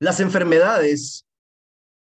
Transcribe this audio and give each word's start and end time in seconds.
Las 0.00 0.20
enfermedades, 0.20 1.26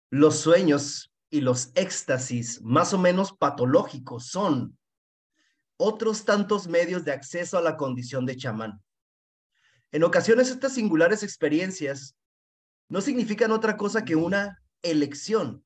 los 0.10 0.40
sueños 0.40 1.14
y 1.30 1.40
los 1.40 1.72
éxtasis 1.76 2.62
más 2.62 2.94
o 2.94 2.98
menos 2.98 3.32
patológicos 3.32 4.28
son 4.28 4.78
otros 5.78 6.26
tantos 6.26 6.68
medios 6.68 7.06
de 7.06 7.14
acceso 7.14 7.58
a 7.58 7.62
la 7.62 7.78
condición 7.78 8.26
de 8.26 8.36
chamán. 8.36 8.84
En 9.94 10.04
ocasiones 10.04 10.50
estas 10.50 10.74
singulares 10.74 11.24
experiencias 11.24 12.18
no 12.90 13.00
significan 13.00 13.52
otra 13.52 13.78
cosa 13.78 14.04
que 14.04 14.18
una 14.18 14.62
elección 14.82 15.66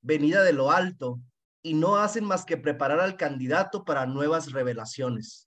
venida 0.00 0.42
de 0.42 0.54
lo 0.54 0.70
alto 0.70 1.20
y 1.62 1.74
no 1.74 1.98
hacen 1.98 2.24
más 2.24 2.46
que 2.46 2.56
preparar 2.56 3.00
al 3.00 3.18
candidato 3.18 3.84
para 3.84 4.06
nuevas 4.06 4.52
revelaciones. 4.52 5.46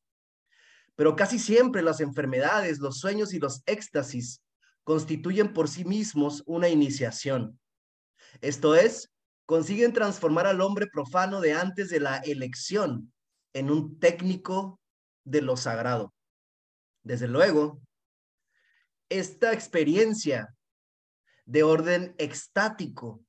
Pero 0.95 1.15
casi 1.15 1.39
siempre 1.39 1.81
las 1.81 2.01
enfermedades, 2.01 2.77
los 2.77 2.99
sueños 2.99 3.33
y 3.33 3.39
los 3.39 3.63
éxtasis 3.65 4.42
constituyen 4.83 5.53
por 5.53 5.67
sí 5.69 5.85
mismos 5.85 6.43
una 6.45 6.69
iniciación. 6.69 7.59
Esto 8.41 8.75
es, 8.75 9.11
consiguen 9.45 9.93
transformar 9.93 10.47
al 10.47 10.61
hombre 10.61 10.87
profano 10.87 11.41
de 11.41 11.53
antes 11.53 11.89
de 11.89 11.99
la 11.99 12.17
elección 12.17 13.13
en 13.53 13.69
un 13.69 13.99
técnico 13.99 14.79
de 15.23 15.41
lo 15.41 15.57
sagrado. 15.57 16.13
Desde 17.03 17.27
luego, 17.27 17.81
esta 19.09 19.53
experiencia 19.53 20.55
de 21.45 21.63
orden 21.63 22.15
extático 22.17 23.23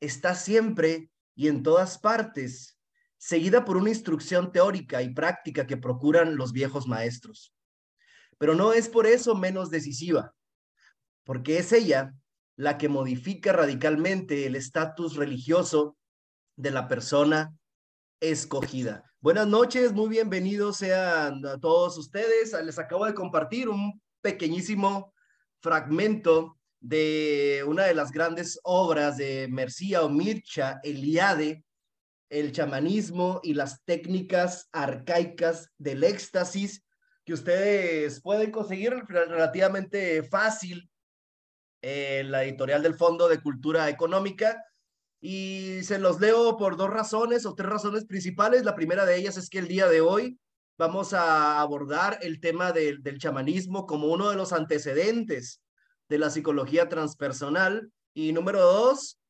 está 0.00 0.34
siempre 0.34 1.10
y 1.34 1.48
en 1.48 1.62
todas 1.62 1.98
partes, 1.98 2.78
seguida 3.18 3.64
por 3.64 3.76
una 3.76 3.90
instrucción 3.90 4.52
teórica 4.52 5.02
y 5.02 5.12
práctica 5.12 5.66
que 5.66 5.76
procuran 5.76 6.36
los 6.36 6.52
viejos 6.52 6.86
maestros. 6.86 7.52
Pero 8.38 8.54
no 8.54 8.72
es 8.72 8.88
por 8.88 9.06
eso 9.06 9.34
menos 9.34 9.70
decisiva, 9.70 10.34
porque 11.26 11.58
es 11.58 11.72
ella 11.72 12.14
la 12.56 12.78
que 12.78 12.88
modifica 12.88 13.52
radicalmente 13.52 14.46
el 14.46 14.54
estatus 14.54 15.16
religioso 15.16 15.98
de 16.56 16.70
la 16.70 16.88
persona 16.88 17.54
escogida. 18.20 19.12
Buenas 19.20 19.48
noches, 19.48 19.92
muy 19.92 20.08
bienvenidos 20.08 20.78
sean 20.78 21.44
a 21.44 21.58
todos 21.58 21.98
ustedes. 21.98 22.52
Les 22.64 22.78
acabo 22.78 23.04
de 23.04 23.12
compartir 23.12 23.68
un 23.68 24.00
pequeñísimo 24.22 25.12
fragmento 25.60 26.56
de 26.80 27.64
una 27.66 27.84
de 27.84 27.94
las 27.94 28.12
grandes 28.12 28.60
obras 28.62 29.16
de 29.16 29.48
Mercía 29.50 30.04
o 30.04 30.08
Mircha 30.08 30.78
Eliade, 30.84 31.64
el 32.30 32.52
chamanismo 32.52 33.40
y 33.42 33.54
las 33.54 33.82
técnicas 33.84 34.68
arcaicas 34.70 35.72
del 35.76 36.04
éxtasis, 36.04 36.84
que 37.24 37.34
ustedes 37.34 38.22
pueden 38.22 38.52
conseguir 38.52 38.94
relativamente 39.08 40.22
fácil 40.22 40.88
en 41.88 42.32
la 42.32 42.42
editorial 42.42 42.82
del 42.82 42.96
Fondo 42.96 43.28
de 43.28 43.40
Cultura 43.40 43.88
Económica. 43.88 44.64
Y 45.20 45.84
se 45.84 46.00
los 46.00 46.20
leo 46.20 46.56
por 46.56 46.76
dos 46.76 46.90
razones 46.90 47.46
o 47.46 47.54
tres 47.54 47.70
razones 47.70 48.06
principales. 48.06 48.64
La 48.64 48.74
primera 48.74 49.06
de 49.06 49.16
ellas 49.16 49.36
es 49.36 49.48
que 49.48 49.60
el 49.60 49.68
día 49.68 49.86
de 49.86 50.00
hoy 50.00 50.36
vamos 50.76 51.12
a 51.12 51.60
abordar 51.60 52.18
el 52.22 52.40
tema 52.40 52.72
del 52.72 53.18
chamanismo 53.18 53.86
como 53.86 54.08
uno 54.08 54.30
de 54.30 54.36
los 54.36 54.52
antecedentes 54.52 55.62
de 56.08 56.18
la 56.18 56.30
psicología 56.30 56.88
transpersonal. 56.88 57.92
Y 58.14 58.32
número 58.32 58.60
dos, 58.62 59.20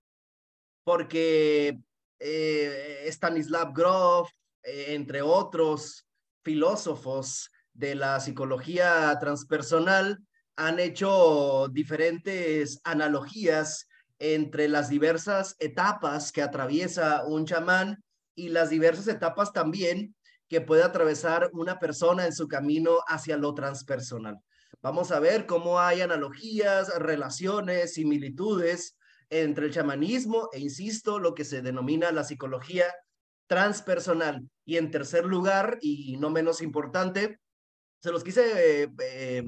porque 0.82 1.78
eh, 2.18 3.04
Stanislav 3.08 3.74
Grof, 3.74 4.30
eh, 4.62 4.94
entre 4.94 5.20
otros 5.20 6.06
filósofos 6.42 7.50
de 7.74 7.96
la 7.96 8.18
psicología 8.18 9.14
transpersonal, 9.20 10.20
han 10.56 10.80
hecho 10.80 11.68
diferentes 11.68 12.80
analogías 12.84 13.88
entre 14.18 14.68
las 14.68 14.88
diversas 14.88 15.56
etapas 15.58 16.32
que 16.32 16.42
atraviesa 16.42 17.24
un 17.26 17.44
chamán 17.44 18.02
y 18.34 18.48
las 18.48 18.70
diversas 18.70 19.08
etapas 19.08 19.52
también 19.52 20.14
que 20.48 20.60
puede 20.60 20.82
atravesar 20.82 21.50
una 21.52 21.78
persona 21.78 22.24
en 22.24 22.32
su 22.32 22.48
camino 22.48 22.98
hacia 23.06 23.36
lo 23.36 23.52
transpersonal. 23.54 24.38
Vamos 24.80 25.10
a 25.10 25.20
ver 25.20 25.46
cómo 25.46 25.80
hay 25.80 26.00
analogías, 26.00 26.94
relaciones, 26.98 27.94
similitudes 27.94 28.96
entre 29.28 29.66
el 29.66 29.72
chamanismo 29.72 30.48
e, 30.52 30.60
insisto, 30.60 31.18
lo 31.18 31.34
que 31.34 31.44
se 31.44 31.62
denomina 31.62 32.12
la 32.12 32.24
psicología 32.24 32.86
transpersonal. 33.46 34.48
Y 34.64 34.76
en 34.76 34.90
tercer 34.90 35.24
lugar, 35.24 35.78
y 35.80 36.16
no 36.18 36.30
menos 36.30 36.62
importante, 36.62 37.40
se 38.00 38.12
los 38.12 38.22
quise, 38.22 38.82
eh, 38.84 38.88
eh, 39.00 39.44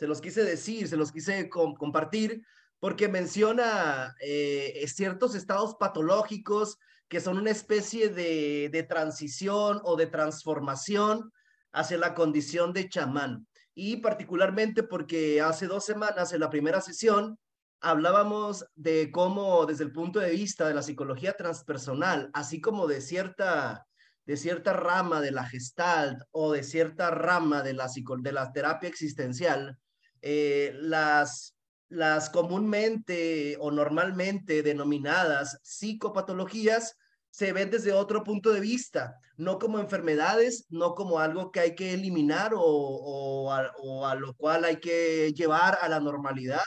se 0.00 0.06
los 0.06 0.22
quise 0.22 0.42
decir, 0.44 0.88
se 0.88 0.96
los 0.96 1.12
quise 1.12 1.50
compartir, 1.50 2.42
porque 2.78 3.06
menciona 3.06 4.14
eh, 4.22 4.82
ciertos 4.88 5.34
estados 5.34 5.74
patológicos 5.74 6.78
que 7.06 7.20
son 7.20 7.36
una 7.36 7.50
especie 7.50 8.08
de, 8.08 8.70
de 8.72 8.82
transición 8.82 9.78
o 9.84 9.96
de 9.96 10.06
transformación 10.06 11.30
hacia 11.72 11.98
la 11.98 12.14
condición 12.14 12.72
de 12.72 12.88
chamán. 12.88 13.46
Y 13.74 13.98
particularmente 13.98 14.82
porque 14.84 15.42
hace 15.42 15.66
dos 15.66 15.84
semanas 15.84 16.32
en 16.32 16.40
la 16.40 16.48
primera 16.48 16.80
sesión 16.80 17.38
hablábamos 17.82 18.64
de 18.76 19.10
cómo 19.12 19.66
desde 19.66 19.84
el 19.84 19.92
punto 19.92 20.18
de 20.18 20.30
vista 20.30 20.66
de 20.66 20.72
la 20.72 20.82
psicología 20.82 21.34
transpersonal, 21.34 22.30
así 22.32 22.58
como 22.62 22.86
de 22.86 23.02
cierta, 23.02 23.86
de 24.24 24.38
cierta 24.38 24.72
rama 24.72 25.20
de 25.20 25.32
la 25.32 25.44
gestalt 25.44 26.22
o 26.30 26.52
de 26.52 26.62
cierta 26.62 27.10
rama 27.10 27.62
de 27.62 27.74
la, 27.74 27.86
de 28.20 28.32
la 28.32 28.50
terapia 28.50 28.88
existencial, 28.88 29.76
eh, 30.22 30.72
las, 30.74 31.56
las 31.88 32.30
comúnmente 32.30 33.56
o 33.60 33.70
normalmente 33.70 34.62
denominadas 34.62 35.58
psicopatologías 35.62 36.96
se 37.30 37.52
ven 37.52 37.70
desde 37.70 37.92
otro 37.92 38.24
punto 38.24 38.52
de 38.52 38.60
vista, 38.60 39.16
no 39.36 39.58
como 39.58 39.78
enfermedades, 39.78 40.66
no 40.68 40.94
como 40.94 41.20
algo 41.20 41.50
que 41.50 41.60
hay 41.60 41.74
que 41.74 41.94
eliminar 41.94 42.52
o, 42.54 43.52
a, 43.52 44.14
lo 44.14 44.34
cual 44.34 44.64
hay 44.64 44.80
que 44.80 45.32
llevar 45.32 45.78
a 45.80 45.88
la 45.88 46.00
normalidad, 46.00 46.64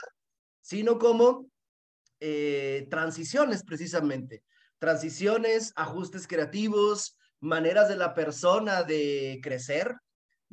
sino 0.60 0.98
como 0.98 1.46
eh, 2.20 2.86
transiciones 2.90 3.62
precisamente, 3.62 4.42
transiciones, 4.78 5.72
ajustes 5.76 6.26
creativos, 6.26 7.16
maneras 7.40 7.88
de 7.88 7.96
la 7.96 8.14
persona 8.14 8.82
de 8.82 9.38
crecer, 9.42 9.94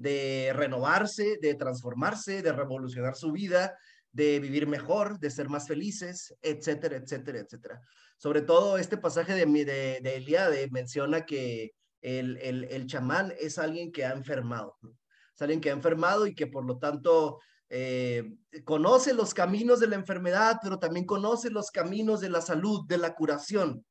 de 0.02 0.52
renovarse, 0.56 1.38
de 1.42 1.56
transformarse, 1.56 2.42
de 2.42 2.52
revolucionar 2.52 3.16
su 3.16 3.32
vida, 3.32 3.78
de 4.12 4.40
vivir 4.40 4.68
mejor, 4.68 5.20
de 5.20 5.30
ser 5.30 5.48
más 5.50 5.68
felices, 5.68 6.36
etcétera, 6.42 6.98
etcétera, 6.98 7.40
etcétera. 7.40 7.82
Sobre 8.18 8.42
todo 8.42 8.78
este 8.78 8.98
pasaje 8.98 9.34
de, 9.34 9.46
de, 9.46 10.00
de 10.02 10.16
Eliade 10.16 10.70
menciona 10.72 11.26
que 11.26 11.72
el, 12.02 12.38
el, 12.38 12.66
el, 12.66 12.88
chamán 12.88 13.34
es 13.40 13.58
alguien 13.58 13.92
que 13.92 14.06
ha 14.06 14.12
enfermado, 14.12 14.78
es 14.82 15.42
alguien 15.42 15.62
que 15.62 15.70
ha 15.70 15.74
enfermado 15.74 16.26
y 16.26 16.34
que 16.34 16.48
por 16.48 16.66
lo 16.66 16.78
tanto 16.80 17.40
eh, 17.70 18.36
conoce 18.66 19.14
los 19.14 19.34
caminos 19.34 19.80
de 19.80 19.88
la 19.88 19.96
enfermedad, 19.96 20.58
pero 20.62 20.78
también 20.78 21.06
conoce 21.06 21.50
los 21.50 21.72
caminos 21.72 22.20
de 22.20 22.30
la 22.30 22.42
salud, 22.42 22.86
de 22.88 22.98
la 22.98 23.14
curación. 23.16 23.86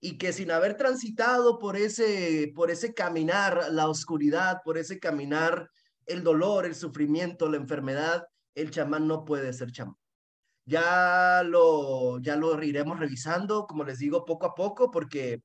Y 0.00 0.18
que 0.18 0.32
sin 0.32 0.50
haber 0.50 0.76
transitado 0.76 1.58
por 1.58 1.76
ese, 1.76 2.52
por 2.54 2.70
ese 2.70 2.94
caminar, 2.94 3.68
la 3.70 3.88
oscuridad, 3.88 4.60
por 4.64 4.78
ese 4.78 4.98
caminar, 4.98 5.70
el 6.04 6.22
dolor, 6.22 6.66
el 6.66 6.74
sufrimiento, 6.74 7.48
la 7.48 7.56
enfermedad, 7.56 8.26
el 8.54 8.70
chamán 8.70 9.06
no 9.06 9.24
puede 9.24 9.52
ser 9.52 9.72
chamán. 9.72 9.96
Ya 10.64 11.42
lo, 11.44 12.18
ya 12.18 12.36
lo 12.36 12.62
iremos 12.62 12.98
revisando, 12.98 13.66
como 13.66 13.84
les 13.84 13.98
digo, 13.98 14.24
poco 14.24 14.46
a 14.46 14.54
poco, 14.54 14.90
porque 14.90 15.42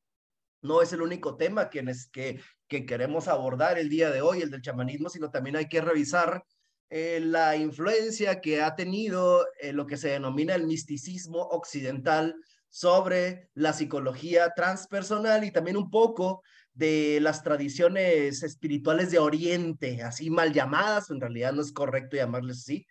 no 0.62 0.82
es 0.82 0.94
el 0.94 1.02
único 1.02 1.38
tema 1.38 1.70
que, 1.70 1.84
que, 2.12 2.42
que 2.68 2.86
queremos 2.86 3.28
abordar 3.28 3.78
el 3.78 3.90
día 3.90 4.12
de 4.12 4.22
hoy, 4.22 4.42
el 4.42 4.52
del 4.52 4.62
chamanismo, 4.62 5.10
sino 5.10 5.30
también 5.30 5.56
hay 5.56 5.68
que 5.68 5.82
revisar 5.82 6.44
eh, 6.90 7.22
la 7.22 7.56
influencia 7.56 8.42
que 8.42 8.62
ha 8.62 8.76
tenido 8.76 9.48
eh, 9.62 9.72
lo 9.72 9.88
que 9.88 9.96
se 9.96 10.10
denomina 10.10 10.56
el 10.56 10.68
misticismo 10.68 11.40
occidental 11.40 12.36
sobre 12.72 13.50
la 13.54 13.74
psicología 13.74 14.54
transpersonal 14.56 15.44
y 15.44 15.52
también 15.52 15.76
un 15.76 15.92
poco 15.92 16.42
de 16.74 17.20
las 17.22 17.44
tradiciones 17.44 18.44
espirituales 18.44 19.12
de 19.12 19.20
Oriente, 19.20 20.02
así 20.02 20.30
mal 20.30 20.54
llamadas, 20.54 21.10
en 21.10 21.20
realidad 21.20 21.52
no 21.52 21.62
es 21.62 21.74
correcto 21.74 22.16
llamarles 22.16 22.60
así, 22.60 22.88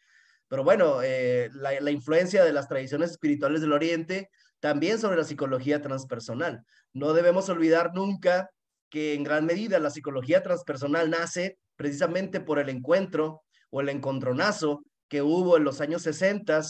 pero 0.48 0.64
bueno, 0.64 1.00
eh, 1.02 1.48
la, 1.54 1.90
influencia 1.90 2.44
de 2.44 2.52
las 2.52 2.68
tradiciones 2.68 3.12
espirituales 3.12 3.62
del 3.62 3.72
Oriente 3.72 4.30
también 4.58 4.98
sobre 4.98 5.16
la 5.16 5.24
psicología 5.24 5.80
transpersonal. 5.80 6.64
No 6.92 7.14
debemos 7.14 7.48
olvidar 7.48 7.94
nunca 7.94 8.50
que 8.90 9.14
en 9.14 9.24
gran 9.24 9.46
medida 9.46 9.78
la 9.78 9.90
psicología 9.90 10.42
transpersonal 10.42 11.08
nace 11.08 11.56
precisamente 11.76 12.40
por 12.40 12.58
el 12.58 12.68
encuentro 12.68 13.44
o 13.70 13.80
el 13.80 13.88
encontronazo 13.88 14.82
que 15.08 15.22
hubo 15.22 15.56
en 15.56 15.64
los 15.64 15.80
años 15.80 16.02
60 16.02 16.60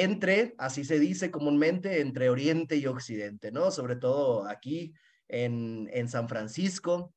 entre, 0.00 0.54
así 0.58 0.84
se 0.84 0.98
dice 0.98 1.30
comúnmente, 1.30 2.00
entre 2.00 2.30
Oriente 2.30 2.76
y 2.76 2.86
Occidente, 2.86 3.52
¿no? 3.52 3.70
Sobre 3.70 3.96
todo 3.96 4.48
aquí 4.48 4.94
en, 5.28 5.88
en 5.92 6.08
San 6.08 6.28
Francisco 6.28 7.14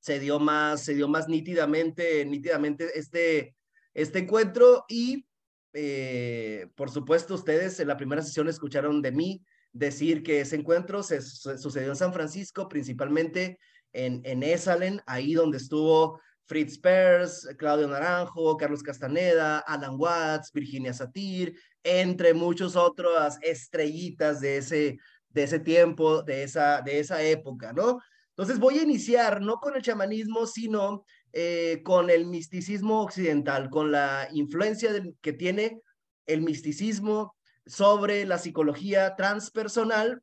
se 0.00 0.20
dio 0.20 0.38
más, 0.38 0.84
se 0.84 0.94
dio 0.94 1.08
más 1.08 1.28
nítidamente, 1.28 2.24
nítidamente 2.24 2.90
este, 2.94 3.56
este 3.94 4.20
encuentro 4.20 4.84
y 4.88 5.26
eh, 5.72 6.66
por 6.74 6.90
supuesto, 6.90 7.34
ustedes 7.34 7.78
en 7.80 7.88
la 7.88 7.96
primera 7.96 8.22
sesión 8.22 8.48
escucharon 8.48 9.02
de 9.02 9.12
mí 9.12 9.44
decir 9.72 10.22
que 10.22 10.40
ese 10.40 10.56
encuentro 10.56 11.02
se, 11.02 11.20
sucedió 11.20 11.90
en 11.90 11.96
San 11.96 12.12
Francisco, 12.12 12.68
principalmente 12.68 13.58
en, 13.92 14.22
en 14.24 14.42
Esalen, 14.42 15.00
ahí 15.06 15.34
donde 15.34 15.58
estuvo 15.58 16.20
Fritz 16.46 16.78
Perls, 16.78 17.46
Claudio 17.58 17.86
Naranjo, 17.86 18.56
Carlos 18.56 18.82
Castaneda, 18.82 19.58
Alan 19.58 19.96
Watts, 19.98 20.50
Virginia 20.52 20.94
Satir, 20.94 21.54
entre 21.88 22.34
muchos 22.34 22.76
otros 22.76 23.38
estrellitas 23.40 24.40
de 24.40 24.58
ese, 24.58 24.98
de 25.30 25.42
ese 25.42 25.58
tiempo, 25.58 26.22
de 26.22 26.42
esa, 26.42 26.82
de 26.82 27.00
esa 27.00 27.22
época, 27.22 27.72
¿no? 27.72 28.00
Entonces 28.30 28.58
voy 28.58 28.78
a 28.78 28.82
iniciar 28.82 29.40
no 29.40 29.56
con 29.56 29.74
el 29.74 29.82
chamanismo, 29.82 30.46
sino 30.46 31.04
eh, 31.32 31.82
con 31.84 32.10
el 32.10 32.26
misticismo 32.26 33.02
occidental, 33.02 33.70
con 33.70 33.90
la 33.90 34.28
influencia 34.32 34.90
que 35.20 35.32
tiene 35.32 35.80
el 36.26 36.42
misticismo 36.42 37.34
sobre 37.66 38.24
la 38.26 38.38
psicología 38.38 39.16
transpersonal. 39.16 40.22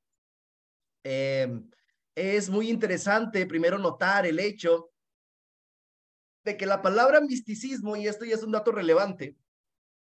Eh, 1.03 1.61
es 2.15 2.49
muy 2.49 2.69
interesante 2.69 3.45
primero 3.45 3.77
notar 3.77 4.25
el 4.25 4.39
hecho 4.39 4.91
de 6.45 6.55
que 6.55 6.65
la 6.65 6.81
palabra 6.81 7.21
misticismo, 7.21 7.95
y 7.95 8.07
esto 8.07 8.23
ya 8.23 8.35
es 8.35 8.43
un 8.43 8.51
dato 8.51 8.71
relevante, 8.71 9.35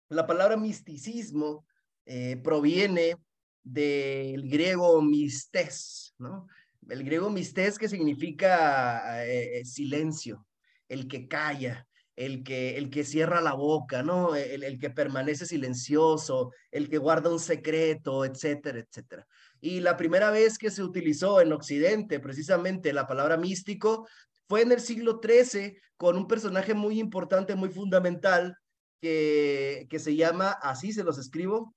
la 0.09 0.27
palabra 0.27 0.57
misticismo 0.57 1.67
eh, 2.07 2.37
proviene 2.43 3.17
del 3.63 4.49
griego 4.49 5.03
mistés, 5.03 6.15
¿no? 6.19 6.47
El 6.89 7.05
griego 7.05 7.29
mistés 7.29 7.79
que 7.79 7.89
significa 7.89 9.27
eh, 9.27 9.63
silencio, 9.65 10.47
el 10.89 11.07
que 11.07 11.29
calla, 11.29 11.87
el 12.17 12.43
que, 12.43 12.79
el 12.79 12.89
que 12.89 13.05
cierra 13.05 13.43
la 13.43 13.53
boca, 13.53 14.03
¿no? 14.03 14.35
El, 14.35 14.65
el, 14.65 14.79
que 14.79 14.89
permanece 14.89 15.45
silencioso, 15.45 16.53
el 16.71 16.89
que 16.89 16.99
guarda 16.99 17.31
un 17.31 17.39
secreto, 17.39 18.25
etcétera, 18.25 18.81
etcétera. 18.81 19.27
Y 19.61 19.81
la 19.81 19.97
primera 19.97 20.31
vez 20.31 20.57
que 20.57 20.71
se 20.71 20.83
utilizó 20.83 21.41
en 21.41 21.53
Occidente 21.53 22.21
precisamente 22.21 22.93
la 22.93 23.07
palabra 23.07 23.37
místico 23.37 24.09
fue 24.49 24.63
en 24.63 24.73
el 24.73 24.81
siglo 24.81 25.21
XIII 25.23 25.79
con 25.97 26.17
un 26.17 26.27
personaje 26.27 26.75
muy 26.75 26.99
importante, 26.99 27.55
muy 27.55 27.69
fundamental, 27.69 28.57
que, 29.01 29.87
se 29.99 30.17
llama, 30.17 30.51
así 30.51 30.93
se 30.93 31.05
los 31.05 31.19
escribo, 31.19 31.75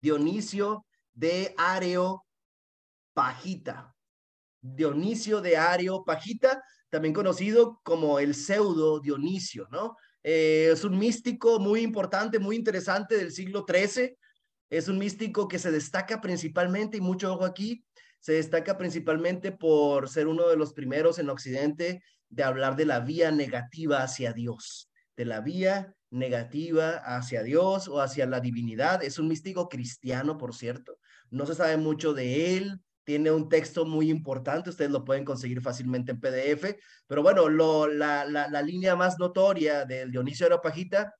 Dionisio 0.00 0.86
de 1.14 1.54
Areopagita. 1.56 2.24
Dionisio 4.60 5.40
de 5.40 5.56
Areopagita, 5.56 6.62
también 6.90 7.14
conocido 7.14 7.80
como 7.82 8.18
el 8.18 8.34
pseudo 8.34 9.00
Dionisio, 9.00 9.68
¿no? 9.70 9.96
Eh, 10.22 10.70
es 10.72 10.82
un 10.84 10.98
místico 10.98 11.60
muy 11.60 11.80
importante, 11.80 12.38
muy 12.38 12.56
interesante 12.56 13.16
del 13.16 13.30
siglo 13.30 13.64
XIII. 13.66 14.16
Es 14.68 14.88
un 14.88 14.98
místico 14.98 15.46
que 15.46 15.60
se 15.60 15.70
destaca 15.70 16.20
principalmente, 16.20 16.96
y 16.96 17.00
mucho 17.00 17.32
ojo 17.32 17.44
aquí, 17.44 17.84
se 18.18 18.32
destaca 18.32 18.76
principalmente 18.76 19.52
por 19.52 20.08
ser 20.08 20.26
uno 20.26 20.48
de 20.48 20.56
los 20.56 20.72
primeros 20.72 21.20
en 21.20 21.30
Occidente 21.30 22.02
de 22.28 22.42
hablar 22.42 22.74
de 22.74 22.84
la 22.84 22.98
vía 22.98 23.30
negativa 23.30 24.02
hacia 24.02 24.32
Dios, 24.32 24.90
de 25.16 25.26
la 25.26 25.40
vía 25.40 25.94
negativa 26.16 26.96
hacia 27.04 27.42
Dios 27.42 27.88
o 27.88 28.00
hacia 28.00 28.26
la 28.26 28.40
divinidad. 28.40 29.02
Es 29.02 29.18
un 29.18 29.28
místico 29.28 29.68
cristiano, 29.68 30.38
por 30.38 30.54
cierto. 30.54 30.98
No 31.30 31.46
se 31.46 31.54
sabe 31.54 31.76
mucho 31.76 32.14
de 32.14 32.56
él. 32.56 32.80
Tiene 33.04 33.30
un 33.30 33.48
texto 33.48 33.84
muy 33.84 34.10
importante, 34.10 34.70
ustedes 34.70 34.90
lo 34.90 35.04
pueden 35.04 35.24
conseguir 35.24 35.60
fácilmente 35.60 36.10
en 36.10 36.18
PDF, 36.18 36.76
pero 37.06 37.22
bueno, 37.22 37.48
la, 37.48 38.62
línea 38.64 38.96
más 38.96 39.16
notoria 39.16 39.84
del 39.84 40.10
Dionisio 40.10 40.46
Areopagita 40.46 41.14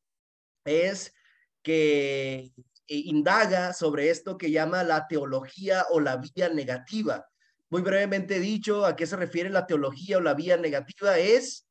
es 0.64 1.14
que 1.62 2.50
indaga 2.88 3.72
sobre 3.72 4.10
esto 4.10 4.36
que 4.36 4.50
llama 4.50 4.82
la 4.82 5.06
teología 5.06 5.86
o 5.90 6.00
la 6.00 6.16
vía 6.16 6.48
negativa. 6.48 7.28
Muy 7.68 7.82
brevemente 7.82 8.40
dicho, 8.40 8.84
¿a 8.84 8.96
qué 8.96 9.06
se 9.06 9.16
refiere 9.16 9.50
la 9.50 9.66
teología 9.66 10.18
o 10.18 10.20
la 10.20 10.34
vía 10.34 10.56
negativa? 10.56 11.18
Es 11.18 11.65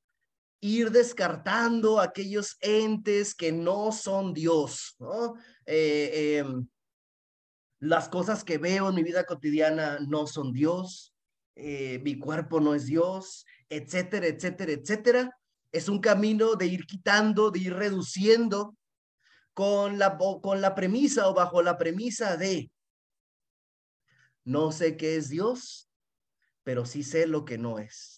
ir 0.62 0.92
descartando 0.92 2.00
aquellos 2.00 2.57
entes 2.62 3.36
que 3.36 3.52
no 3.52 3.92
son 3.92 4.34
Dios. 4.34 4.98
Eh, 5.66 6.40
em, 6.40 6.68
las 7.80 8.10
cosas 8.10 8.44
que 8.44 8.57
veo 8.57 8.90
en 8.90 8.96
mi 8.96 9.04
vida 9.04 9.25
cotidiana 9.25 10.00
no 10.00 10.28
son 10.28 10.52
Dios, 10.52 11.13
eh, 11.56 12.00
mi 12.04 12.18
cuerpo 12.18 12.60
no 12.60 12.74
es 12.74 12.86
Dios, 12.86 13.46
etcétera, 13.69 14.28
etcétera, 14.28 14.72
etcétera. 14.72 15.38
Es 15.72 15.90
un 15.90 16.00
camino 16.00 16.56
de 16.56 16.68
ir 16.68 16.86
quitando, 16.86 17.51
de 17.51 17.60
ir 17.60 17.74
reduciendo 17.74 18.75
con 19.54 20.00
la, 20.00 20.18
con 20.18 20.62
la 20.62 20.75
premisa 20.75 21.28
o 21.30 21.34
bajo 21.34 21.62
la 21.62 21.78
premisa 21.78 22.38
de 22.38 22.72
no 24.44 24.72
sé 24.72 24.96
qué 24.96 25.16
es 25.16 25.30
Dios, 25.30 25.90
pero 26.63 26.86
sí 26.86 27.04
sé 27.04 27.25
lo 27.25 27.46
que 27.46 27.58
no 27.58 27.80
es. 27.80 28.15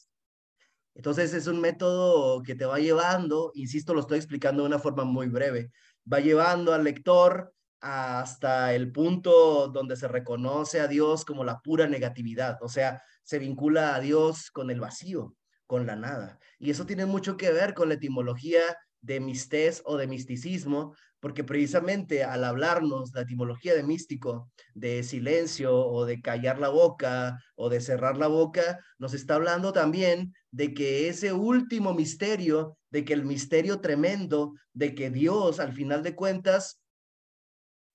Entonces 0.98 1.32
es 1.36 1.46
un 1.46 1.62
método 1.62 2.42
que 2.42 2.56
te 2.56 2.66
va 2.66 2.80
llevando, 2.80 3.52
insisto, 3.54 3.94
lo 3.94 4.00
estoy 4.00 4.18
explicando 4.18 4.64
de 4.64 4.70
una 4.70 4.80
forma 4.80 5.04
muy 5.04 5.28
breve, 5.28 5.72
va 6.12 6.20
llevando 6.20 6.74
al 6.74 6.84
lector 6.84 7.54
hasta 7.80 8.74
el 8.74 8.92
punto 8.92 9.68
donde 9.68 9.96
se 9.96 10.08
reconoce 10.08 10.80
a 10.80 10.88
Dios 10.88 11.24
como 11.24 11.44
la 11.44 11.60
pura 11.60 11.86
negatividad, 11.86 12.58
o 12.64 12.68
sea, 12.68 13.00
se 13.22 13.38
vincula 13.38 13.94
a 13.94 14.00
Dios 14.00 14.50
con 14.50 14.72
el 14.72 14.80
vacío, 14.80 15.36
con 15.68 15.86
la 15.86 15.96
nada. 15.96 16.40
Y 16.58 16.72
eso 16.72 16.88
tiene 16.88 17.06
mucho 17.06 17.38
que 17.38 17.52
ver 17.52 17.76
con 17.76 17.90
la 17.90 17.96
etimología 17.96 18.64
de 19.00 19.20
mistés 19.20 19.84
o 19.86 19.98
de 19.98 20.08
misticismo, 20.08 20.96
porque 21.20 21.44
precisamente 21.44 22.24
al 22.24 22.44
hablarnos 22.44 23.12
la 23.14 23.22
etimología 23.22 23.74
de 23.74 23.84
místico, 23.84 24.52
de 24.74 25.04
silencio 25.04 25.76
o 25.76 26.06
de 26.06 26.22
callar 26.22 26.60
la 26.60 26.70
boca 26.70 27.40
o 27.56 27.70
de 27.70 27.82
cerrar 27.82 28.18
la 28.18 28.28
boca, 28.28 28.80
nos 29.00 29.14
está 29.14 29.36
hablando 29.36 29.74
también 29.74 30.34
de 30.52 30.74
que 30.74 31.08
ese 31.10 31.34
último 31.34 31.94
misterio, 31.94 32.78
de 32.92 33.04
que 33.04 33.14
el 33.14 33.26
misterio 33.26 33.82
tremendo, 33.82 34.54
de 34.74 34.94
que 34.94 35.10
Dios 35.10 35.60
al 35.60 35.74
final 35.74 36.04
de 36.04 36.16
cuentas 36.16 36.82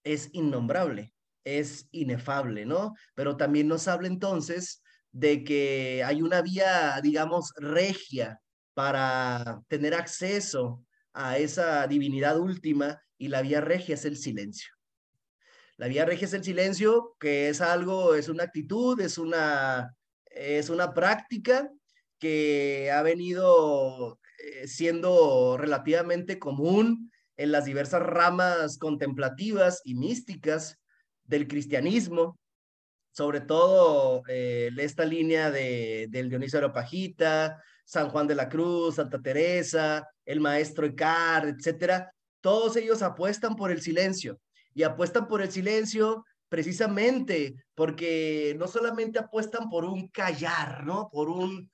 es 0.04 0.28
innombrable, 0.32 1.14
es 1.44 1.88
inefable, 1.92 2.66
¿no? 2.66 2.94
Pero 3.14 3.36
también 3.36 3.69
nos 3.69 3.86
habla 3.88 4.08
entonces 4.08 4.82
de 5.12 5.44
que 5.44 6.02
hay 6.04 6.22
una 6.22 6.42
vía, 6.42 6.98
digamos, 7.02 7.52
regia 7.56 8.40
para 8.74 9.60
tener 9.69 9.94
acceso 9.94 10.82
a 11.12 11.36
esa 11.38 11.86
divinidad 11.86 12.38
última 12.38 13.00
y 13.22 13.28
la 13.28 13.40
vía 13.40 13.60
regia 13.60 13.94
es 13.94 14.04
el 14.04 14.16
silencio. 14.16 14.72
La 15.76 15.86
vía 15.86 16.05
regia 16.05 16.26
es 16.26 16.34
el 16.34 16.43
silencio, 16.43 17.14
que 17.20 17.48
es 17.50 17.60
algo, 17.60 18.17
es 18.17 18.29
una 18.29 18.43
actitud, 18.43 19.00
es 19.00 19.17
una, 19.17 19.94
es 20.24 20.70
una 20.70 20.93
práctica 20.93 21.70
que 22.19 22.91
ha 22.91 23.00
venido 23.02 24.19
eh, 24.38 24.67
siendo 24.67 25.56
relativamente 25.56 26.41
común 26.41 27.12
en 27.36 27.52
las 27.52 27.64
diversas 27.64 28.02
ramas 28.02 28.76
contemplativas 28.76 29.82
y 29.84 29.94
místicas 29.94 30.81
del 31.22 31.46
cristianismo, 31.46 32.41
sobre 33.12 33.41
todo 33.41 34.24
eh, 34.26 34.69
esta 34.79 35.05
línea 35.05 35.52
de, 35.52 36.08
del 36.10 36.29
Dionisio 36.29 36.58
Areopagita, 36.58 37.62
San 37.84 38.08
Juan 38.08 38.26
de 38.26 38.34
la 38.34 38.48
Cruz, 38.48 38.96
Santa 38.96 39.22
Teresa, 39.22 40.08
el 40.24 40.41
maestro 40.41 40.86
Eckhart, 40.86 41.50
etcétera, 41.50 42.12
todos 42.43 42.77
ellos 42.77 43.01
apuestan 43.01 43.56
por 43.56 43.70
el 43.70 43.81
silencio 43.81 44.39
y 44.75 44.82
apuestan 44.82 45.27
por 45.27 45.41
el 45.41 45.51
silencio 45.51 46.27
precisamente 46.51 47.55
porque 47.75 48.55
no 48.58 48.69
solamente 48.69 49.19
apuestan 49.19 49.70
por 49.70 49.87
un 49.87 50.08
callar, 50.08 50.84
¿no? 50.84 51.08
Por 51.11 51.31
un, 51.31 51.70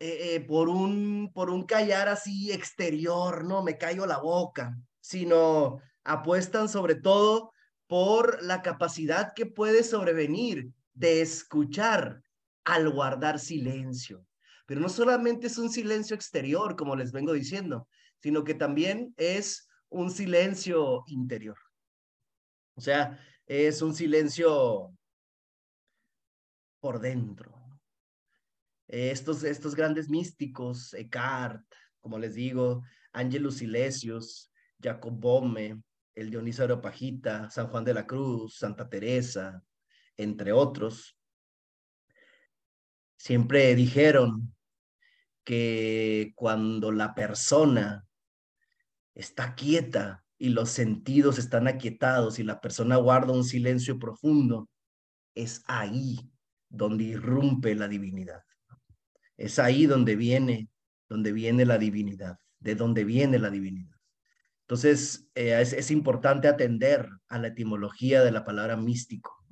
eh, 0.00 0.34
eh, 0.34 0.40
por 0.40 0.68
un, 0.68 1.30
por 1.32 1.48
un 1.48 1.64
callar 1.64 2.08
así 2.08 2.50
exterior, 2.50 3.44
¿no? 3.44 3.62
Me 3.62 3.78
callo 3.78 4.04
la 4.06 4.18
boca, 4.18 4.76
sino 5.00 5.80
apuestan 6.02 6.68
sobre 6.68 6.96
todo 6.96 7.52
por 7.86 8.42
la 8.42 8.62
capacidad 8.62 9.32
que 9.32 9.46
puede 9.46 9.84
sobrevenir 9.84 10.70
de 10.94 11.20
escuchar 11.20 12.22
al 12.64 12.90
guardar 12.90 13.38
silencio. 13.38 14.26
Pero 14.66 14.80
no 14.80 14.88
solamente 14.88 15.46
es 15.46 15.58
un 15.58 15.70
silencio 15.70 16.16
exterior, 16.16 16.74
como 16.74 16.96
les 16.96 17.12
vengo 17.12 17.32
diciendo, 17.32 17.86
sino 18.18 18.42
que 18.42 18.54
también 18.54 19.14
es 19.18 19.68
un 19.94 20.10
silencio 20.10 21.04
interior. 21.06 21.56
O 22.74 22.80
sea, 22.80 23.18
es 23.46 23.80
un 23.80 23.94
silencio 23.94 24.92
por 26.80 26.98
dentro. 26.98 27.54
Estos, 28.88 29.44
estos 29.44 29.74
grandes 29.74 30.08
místicos, 30.08 30.92
Eckhart, 30.94 31.64
como 32.00 32.18
les 32.18 32.34
digo, 32.34 32.82
Angelus 33.12 33.58
Silesius, 33.58 34.50
Jacob 34.82 35.14
Bome, 35.14 35.80
el 36.14 36.30
Dionisio 36.30 36.64
Areopagita, 36.64 37.48
San 37.50 37.68
Juan 37.68 37.84
de 37.84 37.94
la 37.94 38.06
Cruz, 38.06 38.58
Santa 38.58 38.88
Teresa, 38.88 39.62
entre 40.16 40.52
otros, 40.52 41.16
siempre 43.16 43.74
dijeron 43.76 44.54
que 45.44 46.32
cuando 46.34 46.90
la 46.90 47.14
persona 47.14 48.04
está 49.14 49.54
quieta 49.54 50.24
y 50.38 50.50
los 50.50 50.70
sentidos 50.70 51.38
están 51.38 51.68
aquietados 51.68 52.38
y 52.38 52.44
la 52.44 52.60
persona 52.60 52.96
guarda 52.96 53.32
un 53.32 53.44
silencio 53.44 53.98
profundo, 53.98 54.68
es 55.34 55.62
ahí 55.66 56.30
donde 56.68 57.04
irrumpe 57.04 57.74
la 57.74 57.88
divinidad. 57.88 58.42
Es 59.36 59.58
ahí 59.58 59.86
donde 59.86 60.16
viene, 60.16 60.68
donde 61.08 61.32
viene 61.32 61.64
la 61.64 61.78
divinidad, 61.78 62.38
de 62.58 62.74
donde 62.74 63.04
viene 63.04 63.38
la 63.38 63.50
divinidad. 63.50 63.94
Entonces, 64.62 65.28
eh, 65.34 65.60
es, 65.60 65.90
importante 65.90 66.48
atender 66.48 67.08
a 67.28 67.38
la 67.38 67.48
etimología 67.48 68.22
de 68.22 68.32
la 68.32 68.44
palabra 68.44 68.76
místico, 68.76 69.46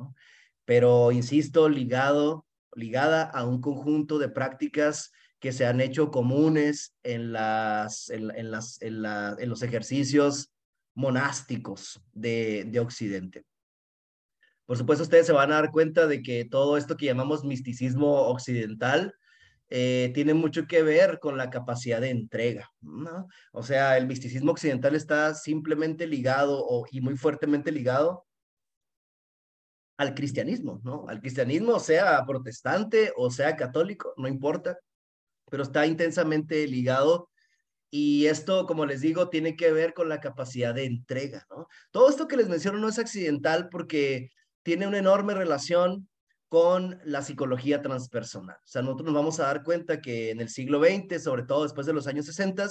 pero 0.64 1.12
insisto, 1.12 1.69
ligado, 1.69 2.47
ligada 2.75 3.25
a 3.25 3.45
un 3.45 3.61
conjunto 3.61 4.19
de 4.19 4.31
prácticas 4.31 5.12
que 5.42 5.50
se 5.50 5.66
han 5.66 5.80
hecho 5.80 6.12
comunes 6.12 6.94
en, 7.02 7.32
las, 7.32 8.08
en, 8.11 8.52
las, 8.52 8.80
en, 8.80 9.49
los 9.49 9.62
ejercicios 9.64 10.52
monásticos 10.94 12.00
de, 12.12 12.64
de 12.68 12.78
Occidente. 12.78 13.44
Por 14.66 14.78
supuesto, 14.78 15.02
ustedes 15.02 15.26
se 15.26 15.32
van 15.32 15.50
a 15.50 15.56
dar 15.56 15.72
cuenta 15.72 16.06
de 16.06 16.22
que 16.22 16.44
todo 16.44 16.76
esto 16.76 16.96
que 16.96 17.06
llamamos 17.06 17.44
misticismo 17.44 18.28
occidental 18.28 19.16
eh, 19.68 20.12
tiene 20.14 20.32
mucho 20.32 20.68
que 20.68 20.84
ver 20.84 21.18
con 21.18 21.37
la 21.37 21.50
capacidad 21.50 22.00
de 22.00 22.11
entrega, 22.11 22.70
¿no? 22.80 23.26
O 23.50 23.64
sea, 23.64 23.96
el 23.99 24.06
misticismo 24.06 24.52
occidental 24.52 24.94
está 24.94 25.34
simplemente 25.34 26.06
ligado 26.06 26.64
o, 26.64 26.87
y 26.88 27.00
muy 27.00 27.16
fuertemente 27.16 27.72
ligado 27.72 28.26
al 29.96 30.14
cristianismo, 30.14 30.80
¿no? 30.84 31.04
Al 31.08 31.20
cristianismo, 31.20 31.80
sea 31.80 32.25
protestante 32.25 33.12
o 33.16 33.28
sea 33.28 33.56
católico, 33.56 34.14
no 34.16 34.28
importa, 34.28 34.78
pero 35.52 35.64
está 35.64 35.87
intensamente 35.87 36.66
ligado 36.66 37.28
y 37.90 38.25
esto, 38.25 38.66
como 38.66 38.87
les 38.87 39.02
digo, 39.02 39.28
tiene 39.28 39.54
que 39.54 39.71
ver 39.71 39.92
con 39.92 40.09
la 40.09 40.18
capacidad 40.18 40.75
de 40.75 40.87
entrega, 40.87 41.47
¿no? 41.50 41.68
Todo 41.90 42.09
esto 42.09 42.26
que 42.26 42.38
les 42.38 42.49
menciono 42.49 42.78
no 42.78 42.88
es 42.88 42.99
accidental 42.99 43.68
porque 43.68 44.30
tiene 44.62 44.87
una 44.87 44.97
enorme 44.97 45.35
relación 45.35 46.09
con 46.49 46.99
la 47.04 47.21
psicología 47.21 47.82
transpersonal. 47.82 48.56
O 48.56 48.66
sea, 48.66 48.80
nosotros 48.80 49.04
nos 49.04 49.14
vamos 49.14 49.40
a 49.40 49.42
dar 49.42 49.62
cuenta 49.62 50.00
que 50.00 50.30
en 50.30 50.40
el 50.40 50.49
siglo 50.49 50.82
XX, 50.82 51.23
sobre 51.23 51.42
todo 51.42 51.64
después 51.64 51.87
de 51.87 51.92
los 51.92 52.06
años 52.06 52.25
60, 52.25 52.68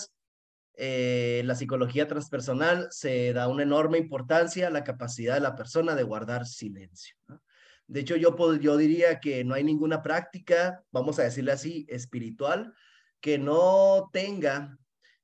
eh, 0.74 1.44
la 1.46 1.54
psicología 1.54 2.08
transpersonal 2.08 2.88
se 2.90 3.32
da 3.32 3.48
una 3.48 3.62
enorme 3.62 4.00
importancia 4.00 4.66
a 4.66 4.72
la 4.72 4.84
capacidad 4.84 5.36
de 5.36 5.42
la 5.42 5.56
persona 5.56 5.94
de 5.94 6.02
guardar 6.02 6.48
silencio. 6.48 7.16
De 7.92 8.00
hecho, 8.00 8.16
yo, 8.16 8.34
yo 8.58 8.78
diría 8.78 9.20
que 9.20 9.44
no 9.44 9.54
hay 9.54 9.66
ninguna 9.66 10.02
práctica, 10.02 10.82
vamos 10.94 11.20
a 11.20 11.24
decirle 11.24 11.52
así, 11.52 11.86
espiritual, 11.90 12.74
que 13.20 13.38
no 13.38 14.10
tenga 14.14 14.78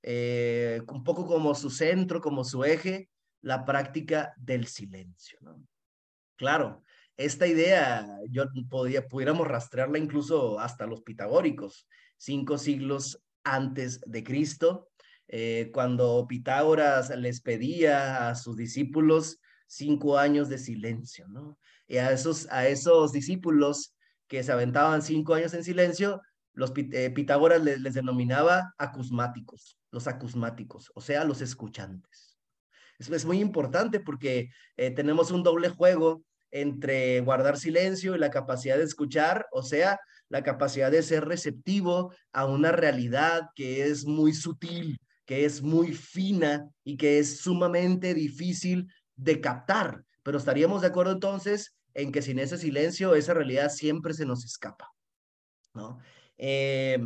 eh, 0.04 0.82
un 0.90 1.02
poco 1.02 1.26
como 1.26 1.56
su 1.56 1.70
centro, 1.70 2.20
como 2.20 2.44
su 2.44 2.66
eje, 2.66 3.10
la 3.42 3.64
práctica 3.64 4.34
del 4.36 4.68
silencio. 4.68 5.40
Claro, 6.36 6.84
esta 7.16 7.48
idea, 7.48 8.06
yo 8.30 8.44
podía, 8.70 9.08
pudiéramos 9.08 9.48
rastrearla 9.48 9.98
incluso 9.98 10.60
hasta 10.60 10.86
los 10.86 11.04
pitagóricos, 11.04 11.88
cinco 12.18 12.58
siglos 12.58 13.24
antes 13.46 14.02
de 14.06 14.26
Cristo, 14.26 14.90
eh, 15.30 15.72
cuando 15.74 16.26
Pitágoras 16.28 17.16
les 17.16 17.40
pedía 17.40 18.28
a 18.28 18.36
sus 18.36 18.58
discípulos 18.58 19.40
cinco 19.68 20.18
años 20.18 20.50
de 20.50 20.58
silencio, 20.58 21.28
¿no? 21.28 21.58
Y 21.88 21.98
a 21.98 22.12
esos, 22.12 22.48
a 22.50 22.68
esos 22.68 23.12
discípulos 23.12 23.94
que 24.28 24.44
se 24.44 24.52
aventaban 24.52 25.02
cinco 25.02 25.34
años 25.34 25.54
en 25.54 25.64
silencio, 25.64 26.22
los 26.54 26.74
eh, 26.76 27.12
Pitágoras 27.12 27.64
les, 27.64 27.94
denominaba 27.94 28.74
acusmáticos, 28.78 29.78
los 29.92 30.08
acusmáticos, 30.08 30.92
o 30.96 31.02
sea, 31.02 31.24
los 31.24 31.42
escuchantes. 31.42 32.38
Es 32.98 33.26
muy 33.26 33.40
importante 33.40 34.00
porque 34.00 34.50
eh, 34.76 34.90
tenemos 34.90 35.30
un 35.30 35.44
doble 35.44 35.70
juego 35.70 36.24
entre 36.50 37.20
guardar 37.22 37.58
silencio 37.58 38.16
y 38.16 38.20
la 38.20 38.32
capacidad 38.32 38.78
de 38.78 38.86
escuchar, 38.86 39.46
o 39.52 39.62
sea, 39.62 40.00
la 40.30 40.44
capacidad 40.44 40.92
de 40.92 41.04
ser 41.04 41.26
receptivo 41.26 42.12
a 42.34 42.46
una 42.46 42.72
realidad 42.72 43.50
que 43.56 43.84
es 43.84 44.06
muy 44.06 44.34
sutil, 44.34 44.98
que 45.26 45.46
es 45.46 45.62
muy 45.62 45.94
fina 45.94 46.68
y 46.84 46.98
que 46.98 47.20
es 47.20 47.40
sumamente 47.42 48.14
difícil 48.14 48.88
de 49.18 49.42
captar. 49.42 50.06
Pero 50.24 50.38
estaríamos 50.38 50.82
de 50.82 50.88
acuerdo 50.88 51.12
entonces 51.12 51.76
en 51.94 52.12
que 52.12 52.22
sin 52.22 52.40
ese 52.40 52.58
silencio, 52.58 53.16
esa 53.16 53.34
realidad 53.34 53.70
siempre 53.70 54.14
se 54.14 54.26
nos 54.26 54.46
escapa. 54.46 54.94
¿no? 55.74 56.00
Eh, 56.38 57.00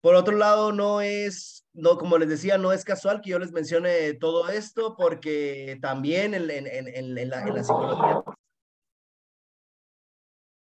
por 0.00 0.14
otro 0.14 0.36
lado, 0.36 0.72
no 0.72 1.00
es, 1.00 1.66
no, 1.72 1.96
como 1.96 2.18
les 2.18 2.28
decía, 2.28 2.58
no 2.58 2.72
es 2.72 2.84
casual 2.84 3.20
que 3.20 3.30
yo 3.30 3.38
les 3.38 3.50
mencione 3.50 4.14
todo 4.14 4.48
esto, 4.48 4.94
porque 4.96 5.78
también 5.80 6.34
en, 6.34 6.50
en, 6.50 6.66
en, 6.66 7.18
en 7.18 7.28
la, 7.28 7.64
psicología, 7.64 8.22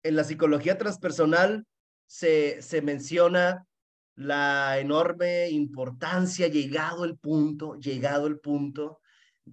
en 0.03 0.17
la 0.17 0.25
psicología 0.25 0.79
transpersonal 0.79 1.67
se, 2.07 2.63
se 2.63 2.81
menciona 2.83 3.67
la 4.15 4.79
enorme 4.79 5.49
importancia, 5.51 6.49
llegado 6.49 7.05
el 7.05 7.17
punto, 7.19 7.77
llegado 7.77 8.27
el 8.27 8.39
punto 8.39 9.01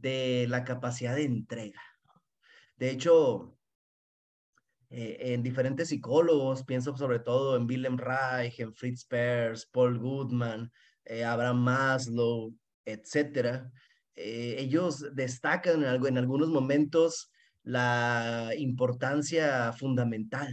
de 0.02 0.46
la 0.50 0.64
capacidad 0.64 1.16
de 1.16 1.24
entrega. 1.24 1.82
De 2.78 2.90
hecho, 2.90 3.58
eh, 4.90 5.34
en 5.34 5.44
diferentes 5.44 5.90
psicólogos, 5.90 6.64
pienso 6.64 6.96
sobre 6.96 7.20
todo 7.20 7.56
en 7.56 7.66
Willem 7.66 7.98
Reich, 7.98 8.60
en 8.60 8.74
Fritz 8.74 9.06
Perls, 9.06 9.66
Paul 9.66 10.00
Goodman, 10.00 10.72
eh, 11.06 11.24
Abraham 11.24 11.64
Maslow, 11.64 12.54
etcétera. 12.86 13.72
Eh, 14.16 14.56
ellos 14.60 15.16
destacan 15.16 15.84
en, 15.84 15.86
algo, 15.86 16.08
en 16.08 16.18
algunos 16.18 16.50
momentos 16.50 17.32
la 17.64 18.52
importancia 18.58 19.74
fundamental 19.74 20.48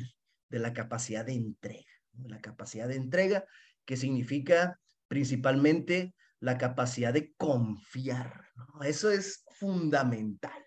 de 0.49 0.59
la 0.59 0.73
capacidad 0.73 1.25
de 1.25 1.35
entrega, 1.35 1.93
la 2.25 2.41
capacidad 2.41 2.89
de 2.89 2.97
entrega 2.97 3.45
que 3.85 3.97
significa 3.97 4.81
principalmente 5.09 6.15
la 6.43 6.59
capacidad 6.59 7.13
de 7.13 7.33
confiar. 7.35 8.49
Eso 8.83 9.11
es 9.11 9.45
fundamental, 9.59 10.61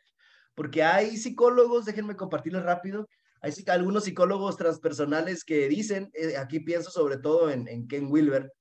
porque 0.55 0.83
hay 0.83 1.17
psicólogos, 1.17 1.85
déjenme 1.85 2.15
compartirles 2.15 2.63
rápido, 2.63 3.07
hay 3.41 3.53
algunos 3.67 4.05
psicólogos 4.05 4.55
transpersonales 4.55 5.43
que 5.43 5.67
dicen, 5.67 6.09
eh, 6.13 6.37
aquí 6.37 6.61
pienso 6.61 6.89
sobre 6.89 7.17
todo 7.17 7.51
en, 7.51 7.87
Ken 7.87 8.07
Wilber, 8.09 8.51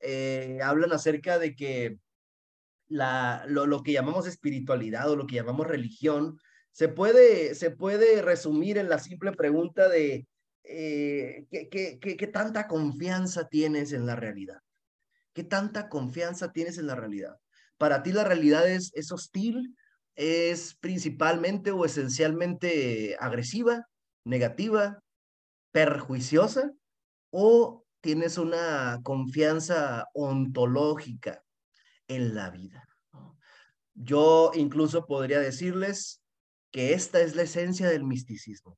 eh, 0.00 0.60
hablan 0.62 0.92
acerca 0.92 1.38
de 1.38 1.56
que 1.56 1.98
la, 2.86 3.44
lo, 3.48 3.82
que 3.82 3.92
llamamos 3.92 4.26
espiritualidad 4.26 5.10
o 5.10 5.16
lo 5.16 5.26
que 5.26 5.36
llamamos 5.36 5.66
religión 5.66 6.38
se 6.70 6.88
puede, 6.88 7.54
se 7.54 7.70
puede 7.70 8.20
resumir 8.20 8.76
en 8.76 8.90
la 8.90 8.98
simple 8.98 9.32
pregunta 9.32 9.88
de 9.88 10.28
eh, 10.64 11.46
¿qué, 11.50 11.70
qué, 11.70 11.98
qué, 11.98 12.26
tanta 12.26 12.68
confianza 12.68 13.48
tienes 13.48 13.92
en 13.92 14.04
la 14.04 14.16
realidad? 14.16 14.60
¿Qué 15.38 15.44
tanta 15.44 15.88
confianza 15.88 16.50
tienes 16.50 16.78
en 16.78 16.88
la 16.88 16.96
realidad? 16.96 17.38
Para 17.76 18.02
ti 18.02 18.10
la 18.10 18.24
realidad 18.24 18.68
es, 18.68 18.90
es 18.94 19.12
hostil, 19.12 19.76
es 20.16 20.74
principalmente 20.74 21.70
o 21.70 21.84
esencialmente 21.84 23.16
agresiva, 23.20 23.86
negativa, 24.24 25.00
perjuiciosa 25.70 26.72
o 27.30 27.84
tienes 28.00 28.36
una 28.36 28.98
confianza 29.04 30.06
ontológica 30.12 31.44
en 32.08 32.34
la 32.34 32.50
vida. 32.50 32.88
Yo 33.94 34.50
incluso 34.56 35.06
podría 35.06 35.38
decirles 35.38 36.20
que 36.72 36.94
esta 36.94 37.20
es 37.20 37.36
la 37.36 37.42
esencia 37.42 37.88
del 37.88 38.02
misticismo. 38.02 38.76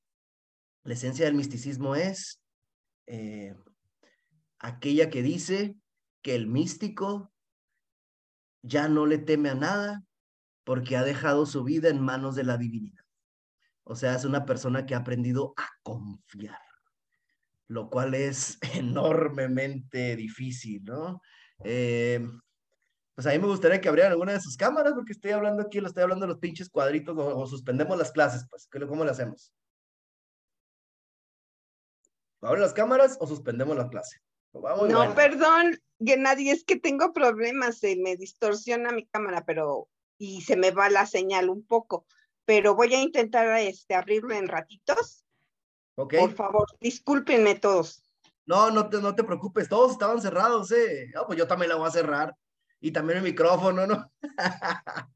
La 0.83 0.93
esencia 0.93 1.25
del 1.25 1.37
misticismo 1.37 1.95
es 1.95 2.39
eh, 3.07 3.55
aquella 4.59 5.09
que 5.09 5.23
dice 5.23 5.75
que 6.23 6.35
el 6.35 6.47
místico 6.47 7.33
ya 8.63 8.89
no 8.89 9.07
le 9.07 9.19
teme 9.19 9.51
a 9.51 9.55
nada 9.55 10.05
porque 10.65 10.97
ha 10.97 11.03
dejado 11.03 11.47
su 11.47 11.65
vida 11.65 11.89
en 11.89 12.01
manos 12.01 12.35
de 12.35 12.45
la 12.45 12.57
divinidad. 12.57 13.05
O 13.85 13.97
sea, 13.97 14.15
es 14.15 14.25
una 14.25 14.45
persona 14.45 14.87
que 14.87 14.95
ha 14.95 14.99
aprendido 14.99 15.55
a 15.57 15.67
confiar, 15.83 16.61
lo 17.69 17.91
cual 17.91 18.15
es 18.15 18.59
enormemente 18.75 20.17
difícil, 20.17 20.85
¿no? 20.85 21.21
Eh, 21.65 22.25
pues 23.15 23.27
a 23.27 23.31
mí 23.31 23.39
me 23.39 23.49
gustaría 23.49 23.81
que 23.81 23.89
abrieran 23.89 24.13
alguna 24.13 24.33
de 24.33 24.41
sus 24.41 24.57
cámaras, 24.57 24.95
porque 24.95 25.13
estoy 25.13 25.33
hablando 25.33 25.63
aquí, 25.63 25.81
lo 25.81 25.89
estoy 25.89 26.03
hablando 26.03 26.25
de 26.25 26.33
los 26.33 26.39
pinches 26.39 26.71
cuadritos, 26.71 27.17
o, 27.19 27.47
suspendemos 27.47 27.99
las 27.99 28.13
clases, 28.13 28.47
pues, 28.49 28.69
¿cómo 28.89 29.05
lo 29.05 29.11
hacemos? 29.11 29.53
¿Abren 32.41 32.63
las 32.63 32.73
cámaras 32.73 33.19
o 33.21 33.27
suspendemos 33.27 33.77
la 33.77 33.89
clase? 33.89 34.21
No, 34.53 35.15
perdón, 35.15 35.81
Gennady, 35.99 36.51
es 36.51 36.65
que 36.65 36.77
tengo 36.77 37.13
problemas, 37.13 37.79
se 37.79 37.97
me 37.97 38.17
distorsiona 38.17 38.93
mi 38.93 39.07
cámara, 39.07 39.45
pero 39.45 39.89
y 40.19 40.43
se 40.43 40.57
me 40.57 40.71
va 40.71 40.91
la 40.91 41.07
señal 41.07 41.49
un 41.49 41.65
poco 41.65 42.07
pero 42.51 42.75
voy 42.75 42.93
a 42.93 43.01
intentar 43.01 43.47
este, 43.59 43.95
abrirlo 43.95 44.35
en 44.35 44.49
ratitos. 44.49 45.25
Ok. 45.95 46.15
Por 46.19 46.35
favor, 46.35 46.67
discúlpenme 46.81 47.55
todos. 47.55 48.03
No, 48.45 48.73
no 48.73 48.89
te, 48.89 49.01
no 49.01 49.15
te 49.15 49.23
preocupes, 49.23 49.69
todos 49.69 49.93
estaban 49.93 50.21
cerrados, 50.21 50.73
¿eh? 50.73 51.13
pues 51.29 51.39
yo 51.39 51.47
también 51.47 51.69
la 51.69 51.77
voy 51.77 51.87
a 51.87 51.93
cerrar. 51.93 52.35
Y 52.81 52.91
también 52.91 53.19
el 53.19 53.23
micrófono, 53.23 53.87
¿no? 53.87 54.11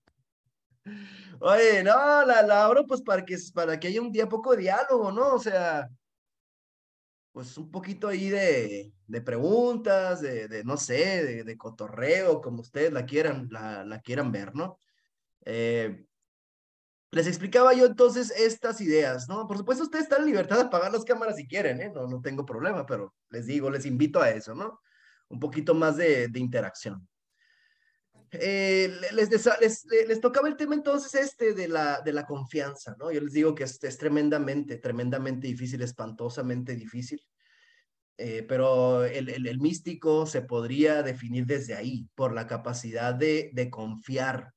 Oye, 1.40 1.82
no, 1.82 2.24
la, 2.24 2.42
la 2.42 2.66
abro 2.66 2.86
pues 2.86 3.02
para 3.02 3.24
que, 3.24 3.36
para 3.52 3.80
que 3.80 3.88
haya 3.88 4.00
un 4.00 4.12
día 4.12 4.28
poco 4.28 4.52
de 4.52 4.58
diálogo, 4.58 5.10
¿no? 5.10 5.34
O 5.34 5.38
sea, 5.40 5.88
pues 7.34 7.58
un 7.58 7.68
poquito 7.68 8.06
ahí 8.06 8.28
de, 8.30 8.92
de 9.08 9.20
preguntas, 9.20 10.20
de, 10.20 10.46
de, 10.46 10.62
no 10.62 10.76
sé, 10.76 11.24
de, 11.24 11.42
de, 11.42 11.58
cotorreo, 11.58 12.40
como 12.40 12.60
ustedes 12.60 12.92
la 12.92 13.04
quieran, 13.04 13.48
la, 13.50 14.00
quieran 14.04 14.30
ver, 14.30 14.54
¿no? 14.54 14.78
Eh, 15.44 16.06
les 17.10 17.26
explicaba 17.26 17.74
yo 17.74 17.86
entonces 17.86 18.30
estas 18.30 18.80
ideas, 18.80 19.28
¿no? 19.28 19.48
Por 19.48 19.58
supuesto, 19.58 19.82
ustedes 19.82 20.04
están 20.04 20.20
en 20.20 20.28
libertad 20.28 20.58
de 20.58 20.62
apagar 20.62 20.92
las 20.92 21.04
cámaras 21.04 21.34
si 21.34 21.48
quieren, 21.48 21.80
¿eh? 21.80 21.90
No, 21.92 22.06
no 22.06 22.20
tengo 22.20 22.46
problema, 22.46 22.86
pero 22.86 23.12
les 23.30 23.46
digo, 23.46 23.68
les 23.68 23.84
invito 23.84 24.22
a 24.22 24.30
eso, 24.30 24.54
¿no? 24.54 24.80
Un 25.28 25.40
poquito 25.40 25.74
más 25.74 25.96
de, 25.96 26.28
de 26.28 26.38
interacción. 26.38 27.04
Eh, 28.40 28.92
les, 29.12 30.20
tocaba 30.20 30.48
el 30.48 30.56
tema 30.56 30.74
entonces 30.74 31.14
este 31.14 31.54
de 31.54 31.68
la, 31.68 32.00
de 32.00 32.12
la 32.12 32.26
confianza, 32.26 32.96
¿no? 32.98 33.10
Yo 33.10 33.20
les 33.20 33.32
digo 33.32 33.54
que 33.54 33.64
es, 33.64 33.82
es 33.82 33.98
tremendamente, 33.98 34.76
tremendamente 34.78 35.46
difícil, 35.46 35.82
espantosamente 35.82 36.74
difícil, 36.74 37.20
eh, 38.16 38.44
pero 38.48 39.04
el, 39.04 39.28
el, 39.28 39.46
el, 39.46 39.60
místico 39.60 40.26
se 40.26 40.42
podría 40.42 41.02
definir 41.02 41.46
desde 41.46 41.74
ahí, 41.74 42.08
por 42.14 42.32
la 42.32 42.46
capacidad 42.46 43.14
de, 43.14 43.50
de 43.52 43.70
confiar 43.70 44.52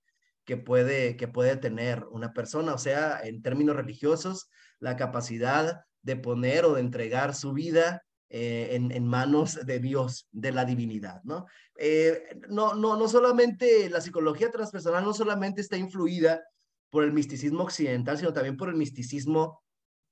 que 0.46 0.58
puede, 0.58 1.18
que 1.18 1.28
puede 1.28 1.58
tener 1.58 2.06
una 2.12 2.34
persona, 2.34 2.74
o 2.74 2.78
sea, 2.78 3.20
en 3.24 3.42
términos 3.42 3.76
religiosos, 3.76 4.50
la 4.80 4.96
capacidad 4.96 5.82
de 6.02 6.16
poner 6.16 6.66
o 6.66 6.76
de 6.76 6.82
entregar 6.82 7.36
su 7.36 7.54
vida 7.54 8.04
eh, 8.30 8.70
en, 8.74 9.08
manos 9.08 9.66
de 9.66 9.80
Dios, 9.80 10.28
de 10.32 10.52
la 10.52 10.66
divinidad, 10.66 11.24
¿no? 11.24 11.46
Eh, 11.78 12.40
no, 12.50 12.74
no, 12.74 12.98
no 12.98 13.08
solamente 13.08 13.90
la 13.90 14.02
psicología 14.02 14.52
transpersonal 14.52 15.04
no 15.04 15.14
solamente 15.14 15.62
está 15.62 15.78
influida 15.78 16.44
por 16.90 17.04
el 17.04 17.14
misticismo 17.14 17.64
occidental, 17.64 18.18
sino 18.18 18.34
también 18.34 18.58
por 18.58 18.70
el 18.70 18.76
misticismo, 18.76 19.62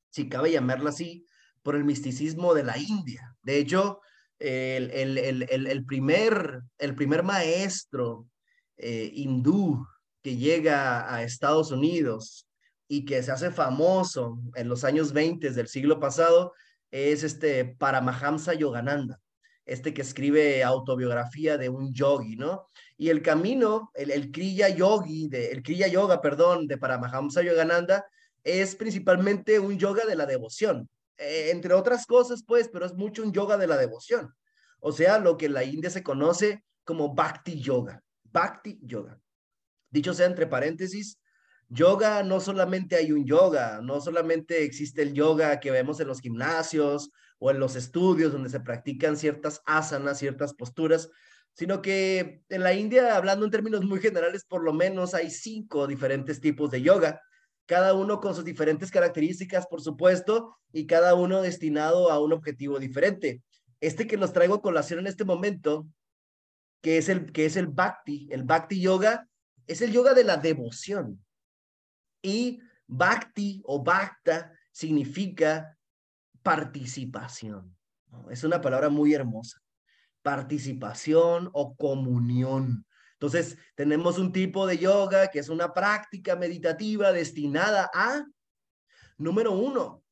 si 0.10 0.30
cabe 0.30 0.52
llamarlo 0.52 0.90
así, 0.90 1.26
por 1.64 1.76
el 1.76 1.84
misticismo 1.84 2.54
de 2.54 2.64
la 2.64 2.78
India. 2.78 3.36
De 3.44 3.58
hecho, 3.58 4.00
el, 4.40 4.92
el, 4.92 5.18
el, 5.18 5.68
el 5.68 5.86
primer, 5.86 6.62
el 6.78 6.96
primer 6.96 7.24
maestro 7.24 8.28
eh, 8.78 9.10
hindú 9.14 9.88
que 10.22 10.36
llega 10.36 11.14
a 11.14 11.24
Estados 11.24 11.72
Unidos 11.72 12.48
y 12.88 13.06
que 13.06 13.24
se 13.24 13.32
hace 13.32 13.52
famoso 13.52 14.40
en 14.56 14.68
los 14.68 14.84
años 14.84 15.14
20 15.14 15.52
del 15.52 15.68
siglo 15.68 16.00
pasado 16.00 16.54
es 16.96 17.24
este 17.24 17.66
Paramahamsa 17.66 18.54
Yogananda, 18.54 19.20
este 19.66 19.94
que 19.94 20.02
escribe 20.02 20.64
autobiografía 20.64 21.58
de 21.58 21.68
un 21.68 21.94
yogi, 21.94 22.38
¿no? 22.38 22.70
Y 22.98 23.10
el 23.10 23.22
camino, 23.22 23.92
el, 23.94 24.12
el 24.12 24.32
Kriya 24.32 24.70
Yogi, 24.70 25.28
de, 25.28 25.52
el 25.52 25.62
Kriya 25.62 25.88
Yoga, 25.88 26.22
perdón, 26.22 26.68
de 26.68 26.78
Paramahamsa 26.78 27.42
Yogananda, 27.42 28.06
es 28.46 28.76
principalmente 28.76 29.60
un 29.60 29.78
yoga 29.78 30.06
de 30.06 30.16
la 30.16 30.26
devoción, 30.26 30.88
eh, 31.18 31.50
entre 31.52 31.74
otras 31.74 32.06
cosas, 32.06 32.44
pues, 32.48 32.70
pero 32.70 32.86
es 32.86 32.94
mucho 32.94 33.24
un 33.24 33.34
yoga 33.34 33.58
de 33.58 33.68
la 33.68 33.76
devoción. 33.76 34.34
O 34.80 34.92
sea, 34.92 35.20
lo 35.20 35.36
que 35.36 35.48
en 35.48 35.54
la 35.54 35.64
India 35.64 35.90
se 35.90 36.04
conoce 36.04 36.64
como 36.86 37.14
Bhakti 37.14 37.60
Yoga. 37.60 38.02
Bhakti 38.24 38.80
Yoga. 38.82 39.20
Dicho 39.90 40.14
sea 40.14 40.28
entre 40.28 40.48
paréntesis, 40.48 41.18
Yoga, 41.70 42.24
no 42.24 42.40
solamente 42.40 42.96
hay 42.96 43.12
un 43.12 43.26
yoga, 43.26 43.82
no 43.82 44.00
solamente 44.00 44.64
existe 44.64 45.02
el 45.02 45.14
yoga 45.14 45.60
que 45.60 45.72
vemos 45.72 46.00
en 46.00 46.08
los 46.08 46.22
gimnasios 46.22 47.12
o 47.40 47.50
en 47.50 47.60
los 47.60 47.76
estudios 47.76 48.32
donde 48.32 48.50
se 48.50 48.60
practican 48.60 49.18
ciertas 49.18 49.62
asanas, 49.66 50.20
ciertas 50.20 50.54
posturas, 50.54 51.10
sino 51.54 51.82
que 51.82 52.44
en 52.50 52.64
la 52.64 52.74
India, 52.74 53.16
hablando 53.16 53.46
en 53.46 53.52
términos 53.52 53.84
muy 53.84 54.00
generales, 54.00 54.46
por 54.46 54.64
lo 54.64 54.74
menos 54.74 55.14
hay 55.14 55.32
cinco 55.32 55.88
diferentes 55.88 56.40
tipos 56.40 56.70
de 56.70 56.82
yoga, 56.82 57.22
cada 57.66 57.94
uno 57.96 58.20
con 58.20 58.36
sus 58.36 58.46
diferentes 58.46 58.92
características, 58.92 59.66
por 59.66 59.82
supuesto, 59.82 60.56
y 60.72 60.86
cada 60.86 61.16
uno 61.16 61.42
destinado 61.42 62.12
a 62.12 62.20
un 62.20 62.34
objetivo 62.34 62.78
diferente. 62.78 63.42
Este 63.82 64.06
que 64.06 64.18
los 64.18 64.34
traigo 64.34 64.56
a 64.56 64.62
colación 64.62 65.00
en 65.00 65.08
este 65.08 65.26
momento, 65.26 65.88
que 66.82 66.98
es 67.00 67.10
el, 67.10 67.32
que 67.32 67.46
es 67.46 67.56
el 67.56 67.68
Bhakti, 67.68 68.28
el 68.30 68.44
Bhakti 68.44 68.80
Yoga, 68.80 69.28
es 69.66 69.82
el 69.82 69.92
yoga 69.92 70.14
de 70.14 70.24
la 70.24 70.38
devoción. 70.38 71.25
Y 72.26 72.60
bhakti 72.88 73.62
o 73.66 73.84
bhakta 73.84 74.52
significa 74.72 75.78
participación. 76.42 77.78
Es 78.32 78.44
una 78.44 78.60
palabra 78.62 78.90
muy 78.90 79.14
hermosa. 79.14 79.62
Participación 80.24 81.52
o 81.54 81.76
comunión. 81.76 82.88
Entonces, 83.14 83.60
tenemos 83.76 84.18
un 84.18 84.32
tipo 84.32 84.66
de 84.66 84.80
yoga 84.80 85.28
que 85.28 85.38
es 85.38 85.50
una 85.50 85.72
práctica 85.72 86.36
meditativa 86.36 87.12
destinada 87.12 87.92
a, 87.94 88.26
número 89.18 89.52
uno, 89.52 90.04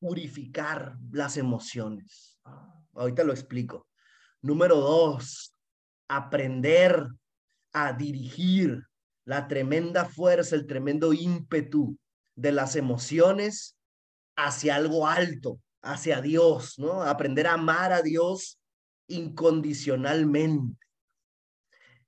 purificar 0.00 0.96
las 1.12 1.36
emociones. 1.36 2.40
Ahorita 2.92 3.22
lo 3.22 3.32
explico. 3.32 3.88
Número 4.42 4.76
dos, 4.76 5.54
aprender 6.08 7.06
a 7.72 7.92
dirigir 7.92 8.84
la 9.24 9.48
tremenda 9.48 10.04
fuerza, 10.04 10.56
el 10.56 10.66
tremendo 10.66 11.12
ímpetu 11.12 11.96
de 12.36 12.52
las 12.52 12.76
emociones 12.76 13.76
hacia 14.36 14.76
algo 14.76 15.06
alto, 15.06 15.60
hacia 15.82 16.20
Dios, 16.20 16.78
¿no? 16.78 17.02
Aprender 17.02 17.46
a 17.46 17.54
amar 17.54 17.92
a 17.92 18.02
Dios 18.02 18.58
incondicionalmente. 19.08 20.78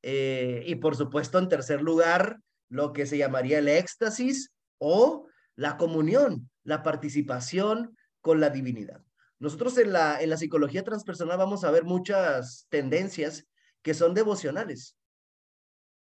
Eh, 0.02 0.62
y 0.66 0.76
por 0.76 0.96
supuesto, 0.96 1.38
en 1.38 1.48
tercer 1.48 1.82
lugar, 1.82 2.40
lo 2.68 2.92
que 2.92 3.06
se 3.06 3.18
llamaría 3.18 3.58
el 3.58 3.68
éxtasis 3.68 4.52
o 4.78 5.26
la 5.54 5.76
comunión, 5.76 6.50
la 6.64 6.82
participación 6.82 7.96
con 8.20 8.40
la 8.40 8.50
divinidad. 8.50 9.02
Nosotros 9.38 9.76
en 9.78 9.92
la, 9.92 10.20
en 10.20 10.30
la 10.30 10.36
psicología 10.36 10.82
transpersonal 10.82 11.38
vamos 11.38 11.64
a 11.64 11.70
ver 11.70 11.84
muchas 11.84 12.66
tendencias 12.68 13.46
que 13.82 13.94
son 13.94 14.14
devocionales. 14.14 14.96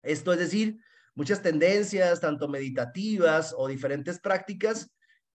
Esto 0.02 0.32
es 0.32 0.38
decir, 0.38 0.78
muchas 1.14 1.42
tendencias, 1.42 2.20
tanto 2.20 2.48
meditativas 2.48 3.54
o 3.56 3.68
diferentes 3.68 4.18
prácticas, 4.18 4.90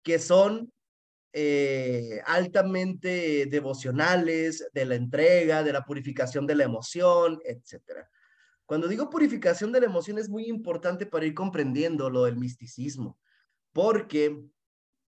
que 0.03 0.19
son 0.19 0.71
eh, 1.33 2.21
altamente 2.25 3.45
devocionales, 3.47 4.65
de 4.73 4.85
la 4.85 4.95
entrega, 4.95 5.63
de 5.63 5.73
la 5.73 5.83
purificación 5.83 6.47
de 6.47 6.55
la 6.55 6.63
emoción, 6.63 7.39
etcétera. 7.43 8.09
Cuando 8.65 8.87
digo 8.87 9.09
purificación 9.09 9.71
de 9.71 9.81
la 9.81 9.85
emoción 9.85 10.17
es 10.17 10.29
muy 10.29 10.45
importante 10.45 11.05
para 11.05 11.25
ir 11.25 11.33
comprendiendo 11.33 12.09
lo 12.09 12.23
del 12.23 12.37
misticismo, 12.37 13.19
porque 13.73 14.41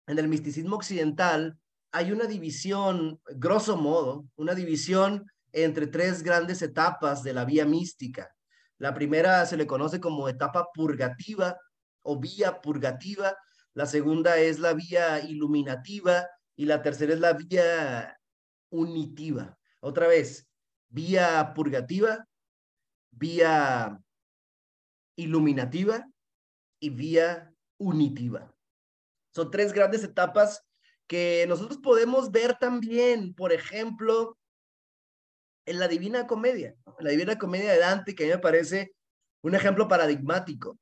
en 0.08 0.20
el 0.20 0.28
misticismo 0.28 0.76
occidental 0.76 1.58
hay 1.92 2.12
una 2.12 2.26
división, 2.26 3.20
grosso 3.36 3.76
modo, 3.76 4.26
una 4.36 4.54
división 4.54 5.26
entre 5.52 5.88
tres 5.88 6.24
grandes 6.24 6.62
etapas 6.62 7.24
de 7.24 7.34
la 7.34 7.46
vía 7.46 7.66
mística. 7.66 8.34
La 8.82 8.96
primera 8.96 9.46
se 9.46 9.58
le 9.58 9.68
conoce 9.68 10.00
como 10.00 10.28
etapa 10.28 10.70
purgativa 10.74 11.56
o 12.02 12.20
vía 12.20 12.62
purgativa, 12.62 13.38
la 13.76 13.86
segunda 13.86 14.40
es 14.40 14.58
la 14.58 14.74
vía 14.74 15.20
iluminativa 15.20 16.28
y 16.56 16.66
la 16.66 16.82
tercera 16.82 17.14
es 17.14 17.20
la 17.20 17.34
vía 17.34 18.20
unitiva. 18.72 19.56
Otra 19.82 20.08
vez, 20.08 20.50
vía 20.90 21.54
purgativa, 21.54 22.26
vía 23.12 24.02
iluminativa 25.16 26.04
y 26.80 26.90
vía 26.90 27.54
unitiva. 27.78 28.52
Son 29.30 29.52
tres 29.52 29.74
grandes 29.74 30.04
etapas 30.04 30.64
que 31.06 31.46
nosotros 31.48 31.78
podemos 31.78 32.32
ver 32.32 32.58
también, 32.58 33.36
por 33.36 33.54
ejemplo, 33.54 34.40
en 35.72 35.80
la 35.80 35.88
Divina 35.88 36.28
Comedia, 36.28 36.76
la 37.00 37.12
Divina 37.12 37.38
Comedia 37.38 37.72
de 37.72 37.80
Dante, 37.80 38.14
que 38.14 38.26
a 38.26 38.28
mí 38.28 38.34
me 38.34 38.40
parece 38.40 38.94
un 39.42 39.56
ejemplo 39.56 39.88
paradigmático. 39.88 40.78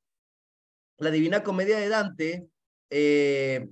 La 0.98 1.12
Divina 1.12 1.44
Comedia 1.44 1.78
de 1.78 1.90
Dante, 1.90 2.50
eh, 2.90 3.70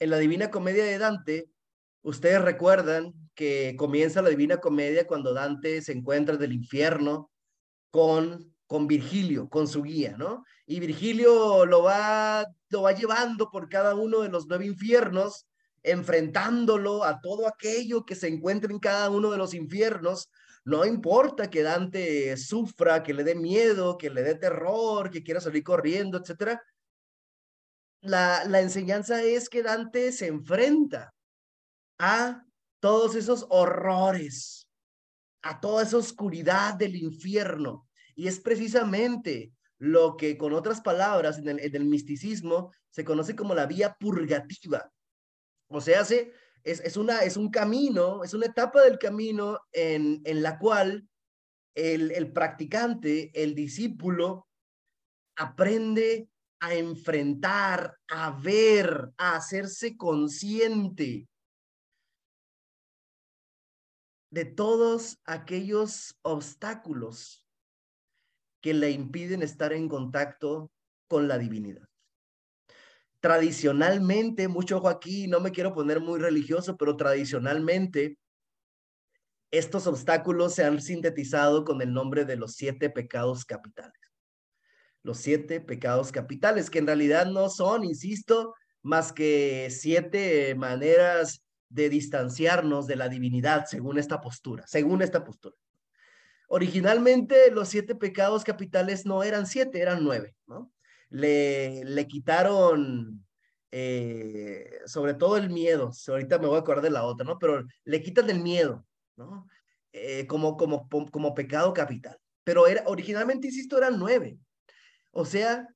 en 0.00 0.10
la 0.10 0.18
Divina 0.18 0.50
Comedia 0.50 0.84
de 0.84 0.98
Dante, 0.98 1.48
ustedes 2.02 2.42
recuerdan 2.42 3.14
que 3.36 3.76
comienza 3.78 4.20
la 4.20 4.30
Divina 4.30 4.56
Comedia 4.58 5.06
cuando 5.06 5.32
Dante 5.32 5.80
se 5.80 5.92
encuentra 5.92 6.36
del 6.36 6.52
infierno 6.52 7.30
con, 7.92 8.52
con 8.66 8.88
Virgilio, 8.88 9.48
con 9.48 9.68
su 9.68 9.84
guía, 9.84 10.16
¿no? 10.18 10.44
Y 10.66 10.80
Virgilio 10.80 11.64
lo 11.66 11.84
va, 11.84 12.44
lo 12.70 12.82
va 12.82 12.92
llevando 12.92 13.48
por 13.48 13.68
cada 13.68 13.94
uno 13.94 14.22
de 14.22 14.28
los 14.28 14.46
nueve 14.48 14.66
infiernos 14.66 15.46
enfrentándolo 15.82 17.04
a 17.04 17.20
todo 17.20 17.46
aquello 17.46 18.04
que 18.04 18.14
se 18.14 18.28
encuentra 18.28 18.72
en 18.72 18.78
cada 18.78 19.10
uno 19.10 19.30
de 19.30 19.38
los 19.38 19.54
infiernos. 19.54 20.28
No 20.64 20.84
importa 20.84 21.48
que 21.48 21.62
Dante 21.62 22.36
sufra, 22.36 23.02
que 23.02 23.14
le 23.14 23.24
dé 23.24 23.34
miedo, 23.34 23.96
que 23.96 24.10
le 24.10 24.22
dé 24.22 24.34
terror, 24.34 25.10
que 25.10 25.22
quiera 25.22 25.40
salir 25.40 25.62
corriendo, 25.62 26.18
etcétera. 26.18 26.62
La, 28.00 28.44
la 28.44 28.60
enseñanza 28.60 29.22
es 29.22 29.48
que 29.48 29.62
Dante 29.62 30.12
se 30.12 30.26
enfrenta 30.26 31.14
a 31.98 32.42
todos 32.80 33.14
esos 33.14 33.46
horrores, 33.48 34.68
a 35.42 35.60
toda 35.60 35.82
esa 35.82 35.96
oscuridad 35.96 36.74
del 36.74 36.96
infierno 36.96 37.88
Y 38.14 38.28
es 38.28 38.40
precisamente 38.40 39.52
lo 39.78 40.16
que 40.16 40.38
con 40.38 40.52
otras 40.52 40.80
palabras 40.80 41.38
en 41.38 41.58
el, 41.58 41.84
misticismo 41.84 42.72
se 42.90 43.04
conoce 43.04 43.36
como 43.36 43.54
la 43.54 43.66
vía 43.66 43.94
purgativa. 43.98 44.90
O 45.68 45.80
sea, 45.80 46.02
es, 46.02 46.80
es, 46.80 46.96
una, 46.96 47.22
es 47.22 47.36
un 47.36 47.50
camino, 47.50 48.22
es 48.24 48.34
una 48.34 48.46
etapa 48.46 48.82
del 48.82 48.98
camino 48.98 49.60
en, 49.72 50.22
en 50.24 50.42
la 50.42 50.58
cual 50.58 51.08
el, 51.74 52.10
el 52.12 52.32
practicante, 52.32 53.30
el 53.34 53.54
discípulo, 53.54 54.48
aprende 55.36 56.28
a 56.60 56.74
enfrentar, 56.74 57.98
a 58.08 58.30
ver, 58.30 59.12
a 59.18 59.36
hacerse 59.36 59.96
consciente 59.96 61.28
de 64.30 64.44
todos 64.44 65.18
aquellos 65.24 66.18
obstáculos 66.22 67.46
que 68.62 68.74
le 68.74 68.90
impiden 68.90 69.42
estar 69.42 69.72
en 69.72 69.88
contacto 69.88 70.70
con 71.08 71.28
la 71.28 71.38
divinidad. 71.38 71.88
Tradicionalmente, 73.26 74.46
mucho 74.46 74.76
ojo 74.76 74.88
aquí, 74.88 75.26
no 75.26 75.40
me 75.40 75.50
quiero 75.50 75.74
poner 75.74 75.98
muy 75.98 76.20
religioso, 76.20 76.76
pero 76.76 76.96
tradicionalmente 76.96 78.20
estos 79.50 79.88
obstáculos 79.88 80.54
se 80.54 80.64
han 80.64 80.80
sintetizado 80.80 81.64
con 81.64 81.82
el 81.82 81.92
nombre 81.92 82.24
de 82.24 82.36
los 82.36 82.54
siete 82.54 82.88
pecados 82.88 83.44
capitales 83.44 84.00
los 85.02 85.18
siete 85.18 85.60
pecados 85.60 86.12
capitales, 86.12 86.70
que 86.70 86.78
en 86.78 86.86
realidad 86.86 87.26
no 87.26 87.48
son, 87.48 87.82
insisto, 87.82 88.54
más 88.82 89.12
que 89.12 89.70
siete 89.72 90.54
maneras 90.54 91.44
de 91.68 91.88
distanciarnos 91.88 92.86
de 92.86 92.94
la 92.94 93.08
divinidad 93.08 93.64
según 93.66 93.98
esta 93.98 94.20
postura, 94.20 94.64
según 94.68 95.02
esta 95.02 95.24
postura. 95.24 95.56
Originalmente 96.46 97.50
los 97.50 97.70
siete 97.70 97.96
pecados 97.96 98.44
capitales 98.44 99.04
no 99.04 99.24
eran 99.24 99.46
siete, 99.46 99.80
eran 99.80 100.04
nueve, 100.04 100.36
¿no? 100.46 100.72
Le, 101.08 101.84
le 101.84 102.06
quitaron 102.08 103.26
eh, 103.78 104.80
sobre 104.86 105.14
todo 105.14 105.36
el 105.36 105.50
miedo, 105.50 105.90
ahorita 106.08 106.38
me 106.38 106.46
voy 106.46 106.56
a 106.56 106.60
acordar 106.60 106.82
de 106.82 106.90
la 106.90 107.04
otra, 107.04 107.26
¿no? 107.26 107.38
Pero 107.38 107.62
le 107.84 108.02
quitan 108.02 108.30
el 108.30 108.40
miedo, 108.40 108.86
¿no? 109.16 109.46
Eh, 109.92 110.26
como, 110.26 110.56
como, 110.56 110.88
como 110.88 111.34
pecado 111.34 111.72
capital. 111.72 112.18
Pero 112.44 112.66
era, 112.66 112.84
originalmente, 112.86 113.48
insisto, 113.48 113.76
eran 113.76 113.98
nueve. 113.98 114.38
O 115.10 115.24
sea, 115.24 115.66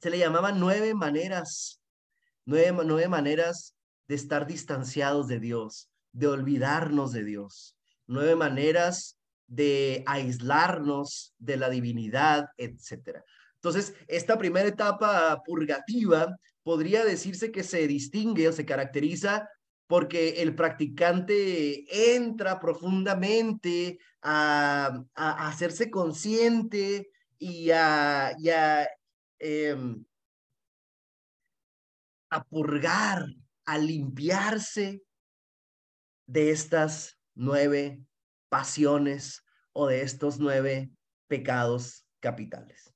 se 0.00 0.10
le 0.10 0.18
llamaban 0.18 0.60
nueve 0.60 0.94
maneras, 0.94 1.82
nueve, 2.46 2.72
nueve 2.84 3.08
maneras 3.08 3.74
de 4.06 4.14
estar 4.14 4.46
distanciados 4.46 5.28
de 5.28 5.40
Dios, 5.40 5.90
de 6.12 6.28
olvidarnos 6.28 7.12
de 7.12 7.24
Dios, 7.24 7.76
nueve 8.06 8.36
maneras 8.36 9.18
de 9.46 10.04
aislarnos 10.06 11.34
de 11.38 11.56
la 11.56 11.68
divinidad, 11.68 12.46
etc. 12.56 13.24
Entonces, 13.62 13.94
esta 14.08 14.38
primera 14.38 14.68
etapa 14.68 15.42
purgativa 15.44 16.34
podría 16.62 17.04
decirse 17.04 17.52
que 17.52 17.62
se 17.62 17.86
distingue 17.86 18.48
o 18.48 18.52
se 18.52 18.64
caracteriza 18.64 19.48
porque 19.86 20.40
el 20.40 20.54
practicante 20.54 22.14
entra 22.14 22.58
profundamente 22.58 23.98
a, 24.22 25.04
hacerse 25.14 25.90
consciente 25.90 27.10
y 27.38 27.70
a, 27.70 28.32
em, 29.38 30.04
a, 32.30 32.44
purgar, 32.44 33.26
a 33.66 33.78
limpiarse 33.78 35.02
de 36.26 36.50
estas 36.50 37.18
nueve 37.34 38.00
pasiones 38.48 39.44
o 39.72 39.86
de 39.86 40.00
estos 40.00 40.38
nueve 40.38 40.92
pecados 41.26 42.06
capitales. 42.20 42.94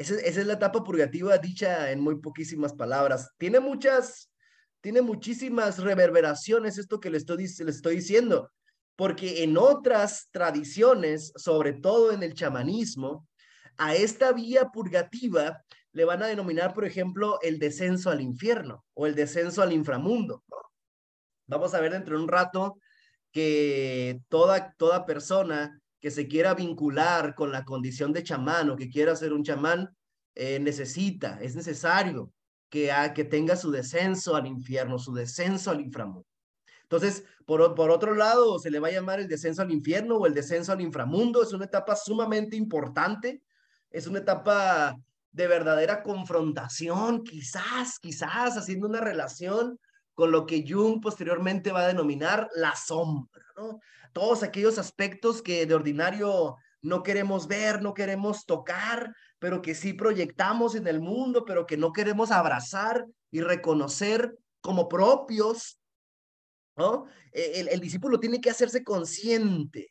Esa, 0.00 0.14
es 0.14 0.46
la 0.46 0.54
etapa 0.54 0.82
purgativa 0.82 1.36
dicha 1.36 1.90
en 1.90 2.00
muy 2.00 2.18
poquísimas 2.22 2.72
palabras. 2.72 3.34
Tiene 3.36 3.60
muchas, 3.60 4.30
tiene 4.80 5.02
muchísimas 5.02 5.78
reverberaciones 5.78 6.78
esto 6.78 7.00
que 7.00 7.10
le 7.10 7.18
estoy, 7.18 7.46
le 7.46 7.70
estoy 7.70 7.96
diciendo, 7.96 8.50
porque 8.96 9.42
en 9.42 9.58
otras 9.58 10.28
tradiciones, 10.30 11.34
sobre 11.36 11.74
todo 11.74 12.12
en 12.12 12.22
el 12.22 12.32
chamanismo, 12.32 13.28
a 13.76 13.94
esta 13.94 14.32
vía 14.32 14.70
purgativa 14.72 15.62
le 15.92 16.06
van 16.06 16.22
a 16.22 16.28
denominar, 16.28 16.72
por 16.72 16.86
ejemplo, 16.86 17.38
el 17.42 17.58
descenso 17.58 18.08
al 18.08 18.22
infierno 18.22 18.86
o 18.94 19.06
el 19.06 19.14
descenso 19.14 19.60
al 19.60 19.74
inframundo. 19.74 20.42
Vamos 21.46 21.74
a 21.74 21.80
ver 21.80 21.92
dentro 21.92 22.16
de 22.16 22.22
un 22.22 22.28
rato 22.30 22.78
que 23.32 24.22
toda, 24.30 24.72
toda 24.78 25.04
persona 25.04 25.78
que 26.00 26.10
se 26.10 26.26
quiera 26.26 26.54
vincular 26.54 27.34
con 27.34 27.52
la 27.52 27.64
condición 27.64 28.12
de 28.12 28.22
chamán 28.22 28.70
o 28.70 28.76
que 28.76 28.88
quiera 28.88 29.14
ser 29.16 29.32
un 29.32 29.44
chamán, 29.44 29.94
eh, 30.34 30.58
necesita, 30.58 31.38
es 31.40 31.54
necesario 31.54 32.32
que, 32.68 32.92
que 33.14 33.24
tenga 33.24 33.56
su 33.56 33.70
descenso 33.70 34.36
al 34.36 34.46
infierno, 34.46 34.98
su 34.98 35.12
descenso 35.12 35.70
al 35.70 35.80
inframundo. 35.80 36.26
Entonces, 36.82 37.24
por, 37.46 37.74
por 37.74 37.90
otro 37.90 38.14
lado, 38.14 38.58
se 38.58 38.70
le 38.70 38.80
va 38.80 38.88
a 38.88 38.92
llamar 38.92 39.20
el 39.20 39.28
descenso 39.28 39.62
al 39.62 39.70
infierno 39.70 40.16
o 40.16 40.26
el 40.26 40.34
descenso 40.34 40.72
al 40.72 40.80
inframundo. 40.80 41.42
Es 41.42 41.52
una 41.52 41.66
etapa 41.66 41.94
sumamente 41.94 42.56
importante 42.56 43.42
es 43.90 44.06
una 44.06 44.20
etapa 44.20 44.96
de 45.32 45.46
verdadera 45.46 46.02
confrontación, 46.02 47.22
quizás, 47.22 47.98
quizás 48.00 48.56
haciendo 48.56 48.88
una 48.88 49.00
relación 49.00 49.78
con 50.20 50.32
lo 50.32 50.44
que 50.44 50.62
Jung 50.68 51.00
posteriormente 51.00 51.72
va 51.72 51.80
a 51.80 51.86
denominar 51.86 52.50
la 52.54 52.76
sombra, 52.76 53.42
¿no? 53.56 53.80
Todos 54.12 54.42
aquellos 54.42 54.76
aspectos 54.78 55.40
que 55.40 55.64
de 55.64 55.74
ordinario 55.74 56.58
no 56.82 57.02
queremos 57.02 57.48
ver, 57.48 57.80
no 57.80 57.94
queremos 57.94 58.44
tocar, 58.44 59.14
pero 59.38 59.62
que 59.62 59.74
sí 59.74 59.94
proyectamos 59.94 60.74
en 60.74 60.86
el 60.88 61.00
mundo, 61.00 61.46
pero 61.46 61.66
que 61.66 61.78
no 61.78 61.94
queremos 61.94 62.32
abrazar 62.32 63.06
y 63.30 63.40
reconocer 63.40 64.36
como 64.60 64.90
propios, 64.90 65.80
¿no? 66.76 67.06
E, 67.32 67.66
el, 67.72 67.80
discípulo 67.80 68.20
tiene 68.20 68.42
que 68.42 68.50
hacerse 68.50 68.84
consciente 68.84 69.88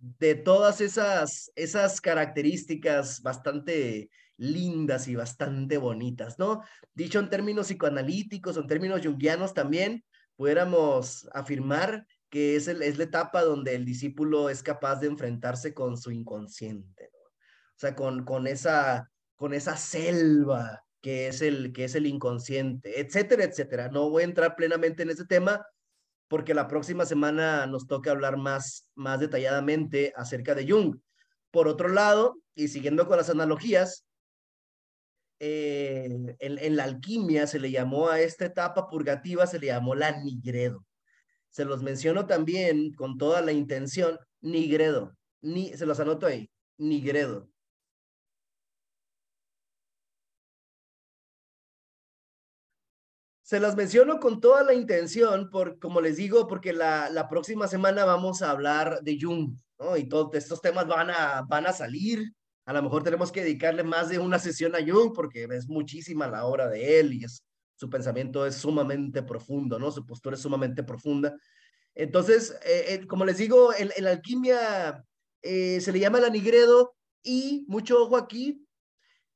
de 0.00 0.34
todas 0.34 0.80
esas, 0.80 1.52
esas 1.54 2.00
características 2.00 3.22
bastante 3.22 4.10
lindas 4.38 5.08
y 5.08 5.16
bastante 5.16 5.76
bonitas, 5.76 6.38
¿no? 6.38 6.62
Dicho 6.94 7.18
en 7.18 7.28
términos 7.28 7.66
psicoanalíticos 7.66 8.56
en 8.56 8.66
términos 8.66 9.04
junguianos 9.04 9.52
también, 9.52 10.04
pudiéramos 10.36 11.28
afirmar 11.34 12.06
que 12.30 12.56
es, 12.56 12.68
el, 12.68 12.82
es 12.82 12.98
la 12.98 13.04
etapa 13.04 13.42
donde 13.42 13.74
el 13.74 13.84
discípulo 13.84 14.48
es 14.48 14.62
capaz 14.62 14.96
de 15.00 15.08
enfrentarse 15.08 15.74
con 15.74 15.96
su 15.96 16.10
inconsciente. 16.10 17.10
O 17.14 17.80
sea, 17.80 17.94
con, 17.94 18.24
con, 18.24 18.46
esa, 18.46 19.10
con 19.36 19.54
esa 19.54 19.76
selva 19.76 20.84
que 21.00 21.28
es, 21.28 21.42
el, 21.42 21.72
que 21.72 21.84
es 21.84 21.94
el 21.94 22.06
inconsciente, 22.06 23.00
etcétera, 23.00 23.44
etcétera. 23.44 23.88
No 23.88 24.10
voy 24.10 24.22
a 24.22 24.26
entrar 24.26 24.56
plenamente 24.56 25.02
en 25.02 25.10
ese 25.10 25.24
tema, 25.24 25.64
porque 26.28 26.54
la 26.54 26.68
próxima 26.68 27.06
semana 27.06 27.66
nos 27.66 27.86
toca 27.86 28.10
hablar 28.10 28.36
más, 28.36 28.88
más 28.94 29.20
detalladamente 29.20 30.12
acerca 30.16 30.54
de 30.54 30.70
Jung. 30.70 30.98
Por 31.50 31.66
otro 31.68 31.88
lado, 31.88 32.36
y 32.54 32.68
siguiendo 32.68 33.06
con 33.06 33.16
las 33.16 33.30
analogías, 33.30 34.04
eh, 35.40 36.36
en, 36.40 36.76
la 36.76 36.84
alquimia 36.84 37.46
se 37.46 37.60
le 37.60 37.70
llamó 37.70 38.08
a 38.08 38.20
esta 38.20 38.46
etapa 38.46 38.88
purgativa, 38.88 39.46
se 39.46 39.58
le 39.58 39.68
llamó 39.68 39.94
la 39.94 40.20
nigredo. 40.20 40.84
Se 41.50 41.64
los 41.64 41.82
menciono 41.82 42.26
también 42.26 42.92
con 42.94 43.18
toda 43.18 43.40
la 43.42 43.52
intención, 43.52 44.18
nigredo, 44.40 45.16
ni, 45.40 45.72
se 45.76 45.86
los 45.86 46.00
anoto 46.00 46.26
ahí, 46.26 46.50
nigredo. 46.78 47.48
Se 53.42 53.60
las 53.60 53.76
menciono 53.76 54.20
con 54.20 54.40
toda 54.40 54.62
la 54.62 54.74
intención, 54.74 55.48
por, 55.50 55.78
como 55.78 56.02
les 56.02 56.16
digo, 56.18 56.46
porque 56.46 56.74
la, 56.74 57.08
la 57.08 57.28
próxima 57.30 57.66
semana 57.66 58.04
vamos 58.04 58.42
a 58.42 58.50
hablar 58.50 59.00
de 59.02 59.18
Jung, 59.18 59.56
¿no? 59.78 59.96
Y 59.96 60.06
todos 60.06 60.34
estos 60.34 60.60
temas 60.60 60.86
van 60.86 61.10
a, 61.10 61.42
van 61.48 61.66
a 61.66 61.72
salir. 61.72 62.34
A 62.68 62.74
lo 62.74 62.82
mejor 62.82 63.02
tenemos 63.02 63.32
que 63.32 63.40
dedicarle 63.40 63.82
más 63.82 64.10
de 64.10 64.18
una 64.18 64.38
sesión 64.38 64.76
a 64.76 64.80
Jung 64.86 65.14
porque 65.14 65.44
es 65.44 65.68
muchísima 65.68 66.26
la 66.28 66.44
obra 66.44 66.68
de 66.68 67.00
él 67.00 67.14
y 67.14 67.24
su 67.74 67.88
pensamiento 67.88 68.44
es 68.44 68.56
sumamente 68.56 69.22
profundo, 69.22 69.78
¿no? 69.78 69.90
Su 69.90 70.04
postura 70.04 70.36
es 70.36 70.42
sumamente 70.42 70.82
profunda. 70.82 71.34
Entonces, 71.94 72.50
eh, 72.66 72.84
eh, 72.88 73.06
como 73.06 73.24
les 73.24 73.38
digo, 73.38 73.72
en, 73.72 73.90
la 74.04 74.10
alquimia 74.10 75.02
eh, 75.40 75.80
se 75.80 75.92
le 75.92 75.98
llama 75.98 76.20
la 76.20 76.28
nigredo 76.28 76.94
y, 77.22 77.64
mucho 77.68 78.02
ojo 78.02 78.18
aquí, 78.18 78.62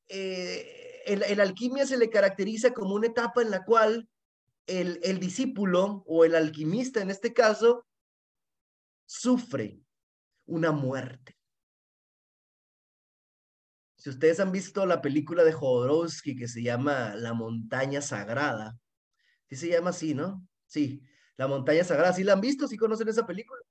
eh, 0.09 1.01
el, 1.07 1.39
alquimia 1.41 1.87
se 1.87 1.97
le 1.97 2.11
caracteriza 2.11 2.71
como 2.71 2.93
una 2.93 3.07
etapa 3.07 3.41
en 3.41 3.49
la 3.49 3.65
cual 3.65 4.07
el, 4.67 4.99
el 5.01 5.19
discípulo 5.19 6.03
o 6.05 6.23
el 6.23 6.35
alquimista 6.35 7.01
en 7.01 7.09
este 7.09 7.33
caso 7.33 7.83
sufre 9.07 9.79
una 10.45 10.71
muerte. 10.71 11.35
Si 14.03 14.09
ustedes 14.09 14.41
han 14.41 14.51
visto 14.51 14.85
la 14.85 15.01
película 15.01 15.45
de 15.45 15.53
Jodorowsky 15.53 16.35
que 16.35 16.49
se 16.49 16.61
llama 16.61 17.15
La 17.15 17.31
montaña 17.33 18.01
sagrada, 18.01 18.77
sí 19.47 19.55
se 19.55 19.69
llama 19.69 19.91
así, 19.91 20.13
¿no? 20.13 20.45
Sí, 20.65 21.01
La 21.37 21.47
montaña 21.47 21.85
sagrada, 21.85 22.11
¿sí 22.11 22.25
la 22.25 22.33
han 22.33 22.41
visto? 22.41 22.67
¿Sí 22.67 22.75
conocen 22.75 23.07
esa 23.07 23.25
película? 23.25 23.61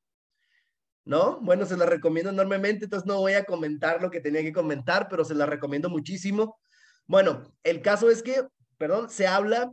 ¿no? 1.04 1.38
Bueno, 1.42 1.66
se 1.66 1.76
la 1.76 1.84
recomiendo 1.84 2.30
enormemente, 2.30 2.84
entonces 2.84 3.06
no 3.06 3.18
voy 3.18 3.34
a 3.34 3.44
comentar 3.44 4.00
lo 4.00 4.10
que 4.10 4.20
tenía 4.20 4.40
que 4.40 4.54
comentar, 4.54 5.06
pero 5.10 5.22
se 5.22 5.34
la 5.34 5.44
recomiendo 5.44 5.90
muchísimo. 5.90 6.58
Bueno, 7.06 7.54
el 7.62 7.82
caso 7.82 8.08
es 8.08 8.22
que, 8.22 8.42
perdón, 8.78 9.10
se 9.10 9.26
habla 9.26 9.70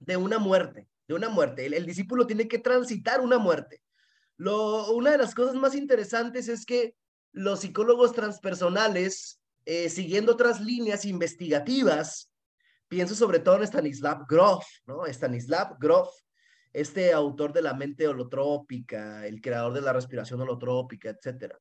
de 0.00 0.18
una 0.18 0.38
muerte, 0.38 0.86
de 1.08 1.14
una 1.14 1.30
muerte. 1.30 1.64
El, 1.64 1.86
discípulo 1.86 2.26
tiene 2.26 2.46
que 2.46 2.58
transitar 2.58 3.22
una 3.22 3.38
muerte. 3.38 3.80
Lo, 4.36 4.92
una 4.92 5.12
de 5.12 5.18
las 5.18 5.34
cosas 5.34 5.54
más 5.54 5.74
interesantes 5.74 6.48
es 6.48 6.66
que 6.66 6.94
los 7.32 7.60
psicólogos 7.60 8.12
transpersonales, 8.12 9.38
eh, 9.64 9.88
siguiendo 9.88 10.32
otras 10.32 10.60
líneas 10.60 11.04
investigativas, 11.04 12.32
pienso 12.88 13.14
sobre 13.14 13.38
todo 13.38 13.56
en 13.56 13.62
Stanislav 13.62 14.26
Grof, 14.28 14.64
¿no? 14.86 15.06
Stanislav 15.06 15.78
Grof, 15.78 16.08
este 16.72 17.12
autor 17.12 17.52
de 17.52 17.62
la 17.62 17.74
mente 17.74 18.08
holotrópica, 18.08 19.26
el 19.26 19.40
creador 19.40 19.74
de 19.74 19.82
la 19.82 19.92
respiración 19.92 20.40
holotrópica, 20.40 21.10
etc. 21.10 21.54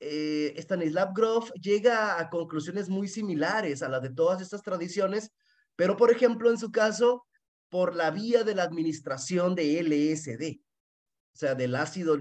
Eh, 0.00 0.54
Stanislav 0.58 1.12
Grof 1.14 1.50
llega 1.60 2.18
a 2.20 2.28
conclusiones 2.28 2.88
muy 2.88 3.08
similares 3.08 3.82
a 3.82 3.88
las 3.88 4.02
de 4.02 4.10
todas 4.10 4.40
estas 4.40 4.62
tradiciones, 4.62 5.32
pero 5.74 5.96
por 5.96 6.10
ejemplo, 6.10 6.50
en 6.50 6.58
su 6.58 6.70
caso, 6.70 7.26
por 7.68 7.94
la 7.94 8.10
vía 8.10 8.44
de 8.44 8.54
la 8.54 8.62
administración 8.62 9.54
de 9.54 9.80
LSD, 9.80 10.60
o 11.34 11.38
sea, 11.38 11.54
del 11.54 11.74
ácido, 11.74 12.18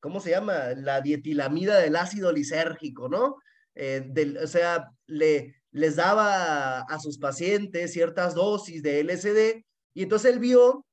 ¿cómo 0.00 0.20
se 0.20 0.30
llama? 0.30 0.70
La 0.76 1.00
dietilamida 1.00 1.78
del 1.78 1.96
ácido 1.96 2.32
lisérgico, 2.32 3.08
¿no? 3.08 3.36
Eh, 3.80 4.36
o 4.42 4.46
sea, 4.48 4.90
le, 5.06 5.54
les 5.70 5.94
daba 5.94 6.80
a 6.80 6.98
sus 6.98 7.16
pacientes 7.16 7.92
ciertas 7.92 8.34
dosis 8.34 8.82
de 8.82 9.04
LSD 9.04 9.64
y 9.94 10.02
entonces 10.02 10.32
él 10.32 10.40
vio 10.40 10.84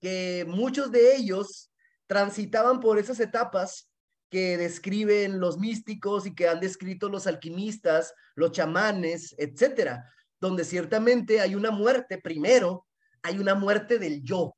que 0.00 0.46
muchos 0.48 0.90
de 0.90 1.14
ellos 1.14 1.70
transitaban 2.06 2.80
por 2.80 2.98
esas 2.98 3.20
etapas 3.20 3.90
que 4.30 4.56
describen 4.56 5.40
los 5.40 5.58
místicos 5.58 6.24
y 6.24 6.34
que 6.34 6.48
han 6.48 6.58
descrito 6.58 7.10
los 7.10 7.26
alquimistas, 7.26 8.14
los 8.34 8.52
chamanes, 8.52 9.34
etcétera, 9.36 10.10
donde 10.40 10.64
ciertamente 10.64 11.42
hay 11.42 11.54
una 11.54 11.70
muerte 11.70 12.16
primero, 12.16 12.86
hay 13.20 13.38
una 13.38 13.54
muerte 13.54 13.98
del 13.98 14.22
yo, 14.22 14.56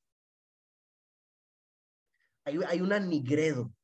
hay, 2.45 2.61
hay 2.69 2.81
un 2.81 2.93
anigredo, 2.93 3.75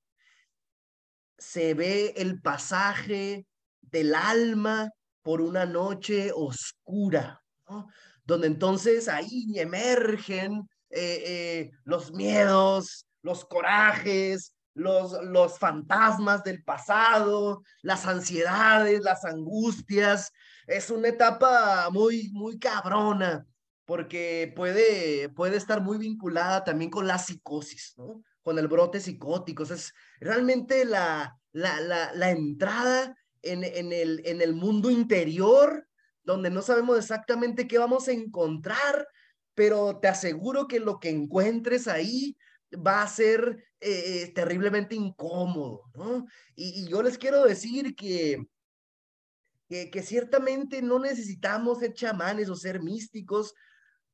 se 1.39 1.75
ve 1.75 2.15
el 2.17 2.41
pasaje 2.41 3.48
del 3.91 4.15
alma 4.15 4.91
por 5.23 5.41
una 5.41 5.67
noche 5.67 6.33
oscura, 6.35 7.43
donde 8.25 8.47
entonces 8.47 9.09
ahí 9.09 9.59
emergen 9.59 10.69
eh, 10.91 11.23
eh, 11.27 11.71
los 11.85 12.13
miedos, 12.13 13.07
los 13.23 13.45
corajes, 13.45 14.55
los, 14.79 15.13
los 15.25 15.59
fantasmas 15.59 16.45
del 16.45 16.63
pasado, 16.63 17.63
las 17.83 18.07
ansiedades, 18.07 19.03
las 19.03 19.25
angustias. 19.25 20.33
Es 20.67 20.91
una 20.91 21.09
etapa 21.09 21.91
muy, 21.91 22.31
muy 22.33 22.59
cabrona, 22.59 23.45
porque 23.85 24.53
puede, 24.55 25.29
puede 25.31 25.57
estar 25.57 25.83
muy 25.83 25.99
vinculada 25.99 26.65
también 26.65 26.91
con 26.91 27.07
la 27.07 27.19
psicosis. 27.19 27.95
Con 28.43 28.59
el 28.59 28.69
brote 28.69 29.01
psicótico. 29.01 29.65
es 29.65 29.93
realmente 30.21 30.87
la, 30.87 31.37
la, 31.53 31.81
la 32.15 32.31
entrada 32.31 33.15
en, 33.43 33.93
el, 33.93 34.55
mundo 34.55 34.91
interior, 34.91 35.87
donde 36.23 36.51
no 36.51 36.63
sabemos 36.63 36.99
exactamente 36.99 37.69
qué 37.69 37.79
vamos 37.79 38.09
a 38.09 38.13
encontrar, 38.13 39.07
pero 39.55 39.99
te 39.99 40.09
aseguro 40.09 40.69
que 40.69 40.81
lo 40.81 40.99
que 41.01 41.11
encuentres 41.11 41.89
ahí 41.89 42.37
va 42.75 43.03
a 43.03 43.09
ser 43.09 43.65
eh, 43.81 44.33
terriblemente 44.35 44.95
incómodo, 44.95 45.85
¿no? 45.95 46.27
Y, 46.55 46.89
yo 46.89 47.03
les 47.03 47.19
quiero 47.19 47.45
decir 47.45 47.95
que, 47.95 48.45
que, 49.69 49.91
que, 49.91 50.03
ciertamente 50.03 50.83
no 50.83 50.99
necesitamos 50.99 51.79
ser 51.79 51.95
chamanes 51.95 52.49
o 52.51 52.57
ser 52.57 52.83
místicos, 52.83 53.55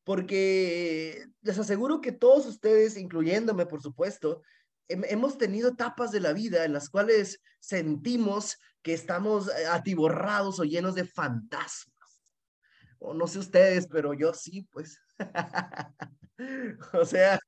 porque 0.05 1.27
les 1.43 1.59
aseguro 1.59 2.01
que 2.01 2.13
todos 2.13 2.47
ustedes, 2.47 2.97
incluyéndome, 2.97 3.67
por 3.67 3.81
supuesto, 3.81 4.43
hemos 4.89 5.39
tenido 5.39 5.71
etapas 5.71 6.11
de 6.11 6.21
la 6.21 6.33
vida 6.33 6.65
en 6.65 6.73
las 6.73 6.89
cuales 6.89 7.41
sentimos 7.61 8.59
que 8.83 8.93
estamos 8.93 9.49
eh, 9.49 9.67
atiborrados 9.67 10.61
o 10.61 10.65
llenos 10.65 10.95
de 10.95 11.07
fantasmas. 11.07 11.95
O 12.99 13.15
no 13.15 13.27
sé 13.27 13.39
ustedes, 13.39 13.87
pero 13.87 14.15
yo 14.15 14.33
sí, 14.35 14.69
pues. 14.71 14.99
o 16.93 17.05
sea, 17.05 17.39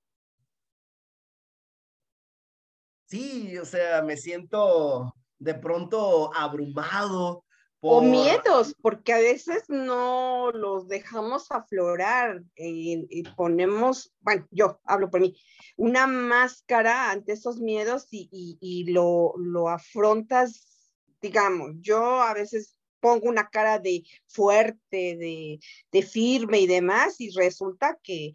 sí, 3.06 3.56
o 3.58 3.64
sea, 3.64 4.02
me 4.02 4.16
siento 4.16 5.14
de 5.38 5.54
pronto 5.54 6.34
abrumado. 6.34 7.44
O 7.80 8.00
miedos, 8.00 8.74
porque 8.82 9.12
a 9.12 9.18
veces 9.18 9.64
no 9.68 10.50
los 10.50 10.88
dejamos 10.88 11.50
aflorar 11.50 12.42
y, 12.56 13.22
ponemos, 13.36 14.12
bueno, 14.20 14.46
yo 14.50 14.80
hablo 14.84 15.10
por 15.10 15.20
mí, 15.20 15.38
una 15.76 16.06
máscara 16.06 17.10
ante 17.10 17.32
esos 17.32 17.58
miedos 17.60 18.08
y, 18.10 18.58
y 18.60 18.90
lo, 18.90 19.34
lo 19.36 19.68
afrontas, 19.68 20.90
digamos, 21.20 21.72
yo 21.80 22.22
a 22.22 22.34
veces 22.34 22.76
pongo 23.06 23.28
una 23.28 23.48
cara 23.50 23.78
de 23.78 24.04
fuerte, 24.26 25.60
de, 25.92 26.02
firme 26.02 26.60
y 26.60 26.66
demás, 26.66 27.20
y 27.20 27.30
resulta 27.30 27.98
que 28.02 28.34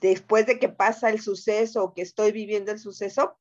después 0.00 0.46
de 0.46 0.58
que 0.58 0.68
pasa 0.68 1.08
el 1.08 1.20
suceso 1.20 1.84
o 1.84 1.94
que 1.94 2.02
estoy 2.02 2.32
viviendo 2.32 2.72
el 2.72 2.80
suceso, 2.80 3.38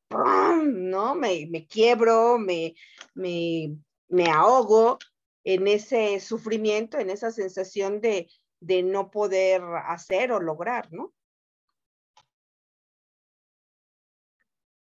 ¿no? 0.63 1.15
Me, 1.15 1.47
me 1.49 1.65
quiebro, 1.65 2.37
me, 2.37 2.75
me, 3.15 3.75
me, 4.07 4.29
ahogo 4.29 4.99
en 5.43 5.67
ese 5.67 6.19
sufrimiento, 6.19 6.97
en 6.99 7.09
esa 7.09 7.31
sensación 7.31 8.01
de, 8.01 8.29
de 8.59 8.83
no 8.83 9.09
poder 9.11 9.61
hacer 9.85 10.31
o 10.31 10.39
lograr, 10.39 10.91
¿no? 10.91 11.13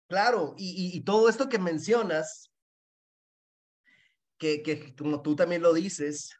Claro, 0.06 0.54
y, 0.56 1.00
todo 1.00 1.28
esto 1.28 1.48
que 1.48 1.58
mencionas 1.58 2.52
que, 4.38 4.94
como 4.96 5.22
tú 5.22 5.34
también 5.34 5.62
lo 5.62 5.72
dices, 5.72 6.36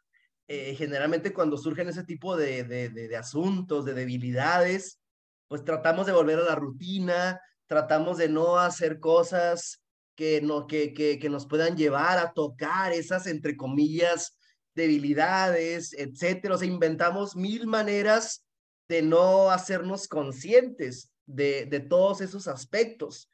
eh, 0.47 0.75
generalmente 0.75 1.33
cuando 1.33 1.57
surgen 1.57 1.89
ese 1.89 2.03
tipo 2.03 2.37
de, 2.37 2.63
de, 2.63 3.17
asuntos, 3.17 3.83
de 3.83 3.95
debilidades, 3.95 5.01
pues 5.47 5.63
tratamos 5.63 6.05
de 6.05 6.13
volver 6.13 6.39
a 6.39 6.43
la 6.43 6.55
rutina, 6.55 7.41
tratamos 7.65 8.17
de 8.17 8.29
no 8.29 8.59
hacer 8.59 8.99
cosas 8.99 9.83
que, 10.15 10.41
no, 10.41 10.67
que, 10.67 10.93
que, 10.93 11.19
que 11.19 11.29
nos 11.29 11.45
puedan 11.45 11.75
llevar 11.75 12.17
a 12.17 12.33
tocar 12.33 12.93
esas, 12.93 13.27
entre 13.27 13.55
comillas, 13.55 14.37
debilidades, 14.73 15.93
etcétera. 15.93 16.55
O 16.55 16.57
sea, 16.57 16.67
inventamos 16.67 17.35
mil 17.35 17.67
maneras 17.67 18.45
de 18.87 19.01
no 19.01 19.49
hacernos 19.51 20.07
conscientes 20.07 21.11
de, 21.25 21.65
de 21.65 21.79
todos 21.79 22.21
esos 22.21 22.47
aspectos. 22.47 23.29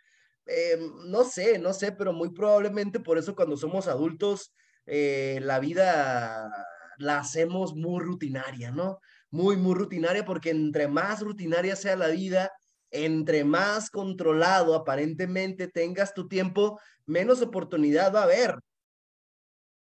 Eh, 0.45 0.79
no 1.05 1.23
sé, 1.23 1.59
no 1.59 1.73
sé, 1.73 1.91
pero 1.91 2.13
muy 2.13 2.29
probablemente 2.29 2.99
por 2.99 3.17
eso 3.17 3.35
cuando 3.35 3.57
somos 3.57 3.87
adultos, 3.87 4.53
eh, 4.85 5.39
la 5.43 5.59
vida 5.59 6.49
la 6.97 7.19
hacemos 7.19 7.75
muy 7.75 8.03
rutinaria, 8.03 8.71
¿no? 8.71 8.99
Muy, 9.29 9.55
muy 9.55 9.75
rutinaria, 9.75 10.25
porque 10.25 10.49
entre 10.49 10.87
más 10.87 11.21
rutinaria 11.21 11.75
sea 11.75 11.95
la 11.95 12.07
vida, 12.07 12.51
entre 12.91 13.43
más 13.43 13.89
controlado 13.89 14.75
aparentemente 14.75 15.67
tengas 15.67 16.13
tu 16.13 16.27
tiempo, 16.27 16.79
menos 17.05 17.41
oportunidad 17.41 18.13
va 18.13 18.21
a 18.21 18.23
haber 18.23 18.55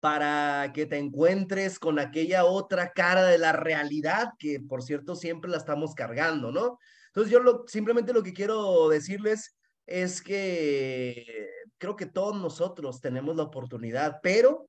para 0.01 0.73
que 0.73 0.87
te 0.87 0.99
encuentres 0.99 1.79
con 1.79 1.99
aquella 1.99 2.45
otra 2.45 2.93
cara 2.93 3.25
de 3.25 3.39
la 3.39 3.53
realidad 3.53 4.29
que, 4.39 4.61
por 4.61 4.83
cierto, 4.83 5.17
siempre 5.17 5.51
la 5.51 5.57
estamos 5.57 5.95
cargando, 5.95 6.53
¿no? 6.53 6.79
Entonces 7.09 7.33
yo 7.33 7.65
simplemente 7.67 8.13
lo 8.13 8.23
que 8.23 8.33
quiero 8.33 8.89
decirles 8.89 9.57
es 9.87 10.21
que 10.21 11.49
creo 11.79 11.97
que 11.97 12.07
todos 12.07 12.37
nosotros 12.37 13.01
tenemos 13.01 13.37
la 13.37 13.45
oportunidad, 13.45 14.21
pero 14.23 14.69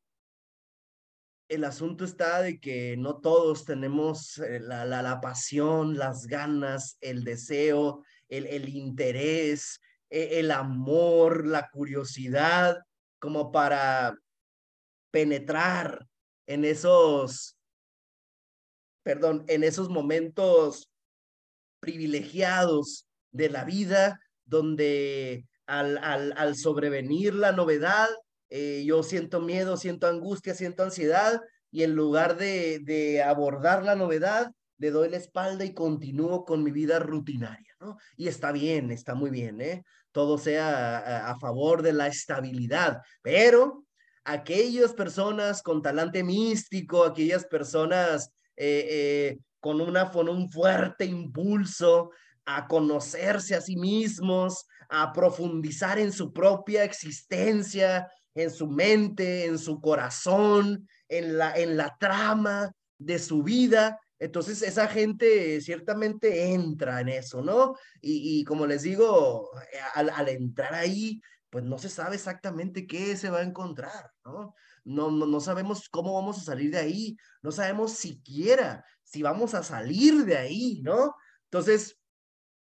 el 1.50 1.64
asunto 1.64 2.04
está 2.06 2.42
de 2.42 2.60
que 2.60 2.98
no 2.98 3.18
todos 3.18 3.66
tenemos 3.66 4.38
eh, 4.40 4.60
la, 4.60 4.86
la 4.86 5.22
pasión, 5.22 5.98
las 5.98 6.28
ganas, 6.28 6.98
el 7.00 7.24
deseo, 7.24 8.04
el, 8.30 8.46
el 8.48 8.70
interés, 8.70 9.80
e, 10.10 10.40
el 10.40 10.52
amor, 10.52 11.46
la 11.46 11.70
curiosidad, 11.70 12.78
como 13.20 13.52
para 13.52 14.18
penetrar 15.12 16.08
en 16.46 16.66
esos, 16.66 17.58
perdón, 19.04 19.44
en 19.48 19.64
esos 19.64 19.90
momentos 19.90 20.90
privilegiados 21.80 23.08
de 23.32 23.50
la 23.50 23.64
vida 23.64 24.20
donde 24.46 25.46
al, 25.66 25.98
al, 25.98 26.34
al 26.38 26.56
sobrevenir 26.56 27.34
la 27.34 27.52
novedad, 27.52 28.08
eh, 28.50 28.84
yo 28.86 29.04
siento 29.04 29.42
miedo, 29.42 29.78
siento 29.78 30.08
angustia, 30.08 30.56
siento 30.56 30.84
ansiedad 30.84 31.42
y 31.72 31.84
en 31.84 31.96
lugar 31.96 32.38
de, 32.38 32.80
de 32.80 33.22
abordar 33.22 33.84
la 33.84 33.96
novedad, 33.96 34.52
le 34.78 34.92
doy 34.92 35.10
la 35.10 35.18
espalda 35.18 35.66
y 35.66 35.74
continúo 35.74 36.46
con 36.46 36.64
mi 36.64 36.72
vida 36.72 37.00
rutinaria, 37.00 37.76
¿no? 37.80 37.98
Y 38.16 38.28
está 38.28 38.52
bien, 38.52 38.92
está 38.92 39.16
muy 39.16 39.30
bien, 39.30 39.62
¿eh? 39.62 39.84
todo 40.18 40.40
sea 40.40 41.30
a, 41.30 41.38
favor 41.38 41.84
de 41.84 41.94
la 41.94 42.08
estabilidad, 42.08 43.02
pero 43.22 43.86
aquellas 44.24 44.94
personas 44.94 45.62
con 45.62 45.84
talante 45.84 46.24
místico, 46.24 47.04
aquellas 47.04 47.46
personas 47.46 48.32
eh, 48.56 48.88
eh, 48.90 49.38
con, 49.60 49.80
una, 49.80 50.10
con 50.10 50.28
un 50.28 50.50
fuerte 50.50 51.06
impulso 51.06 52.10
a 52.46 52.68
conocerse 52.68 53.54
a 53.54 53.62
sí 53.62 53.76
mismos, 53.76 54.66
a 54.90 55.14
profundizar 55.14 56.00
en 56.00 56.12
su 56.12 56.34
propia 56.34 56.84
existencia, 56.84 58.10
en 58.34 58.50
su 58.50 58.68
mente, 58.68 59.46
en 59.46 59.60
su 59.60 59.80
corazón, 59.80 60.88
en 61.10 61.38
la, 61.38 61.56
en 61.56 61.78
la 61.78 61.96
trama 62.00 62.72
de 62.98 63.20
su 63.20 63.44
vida. 63.44 64.00
Entonces 64.20 64.62
esa 64.62 64.88
gente 64.88 65.62
ciertamente 65.62 66.54
entra 66.54 67.02
en 67.02 67.10
eso, 67.10 67.42
¿no? 67.42 67.76
Y, 68.02 68.44
como 68.46 68.66
les 68.66 68.84
digo, 68.84 69.50
al, 69.94 70.10
al, 70.10 70.30
entrar 70.30 70.74
ahí, 70.74 71.22
pues 71.50 71.64
no 71.64 71.78
se 71.78 71.90
sabe 71.90 72.16
exactamente 72.16 72.88
qué 72.88 73.16
se 73.16 73.30
va 73.30 73.40
a 73.40 73.44
encontrar, 73.44 74.12
¿no? 74.26 74.56
No, 74.84 75.12
no, 75.12 75.26
no 75.26 75.40
sabemos 75.40 75.90
cómo 75.90 76.14
vamos 76.14 76.38
a 76.38 76.42
salir 76.42 76.72
de 76.72 76.78
ahí, 76.78 77.18
no 77.42 77.52
sabemos 77.52 77.92
siquiera 77.92 78.86
si 79.04 79.22
vamos 79.22 79.54
a 79.54 79.64
salir 79.64 80.26
de 80.26 80.38
ahí, 80.38 80.82
¿no? 80.84 81.16
Entonces, 81.46 81.98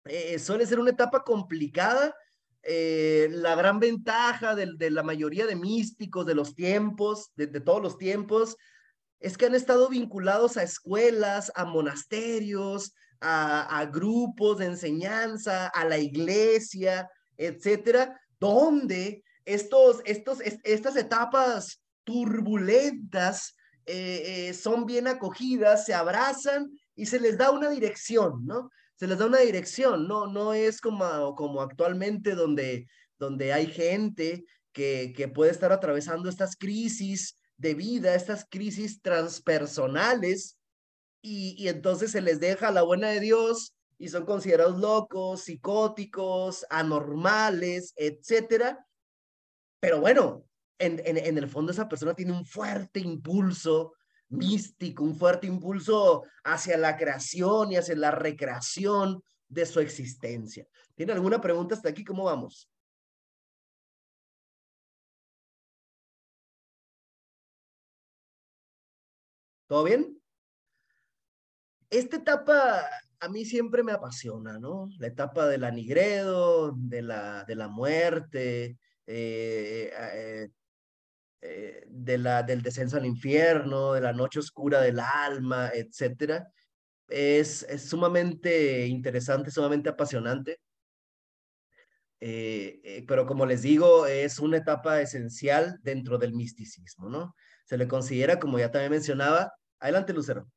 eh, 0.04 0.38
suele 0.38 0.66
ser 0.66 0.78
una 0.78 0.90
etapa 0.90 1.24
complicada. 1.24 2.14
Eh, 2.62 3.28
la 3.30 3.54
gran 3.54 3.80
ventaja 3.80 4.54
de, 4.54 4.90
la 4.90 5.02
mayoría 5.02 5.46
de 5.46 5.56
místicos 5.56 6.26
de 6.26 6.34
los 6.34 6.54
tiempos, 6.54 7.32
de, 7.34 7.46
todos 7.60 7.82
los 7.82 7.98
tiempos, 7.98 8.56
es 9.20 9.36
que 9.36 9.46
han 9.46 9.54
estado 9.54 9.88
vinculados 9.88 10.56
a 10.56 10.62
escuelas, 10.62 11.52
a 11.54 11.64
monasterios, 11.64 12.94
a, 13.20 13.84
grupos 13.92 14.58
de 14.58 14.66
enseñanza, 14.66 15.66
a 15.68 15.84
la 15.84 15.98
iglesia, 15.98 17.10
etcétera, 17.36 18.20
donde 18.38 19.24
estos, 19.44 20.00
estos, 20.04 20.40
estas 20.40 20.96
etapas 20.96 21.82
turbulentas 22.04 23.56
eh, 23.86 24.54
son 24.54 24.86
bien 24.86 25.08
acogidas, 25.08 25.84
se 25.84 25.94
abrazan 25.94 26.70
y 26.94 27.06
se 27.06 27.18
les 27.18 27.36
da 27.36 27.50
una 27.50 27.70
dirección, 27.70 28.46
¿no? 28.46 28.70
se 28.98 29.06
les 29.06 29.18
da 29.18 29.26
una 29.26 29.38
dirección, 29.38 30.08
no, 30.08 30.26
no 30.26 30.52
es 30.54 30.80
como, 30.80 31.34
como 31.36 31.62
actualmente 31.62 32.34
donde, 32.34 32.88
donde 33.18 33.52
hay 33.52 33.66
gente 33.66 34.44
que, 34.72 35.12
que 35.16 35.28
puede 35.28 35.52
estar 35.52 35.72
atravesando 35.72 36.28
estas 36.28 36.56
crisis 36.56 37.37
de 37.58 37.74
vida, 37.74 38.14
estas 38.14 38.46
crisis 38.48 39.02
transpersonales, 39.02 40.58
y, 41.20 41.68
entonces 41.68 42.12
se 42.12 42.20
les 42.20 42.40
deja 42.40 42.70
la 42.70 42.82
buena 42.82 43.08
de 43.08 43.20
Dios 43.20 43.74
y 43.98 44.08
son 44.08 44.24
considerados 44.24 44.78
locos, 44.78 45.42
psicóticos, 45.42 46.64
anormales, 46.70 47.92
etcétera. 47.96 48.86
Pero 49.80 50.00
bueno, 50.00 50.44
en, 50.78 51.02
en, 51.04 51.18
en, 51.18 51.36
el 51.36 51.48
fondo 51.48 51.72
esa 51.72 51.88
persona 51.88 52.14
tiene 52.14 52.32
un 52.32 52.46
fuerte 52.46 53.00
impulso 53.00 53.94
místico, 54.28 55.02
un 55.02 55.16
fuerte 55.16 55.48
impulso 55.48 56.22
hacia 56.44 56.78
la 56.78 56.96
creación 56.96 57.72
y 57.72 57.76
hacia 57.76 57.96
la 57.96 58.12
recreación 58.12 59.22
de 59.48 59.66
su 59.66 59.80
existencia. 59.80 60.66
¿Tiene 60.94 61.12
alguna 61.12 61.40
pregunta 61.40 61.74
hasta 61.74 61.88
aquí? 61.88 62.04
¿Cómo 62.04 62.24
vamos? 62.24 62.70
¿Todo 69.68 69.84
bien? 69.84 70.18
Esta 71.90 72.16
etapa 72.16 72.88
a 73.20 73.28
mí 73.28 73.44
siempre 73.44 73.82
me 73.82 73.92
apasiona, 73.92 74.58
¿no? 74.58 74.88
La 74.98 75.08
etapa 75.08 75.46
del 75.46 75.64
anigredo, 75.64 76.72
de 76.76 77.02
la, 77.02 77.44
de 77.44 77.54
la 77.54 77.68
muerte, 77.68 78.78
eh, 79.06 79.92
eh, 79.92 80.48
eh, 81.42 81.84
de 81.86 82.18
la, 82.18 82.42
del 82.42 82.62
descenso 82.62 82.96
al 82.96 83.04
infierno, 83.04 83.92
de 83.92 84.00
la 84.00 84.12
noche 84.14 84.38
oscura 84.38 84.80
del 84.80 85.00
alma, 85.00 85.70
etcétera, 85.74 86.50
es, 87.08 87.66
sumamente 87.78 88.86
interesante, 88.86 89.50
sumamente 89.50 89.90
apasionante. 89.90 90.60
Pero 92.18 93.26
como 93.26 93.46
les 93.46 93.62
digo, 93.62 94.06
es 94.06 94.38
una 94.38 94.56
etapa 94.56 95.00
esencial 95.02 95.78
dentro 95.82 96.18
del 96.18 96.32
misticismo, 96.32 97.08
¿no? 97.08 97.34
Se 97.68 97.76
le 97.76 97.86
considera, 97.86 98.40
como 98.40 98.58
ya 98.58 98.70
también 98.70 98.92
mencionaba, 98.92 99.52
adelante 99.78 100.14
Lucero. 100.14 100.48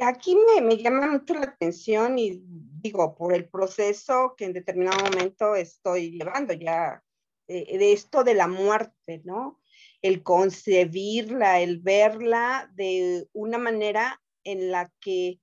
Aquí 0.00 0.34
me, 0.34 0.62
me 0.62 0.78
llama 0.78 1.06
mucho 1.06 1.34
la 1.34 1.42
atención 1.42 2.18
y 2.18 2.42
digo, 2.42 3.14
por 3.14 3.34
el 3.34 3.50
proceso 3.50 4.34
que 4.34 4.46
en 4.46 4.54
determinado 4.54 5.04
momento 5.04 5.54
estoy 5.54 6.12
llevando, 6.12 6.54
ya 6.54 7.04
eh, 7.48 7.76
de 7.76 7.92
esto 7.92 8.24
de 8.24 8.32
la 8.32 8.48
muerte, 8.48 9.20
¿no? 9.24 9.60
El 10.00 10.22
concebirla, 10.22 11.60
el 11.60 11.80
verla 11.80 12.70
de 12.74 13.28
una 13.34 13.58
manera 13.58 14.22
en 14.44 14.70
la 14.70 14.90
que, 15.02 15.38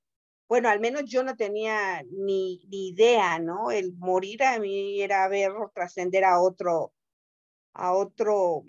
bueno, 0.47 0.69
al 0.69 0.79
menos 0.79 1.03
yo 1.05 1.21
no 1.21 1.35
tenía 1.35 2.03
ni, 2.09 2.59
idea, 2.71 3.37
¿no? 3.37 3.69
El 3.69 3.93
morir 3.95 4.41
a 4.41 4.57
mí 4.57 5.03
era 5.03 5.27
ver 5.27 5.51
trascender 5.75 6.23
a 6.23 6.41
otro, 6.41 6.93
a 7.73 7.93
otro 7.93 8.63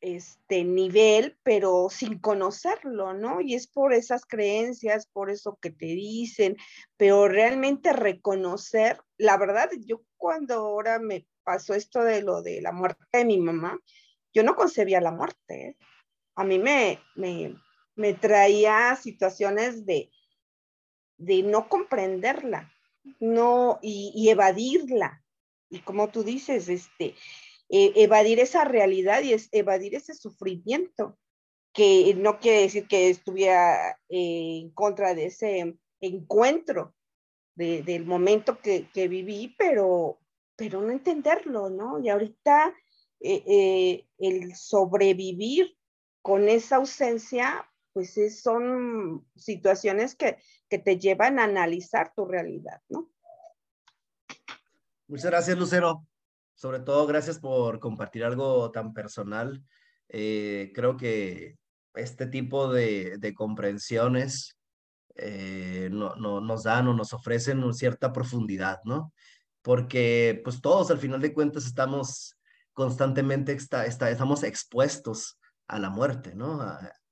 este 0.00 0.64
nivel, 0.64 1.38
pero 1.42 1.88
sin 1.90 2.18
conocerlo, 2.18 3.14
¿no? 3.14 3.40
Y 3.40 3.54
es 3.54 3.66
por 3.66 3.92
esas 3.92 4.24
creencias, 4.24 5.06
por 5.06 5.30
eso 5.30 5.58
que 5.60 5.70
te 5.70 5.86
dicen, 5.86 6.56
pero 6.96 7.28
realmente 7.28 7.92
reconocer, 7.92 9.00
la 9.16 9.36
verdad, 9.36 9.70
yo 9.84 10.02
cuando 10.16 10.54
ahora 10.54 10.98
me 10.98 11.26
pasó 11.42 11.74
esto 11.74 12.02
de 12.02 12.22
lo 12.22 12.42
de 12.42 12.60
la 12.60 12.72
muerte 12.72 13.04
de 13.12 13.24
mi 13.24 13.38
mamá, 13.38 13.78
yo 14.34 14.42
no 14.42 14.54
concebía 14.54 15.00
la 15.00 15.12
muerte. 15.12 15.68
¿eh? 15.68 15.76
A 16.34 16.44
mí 16.44 16.58
me, 16.58 17.00
me, 17.16 18.14
traía 18.14 18.94
situaciones 18.96 19.84
de, 19.86 20.10
de 21.16 21.42
no 21.42 21.68
comprenderla, 21.68 22.72
no, 23.18 23.78
y, 23.82 24.28
evadirla. 24.28 25.24
Y 25.70 25.80
como 25.80 26.08
tú 26.08 26.22
dices, 26.22 26.68
este, 26.68 27.14
e, 27.68 27.92
evadir 27.96 28.40
esa 28.40 28.64
realidad 28.64 29.22
y 29.22 29.32
es, 29.34 29.48
evadir 29.52 29.94
ese 29.94 30.14
sufrimiento, 30.14 31.18
que 31.72 32.14
no 32.16 32.38
quiere 32.38 32.62
decir 32.62 32.88
que 32.88 33.10
estuviera 33.10 33.92
eh, 34.08 34.60
en 34.62 34.70
contra 34.70 35.14
de 35.14 35.26
ese 35.26 35.78
encuentro 36.00 36.94
del 37.54 38.04
momento 38.04 38.60
que, 38.60 39.08
viví, 39.08 39.54
pero, 39.58 40.20
pero 40.56 40.80
no 40.80 40.92
entenderlo, 40.92 41.70
¿no? 41.70 41.98
Y 41.98 42.08
ahorita 42.08 42.72
eh, 43.20 43.42
eh, 43.46 44.06
el 44.18 44.54
sobrevivir 44.54 45.76
con 46.22 46.48
esa 46.48 46.76
ausencia, 46.76 47.68
pues 47.92 48.14
son 48.40 49.26
situaciones 49.34 50.14
que, 50.14 50.38
que 50.68 50.78
te 50.78 50.98
llevan 50.98 51.40
a 51.40 51.44
analizar 51.44 52.12
tu 52.14 52.26
realidad, 52.26 52.80
¿no? 52.88 53.10
Muchas 55.08 55.30
gracias, 55.30 55.58
Lucero. 55.58 56.07
Sobre 56.58 56.80
todo, 56.80 57.06
gracias 57.06 57.38
por 57.38 57.78
compartir 57.78 58.24
algo 58.24 58.70
tan 58.72 58.92
personal. 58.92 59.62
Eh, 60.08 60.72
creo 60.74 60.96
que 60.96 61.56
este 61.94 62.26
tipo 62.26 62.70
de, 62.72 63.16
de 63.18 63.32
comprensiones 63.32 64.56
no, 65.90 66.14
no, 66.14 66.40
nos 66.40 66.62
dan 66.62 66.86
o 66.88 66.94
nos 66.94 67.12
ofrecen 67.12 67.72
cierta 67.74 68.12
profundidad, 68.12 68.78
¿no? 68.84 69.12
porque 69.68 70.40
pues 70.44 70.62
todos 70.62 70.90
al 70.90 70.96
final 70.96 71.20
de 71.20 71.34
cuentas 71.34 71.66
estamos 71.66 72.38
constantemente, 72.72 73.52
estamos 73.52 74.42
expuestos 74.42 75.38
a 75.66 75.78
la 75.78 75.90
muerte, 75.90 76.34
¿no? 76.34 76.62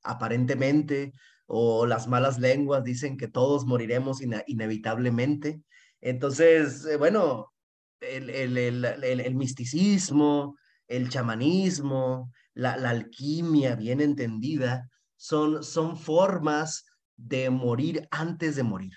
aparentemente, 0.03 1.13
o 1.47 1.85
las 1.85 2.09
malas 2.09 2.39
lenguas 2.39 2.83
dicen 2.83 3.19
que 3.19 3.29
todos 3.29 3.67
moriremos 3.67 4.23
inevitablemente. 4.47 5.61
Entonces, 6.01 6.87
eh, 6.87 6.97
bueno, 6.97 7.53
el, 8.01 8.31
el, 8.31 8.85
el, 8.85 9.35
misticismo, 9.35 10.57
el 10.87 11.09
chamanismo, 11.09 12.33
la, 12.55 12.77
la, 12.77 12.91
alquimia 12.91 13.75
bien 13.75 14.01
entendida, 14.01 14.89
son, 15.17 15.63
son 15.63 15.97
formas 15.97 16.85
de 17.17 17.51
morir 17.51 18.07
antes 18.11 18.57
de 18.57 18.63
morir. 18.63 18.93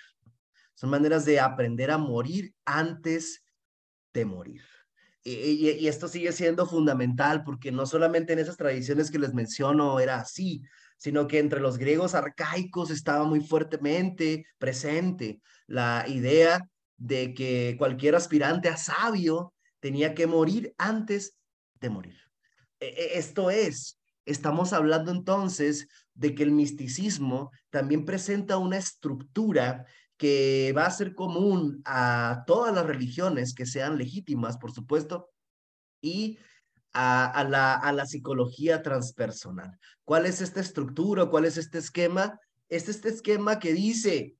Son 0.74 0.90
maneras 0.90 1.24
de 1.24 1.40
aprender 1.40 1.90
a 1.90 1.98
morir 1.98 2.54
antes 2.64 3.44
de 4.12 4.24
morir. 4.24 4.62
Y, 5.22 5.86
esto 5.86 6.08
sigue 6.08 6.32
siendo 6.32 6.66
fundamental 6.66 7.44
porque 7.44 7.70
no 7.70 7.84
solamente 7.84 8.32
en 8.32 8.38
esas 8.38 8.56
tradiciones 8.56 9.10
que 9.10 9.18
les 9.18 9.34
menciono 9.34 10.00
era 10.00 10.16
así, 10.16 10.62
sino 10.96 11.26
que 11.26 11.38
entre 11.38 11.60
los 11.60 11.76
griegos 11.76 12.14
arcaicos 12.14 12.90
estaba 12.90 13.24
muy 13.24 13.40
fuertemente 13.40 14.46
presente 14.58 15.40
la 15.66 16.04
idea 16.08 16.66
de 17.00 17.32
que 17.34 17.76
cualquier 17.78 18.14
aspirante 18.14 18.68
a 18.68 18.76
sabio 18.76 19.54
tenía 19.80 20.14
que 20.14 20.26
morir 20.26 20.74
antes 20.76 21.34
de 21.80 21.88
morir. 21.88 22.18
E, 22.78 22.86
e, 22.86 23.18
esto 23.18 23.50
es, 23.50 23.98
estamos 24.26 24.72
hablando 24.74 25.10
entonces 25.10 25.88
de 26.14 26.34
que 26.34 26.42
el 26.42 26.52
misticismo 26.52 27.50
también 27.70 28.04
presenta 28.04 28.58
una 28.58 28.76
estructura 28.76 29.86
que 30.18 30.74
va 30.76 30.84
a 30.84 30.90
ser 30.90 31.14
común 31.14 31.80
a 31.86 32.44
todas 32.46 32.74
las 32.74 32.84
religiones 32.84 33.54
que 33.54 33.64
sean 33.64 33.96
legítimas, 33.96 34.58
por 34.58 34.70
supuesto, 34.70 35.30
y 36.02 36.38
a, 36.92 37.46
la, 37.48 37.76
a 37.76 37.92
la 37.92 38.04
psicología 38.04 38.82
transpersonal. 38.82 39.78
¿Cuál 40.04 40.26
es 40.26 40.42
esta 40.42 40.60
estructura? 40.60 41.26
¿Cuál 41.26 41.46
es 41.46 41.56
este 41.56 41.78
esquema? 41.78 42.38
Es 42.68 42.90
este 42.90 43.08
esquema 43.08 43.58
que 43.58 43.72
dice, 43.72 44.36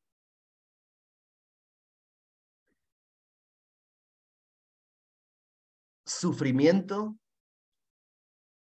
sufrimiento, 6.20 7.16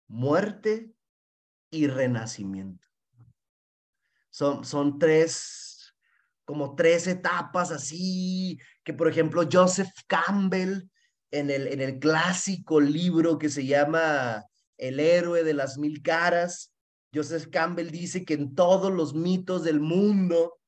muerte 0.07 0.93
y 1.71 1.87
renacimiento. 1.87 2.87
Son, 4.29 4.63
son 4.63 4.99
tres, 4.99 5.95
como 6.45 6.75
tres 6.75 7.07
etapas 7.07 7.71
así, 7.71 8.59
que 8.83 8.93
por 8.93 9.07
ejemplo 9.07 9.47
Joseph 9.51 9.89
Campbell 10.05 10.83
en 11.31 11.49
el, 11.49 11.67
en 11.67 11.81
el 11.81 11.99
clásico 11.99 12.79
libro 12.79 13.39
que 13.39 13.49
se 13.49 13.65
llama 13.65 14.45
El 14.77 14.99
héroe 14.99 15.43
de 15.43 15.55
las 15.55 15.77
mil 15.77 16.01
caras, 16.03 16.71
Joseph 17.13 17.47
Campbell 17.51 17.89
dice 17.89 18.23
que 18.23 18.35
en 18.35 18.53
todos 18.53 18.93
los 18.93 19.15
mitos 19.15 19.63
del 19.63 19.79
mundo 19.79 20.59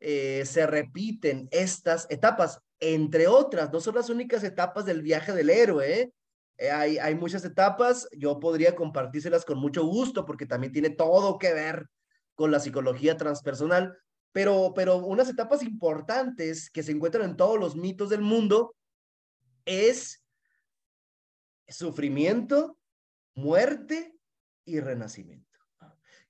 eh, 0.00 0.44
se 0.46 0.66
repiten 0.66 1.48
estas 1.50 2.06
etapas, 2.08 2.60
entre 2.80 3.26
otras, 3.28 3.72
no 3.72 3.80
son 3.80 3.94
las 3.94 4.10
únicas 4.10 4.44
etapas 4.44 4.84
del 4.84 5.02
viaje 5.02 5.32
del 5.32 5.50
héroe, 5.50 6.00
¿eh? 6.00 6.12
Eh, 6.56 6.70
hay, 6.70 6.98
hay 6.98 7.14
muchas 7.14 7.44
etapas, 7.44 8.08
yo 8.12 8.38
podría 8.38 8.76
compartírselas 8.76 9.44
con 9.44 9.58
mucho 9.58 9.84
gusto 9.84 10.24
porque 10.24 10.46
también 10.46 10.72
tiene 10.72 10.90
todo 10.90 11.38
que 11.38 11.52
ver 11.52 11.88
con 12.34 12.50
la 12.50 12.60
psicología 12.60 13.16
transpersonal, 13.16 13.96
pero, 14.32 14.72
pero 14.74 14.98
unas 14.98 15.28
etapas 15.28 15.62
importantes 15.62 16.70
que 16.70 16.82
se 16.82 16.92
encuentran 16.92 17.30
en 17.30 17.36
todos 17.36 17.58
los 17.58 17.76
mitos 17.76 18.08
del 18.10 18.20
mundo 18.20 18.74
es 19.64 20.24
sufrimiento, 21.68 22.78
muerte 23.34 24.14
y 24.64 24.80
renacimiento. 24.80 25.58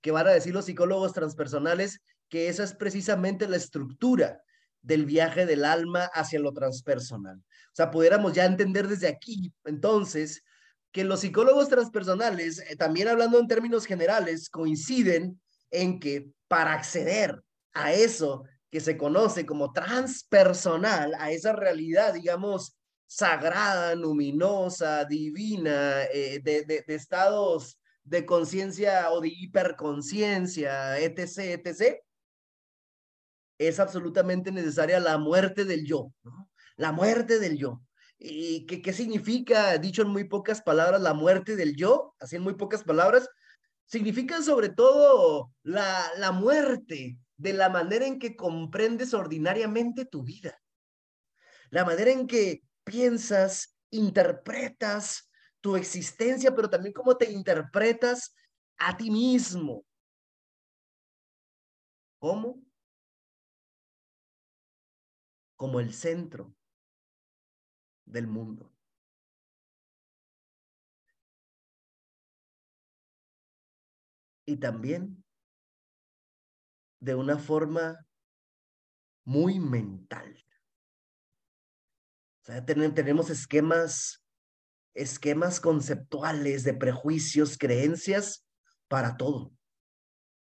Que 0.01 0.11
van 0.11 0.27
a 0.27 0.33
decir 0.33 0.53
los 0.53 0.67
psicólogos 0.67 1.13
transpersonales 1.13 2.01
que 2.29 2.49
esa 2.49 2.65
es 2.65 2.75
precisamente 2.75 3.49
la 3.49 3.57
estructura 3.57 4.43
del 4.85 5.07
viaje 5.07 5.47
del 5.47 5.65
alma 5.65 6.05
hacia 6.13 6.39
lo 6.39 6.53
transpersonal. 6.53 7.39
O 7.39 7.75
sea, 7.75 7.91
pudiéramos 7.91 8.35
ya 8.35 8.45
entender 8.45 8.87
desde 8.87 9.09
aquí, 9.09 9.53
entonces, 9.65 10.45
que 10.93 11.03
los 11.03 11.21
psicólogos 11.21 11.69
transpersonales, 11.69 12.61
eh, 12.61 12.77
también 12.77 13.09
hablando 13.09 13.41
en 13.41 13.49
términos 13.49 13.87
generales, 13.87 14.49
coinciden 14.49 15.41
en 15.71 15.99
que 15.99 16.31
para 16.47 16.75
acceder 16.75 17.43
a 17.73 17.93
eso 17.93 18.45
que 18.71 18.81
se 18.81 18.97
conoce 18.97 19.47
como 19.47 19.73
transpersonal, 19.73 21.15
a 21.19 21.33
esa 21.33 21.53
realidad, 21.53 22.15
digamos, 22.15 22.77
sagrada, 23.07 23.95
luminosa, 23.95 25.05
divina, 25.05 26.05
eh, 26.05 26.41
de, 26.43 26.65
de, 26.65 26.85
de 26.87 26.95
estados 26.95 27.79
de 28.05 28.27
conciencia 28.27 29.11
o 29.11 29.21
de 29.21 29.29
hiperconciencia, 29.29 30.99
etc., 30.99 31.65
etc., 31.65 32.04
es 33.59 33.81
absolutamente 33.81 34.51
necesaria 34.53 35.01
la 35.01 35.19
muerte 35.19 35.65
del 35.65 35.87
yo. 35.87 36.13
La 36.77 36.93
muerte 36.93 37.39
del 37.39 37.57
yo. 37.57 37.83
¿Y 38.19 38.67
qué, 38.67 38.81
qué 38.81 38.93
significa, 38.93 39.77
dicho 39.79 40.03
en 40.03 40.09
muy 40.09 40.25
pocas 40.25 40.63
palabras, 40.63 41.01
la 41.01 41.15
muerte 41.15 41.57
del 41.57 41.77
yo? 41.77 42.15
Así 42.19 42.37
en 42.37 42.43
muy 42.43 42.55
pocas 42.55 42.83
palabras, 42.85 43.29
significa 43.87 44.43
sobre 44.43 44.71
todo 44.71 45.53
la, 45.63 46.11
la 46.17 46.33
muerte 46.33 47.19
de 47.37 47.53
la 47.53 47.69
manera 47.69 48.07
en 48.07 48.19
que 48.19 48.37
comprendes 48.37 49.15
ordinariamente 49.15 50.05
tu 50.05 50.23
vida. 50.23 50.59
La 51.71 51.85
manera 51.85 52.11
en 52.11 52.27
que 52.27 52.63
piensas, 52.85 53.77
interpretas 53.91 55.31
tu 55.61 55.77
existencia, 55.77 56.55
pero 56.55 56.69
también 56.69 56.93
cómo 56.93 57.17
te 57.17 57.31
interpretas 57.31 58.35
a 58.77 58.97
ti 58.97 59.11
mismo. 59.11 59.85
¿Cómo? 62.19 62.64
Como 65.65 65.81
el 65.81 65.95
centro 65.95 66.55
del 68.05 68.27
mundo. 68.27 68.71
Y 74.45 74.59
también 74.59 75.25
de 77.01 77.15
una 77.15 77.39
forma 77.39 78.07
muy 79.25 79.59
mental. 79.59 80.37
O 82.43 82.45
sea, 82.45 82.63
tenemos 82.63 83.31
esquemas, 83.31 84.23
esquemas 84.93 85.61
conceptuales 85.61 86.65
de 86.65 86.75
prejuicios, 86.75 87.57
creencias 87.57 88.47
para 88.87 89.17
todo. 89.17 89.51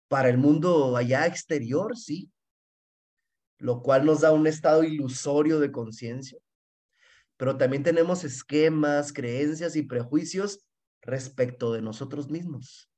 Para 0.07 0.29
el 0.29 0.37
mundo 0.37 0.95
allá 0.95 1.25
exterior, 1.27 1.97
sí 1.97 2.31
lo 3.59 3.81
cual 3.81 4.05
nos 4.05 4.21
da 4.21 4.31
un 4.31 4.47
estado 4.47 4.83
ilusorio 4.83 5.59
de 5.59 5.71
conciencia. 5.71 6.39
Pero 7.37 7.57
también 7.57 7.83
tenemos 7.83 8.23
esquemas, 8.23 9.13
creencias 9.13 9.75
y 9.75 9.83
prejuicios 9.83 10.65
respecto 11.01 11.71
de 11.73 11.81
nosotros 11.81 12.29
mismos, 12.29 12.89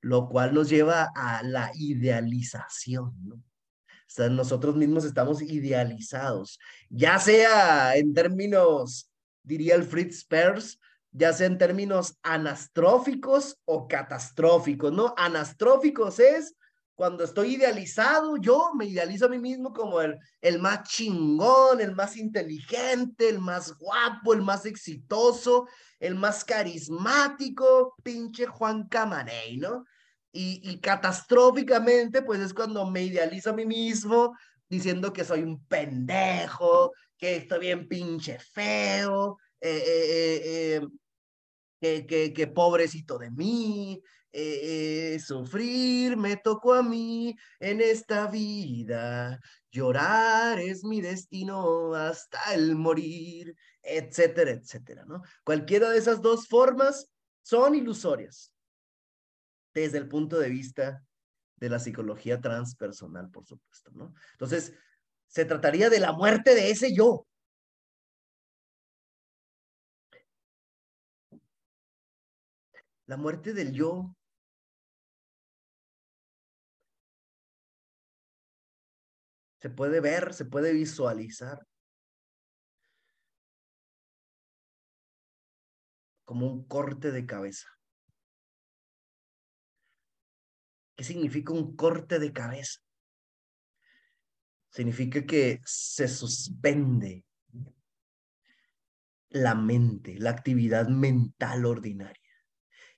lo 0.00 0.28
cual 0.28 0.54
nos 0.54 0.68
lleva 0.68 1.10
a 1.14 1.42
la 1.42 1.70
idealización, 1.74 3.14
¿no? 3.24 3.34
O 3.36 4.14
sea, 4.14 4.28
nosotros 4.28 4.76
mismos 4.76 5.04
estamos 5.04 5.40
idealizados, 5.40 6.58
ya 6.90 7.18
sea 7.18 7.96
en 7.96 8.12
términos, 8.12 9.10
diría 9.42 9.74
el 9.74 9.84
Fritz 9.84 10.24
Perls, 10.24 10.78
ya 11.12 11.32
sea 11.32 11.46
en 11.46 11.56
términos 11.56 12.18
anastróficos 12.22 13.58
o 13.64 13.88
catastróficos, 13.88 14.92
¿no? 14.92 15.14
Anastróficos 15.16 16.18
es 16.20 16.56
cuando 16.94 17.24
estoy 17.24 17.54
idealizado, 17.54 18.36
yo 18.36 18.72
me 18.74 18.86
idealizo 18.86 19.26
a 19.26 19.28
mí 19.28 19.38
mismo 19.38 19.72
como 19.72 20.00
el, 20.00 20.18
el 20.40 20.58
más 20.58 20.88
chingón, 20.88 21.80
el 21.80 21.94
más 21.94 22.16
inteligente, 22.16 23.28
el 23.28 23.38
más 23.38 23.76
guapo, 23.78 24.34
el 24.34 24.42
más 24.42 24.66
exitoso, 24.66 25.66
el 25.98 26.14
más 26.14 26.44
carismático, 26.44 27.94
pinche 28.02 28.46
Juan 28.46 28.88
Camaney, 28.88 29.56
¿no? 29.56 29.84
Y, 30.32 30.60
y 30.70 30.80
catastróficamente, 30.80 32.22
pues 32.22 32.40
es 32.40 32.54
cuando 32.54 32.88
me 32.90 33.02
idealizo 33.02 33.50
a 33.50 33.54
mí 33.54 33.66
mismo 33.66 34.34
diciendo 34.68 35.12
que 35.12 35.24
soy 35.24 35.42
un 35.42 35.64
pendejo, 35.66 36.92
que 37.18 37.36
estoy 37.36 37.60
bien 37.60 37.88
pinche 37.88 38.38
feo, 38.38 39.38
eh, 39.60 39.84
eh, 39.86 40.40
eh, 40.44 40.88
que, 41.80 42.06
que, 42.06 42.32
que 42.32 42.46
pobrecito 42.46 43.18
de 43.18 43.30
mí, 43.30 44.02
eh, 44.32 45.18
sufrir 45.20 46.16
me 46.16 46.36
tocó 46.36 46.74
a 46.74 46.82
mí 46.82 47.36
en 47.60 47.80
esta 47.80 48.28
vida, 48.28 49.40
llorar 49.70 50.58
es 50.58 50.84
mi 50.84 51.00
destino 51.00 51.94
hasta 51.94 52.54
el 52.54 52.74
morir, 52.74 53.54
etcétera, 53.82 54.52
etcétera, 54.52 55.04
¿no? 55.06 55.22
Cualquiera 55.44 55.90
de 55.90 55.98
esas 55.98 56.22
dos 56.22 56.48
formas 56.48 57.10
son 57.42 57.74
ilusorias 57.74 58.54
desde 59.74 59.98
el 59.98 60.08
punto 60.08 60.38
de 60.38 60.48
vista 60.48 61.04
de 61.56 61.68
la 61.68 61.78
psicología 61.78 62.40
transpersonal, 62.40 63.30
por 63.30 63.46
supuesto, 63.46 63.90
¿no? 63.92 64.14
Entonces, 64.32 64.74
se 65.28 65.44
trataría 65.44 65.90
de 65.90 66.00
la 66.00 66.12
muerte 66.12 66.54
de 66.54 66.70
ese 66.70 66.94
yo, 66.94 67.26
la 73.06 73.16
muerte 73.16 73.52
del 73.52 73.72
yo 73.72 74.14
Se 79.62 79.70
puede 79.70 80.00
ver, 80.00 80.34
se 80.34 80.44
puede 80.44 80.72
visualizar. 80.72 81.64
Como 86.24 86.48
un 86.48 86.66
corte 86.66 87.12
de 87.12 87.24
cabeza. 87.24 87.68
¿Qué 90.96 91.04
significa 91.04 91.52
un 91.52 91.76
corte 91.76 92.18
de 92.18 92.32
cabeza? 92.32 92.80
Significa 94.70 95.24
que 95.24 95.60
se 95.64 96.08
suspende 96.08 97.24
la 99.28 99.54
mente, 99.54 100.16
la 100.18 100.30
actividad 100.30 100.88
mental 100.88 101.66
ordinaria. 101.66 102.34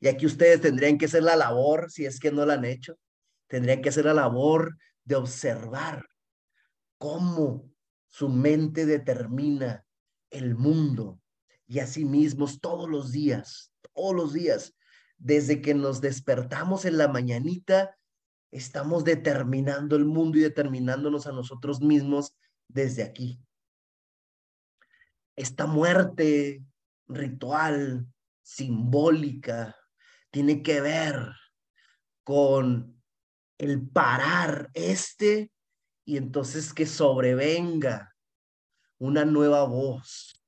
Y 0.00 0.08
aquí 0.08 0.24
ustedes 0.24 0.62
tendrían 0.62 0.96
que 0.96 1.04
hacer 1.04 1.24
la 1.24 1.36
labor, 1.36 1.90
si 1.90 2.06
es 2.06 2.18
que 2.18 2.32
no 2.32 2.46
la 2.46 2.54
han 2.54 2.64
hecho, 2.64 2.98
tendrían 3.48 3.82
que 3.82 3.90
hacer 3.90 4.06
la 4.06 4.14
labor 4.14 4.78
de 5.04 5.16
observar 5.16 6.06
cómo 7.04 7.70
su 8.08 8.30
mente 8.30 8.86
determina 8.86 9.84
el 10.30 10.54
mundo 10.54 11.20
y 11.66 11.80
a 11.80 11.86
sí 11.86 12.06
mismos 12.06 12.62
todos 12.62 12.88
los 12.88 13.12
días, 13.12 13.74
todos 13.92 14.14
los 14.14 14.32
días, 14.32 14.74
desde 15.18 15.60
que 15.60 15.74
nos 15.74 16.00
despertamos 16.00 16.86
en 16.86 16.96
la 16.96 17.08
mañanita, 17.08 17.98
estamos 18.50 19.04
determinando 19.04 19.96
el 19.96 20.06
mundo 20.06 20.38
y 20.38 20.40
determinándonos 20.40 21.26
a 21.26 21.32
nosotros 21.32 21.82
mismos 21.82 22.38
desde 22.68 23.02
aquí. 23.02 23.38
Esta 25.36 25.66
muerte 25.66 26.64
ritual, 27.06 28.06
simbólica, 28.40 29.76
tiene 30.30 30.62
que 30.62 30.80
ver 30.80 31.32
con 32.22 32.98
el 33.58 33.86
parar 33.86 34.70
este 34.72 35.50
y 36.04 36.16
entonces 36.16 36.72
que 36.72 36.86
sobrevenga 36.86 38.14
una 38.98 39.24
nueva 39.24 39.64
voz 39.64 40.40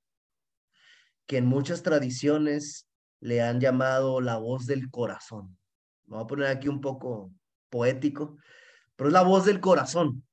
que 1.26 1.38
en 1.38 1.46
muchas 1.46 1.82
tradiciones 1.82 2.88
le 3.20 3.42
han 3.42 3.60
llamado 3.60 4.20
la 4.20 4.36
voz 4.36 4.66
del 4.66 4.90
corazón. 4.90 5.58
Me 6.06 6.16
voy 6.16 6.24
a 6.24 6.26
poner 6.26 6.46
aquí 6.46 6.68
un 6.68 6.80
poco 6.80 7.32
poético, 7.68 8.36
pero 8.94 9.08
es 9.08 9.12
la 9.12 9.22
voz 9.22 9.44
del 9.44 9.60
corazón. 9.60 10.24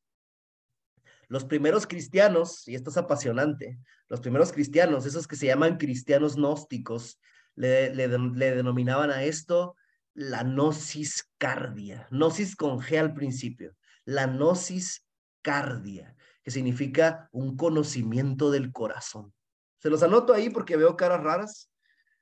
Los 1.28 1.45
primeros 1.45 1.88
cristianos, 1.88 2.67
y 2.67 2.76
esto 2.76 2.91
es 2.91 2.97
apasionante, 2.97 3.80
los 4.07 4.19
primeros 4.19 4.51
cristianos, 4.51 5.05
esos 5.05 5.28
que 5.28 5.36
se 5.36 5.47
llaman 5.47 5.78
cristianos 5.78 6.36
gnósticos, 6.36 7.19
le, 7.55 7.93
le, 7.95 8.07
denominaban 8.07 9.09
a 9.11 9.24
esto 9.24 9.76
la 10.13 10.43
gnosis 10.43 11.30
cardia, 11.38 12.07
gnosis 12.11 12.55
con 12.55 12.80
G 12.80 12.99
al 12.99 13.13
principio, 13.13 13.76
la 14.05 14.28
gnosis 14.28 15.03
cardia, 15.43 16.15
que 16.41 16.49
significa 16.49 17.29
un 17.31 17.55
conocimiento 17.55 18.49
del 18.49 18.71
corazón. 18.71 19.31
Se 19.77 19.91
los 19.91 20.01
anoto 20.01 20.33
ahí 20.33 20.49
porque 20.49 20.77
veo 20.77 20.97
caras 20.97 21.21
raras. 21.21 21.69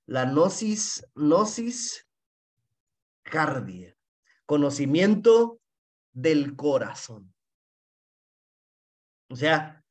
La 0.06 0.26
gnosis, 0.26 1.08
gnosis 1.16 2.06
cardia, 3.24 3.96
conocimiento 4.46 5.62
del 6.12 6.56
corazón. 6.56 7.34
O 9.30 9.36
sea, 9.36 9.82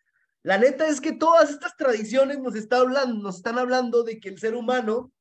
la 0.42 0.58
neta 0.58 0.86
es 0.86 1.00
que 1.00 1.12
todas 1.12 1.50
estas 1.50 1.76
tradiciones 1.76 2.38
nos, 2.40 2.54
está 2.54 2.78
hablando, 2.78 3.22
nos 3.22 3.36
están 3.36 3.58
hablando 3.58 4.02
de 4.02 4.20
que 4.20 4.28
el 4.28 4.38
ser 4.38 4.54
humano 4.54 5.12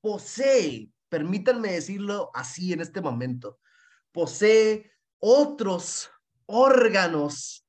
posee, 0.00 0.90
permítanme 1.08 1.72
decirlo 1.72 2.30
así 2.34 2.72
en 2.72 2.80
este 2.80 3.00
momento, 3.00 3.58
posee 4.12 4.92
otros 5.18 6.10
órganos 6.46 7.66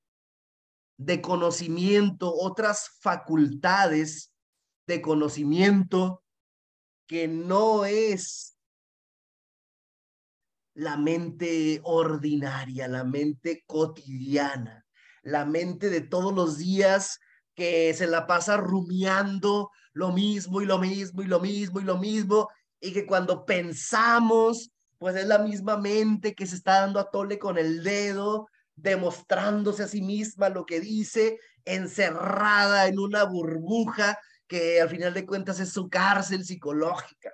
de 0.98 1.22
conocimiento, 1.22 2.34
otras 2.34 2.90
facultades 3.00 4.32
de 4.88 5.02
conocimiento 5.02 6.24
que 7.08 7.28
no 7.28 7.86
es 7.86 8.58
la 10.74 10.98
mente 10.98 11.80
ordinaria, 11.84 12.88
la 12.88 13.04
mente 13.04 13.64
cotidiana, 13.66 14.86
la 15.24 15.46
mente 15.46 15.90
de 15.90 16.02
todos 16.02 16.34
los 16.34 16.58
días 16.58 17.20
que 17.56 17.94
se 17.94 18.08
la 18.08 18.28
pasa 18.28 18.58
rumiando 18.58 19.72
lo 19.94 20.12
mismo 20.12 20.62
y 20.62 20.66
lo 20.66 20.78
mismo 20.78 21.22
y 21.22 21.28
lo 21.28 21.40
mismo 21.40 21.80
y 21.80 21.84
lo 21.84 21.98
mismo, 21.98 22.50
y 22.82 22.92
que 22.92 23.06
cuando 23.06 23.46
pensamos, 23.46 24.72
pues 24.98 25.16
es 25.16 25.26
la 25.26 25.40
misma 25.40 25.78
mente 25.78 26.36
que 26.36 26.46
se 26.46 26.58
está 26.58 26.82
dando 26.82 27.00
a 27.00 27.10
tole 27.10 27.40
con 27.40 27.58
el 27.58 27.82
dedo, 27.82 28.50
demostrándose 28.76 29.84
a 29.84 29.88
sí 29.88 30.02
misma 30.02 30.50
lo 30.50 30.66
que 30.66 30.80
dice, 30.80 31.40
encerrada 31.64 32.88
en 32.88 33.00
una 33.00 33.24
burbuja 33.24 34.18
que 34.48 34.82
al 34.82 34.90
final 34.90 35.14
de 35.14 35.26
cuentas 35.26 35.60
es 35.60 35.70
su 35.72 35.90
cárcel 35.90 36.46
psicológica. 36.46 37.32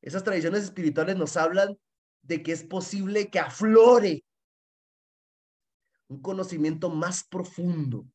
Esas 0.00 0.24
tradiciones 0.24 0.64
espirituales 0.64 1.16
nos 1.16 1.36
hablan 1.36 1.76
de 2.22 2.42
que 2.42 2.52
es 2.52 2.64
posible 2.64 3.30
que 3.30 3.38
aflore 3.38 4.24
un 6.08 6.20
conocimiento 6.20 6.90
más 6.90 7.24
profundo, 7.24 8.06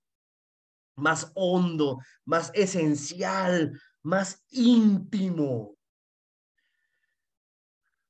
más 0.95 1.32
hondo, 1.36 1.99
más 2.26 2.51
esencial, 2.53 3.80
más 4.01 4.43
íntimo, 4.49 5.78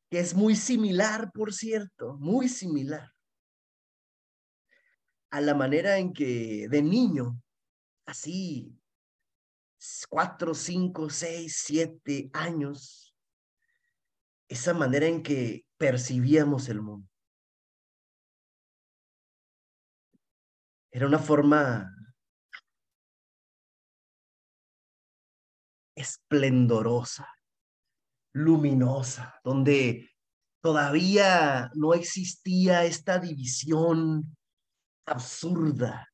que 0.09 0.19
es 0.19 0.33
muy 0.33 0.55
similar, 0.55 1.31
por 1.33 1.53
cierto, 1.53 2.15
muy 2.17 2.49
similar 2.49 3.16
a 5.29 5.41
la 5.41 5.53
manera 5.53 5.97
en 5.97 6.13
que 6.13 6.67
de 6.69 6.81
niño, 6.81 7.41
así, 8.05 8.77
cuatro, 10.09 10.53
cinco, 10.53 11.09
seis, 11.09 11.61
siete 11.65 12.29
años, 12.33 13.15
esa 14.47 14.73
manera 14.73 15.07
en 15.07 15.21
que 15.21 15.65
percibíamos 15.77 16.69
el 16.69 16.81
mundo. 16.81 17.07
Era 20.91 21.05
una 21.05 21.19
forma 21.19 21.93
esplendorosa, 25.95 27.27
luminosa, 28.33 29.39
donde 29.43 30.09
todavía 30.61 31.69
no 31.75 31.93
existía 31.93 32.85
esta 32.85 33.19
división 33.19 34.37
absurda 35.07 36.07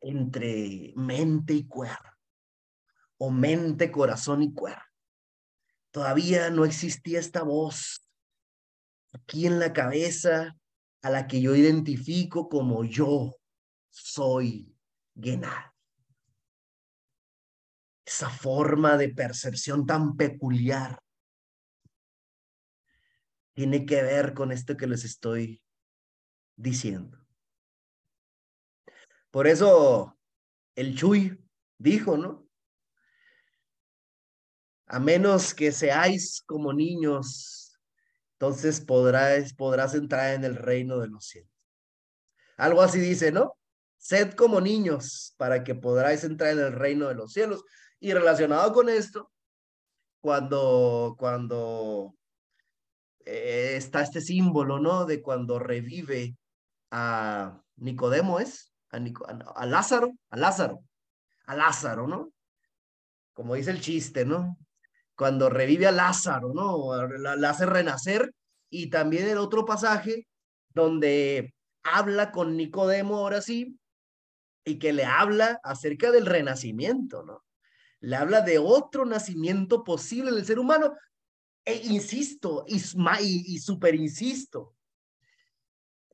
entre 0.00 0.92
mente 0.96 1.54
y 1.54 1.66
cuerpo, 1.66 2.10
o 3.18 3.30
mente, 3.30 3.90
corazón 3.90 4.42
y 4.42 4.52
cuerpo. 4.52 4.82
Todavía 5.90 6.50
no 6.50 6.64
existía 6.64 7.20
esta 7.20 7.42
voz 7.42 8.06
aquí 9.12 9.46
en 9.46 9.58
la 9.58 9.72
cabeza 9.72 10.56
a 11.02 11.10
la 11.10 11.26
que 11.26 11.40
yo 11.40 11.54
identifico 11.54 12.48
como 12.48 12.84
yo 12.84 13.36
soy 13.90 14.76
Genal 15.14 15.72
esa 18.12 18.28
forma 18.28 18.96
de 18.96 19.08
percepción 19.08 19.86
tan 19.86 20.16
peculiar 20.16 20.98
tiene 23.54 23.86
que 23.86 24.02
ver 24.02 24.34
con 24.34 24.52
esto 24.52 24.76
que 24.76 24.86
les 24.86 25.04
estoy 25.04 25.62
diciendo. 26.56 27.21
Por 29.32 29.46
eso 29.46 30.16
el 30.76 30.94
Chuy 30.94 31.42
dijo, 31.78 32.18
¿no? 32.18 32.46
A 34.86 35.00
menos 35.00 35.54
que 35.54 35.72
seáis 35.72 36.42
como 36.42 36.74
niños, 36.74 37.80
entonces 38.34 38.82
podrás, 38.82 39.54
podrás 39.54 39.94
entrar 39.94 40.34
en 40.34 40.44
el 40.44 40.54
reino 40.54 40.98
de 40.98 41.08
los 41.08 41.24
cielos. 41.24 41.50
Algo 42.58 42.82
así 42.82 43.00
dice, 43.00 43.32
¿no? 43.32 43.56
Sed 43.96 44.34
como 44.34 44.60
niños 44.60 45.34
para 45.38 45.64
que 45.64 45.74
podráis 45.74 46.24
entrar 46.24 46.50
en 46.52 46.58
el 46.58 46.72
reino 46.74 47.08
de 47.08 47.14
los 47.14 47.32
cielos. 47.32 47.64
Y 48.00 48.12
relacionado 48.12 48.70
con 48.74 48.90
esto, 48.90 49.32
cuando, 50.20 51.16
cuando 51.18 52.14
eh, 53.24 53.76
está 53.76 54.02
este 54.02 54.20
símbolo, 54.20 54.78
¿no? 54.78 55.06
De 55.06 55.22
cuando 55.22 55.58
revive 55.58 56.36
a 56.90 57.62
Nicodemo, 57.76 58.38
¿es? 58.38 58.71
A, 58.92 58.98
a, 59.56 59.66
Lázaro, 59.66 60.12
a 60.30 60.36
Lázaro, 60.36 60.84
a 61.46 61.56
Lázaro, 61.56 62.06
¿no? 62.06 62.32
Como 63.32 63.54
dice 63.54 63.70
el 63.70 63.80
chiste, 63.80 64.24
¿no? 64.24 64.58
Cuando 65.16 65.48
revive 65.48 65.86
a 65.86 65.92
Lázaro, 65.92 66.52
¿no? 66.54 66.96
La, 67.18 67.50
hace 67.50 67.66
renacer. 67.66 68.32
Y 68.70 68.88
también 68.88 69.28
el 69.28 69.38
otro 69.38 69.64
pasaje 69.64 70.26
donde 70.70 71.54
habla 71.82 72.30
con 72.30 72.56
Nicodemo, 72.56 73.16
ahora 73.16 73.42
sí, 73.42 73.78
y 74.64 74.78
que 74.78 74.92
le 74.92 75.04
habla 75.04 75.60
acerca 75.62 76.10
del 76.10 76.26
renacimiento, 76.26 77.22
¿no? 77.24 77.44
le 78.02 78.16
habla 78.16 78.40
de 78.40 78.58
otro 78.58 79.06
nacimiento 79.06 79.84
posible 79.84 80.30
en 80.30 80.36
el 80.36 80.44
ser 80.44 80.58
humano. 80.58 80.94
E 81.64 81.76
insisto, 81.86 82.64
y 82.66 83.58
super 83.58 83.94
insisto, 83.94 84.74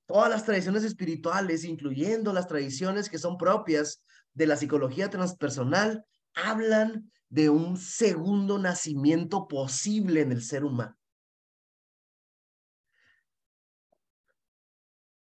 todas 0.08 0.30
las 0.30 0.44
tradiciones 0.44 0.84
espirituales, 0.84 1.64
incluyendo 1.64 2.32
las 2.32 2.48
tradiciones 2.48 3.10
que 3.10 3.18
son 3.18 3.36
propias 3.36 4.02
de 4.32 4.46
la 4.46 4.56
psicología 4.56 5.10
transpersonal, 5.10 6.04
hablan 6.34 7.12
de 7.28 7.50
un 7.50 7.76
segundo 7.76 8.58
nacimiento 8.58 9.46
posible 9.46 10.22
en 10.22 10.32
el 10.32 10.42
ser 10.42 10.64
humano. 10.64 10.96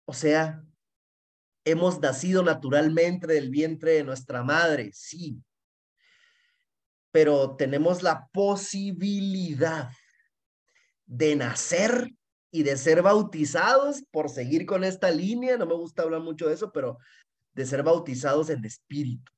O 0.06 0.12
sea, 0.12 0.62
hemos 1.64 2.00
nacido 2.00 2.42
naturalmente 2.42 3.28
del 3.28 3.50
vientre 3.50 3.92
de 3.92 4.04
nuestra 4.04 4.42
madre, 4.42 4.90
sí, 4.92 5.40
pero 7.12 7.54
tenemos 7.54 8.02
la 8.02 8.26
posibilidad 8.32 9.88
de 11.06 11.36
nacer 11.36 12.10
y 12.54 12.62
de 12.62 12.76
ser 12.76 13.02
bautizados, 13.02 14.04
por 14.12 14.30
seguir 14.30 14.64
con 14.64 14.84
esta 14.84 15.10
línea, 15.10 15.56
no 15.56 15.66
me 15.66 15.74
gusta 15.74 16.04
hablar 16.04 16.20
mucho 16.20 16.46
de 16.46 16.54
eso, 16.54 16.70
pero 16.70 16.98
de 17.52 17.66
ser 17.66 17.82
bautizados 17.82 18.48
en 18.48 18.64
espíritu. 18.64 19.32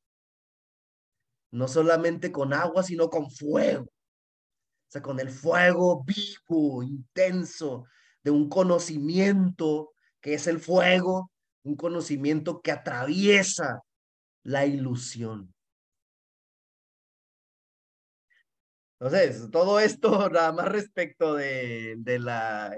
No 1.51 1.67
solamente 1.67 2.31
con 2.31 2.53
agua, 2.53 2.83
sino 2.83 3.09
con 3.09 3.31
fuego. 3.31 3.85
O 3.85 4.91
sea, 4.91 5.01
con 5.01 5.19
el 5.19 5.31
fuego 5.31 6.05
vivo, 6.05 6.83
intenso 6.83 7.87
de 8.23 8.33
un 8.33 8.51
conocimiento 8.51 9.95
que 10.21 10.35
es 10.35 10.47
el 10.47 10.61
fuego, 10.61 11.33
un 11.63 11.75
conocimiento 11.75 12.61
que 12.61 12.71
atraviesa 12.71 13.81
la 14.43 14.67
ilusión. 14.67 15.55
Entonces, 18.99 19.51
todo 19.51 19.79
esto 19.79 20.29
nada 20.31 20.53
más 20.53 20.69
respecto 20.69 21.35
de, 21.35 21.97
de 21.99 22.19
la, 22.19 22.75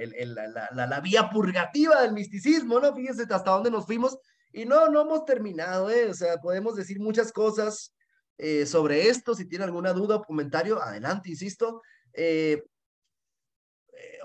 la, 0.72 0.86
la, 0.86 1.00
vía 1.00 1.30
purgativa 1.30 2.02
del 2.02 2.12
misticismo, 2.12 2.80
¿no? 2.80 2.94
Fíjense 2.94 3.22
hasta 3.22 3.50
dónde 3.50 3.70
nos 3.70 3.86
fuimos 3.86 4.18
y 4.52 4.64
no, 4.64 4.88
no 4.88 5.02
hemos 5.02 5.24
terminado, 5.24 5.90
¿eh? 5.90 6.08
O 6.08 6.14
sea, 6.14 6.38
podemos 6.38 6.74
decir 6.74 6.98
muchas 6.98 7.32
cosas 7.32 7.94
eh, 8.38 8.66
sobre 8.66 9.08
esto. 9.08 9.34
Si 9.34 9.46
tiene 9.46 9.64
alguna 9.64 9.92
duda 9.92 10.16
o 10.16 10.24
comentario, 10.24 10.82
adelante, 10.82 11.30
insisto. 11.30 11.82
Eh, 12.12 12.64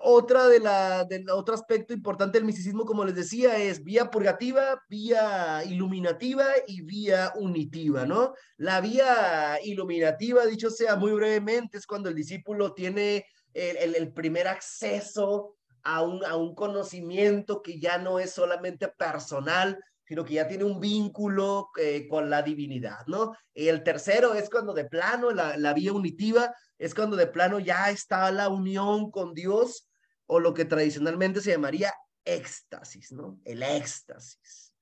otra 0.03 0.47
de 0.47 0.59
la, 0.59 1.05
del 1.05 1.29
otro 1.29 1.55
aspecto 1.55 1.93
importante 1.93 2.37
del 2.37 2.45
misticismo, 2.45 2.85
como 2.85 3.05
les 3.05 3.15
decía, 3.15 3.57
es 3.57 3.83
vía 3.83 4.11
purgativa, 4.11 4.81
vía 4.89 5.63
iluminativa 5.65 6.45
y 6.67 6.81
vía 6.81 7.31
unitiva, 7.35 8.05
¿no? 8.05 8.33
La 8.57 8.81
vía 8.81 9.59
iluminativa, 9.63 10.45
dicho 10.45 10.69
sea 10.69 10.97
muy 10.97 11.13
brevemente, 11.13 11.77
es 11.77 11.87
cuando 11.87 12.09
el 12.09 12.15
discípulo 12.15 12.73
tiene 12.73 13.25
el, 13.53 13.95
el, 13.95 14.11
primer 14.11 14.47
acceso 14.47 15.55
a 15.83 16.01
un, 16.01 16.25
a 16.25 16.35
un 16.35 16.53
conocimiento 16.53 17.61
que 17.61 17.79
ya 17.79 17.97
no 17.97 18.19
es 18.19 18.31
solamente 18.31 18.89
personal, 18.89 19.79
sino 20.05 20.25
que 20.25 20.33
ya 20.33 20.47
tiene 20.47 20.65
un 20.65 20.81
vínculo 20.81 21.69
eh, 21.79 22.07
con 22.09 22.29
la 22.29 22.41
divinidad, 22.41 23.05
¿no? 23.07 23.33
El 23.53 23.83
tercero 23.83 24.33
es 24.33 24.49
cuando 24.49 24.73
de 24.73 24.85
plano, 24.85 25.31
la, 25.31 25.55
la 25.57 25.73
vía 25.73 25.93
unitiva, 25.93 26.53
es 26.77 26.93
cuando 26.93 27.15
de 27.15 27.27
plano 27.27 27.59
ya 27.59 27.89
está 27.89 28.29
la 28.31 28.49
unión 28.49 29.09
con 29.09 29.33
Dios 29.33 29.87
o 30.25 30.39
lo 30.39 30.53
que 30.53 30.65
tradicionalmente 30.65 31.41
se 31.41 31.51
llamaría 31.51 31.93
éxtasis, 32.25 33.11
¿no? 33.11 33.39
El 33.43 33.63
éxtasis. 33.63 34.73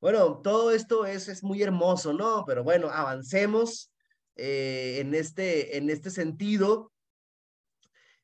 Bueno, 0.00 0.40
todo 0.42 0.70
esto 0.70 1.06
es, 1.06 1.28
es 1.28 1.42
muy 1.42 1.62
hermoso, 1.62 2.12
¿no? 2.12 2.44
Pero 2.46 2.62
bueno, 2.62 2.88
avancemos 2.88 3.92
eh, 4.36 4.98
en, 5.00 5.14
este, 5.14 5.76
en 5.76 5.90
este 5.90 6.10
sentido. 6.10 6.92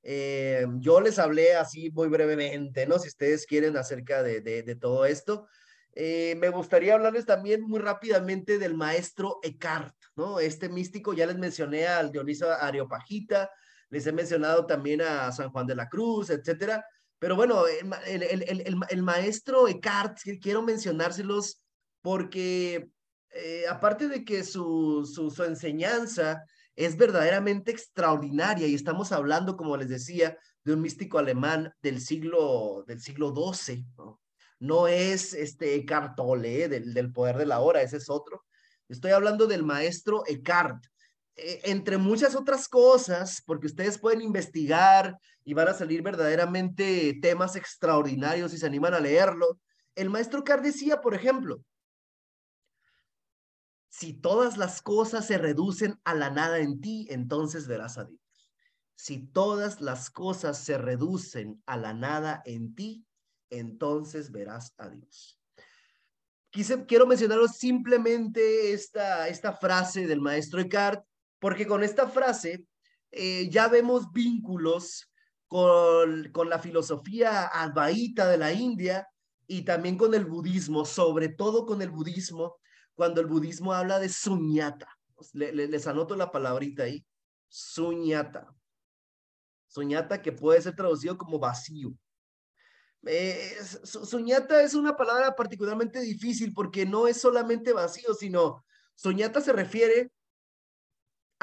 Eh, 0.05 0.67
yo 0.79 1.01
les 1.01 1.19
hablé 1.19 1.57
así 1.57 1.91
muy 1.91 2.09
brevemente, 2.09 2.87
¿no? 2.87 2.99
Si 2.99 3.09
ustedes 3.09 3.47
quieren 3.47 3.77
acerca 3.77 4.23
de, 4.23 4.41
de, 4.41 4.77
todo 4.77 5.05
esto. 5.07 5.49
Eh, 5.95 6.37
me 6.39 6.51
gustaría 6.51 6.95
hablarles 6.95 7.27
también 7.27 7.63
muy 7.63 7.81
rápidamente 7.81 8.59
del 8.59 8.75
maestro 8.75 9.41
Eckhart, 9.43 9.95
¿no? 10.15 10.39
Este 10.41 10.69
místico, 10.69 11.15
ya 11.15 11.27
les 11.27 11.39
mencioné 11.39 11.87
al 11.87 12.13
Dioniso 12.13 12.51
Areopagita, 12.53 13.51
les 13.95 14.09
he 14.09 14.13
mencionado 14.13 14.67
también 14.67 15.01
a 15.03 15.31
San 15.31 15.51
Juan 15.51 15.69
de 15.69 15.77
la 15.77 15.89
Cruz, 15.89 16.29
etcétera. 16.29 16.85
Pero 17.21 17.37
bueno, 17.37 17.63
el, 17.69 19.03
maestro 19.03 19.69
Eckhart, 19.69 20.19
quiero 20.43 20.63
mencionárselos 20.63 21.63
porque 22.03 22.91
eh, 23.31 23.65
aparte 23.71 24.09
de 24.09 24.25
que 24.25 24.43
su, 24.43 25.07
su, 25.07 25.45
enseñanza 25.45 26.45
es 26.75 26.97
verdaderamente 26.97 27.71
extraordinaria 27.71 28.67
y 28.67 28.75
estamos 28.75 29.13
hablando, 29.13 29.57
como 29.57 29.77
les 29.77 29.89
decía, 29.89 30.37
de 30.65 30.75
un 30.75 30.81
místico 30.81 31.19
alemán 31.19 31.73
del 31.81 32.01
siglo, 32.01 32.83
del 32.89 33.01
siglo 33.01 33.33
XII, 33.33 33.87
¿no? 33.97 34.21
no 34.59 34.89
es 34.89 35.35
este 35.35 35.77
Eckhart 35.77 36.17
Tolle, 36.17 36.69
del, 36.69 36.93
del 36.93 37.13
poder 37.13 37.37
de 37.37 37.47
la 37.47 37.61
hora, 37.61 37.81
ese 37.81 37.99
es 37.99 38.11
otro. 38.11 38.45
Estoy 38.89 39.13
hablando 39.13 39.47
del 39.47 39.63
maestro 39.63 40.25
Eckhart, 40.27 40.85
eh, 40.85 40.91
entre 41.37 41.99
muchas 41.99 42.35
otras 42.35 42.69
cosas, 42.69 43.43
porque 43.45 43.67
ustedes 43.67 43.99
pueden 43.99 44.21
investigar 44.21 45.19
y 45.45 45.55
van 45.55 45.69
a 45.69 45.75
salir 45.75 46.03
verdaderamente 46.03 47.19
temas 47.21 47.57
extraordinarios 47.57 48.53
si 48.53 48.59
se 48.59 48.67
animan 48.67 48.95
a 48.95 49.01
leerlo. 49.01 49.59
El 49.95 50.11
maestro 50.11 50.45
Carr 50.45 50.63
decía, 50.63 51.01
por 51.01 51.15
ejemplo, 51.15 51.63
si 53.89 54.13
todas 54.13 54.57
las 54.57 54.83
cosas 54.83 55.27
se 55.27 55.39
reducen 55.39 56.01
a 56.05 56.15
la 56.15 56.31
nada 56.31 56.59
en 56.59 56.81
ti, 56.81 57.07
entonces 57.11 57.67
verás 57.69 57.99
a 57.99 58.05
Dios. 58.05 58.21
Si 58.97 59.19
todas 59.19 59.81
las 59.81 60.11
cosas 60.11 60.59
se 60.59 60.79
reducen 60.79 61.63
a 61.67 61.77
la 61.77 61.95
nada 61.95 62.43
en 62.45 62.75
ti, 62.75 63.05
entonces 63.51 64.31
verás 64.31 64.73
a 64.79 64.89
Dios. 64.89 65.41
Quiero 66.87 67.07
mencionaros 67.07 67.57
simplemente 67.57 68.73
esta, 68.73 69.29
esta 69.29 69.53
frase 69.53 70.07
del 70.07 70.21
maestro 70.21 70.61
Eckhart 70.61 71.05
porque 71.45 71.67
con 71.67 71.85
esta 71.85 72.09
frase 72.09 72.67
eh, 73.11 73.51
ya 73.51 73.69
vemos 73.69 74.11
vínculos 74.15 75.13
con, 75.47 76.31
con 76.33 76.49
la 76.49 76.59
filosofía 76.59 77.49
advaita 77.49 78.27
de 78.29 78.39
la 78.39 78.51
India 78.51 79.07
y 79.47 79.61
también 79.61 79.99
con 79.99 80.15
el 80.15 80.25
budismo, 80.25 80.87
sobre 80.87 81.29
todo 81.29 81.67
con 81.67 81.83
el 81.83 81.91
budismo, 81.91 82.57
cuando 82.95 83.21
el 83.21 83.27
budismo 83.27 83.75
habla 83.75 83.99
de 83.99 84.09
suñata. 84.09 84.89
les 85.35 85.87
anoto 85.87 86.17
la 86.17 86.33
palabrita 86.33 86.85
ahí, 86.85 87.05
suñata. 87.47 88.49
Suñata 89.67 90.23
que 90.23 90.33
puede 90.33 90.63
ser 90.63 90.75
traducido 90.75 91.19
como 91.19 91.39
vacío. 91.39 91.93
Eh, 93.05 93.55
suñata 93.83 94.63
es 94.63 94.73
una 94.73 94.97
palabra 94.97 95.37
particularmente 95.37 96.01
difícil 96.01 96.55
porque 96.55 96.87
no 96.87 97.07
es 97.07 97.21
solamente 97.21 97.75
vacío, 97.75 98.15
sino 98.15 98.65
suñata 98.95 99.43
se 99.43 99.53
refiere 99.53 100.11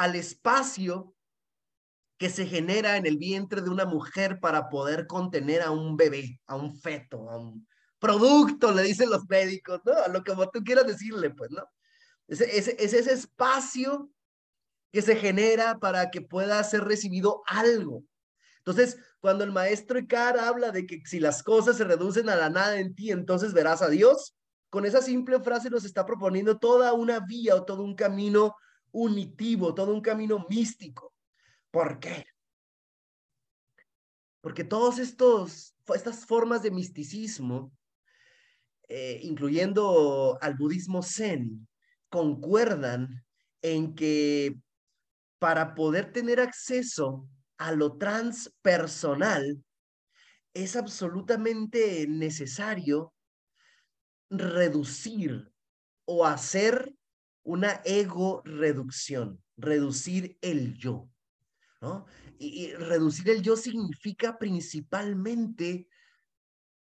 al 0.02 0.16
espacio 0.16 1.16
que 2.18 2.32
se 2.32 2.48
genera 2.48 2.98
en 2.98 3.06
el 3.06 3.18
vientre 3.18 3.62
de 3.62 3.70
una 3.70 3.86
mujer 3.86 4.40
para 4.40 4.68
poder 4.68 5.06
contener 5.06 5.62
a 5.62 5.70
un 5.70 5.96
bebé, 5.96 6.42
a 6.48 6.56
un 6.56 6.76
feto, 6.76 7.30
a 7.30 7.38
un 7.38 7.68
producto, 8.00 8.72
le 8.72 8.82
dicen 8.82 9.12
los 9.12 9.30
médicos, 9.30 9.80
¿no? 9.86 9.94
A 9.94 10.08
lo 10.08 10.24
que 10.24 10.34
tú 10.52 10.64
quieras 10.64 10.88
decirle, 10.88 11.30
pues, 11.30 11.52
¿no? 11.52 11.64
Es, 12.28 12.42
ese 12.42 13.14
espacio 13.14 14.12
que 14.92 15.04
se 15.04 15.16
genera 15.16 15.78
para 15.78 16.10
que 16.10 16.22
pueda 16.22 16.64
ser 16.64 16.84
recibido 16.84 17.44
algo. 17.46 18.04
Entonces, 18.58 18.98
cuando 19.20 19.44
el 19.44 19.52
maestro 19.52 20.00
Icar 20.00 20.40
habla 20.40 20.72
de 20.72 20.88
que 20.88 21.04
si 21.06 21.20
las 21.20 21.44
cosas 21.44 21.78
se 21.78 21.84
reducen 21.84 22.28
a 22.28 22.36
la 22.36 22.50
nada 22.50 22.80
en 22.80 22.96
ti, 22.96 23.12
entonces 23.12 23.54
verás 23.54 23.84
a 23.84 23.90
Dios, 23.90 24.36
con 24.72 24.88
esa 24.88 25.04
simple 25.04 25.40
frase 25.42 25.70
nos 25.70 25.86
está 25.86 26.08
proponiendo 26.08 26.58
toda 26.58 26.94
una 26.94 27.20
vía 27.20 27.56
o 27.56 27.66
todo 27.66 27.84
un 27.84 27.96
camino 27.96 28.56
unitivo, 28.92 29.74
todo 29.74 29.94
un 29.94 30.02
camino 30.02 30.46
místico. 30.50 31.14
¿Por 31.72 32.00
qué? 32.00 32.26
Porque 34.42 34.68
estos, 35.00 35.76
estas 35.94 36.26
formas 36.26 36.64
de 36.64 36.72
misticismo, 36.72 37.72
eh, 38.90 39.20
incluyendo 39.24 40.38
al 40.42 40.56
budismo 40.56 41.04
zen, 41.04 41.68
concuerdan 42.10 43.24
en 43.62 43.96
que 43.96 44.58
para 45.40 45.76
poder 45.76 46.12
tener 46.12 46.40
acceso 46.40 47.28
a 47.58 47.72
lo 47.72 47.98
transpersonal, 47.98 49.64
es 50.54 50.76
absolutamente 50.76 52.08
necesario 52.08 53.14
reducir 54.30 55.52
o 56.06 56.26
hacer 56.26 56.94
una 57.44 57.82
ego 57.86 58.42
reducción, 58.46 59.44
reducir 59.58 60.38
el 60.42 60.76
yo, 60.76 61.10
¿no? 61.82 62.06
Y, 62.38 62.74
reducir 62.74 63.30
el 63.30 63.42
yo 63.42 63.56
significa 63.56 64.38
principalmente 64.38 65.88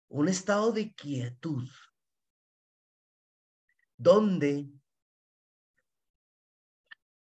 un 0.08 0.28
estado 0.28 0.72
de 0.72 0.92
quietud, 0.94 1.68
donde 3.96 4.70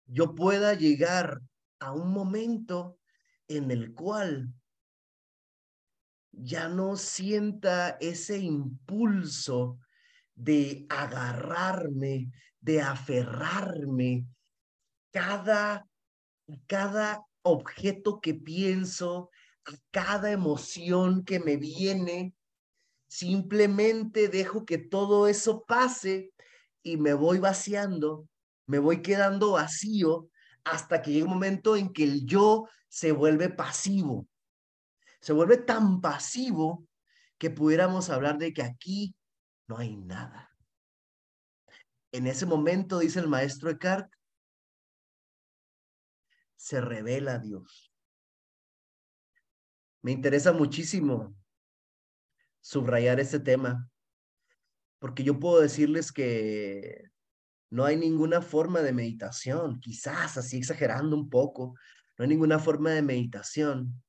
yo 0.05 0.36
pueda 0.36 0.74
llegar 0.74 1.41
a 1.80 1.93
un 1.93 2.12
momento 2.12 2.99
en 3.47 3.72
el 3.72 3.93
cual 3.93 4.53
ya 6.32 6.70
no 6.70 6.95
sienta 6.95 7.97
ese 7.99 8.38
impulso 8.39 9.80
de 10.36 10.86
agarrarme, 10.89 12.32
de 12.62 12.82
aferrarme 12.82 14.26
cada, 15.12 15.88
cada 16.68 17.26
objeto 17.41 18.22
que 18.22 18.34
pienso, 18.34 19.30
a 19.66 19.72
cada 19.91 20.32
emoción 20.32 21.24
que 21.24 21.39
me 21.39 21.57
viene. 21.57 22.34
Simplemente 23.07 24.30
dejo 24.30 24.66
que 24.66 24.78
todo 24.78 25.28
eso 25.28 25.66
pase 25.66 26.32
y 26.84 26.97
me 26.97 27.14
voy 27.14 27.39
vaciando, 27.39 28.28
me 28.66 28.80
voy 28.80 29.01
quedando 29.01 29.51
vacío 29.51 30.30
hasta 30.64 31.01
que 31.01 31.12
llega 31.12 31.26
un 31.26 31.34
momento 31.34 31.76
en 31.76 31.91
que 31.91 32.03
el 32.03 32.26
yo 32.26 32.68
se 32.88 33.12
vuelve 33.12 33.49
pasivo. 33.49 34.28
Se 35.20 35.34
vuelve 35.34 35.57
tan 35.57 36.01
pasivo 36.01 36.88
que 37.38 37.49
pudiéramos 37.49 38.09
hablar 38.09 38.38
de 38.38 38.53
que 38.53 38.64
aquí 38.64 39.16
no 39.68 39.78
hay 39.78 39.95
nada. 39.95 40.51
En 42.12 42.28
ese 42.28 42.45
momento, 42.45 42.99
dice 42.99 43.20
el 43.20 43.28
maestro 43.28 43.70
Eckhart, 43.70 44.12
se 46.55 46.82
revela 46.82 47.39
Dios. 47.39 47.91
Me 50.03 50.12
interesa 50.12 50.51
muchísimo 50.51 51.36
subrayar 52.59 53.20
este 53.20 53.39
tema, 53.39 53.89
porque 54.99 55.24
yo 55.24 55.39
puedo 55.39 55.62
decirles 55.62 56.12
que 56.12 57.09
no 57.72 57.86
hay 57.86 57.95
ninguna 57.95 58.41
forma 58.41 58.82
de 58.82 58.93
meditación, 58.93 59.80
quizás 59.80 60.38
así 60.38 60.57
exagerando 60.57 61.16
un 61.16 61.30
poco, 61.30 61.76
no 62.18 62.24
hay 62.24 62.30
ninguna 62.30 62.59
forma 62.59 62.91
de 62.91 63.01
meditación 63.01 64.03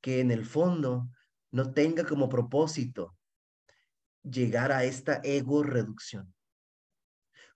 que 0.00 0.20
en 0.20 0.30
el 0.30 0.44
fondo 0.44 1.08
no 1.50 1.72
tenga 1.72 2.04
como 2.04 2.28
propósito 2.28 3.16
llegar 4.22 4.72
a 4.72 4.84
esta 4.84 5.20
ego 5.24 5.62
reducción. 5.62 6.34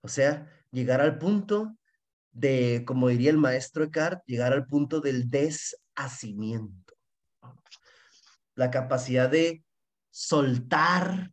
O 0.03 0.09
sea, 0.09 0.51
llegar 0.71 0.99
al 0.99 1.17
punto 1.17 1.77
de, 2.31 2.83
como 2.85 3.07
diría 3.07 3.29
el 3.29 3.37
maestro 3.37 3.85
Eckhart, 3.85 4.21
llegar 4.25 4.51
al 4.51 4.67
punto 4.67 4.99
del 4.99 5.29
deshacimiento. 5.29 6.93
La 8.55 8.69
capacidad 8.69 9.29
de 9.29 9.63
soltar, 10.11 11.31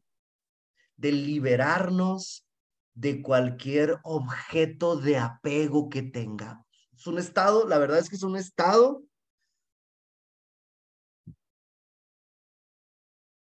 de 0.96 1.12
liberarnos 1.12 2.46
de 2.94 3.22
cualquier 3.22 3.98
objeto 4.04 4.96
de 4.96 5.18
apego 5.18 5.88
que 5.88 6.02
tengamos. 6.02 6.66
Es 6.92 7.06
un 7.06 7.18
estado, 7.18 7.66
la 7.66 7.78
verdad 7.78 7.98
es 7.98 8.08
que 8.08 8.16
es 8.16 8.22
un 8.22 8.36
estado 8.36 9.02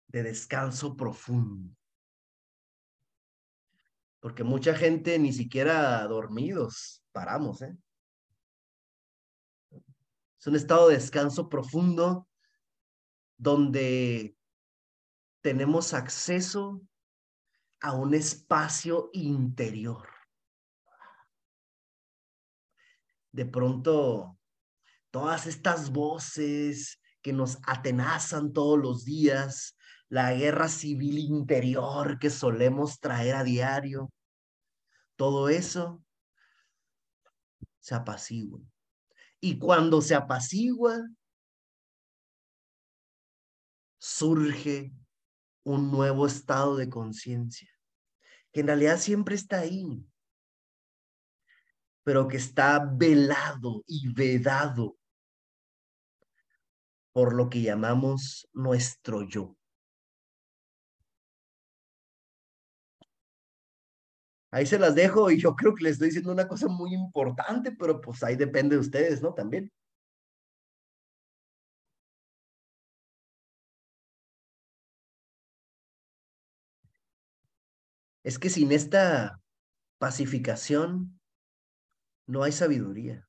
de 0.08 0.24
descanso 0.24 0.96
profundo. 0.96 1.76
Porque 4.26 4.44
mucha 4.44 4.74
gente 4.74 5.20
ni 5.20 5.32
siquiera 5.32 6.04
dormidos 6.08 7.06
paramos, 7.12 7.62
¿eh? 7.62 7.78
Es 10.40 10.48
un 10.48 10.56
estado 10.56 10.88
de 10.88 10.96
descanso 10.96 11.48
profundo 11.48 12.28
donde 13.38 14.36
tenemos 15.42 15.94
acceso 15.94 16.82
a 17.80 17.94
un 17.94 18.16
espacio 18.16 19.12
interior. 19.14 20.10
De 23.32 23.46
pronto, 23.46 24.40
todas 25.12 25.46
estas 25.46 25.92
voces 25.92 27.00
que 27.22 27.32
nos 27.32 27.60
atenazan 27.68 28.54
todos 28.54 28.80
los 28.80 29.06
días, 29.06 29.75
la 30.10 30.34
guerra 30.34 30.68
civil 30.68 31.18
interior 31.18 32.20
que 32.20 32.30
solemos 32.30 33.00
traer 33.00 33.36
a 33.36 33.44
diario, 33.44 34.12
todo 35.16 35.50
eso 35.50 36.04
se 37.80 37.96
apacigua. 37.96 38.60
Y 39.40 39.60
cuando 39.60 40.02
se 40.02 40.16
apacigua, 40.16 41.08
surge 44.00 44.94
un 45.64 45.92
nuevo 45.92 46.28
estado 46.28 46.76
de 46.76 46.90
conciencia, 46.90 47.70
que 48.52 48.62
en 48.62 48.68
realidad 48.68 48.98
siempre 48.98 49.36
está 49.36 49.60
ahí, 49.60 50.06
pero 52.04 52.28
que 52.28 52.38
está 52.38 52.80
velado 52.80 53.84
y 53.88 54.14
vedado 54.14 54.98
por 57.12 57.34
lo 57.34 57.50
que 57.50 57.62
llamamos 57.62 58.48
nuestro 58.54 59.24
yo. 59.24 59.58
Ahí 64.56 64.66
se 64.66 64.80
las 64.80 64.96
dejo 64.96 65.30
y 65.30 65.38
yo 65.38 65.54
creo 65.54 65.76
que 65.76 65.84
les 65.84 65.94
estoy 65.94 66.08
diciendo 66.08 66.32
una 66.32 66.48
cosa 66.48 66.70
muy 66.70 66.94
importante, 66.94 67.74
pero 67.74 68.00
pues 68.00 68.24
ahí 68.24 68.38
depende 68.38 68.78
de 68.78 68.80
ustedes, 68.80 69.22
¿no? 69.22 69.34
También. 69.34 69.70
es 78.24 78.40
que 78.40 78.50
sin 78.50 78.72
esta 78.72 79.40
pacificación 80.00 81.20
no 82.26 82.42
hay 82.42 82.54
sabiduría. 82.54 83.28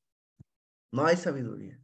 No 0.92 1.04
hay 1.04 1.16
sabiduría. 1.16 1.78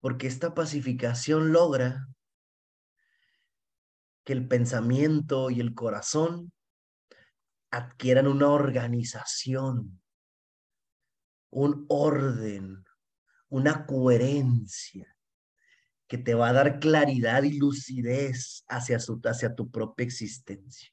Porque 0.00 0.28
esta 0.28 0.54
pacificación 0.54 1.52
logra 1.52 2.06
que 4.24 4.32
el 4.32 4.48
pensamiento 4.48 5.50
y 5.50 5.60
el 5.60 5.74
corazón 5.74 6.52
adquieran 7.70 8.26
una 8.26 8.48
organización, 8.48 10.00
un 11.50 11.86
orden, 11.88 12.84
una 13.48 13.86
coherencia 13.86 15.16
que 16.08 16.18
te 16.18 16.34
va 16.34 16.48
a 16.50 16.52
dar 16.52 16.78
claridad 16.78 17.42
y 17.42 17.58
lucidez 17.58 18.64
hacia, 18.68 19.54
tu 19.54 19.70
propia 19.70 20.04
existencia. 20.04 20.90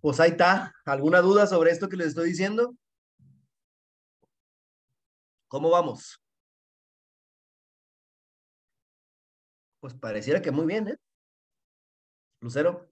Pues 0.00 0.20
ahí 0.20 0.30
está. 0.30 0.72
¿Alguna 0.84 1.20
duda 1.20 1.46
sobre 1.46 1.70
esto 1.72 1.88
que 1.88 1.96
les 1.96 2.08
estoy 2.08 2.30
diciendo? 2.30 2.74
¿Cómo 5.48 5.70
vamos? 5.70 6.20
Pues 9.80 9.94
pareciera 9.94 10.42
que 10.42 10.50
muy 10.50 10.66
bien, 10.66 10.88
¿eh? 10.88 10.96
Lucero. 12.40 12.88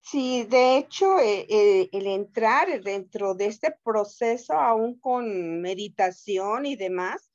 Sí, 0.00 0.44
de 0.44 0.76
hecho, 0.76 1.18
eh, 1.18 1.46
eh, 1.48 1.88
el 1.92 2.06
entrar 2.06 2.82
dentro 2.82 3.34
de 3.34 3.46
este 3.46 3.74
proceso, 3.82 4.52
aún 4.52 4.98
con 4.98 5.62
meditación 5.62 6.66
y 6.66 6.76
demás, 6.76 7.30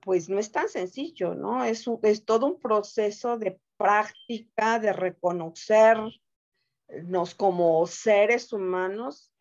pues 0.00 0.28
no 0.28 0.40
es 0.40 0.50
tan 0.50 0.68
sencillo, 0.68 1.34
¿no? 1.34 1.64
Es, 1.64 1.84
es 2.02 2.24
todo 2.24 2.46
un 2.46 2.58
proceso 2.58 3.38
de 3.38 3.60
práctica, 3.76 4.80
de 4.80 4.92
reconocernos 4.92 6.20
como 7.36 7.86
seres 7.86 8.52
humanos 8.52 9.32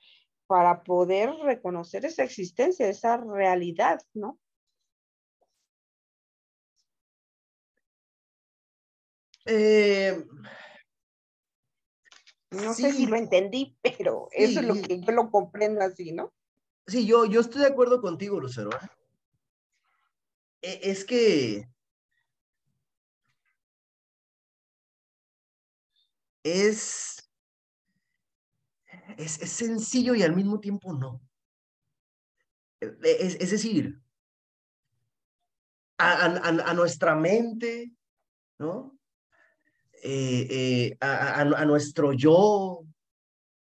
para 0.46 0.84
poder 0.84 1.32
reconocer 1.44 2.06
esa 2.06 2.24
existencia, 2.24 2.88
esa 2.88 3.18
realidad, 3.18 4.02
¿no? 4.14 4.40
Eh, 9.46 10.26
no 12.58 12.74
sé 12.74 12.94
si 12.94 13.06
lo 13.06 13.16
entendí, 13.16 13.78
pero 13.82 14.28
eso 14.32 14.60
es 14.60 14.66
lo 14.66 14.76
que 14.76 15.00
yo 15.00 15.12
lo 15.12 15.30
comprendo 15.30 15.82
así, 15.82 16.12
¿no? 16.12 16.34
Sí, 16.86 17.06
yo, 17.06 17.26
yo 17.26 17.42
estoy 17.42 17.62
de 17.62 17.68
acuerdo 17.68 18.02
contigo, 18.02 18.40
Lucero. 18.40 18.70
¿eh? 18.72 18.88
E, 20.62 20.92
es 20.92 21.04
que 21.06 21.70
es, 26.44 27.30
es, 29.18 29.32
sencillo 29.32 30.16
y 30.16 30.24
al 30.24 30.36
mismo 30.36 30.60
tiempo 30.60 30.94
no. 30.94 31.22
E, 32.80 32.96
es, 33.20 33.52
decir, 33.52 34.02
a 35.98 36.74
nuestra 36.74 37.16
mente, 37.16 37.92
¿no? 38.60 38.97
Eh, 40.04 40.48
eh, 40.50 40.98
a, 41.00 41.44
nuestro 41.66 42.14
yo 42.14 42.84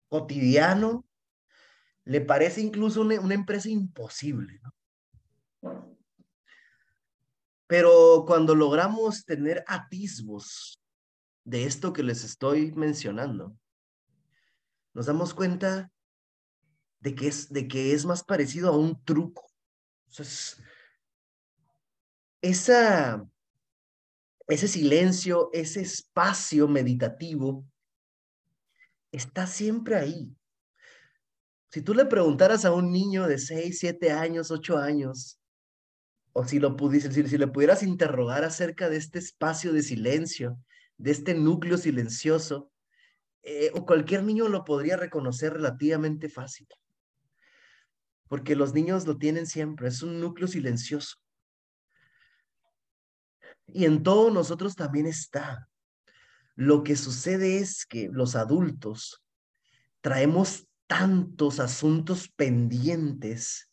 cotidiano, 0.08 1.04
le 2.04 2.20
parece 2.20 2.60
incluso 2.60 3.02
una, 3.02 3.34
empresa 3.34 3.68
imposible. 3.68 4.60
Pero 7.66 8.24
cuando 8.26 8.54
logramos 8.54 9.24
tener 9.24 9.64
atisbos 9.66 10.80
de 11.44 11.64
esto 11.64 11.92
que 11.92 12.02
les 12.02 12.24
estoy 12.24 12.72
mencionando, 12.72 13.56
nos 14.92 15.06
damos 15.06 15.34
cuenta 15.34 15.90
de 17.00 17.14
que 17.14 17.28
es, 17.28 17.50
de 17.50 17.68
que 17.68 17.92
es 17.92 18.06
más 18.06 18.22
parecido 18.22 18.70
a 18.70 18.76
un 18.76 19.02
truco. 19.04 19.50
esa, 22.40 23.26
ese 24.46 24.68
silencio, 24.68 25.50
ese 25.52 25.80
espacio 25.80 26.68
meditativo, 26.68 27.66
está 29.10 29.46
siempre 29.46 29.96
ahí. 29.96 30.36
Si 31.70 31.82
tú 31.82 31.94
le 31.94 32.04
preguntaras 32.04 32.64
a 32.64 32.72
un 32.72 32.92
niño 32.92 33.26
de 33.26 33.38
6, 33.38 33.78
7 33.78 34.12
años, 34.12 34.50
8 34.50 34.78
años, 34.78 35.40
o 36.32 36.44
si 36.44 36.58
lo 36.58 36.76
pudiese, 36.76 37.10
si, 37.10 37.38
le 37.38 37.46
pudieras 37.46 37.82
interrogar 37.82 38.44
acerca 38.44 38.90
de 38.90 38.96
este 38.96 39.18
espacio 39.18 39.72
de 39.72 39.82
silencio, 39.82 40.58
de 40.98 41.10
este 41.10 41.34
núcleo 41.34 41.78
silencioso, 41.78 42.70
eh, 43.42 43.70
o 43.74 43.86
cualquier 43.86 44.24
niño 44.24 44.48
lo 44.48 44.64
podría 44.64 44.96
reconocer 44.96 45.54
relativamente 45.54 46.28
fácil. 46.28 46.66
Porque 48.28 48.56
los 48.56 48.74
niños 48.74 49.06
lo 49.06 49.16
tienen 49.16 49.46
siempre, 49.46 49.88
es 49.88 50.02
un 50.02 50.20
núcleo 50.20 50.48
silencioso. 50.48 51.16
Y 53.66 53.84
en 53.84 54.02
todos 54.02 54.32
nosotros 54.32 54.76
también 54.76 55.06
está. 55.06 55.68
Lo 56.54 56.84
que 56.84 56.96
sucede 56.96 57.58
es 57.58 57.84
que 57.86 58.08
los 58.12 58.36
adultos 58.36 59.22
traemos 60.00 60.68
tantos 60.86 61.60
asuntos 61.60 62.28
pendientes, 62.28 63.70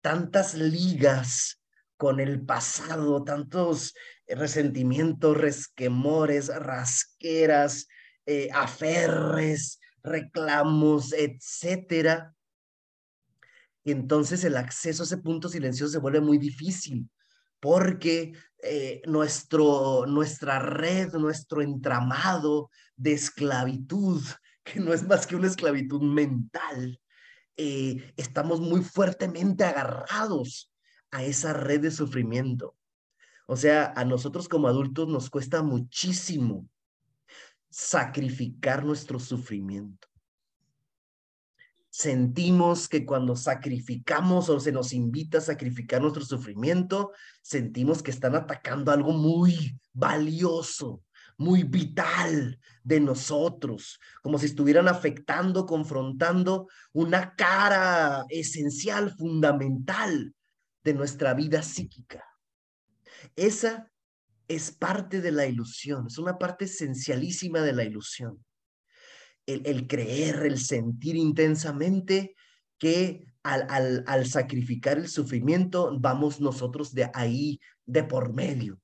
tantas 0.00 0.54
ligas 0.54 1.62
con 1.96 2.20
el 2.20 2.44
pasado, 2.44 3.24
tantos 3.24 3.94
resentimientos, 4.26 5.36
resquemores, 5.36 6.48
rasqueras, 6.48 7.88
eh, 8.26 8.48
aferres, 8.52 9.80
reclamos, 10.02 11.12
etcétera. 11.12 12.34
Entonces 13.84 14.44
el 14.44 14.56
acceso 14.56 15.02
a 15.02 15.06
ese 15.06 15.18
punto 15.18 15.48
silencioso 15.48 15.92
se 15.92 15.98
vuelve 15.98 16.20
muy 16.20 16.38
difícil 16.38 17.08
porque 17.60 18.32
eh, 18.62 19.02
nuestro, 19.06 20.06
nuestra 20.06 20.58
red, 20.58 21.12
nuestro 21.14 21.62
entramado 21.62 22.70
de 22.96 23.12
esclavitud, 23.12 24.22
que 24.64 24.80
no 24.80 24.92
es 24.92 25.06
más 25.06 25.26
que 25.26 25.36
una 25.36 25.46
esclavitud 25.46 26.02
mental, 26.02 27.00
eh, 27.56 28.12
estamos 28.16 28.60
muy 28.60 28.82
fuertemente 28.82 29.64
agarrados 29.64 30.72
a 31.10 31.24
esa 31.24 31.52
red 31.52 31.80
de 31.80 31.90
sufrimiento. 31.90 32.76
O 33.46 33.56
sea, 33.56 33.92
a 33.96 34.04
nosotros 34.04 34.48
como 34.48 34.68
adultos 34.68 35.08
nos 35.08 35.30
cuesta 35.30 35.62
muchísimo 35.62 36.68
sacrificar 37.70 38.84
nuestro 38.84 39.18
sufrimiento 39.18 40.07
sentimos 41.98 42.88
que 42.88 43.04
cuando 43.04 43.34
sacrificamos 43.34 44.48
o 44.48 44.60
se 44.60 44.70
nos 44.70 44.92
invita 44.92 45.38
a 45.38 45.40
sacrificar 45.40 46.00
nuestro 46.00 46.24
sufrimiento, 46.24 47.10
sentimos 47.42 48.04
que 48.04 48.12
están 48.12 48.36
atacando 48.36 48.92
algo 48.92 49.10
muy 49.10 49.76
valioso, 49.92 51.02
muy 51.36 51.64
vital 51.64 52.60
de 52.84 53.00
nosotros, 53.00 53.98
como 54.22 54.38
si 54.38 54.46
estuvieran 54.46 54.86
afectando, 54.86 55.66
confrontando 55.66 56.68
una 56.92 57.34
cara 57.34 58.24
esencial, 58.28 59.10
fundamental 59.16 60.32
de 60.84 60.94
nuestra 60.94 61.34
vida 61.34 61.62
psíquica. 61.62 62.24
Esa 63.34 63.90
es 64.46 64.70
parte 64.70 65.20
de 65.20 65.32
la 65.32 65.46
ilusión, 65.46 66.06
es 66.06 66.18
una 66.18 66.38
parte 66.38 66.66
esencialísima 66.66 67.60
de 67.62 67.72
la 67.72 67.82
ilusión 67.82 68.38
el, 69.48 69.86
creer, 69.86 70.44
el 70.44 70.58
sentir 70.58 71.16
intensamente 71.16 72.36
que 72.78 73.26
al, 73.42 74.04
al, 74.06 74.26
sacrificar 74.26 74.98
el 74.98 75.08
sufrimiento 75.08 75.96
vamos 75.98 76.40
nosotros 76.40 76.92
de 76.92 77.10
ahí, 77.14 77.60
de 77.86 78.04
por 78.04 78.34
medio. 78.34 78.78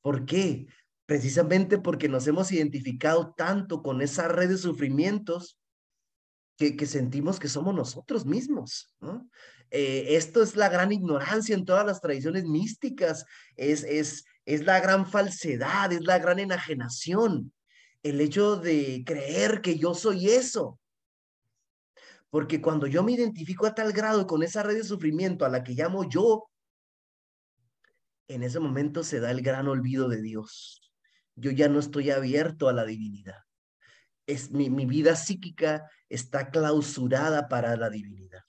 ¿Por 0.00 0.26
qué? 0.26 0.66
Precisamente 1.06 1.78
porque 1.78 2.08
nos 2.08 2.26
hemos 2.28 2.52
identificado 2.52 3.34
tanto 3.36 3.82
con 3.82 4.00
esa 4.00 4.28
red 4.28 4.48
de 4.50 4.58
sufrimientos 4.58 5.58
que, 6.56 6.76
que 6.76 6.86
sentimos 6.86 7.40
que 7.40 7.48
somos 7.48 7.74
nosotros 7.74 8.24
mismos. 8.26 8.94
Eh, 9.70 10.14
esto 10.14 10.42
es 10.42 10.54
la 10.54 10.68
gran 10.68 10.92
ignorancia 10.92 11.54
en 11.56 11.64
todas 11.64 11.84
las 11.84 12.00
tradiciones 12.00 12.44
místicas, 12.44 13.24
es, 13.56 13.82
es, 13.82 14.24
es 14.44 14.64
la 14.64 14.78
gran 14.78 15.04
falsedad, 15.04 15.92
es 15.92 16.02
la 16.02 16.20
gran 16.20 16.38
enajenación 16.38 17.52
el 18.04 18.20
hecho 18.20 18.56
de 18.56 19.02
creer 19.04 19.62
que 19.62 19.78
yo 19.78 19.94
soy 19.94 20.28
eso. 20.28 20.78
Porque 22.28 22.60
cuando 22.60 22.86
yo 22.86 23.02
me 23.02 23.12
identifico 23.12 23.66
a 23.66 23.74
tal 23.74 23.92
grado 23.92 24.26
con 24.26 24.42
esa 24.42 24.62
red 24.62 24.76
de 24.76 24.84
sufrimiento 24.84 25.44
a 25.44 25.48
la 25.48 25.64
que 25.64 25.72
llamo 25.72 26.08
yo, 26.08 26.50
en 28.28 28.42
ese 28.42 28.60
momento 28.60 29.02
se 29.02 29.20
da 29.20 29.30
el 29.30 29.40
gran 29.40 29.68
olvido 29.68 30.08
de 30.08 30.20
Dios. 30.20 30.92
Yo 31.34 31.50
ya 31.50 31.68
no 31.68 31.78
estoy 31.78 32.10
abierto 32.10 32.68
a 32.68 32.74
la 32.74 32.84
divinidad. 32.84 33.42
Es, 34.26 34.50
mi, 34.50 34.68
mi 34.68 34.84
vida 34.84 35.16
psíquica 35.16 35.90
está 36.08 36.50
clausurada 36.50 37.48
para 37.48 37.74
la 37.76 37.88
divinidad. 37.88 38.42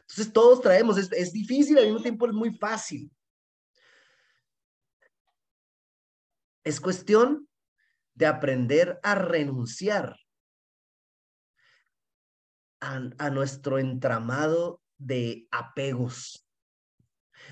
Entonces 0.00 0.30
todos 0.32 0.60
traemos, 0.60 0.98
es, 0.98 1.10
es 1.12 1.32
difícil, 1.32 1.78
al 1.78 1.86
mismo 1.86 2.02
tiempo 2.02 2.26
es 2.26 2.34
muy 2.34 2.54
fácil. 2.54 3.10
Es 6.64 6.80
cuestión 6.80 7.47
de 8.18 8.26
aprender 8.26 8.98
a 9.04 9.14
renunciar 9.14 10.16
a, 12.80 13.30
nuestro 13.30 13.78
entramado 13.78 14.82
de 14.96 15.46
apegos. 15.52 16.44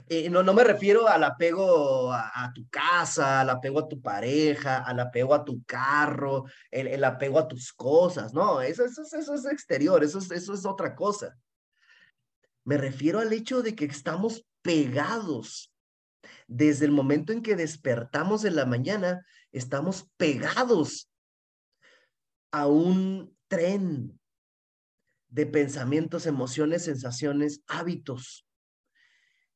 Eh, 0.08 0.28
no, 0.28 0.42
no 0.42 0.54
me 0.54 0.64
refiero 0.64 1.06
al 1.06 1.22
apego 1.22 2.12
a, 2.12 2.50
tu 2.52 2.68
casa, 2.68 3.42
al 3.42 3.50
apego 3.50 3.78
a 3.78 3.88
tu 3.88 4.02
pareja, 4.02 4.78
al 4.78 4.98
apego 4.98 5.34
a 5.34 5.44
tu 5.44 5.62
carro, 5.64 6.46
el, 6.72 7.02
apego 7.04 7.38
a 7.38 7.46
tus 7.46 7.72
cosas, 7.72 8.34
no, 8.34 8.60
eso, 8.60 8.84
eso, 8.84 9.02
eso 9.02 9.34
es 9.34 9.44
exterior, 9.46 10.02
eso, 10.02 10.18
eso 10.18 10.52
es 10.52 10.66
otra 10.66 10.96
cosa. 10.96 11.38
Me 12.64 12.76
refiero 12.76 13.20
al 13.20 13.32
hecho 13.32 13.62
de 13.62 13.76
que 13.76 13.84
estamos 13.84 14.44
pegados 14.62 15.72
desde 16.48 16.84
el 16.84 16.90
momento 16.90 17.32
en 17.32 17.42
que 17.42 17.54
despertamos 17.54 18.44
en 18.44 18.56
la 18.56 18.66
mañana, 18.66 19.24
estamos 19.58 20.10
pegados 20.16 21.10
a 22.52 22.66
un 22.66 23.36
tren 23.48 24.18
de 25.28 25.46
pensamientos, 25.46 26.26
emociones, 26.26 26.84
sensaciones, 26.84 27.62
hábitos 27.66 28.46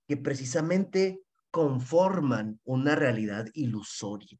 que 0.09 0.17
precisamente 0.17 1.23
conforman 1.51 2.61
una 2.65 2.95
realidad 2.95 3.47
ilusoria. 3.55 4.39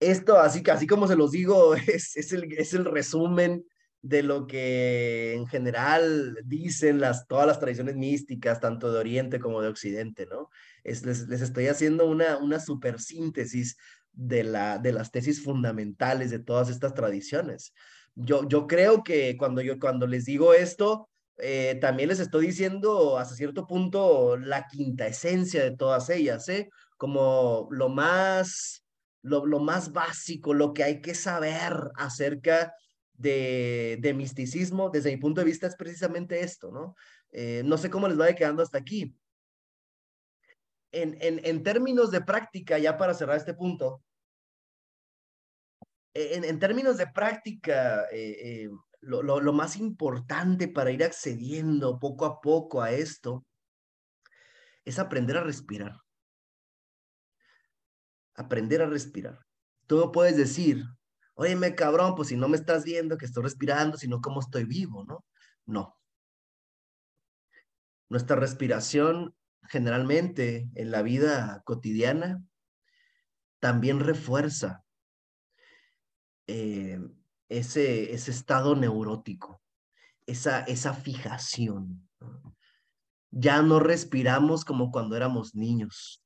Esto, 0.00 0.38
así, 0.38 0.62
así 0.70 0.86
como 0.86 1.08
se 1.08 1.16
los 1.16 1.30
digo, 1.30 1.74
es, 1.74 2.16
es, 2.16 2.32
el, 2.32 2.52
es 2.52 2.74
el 2.74 2.84
resumen 2.84 3.66
de 4.08 4.22
lo 4.22 4.46
que 4.46 5.34
en 5.34 5.46
general 5.48 6.38
dicen 6.44 7.00
las, 7.00 7.26
todas 7.26 7.46
las 7.46 7.58
tradiciones 7.58 7.96
místicas, 7.96 8.60
tanto 8.60 8.92
de 8.92 9.00
Oriente 9.00 9.40
como 9.40 9.60
de 9.60 9.68
Occidente, 9.68 10.26
¿no? 10.26 10.48
Es, 10.84 11.04
les, 11.04 11.26
les 11.26 11.40
estoy 11.40 11.66
haciendo 11.66 12.06
una, 12.06 12.36
una 12.36 12.60
supersíntesis 12.60 13.76
de, 14.12 14.44
la, 14.44 14.78
de 14.78 14.92
las 14.92 15.10
tesis 15.10 15.42
fundamentales 15.42 16.30
de 16.30 16.38
todas 16.38 16.70
estas 16.70 16.94
tradiciones. 16.94 17.72
Yo, 18.14 18.48
yo 18.48 18.68
creo 18.68 19.02
que 19.02 19.36
cuando, 19.36 19.60
yo, 19.60 19.78
cuando 19.80 20.06
les 20.06 20.24
digo 20.24 20.54
esto, 20.54 21.08
eh, 21.38 21.76
también 21.80 22.08
les 22.08 22.20
estoy 22.20 22.46
diciendo 22.46 23.18
hasta 23.18 23.34
cierto 23.34 23.66
punto 23.66 24.36
la 24.36 24.68
quinta 24.68 25.08
esencia 25.08 25.64
de 25.64 25.76
todas 25.76 26.08
ellas, 26.10 26.48
¿eh? 26.48 26.70
Como 26.96 27.66
lo 27.72 27.88
más, 27.88 28.84
lo, 29.22 29.44
lo 29.44 29.58
más 29.58 29.92
básico, 29.92 30.54
lo 30.54 30.72
que 30.72 30.84
hay 30.84 31.00
que 31.00 31.14
saber 31.16 31.72
acerca 31.96 32.72
de, 33.18 34.12
misticismo, 34.14 34.90
desde 34.90 35.10
mi 35.10 35.16
punto 35.16 35.40
de 35.40 35.46
vista, 35.46 35.66
es 35.66 35.76
precisamente 35.76 36.40
esto, 36.40 36.70
¿no? 36.70 36.94
Eh, 37.30 37.62
no 37.64 37.78
sé 37.78 37.90
cómo 37.90 38.08
les 38.08 38.18
va 38.18 38.32
quedando 38.32 38.62
hasta 38.62 38.78
aquí. 38.78 39.16
En, 40.92 41.16
en, 41.20 41.62
términos 41.62 42.10
de 42.10 42.22
práctica, 42.22 42.78
ya 42.78 42.96
para 42.96 43.12
cerrar 43.12 43.36
este 43.36 43.54
punto, 43.54 44.02
en, 46.14 46.44
en 46.44 46.58
términos 46.58 46.96
de 46.96 47.06
práctica, 47.08 48.04
eh, 48.10 48.36
eh, 48.40 48.70
lo, 49.00 49.22
lo, 49.22 49.40
lo, 49.40 49.52
más 49.52 49.76
importante 49.76 50.68
para 50.68 50.90
ir 50.90 51.04
accediendo 51.04 51.98
poco 51.98 52.24
a 52.24 52.40
poco 52.40 52.80
a 52.80 52.92
esto 52.92 53.44
es 54.84 54.98
aprender 54.98 55.36
a 55.36 55.42
respirar. 55.42 56.00
Aprender 58.34 58.80
a 58.80 58.86
respirar. 58.86 59.38
Tú 59.86 60.10
puedes 60.12 60.36
decir, 60.36 60.84
Óyeme, 61.38 61.74
cabrón, 61.74 62.14
pues 62.14 62.28
si 62.28 62.36
no 62.36 62.48
me 62.48 62.56
estás 62.56 62.84
viendo 62.84 63.18
que 63.18 63.26
estoy 63.26 63.42
respirando, 63.42 63.98
sino 63.98 64.22
cómo 64.22 64.40
estoy 64.40 64.64
vivo, 64.64 65.04
¿no? 65.04 65.22
No. 65.66 66.00
Nuestra 68.08 68.36
respiración 68.36 69.34
generalmente 69.68 70.70
en 70.74 70.90
la 70.90 71.02
vida 71.02 71.62
cotidiana 71.66 72.42
también 73.60 74.00
refuerza 74.00 74.82
eh, 76.46 77.00
ese, 77.50 78.14
ese 78.14 78.30
estado 78.30 78.74
neurótico, 78.74 79.60
esa, 80.24 80.60
esa 80.60 80.94
fijación. 80.94 82.08
Ya 83.30 83.60
no 83.60 83.78
respiramos 83.78 84.64
como 84.64 84.90
cuando 84.90 85.16
éramos 85.16 85.54
niños. 85.54 86.24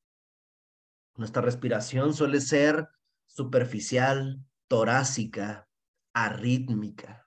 Nuestra 1.16 1.42
respiración 1.42 2.14
suele 2.14 2.40
ser 2.40 2.88
superficial, 3.26 4.44
torácica, 4.70 5.68
arrítmica. 6.14 7.26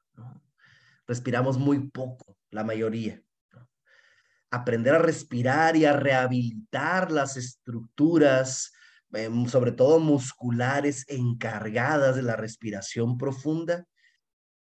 Respiramos 1.05 1.57
muy 1.57 1.89
poco, 1.89 2.37
la 2.49 2.63
mayoría. 2.63 3.21
Aprender 4.49 4.95
a 4.95 4.99
respirar 4.99 5.75
y 5.75 5.83
a 5.83 5.91
rehabilitar 5.91 7.11
las 7.11 7.35
estructuras, 7.35 8.71
em, 9.11 9.45
sobre 9.47 9.73
todo 9.73 9.99
musculares, 9.99 11.03
encargadas 11.09 12.15
de 12.15 12.21
la 12.21 12.37
respiración 12.37 13.17
profunda, 13.17 13.85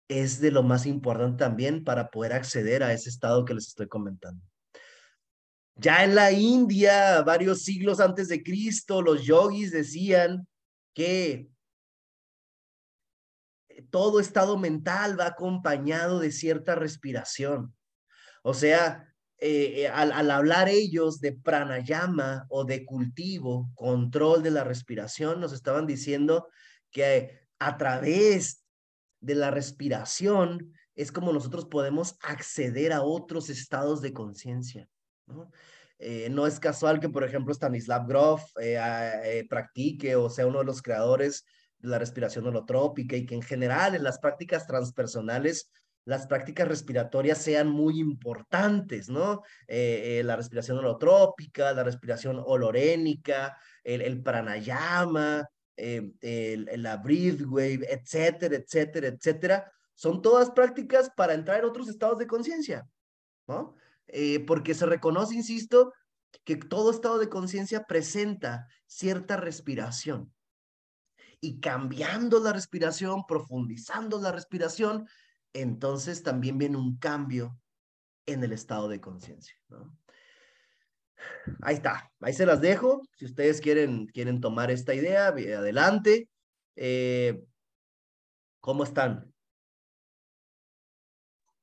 es 0.07 0.41
de 0.41 0.49
lo 0.49 0.63
más 0.63 0.87
importante 0.87 1.43
también 1.43 1.83
para 1.83 2.09
poder 2.09 2.33
acceder 2.33 2.81
a 2.81 2.93
ese 2.93 3.09
estado 3.09 3.45
que 3.45 3.53
les 3.53 3.67
estoy 3.67 3.87
comentando. 3.87 4.43
Ya 5.75 6.03
en 6.03 6.15
la 6.15 6.31
India, 6.31 7.21
varios 7.21 7.61
siglos 7.61 7.99
antes 7.99 8.27
de 8.27 8.41
Cristo, 8.41 9.03
los 9.03 9.23
yogis 9.23 9.71
decían 9.71 10.47
que 10.95 11.51
todo 13.89 14.19
estado 14.19 14.57
mental 14.57 15.19
va 15.19 15.27
acompañado 15.27 16.19
de 16.19 16.31
cierta 16.31 16.75
respiración. 16.75 17.75
O 18.43 18.53
sea, 18.53 19.15
eh, 19.37 19.81
eh, 19.81 19.87
al, 19.89 20.31
hablar 20.31 20.69
ellos 20.69 21.19
de 21.19 21.33
pranayama 21.33 22.45
o 22.49 22.63
de 22.63 22.85
cultivo, 22.85 23.69
control 23.75 24.43
de 24.43 24.51
la 24.51 24.63
respiración, 24.63 25.41
nos 25.41 25.51
estaban 25.51 25.85
diciendo 25.85 26.47
que 26.89 27.41
a 27.59 27.77
través 27.77 28.63
de 29.19 29.35
la 29.35 29.51
respiración 29.51 30.73
es 30.95 31.11
como 31.11 31.33
nosotros 31.33 31.65
podemos 31.65 32.17
acceder 32.21 32.93
a 32.93 33.01
otros 33.01 33.49
estados 33.49 34.01
de 34.01 34.13
conciencia. 34.13 34.87
¿no? 35.27 35.51
Eh, 35.99 36.33
es 36.47 36.59
casual 36.59 36.99
que, 36.99 37.09
por 37.09 37.23
ejemplo, 37.23 37.53
Stanislav 37.53 38.07
Grof 38.07 38.41
practique 39.49 40.15
o 40.15 40.29
sea 40.29 40.47
uno 40.47 40.59
de 40.59 40.65
los 40.65 40.81
creadores 40.81 41.45
la 41.85 41.99
respiración 41.99 42.47
holotrópica 42.47 43.15
y 43.15 43.25
que 43.25 43.35
en 43.35 43.41
general 43.41 43.95
en 43.95 44.03
las 44.03 44.19
prácticas 44.19 44.67
transpersonales 44.67 45.69
las 46.05 46.27
prácticas 46.27 46.67
respiratorias 46.67 47.39
sean 47.39 47.67
muy 47.67 47.99
importantes, 47.99 49.09
¿no? 49.09 49.41
Eh, 49.67 50.19
eh, 50.19 50.23
la 50.23 50.35
respiración 50.35 50.77
holotrópica, 50.77 51.73
la 51.73 51.83
respiración 51.83 52.41
olorénica, 52.45 53.57
el, 53.83 54.21
pranayama, 54.21 55.49
eh, 55.75 56.11
el, 56.21 56.69
la 56.83 56.97
breath 56.97 57.41
wave, 57.47 57.87
etcétera, 57.89 58.55
etcétera, 58.55 59.07
etcétera. 59.07 59.71
Son 59.95 60.21
todas 60.21 60.51
prácticas 60.51 61.09
para 61.09 61.33
entrar 61.33 61.59
en 61.59 61.65
otros 61.65 61.89
estados 61.89 62.19
de 62.19 62.27
conciencia, 62.27 62.87
¿no? 63.47 63.75
porque 64.45 64.75
se 64.75 64.85
reconoce, 64.85 65.33
insisto, 65.33 65.91
que 66.43 66.55
todo 66.57 66.91
estado 66.91 67.17
de 67.17 67.27
conciencia 67.27 67.83
presenta 67.85 68.67
cierta 68.85 69.35
respiración. 69.35 70.34
Y 71.41 71.59
cambiando 71.59 72.39
la 72.39 72.53
respiración, 72.53 73.25
profundizando 73.27 74.19
la 74.19 74.31
respiración, 74.31 75.07
entonces 75.53 76.23
también 76.23 76.57
viene 76.57 76.77
un 76.77 76.97
cambio 76.97 77.57
en 78.25 78.43
el 78.43 78.53
estado 78.53 78.87
de 78.87 78.99
conciencia. 78.99 79.55
Ahí 81.61 81.75
está, 81.75 82.11
ahí 82.19 82.33
se 82.33 82.45
las 82.45 82.61
dejo. 82.61 83.01
Si 83.15 83.25
ustedes 83.25 83.61
quieren, 83.61 84.07
quieren 84.07 84.41
tomar 84.41 84.71
esta 84.71 84.93
idea, 84.93 85.27
adelante. 85.27 86.29
Eh, 86.75 87.43
¿Cómo 88.59 88.83
están? 88.83 89.31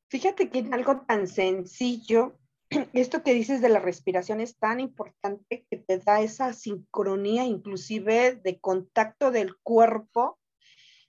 Fíjate 0.09 0.51
que 0.51 0.61
en 0.61 0.75
algo 0.75 1.01
tan 1.07 1.27
sencillo, 1.27 2.39
esto 2.93 3.23
que 3.23 3.35
dices 3.35 3.61
de 3.61 3.69
la 3.69 3.81
respiración 3.81 4.41
es 4.41 4.59
tan 4.59 4.81
importante 4.81 5.67
que 5.71 5.77
te 5.77 5.99
da 5.99 6.21
esa 6.21 6.53
sincronía 6.53 7.45
inclusive 7.45 8.37
de 8.37 8.61
contacto 8.61 9.31
del 9.31 9.57
cuerpo 9.57 10.39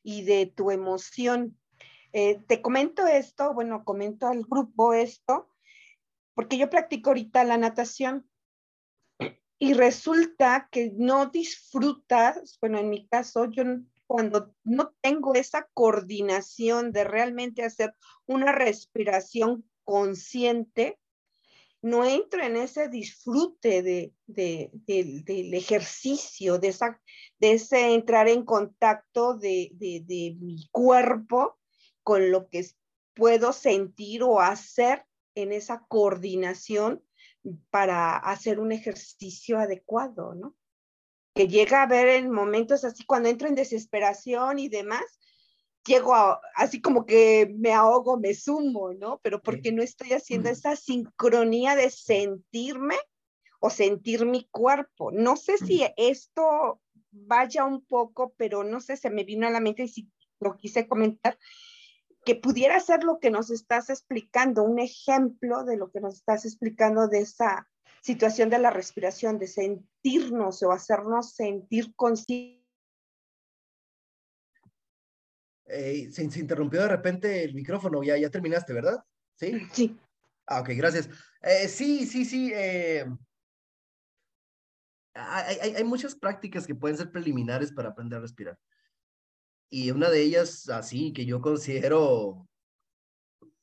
y 0.03 0.24
de 0.24 0.47
tu 0.47 0.72
emoción. 0.72 1.57
Eh, 2.11 2.41
te 2.47 2.61
comento 2.61 3.07
esto, 3.07 3.53
bueno, 3.53 3.84
comento 3.86 4.28
al 4.28 4.43
grupo 4.43 4.93
esto, 4.93 5.49
porque 6.36 6.57
yo 6.57 6.70
practico 6.70 7.09
ahorita 7.09 7.43
la 7.43 7.57
natación 7.57 8.30
y 9.59 9.74
resulta 9.74 10.68
que 10.72 10.91
no 10.95 11.28
disfrutas, 11.28 12.57
bueno, 12.59 12.80
en 12.80 12.89
mi 12.89 13.07
caso, 13.07 13.45
yo 13.45 13.64
cuando 14.05 14.53
no 14.64 14.93
tengo 15.01 15.34
esa 15.34 15.68
coordinación 15.74 16.91
de 16.91 17.03
realmente 17.05 17.64
hacer 17.64 17.95
una 18.28 18.51
respiración 18.51 19.68
consciente, 19.86 20.99
no 21.84 22.05
entro 22.05 22.41
en 22.41 22.55
ese 22.55 22.88
disfrute 22.88 23.84
de, 23.84 24.13
del 24.25 25.53
ejercicio, 25.53 26.57
de, 26.57 26.69
esa, 26.69 26.99
de 27.39 27.51
ese 27.51 27.93
entrar 27.93 28.29
en 28.29 28.45
contacto 28.45 29.38
de, 29.38 29.69
de 29.73 30.38
mi 30.39 30.69
cuerpo 30.71 31.59
con 32.01 32.31
lo 32.31 32.49
que 32.49 32.65
puedo 33.13 33.51
sentir 33.51 34.23
o 34.23 34.39
hacer 34.39 35.05
en 35.36 35.51
esa 35.51 35.86
coordinación 35.89 37.03
para 37.69 38.15
hacer 38.15 38.61
un 38.61 38.71
ejercicio 38.71 39.59
adecuado, 39.59 40.36
¿no? 40.36 40.55
Que 41.36 41.49
llega 41.49 41.81
a 41.81 41.88
ver 41.88 42.07
en 42.07 42.31
momentos 42.31 42.86
así 42.86 43.03
cuando 43.05 43.27
entro 43.27 43.49
en 43.49 43.55
desesperación 43.55 44.57
y 44.57 44.69
demás, 44.69 45.03
llego 45.86 46.15
así 46.55 46.81
como 46.81 47.05
que 47.05 47.53
me 47.57 47.73
ahogo, 47.73 48.17
me 48.19 48.34
sumo, 48.34 48.93
¿no? 48.93 49.19
Pero 49.23 49.41
porque 49.41 49.71
no 49.71 49.81
estoy 49.81 50.13
haciendo 50.13 50.49
esa 50.49 50.75
sincronía 50.75 51.75
de 51.75 51.89
sentirme 51.89 52.95
o 53.59 53.69
sentir 53.69 54.25
mi 54.25 54.47
cuerpo. 54.51 55.11
No 55.11 55.36
sé 55.36 55.57
si 55.57 55.86
esto 55.97 56.81
vaya 57.11 57.63
un 57.63 57.86
poco, 57.86 58.34
pero 58.38 58.63
no 58.63 58.81
sé, 58.81 58.97
se 58.97 59.09
me 59.09 59.23
vino 59.23 59.47
a 59.47 59.51
la 59.51 59.59
mente 59.59 59.84
y 59.84 59.88
si 59.88 60.11
lo 60.39 60.57
quise 60.57 60.88
comentar, 60.88 61.38
que 62.25 62.36
pudiera 62.36 62.79
ser 62.79 63.03
lo 63.03 63.19
que 63.19 63.29
nos 63.29 63.49
estás 63.49 63.89
explicando, 63.89 64.63
un 64.63 64.79
ejemplo 64.79 65.63
de 65.63 65.77
lo 65.77 65.91
que 65.91 65.99
nos 65.99 66.15
estás 66.15 66.45
explicando 66.45 67.07
de 67.07 67.19
esa 67.19 67.69
situación 68.01 68.49
de 68.49 68.59
la 68.59 68.69
respiración, 68.69 69.39
de 69.39 69.47
sentirnos 69.47 70.63
o 70.63 70.71
hacernos 70.71 71.34
sentir 71.34 71.93
conscientes. 71.95 72.62
Se, 75.66 76.30
se, 76.30 76.39
interrumpió 76.39 76.82
de 76.82 76.88
repente 76.88 77.43
el 77.43 77.53
micrófono, 77.53 78.03
ya, 78.03 78.18
ya 78.18 78.30
terminaste, 78.30 78.74
¿verdad? 78.74 79.03
Sí. 79.36 79.68
Sí. 79.72 79.97
Ah, 80.45 80.61
ok, 80.61 80.70
gracias. 80.76 81.09
Eh, 81.41 81.68
sí, 81.68 82.05
sí, 82.05 82.26
sí. 82.26 82.51
Eh, 82.53 83.05
hay, 85.14 85.57
hay, 85.61 85.76
hay 85.76 85.84
muchas 85.84 86.16
prácticas 86.16 86.68
que 86.68 86.76
pueden 86.76 86.97
ser 86.97 87.11
preliminares 87.11 87.72
para 87.72 87.89
aprender 87.89 88.18
a 88.18 88.22
respirar. 88.22 88.57
Y 89.70 89.91
una 89.91 90.09
de 90.09 90.22
ellas, 90.22 90.70
así, 90.70 91.14
que 91.14 91.26
yo 91.26 91.41
considero 91.41 92.47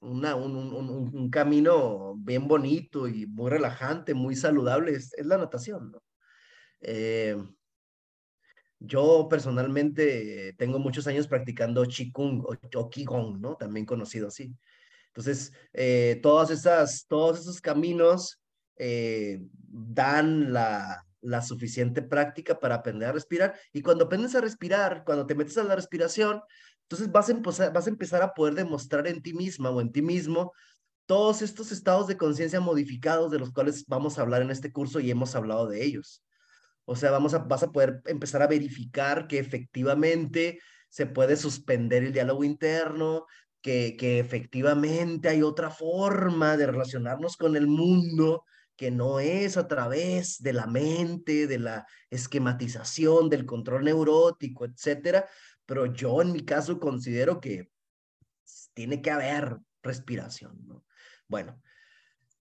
una, 0.00 0.34
un, 0.34 0.56
un, 0.56 1.10
un, 1.14 1.30
camino 1.30 2.14
bien 2.16 2.48
bonito 2.48 3.06
y 3.06 3.26
muy 3.26 3.50
relajante, 3.50 4.14
muy 4.14 4.34
saludable, 4.34 4.92
es, 4.92 5.12
es 5.14 5.26
la 5.26 5.38
natación. 5.38 5.92
¿no? 5.92 6.02
Eh, 8.80 8.86
yo 8.86 9.28
personalmente 9.28 10.54
tengo 10.58 10.78
muchos 10.78 11.06
años 11.06 11.28
practicando 11.28 11.84
Qigong 11.84 12.40
o, 12.40 12.78
o 12.78 12.90
Qigong, 12.90 13.40
¿no? 13.40 13.56
También 13.56 13.86
conocido 13.86 14.28
así. 14.28 14.54
Entonces, 15.08 15.52
eh, 15.72 16.20
todas 16.22 16.50
esas, 16.50 17.06
todos 17.06 17.40
esos 17.40 17.60
caminos 17.60 18.40
eh, 18.76 19.40
dan 19.52 20.52
la, 20.52 21.04
suficiente 21.42 22.00
práctica 22.00 22.58
para 22.58 22.76
aprender 22.76 23.08
a 23.08 23.12
respirar. 23.12 23.54
Y 23.72 23.82
cuando 23.82 24.04
aprendes 24.04 24.34
a 24.34 24.40
respirar, 24.40 25.04
cuando 25.04 25.26
te 25.26 25.34
metes 25.34 25.58
a 25.58 25.64
la 25.64 25.76
respiración, 25.76 26.40
entonces 26.82 27.10
vas 27.12 27.28
a 27.28 27.90
empezar 27.90 28.22
a 28.22 28.32
poder 28.32 28.54
demostrar 28.54 29.06
en 29.06 29.20
ti 29.20 29.34
misma 29.34 29.70
o 29.70 29.80
en 29.80 29.92
ti 29.92 30.00
mismo 30.00 30.52
todos 31.06 31.42
estos 31.42 31.72
estados 31.72 32.06
de 32.06 32.16
conciencia 32.16 32.60
modificados 32.60 33.30
de 33.30 33.38
los 33.38 33.52
cuales 33.52 33.84
vamos 33.86 34.18
a 34.18 34.22
hablar 34.22 34.42
en 34.42 34.50
este 34.50 34.72
curso 34.72 35.00
y 35.00 35.10
hemos 35.10 35.34
hablado 35.34 35.68
de 35.68 35.84
ellos. 35.84 36.22
O 36.90 36.96
sea, 36.96 37.12
vamos 37.12 37.34
a, 37.34 37.38
vas 37.38 37.62
a 37.62 37.70
poder 37.70 38.02
empezar 38.06 38.42
a 38.42 38.48
verificar 38.48 39.28
que 39.28 39.38
efectivamente 39.38 40.58
se 40.88 41.06
puede 41.06 41.36
suspender 41.36 42.02
el 42.02 42.12
diálogo 42.12 42.42
interno, 42.42 43.26
que, 43.62 43.96
que 43.96 44.18
efectivamente 44.18 45.28
hay 45.28 45.40
otra 45.40 45.70
forma 45.70 46.56
de 46.56 46.66
relacionarnos 46.66 47.36
con 47.36 47.54
el 47.54 47.68
mundo 47.68 48.44
que 48.74 48.90
no 48.90 49.20
es 49.20 49.56
a 49.56 49.68
través 49.68 50.42
de 50.42 50.52
la 50.52 50.66
mente, 50.66 51.46
de 51.46 51.60
la 51.60 51.86
esquematización, 52.10 53.28
del 53.28 53.46
control 53.46 53.84
neurótico, 53.84 54.64
etcétera, 54.64 55.28
pero 55.64 55.86
yo 55.86 56.20
en 56.22 56.32
mi 56.32 56.40
caso 56.40 56.80
considero 56.80 57.40
que 57.40 57.70
tiene 58.74 59.00
que 59.00 59.12
haber 59.12 59.58
respiración, 59.80 60.58
¿no? 60.66 60.84
Bueno, 61.28 61.62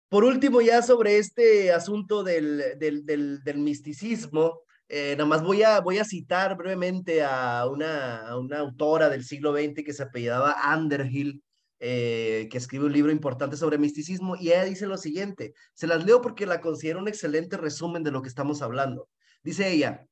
por 0.09 0.23
último, 0.23 0.61
ya 0.61 0.81
sobre 0.81 1.17
este 1.17 1.71
asunto 1.71 2.23
del, 2.23 2.77
del, 2.79 3.05
del, 3.43 3.57
misticismo, 3.59 4.61
eh, 4.87 5.15
nada 5.15 5.29
más 5.29 5.43
voy 5.43 5.61
a, 5.61 5.79
voy 5.81 5.99
a 5.99 6.03
citar 6.03 6.57
brevemente 6.57 7.23
a 7.23 7.67
una, 7.67 8.27
a 8.27 8.37
una 8.37 8.59
autora 8.59 9.07
del 9.09 9.23
siglo 9.23 9.53
XX 9.53 9.83
que 9.85 9.93
se 9.93 10.03
apellidaba 10.03 10.57
Underhill, 10.75 11.43
eh, 11.79 12.47
que 12.51 12.57
escribe 12.57 12.85
un 12.85 12.93
libro 12.93 13.11
importante 13.11 13.55
sobre 13.55 13.77
misticismo, 13.77 14.35
y 14.35 14.49
ella 14.49 14.65
dice 14.65 14.87
lo 14.87 14.97
siguiente, 14.97 15.53
se 15.73 15.87
las 15.87 16.03
leo 16.03 16.21
porque 16.21 16.47
la 16.47 16.59
considero 16.59 16.99
un 16.99 17.07
excelente 17.07 17.55
resumen 17.55 18.03
de 18.03 18.11
lo 18.11 18.21
que 18.23 18.29
estamos 18.29 18.63
hablando. 18.63 19.07
Dice 19.43 19.71
ella, 19.71 20.05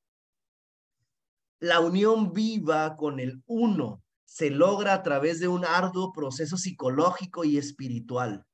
la 1.60 1.80
unión 1.80 2.34
viva 2.34 2.96
con 2.98 3.20
el 3.20 3.42
uno 3.48 4.04
se 4.26 4.52
logra 4.52 4.94
a 4.94 5.04
través 5.04 5.40
de 5.40 5.48
un 5.48 5.66
arduo 5.66 6.12
proceso 6.12 6.58
psicológico 6.58 7.44
y 7.46 7.58
espiritual, 7.58 8.46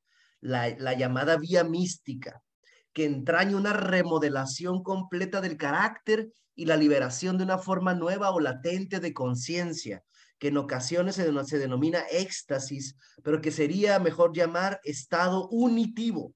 la, 0.44 0.70
la 0.78 0.94
llamada 0.94 1.38
vía 1.38 1.64
mística, 1.64 2.44
que 2.92 3.06
entraña 3.06 3.58
una 3.58 3.74
remodelación 3.74 4.84
completa 4.84 5.42
del 5.42 5.58
carácter 5.58 6.32
y 6.54 6.66
la 6.66 6.76
liberación 6.76 7.38
de 7.38 7.46
una 7.46 7.58
forma 7.58 7.94
nueva 7.94 8.32
o 8.32 8.40
latente 8.40 9.00
de 9.00 9.14
conciencia, 9.14 10.04
que 10.38 10.50
en 10.50 10.58
ocasiones 10.58 11.16
se, 11.16 11.46
se 11.46 11.58
denomina 11.58 12.02
éxtasis, 12.12 12.98
pero 13.24 13.42
que 13.42 13.52
sería 13.52 14.00
mejor 14.00 14.36
llamar 14.36 14.82
estado 14.84 15.48
unitivo. 15.48 16.34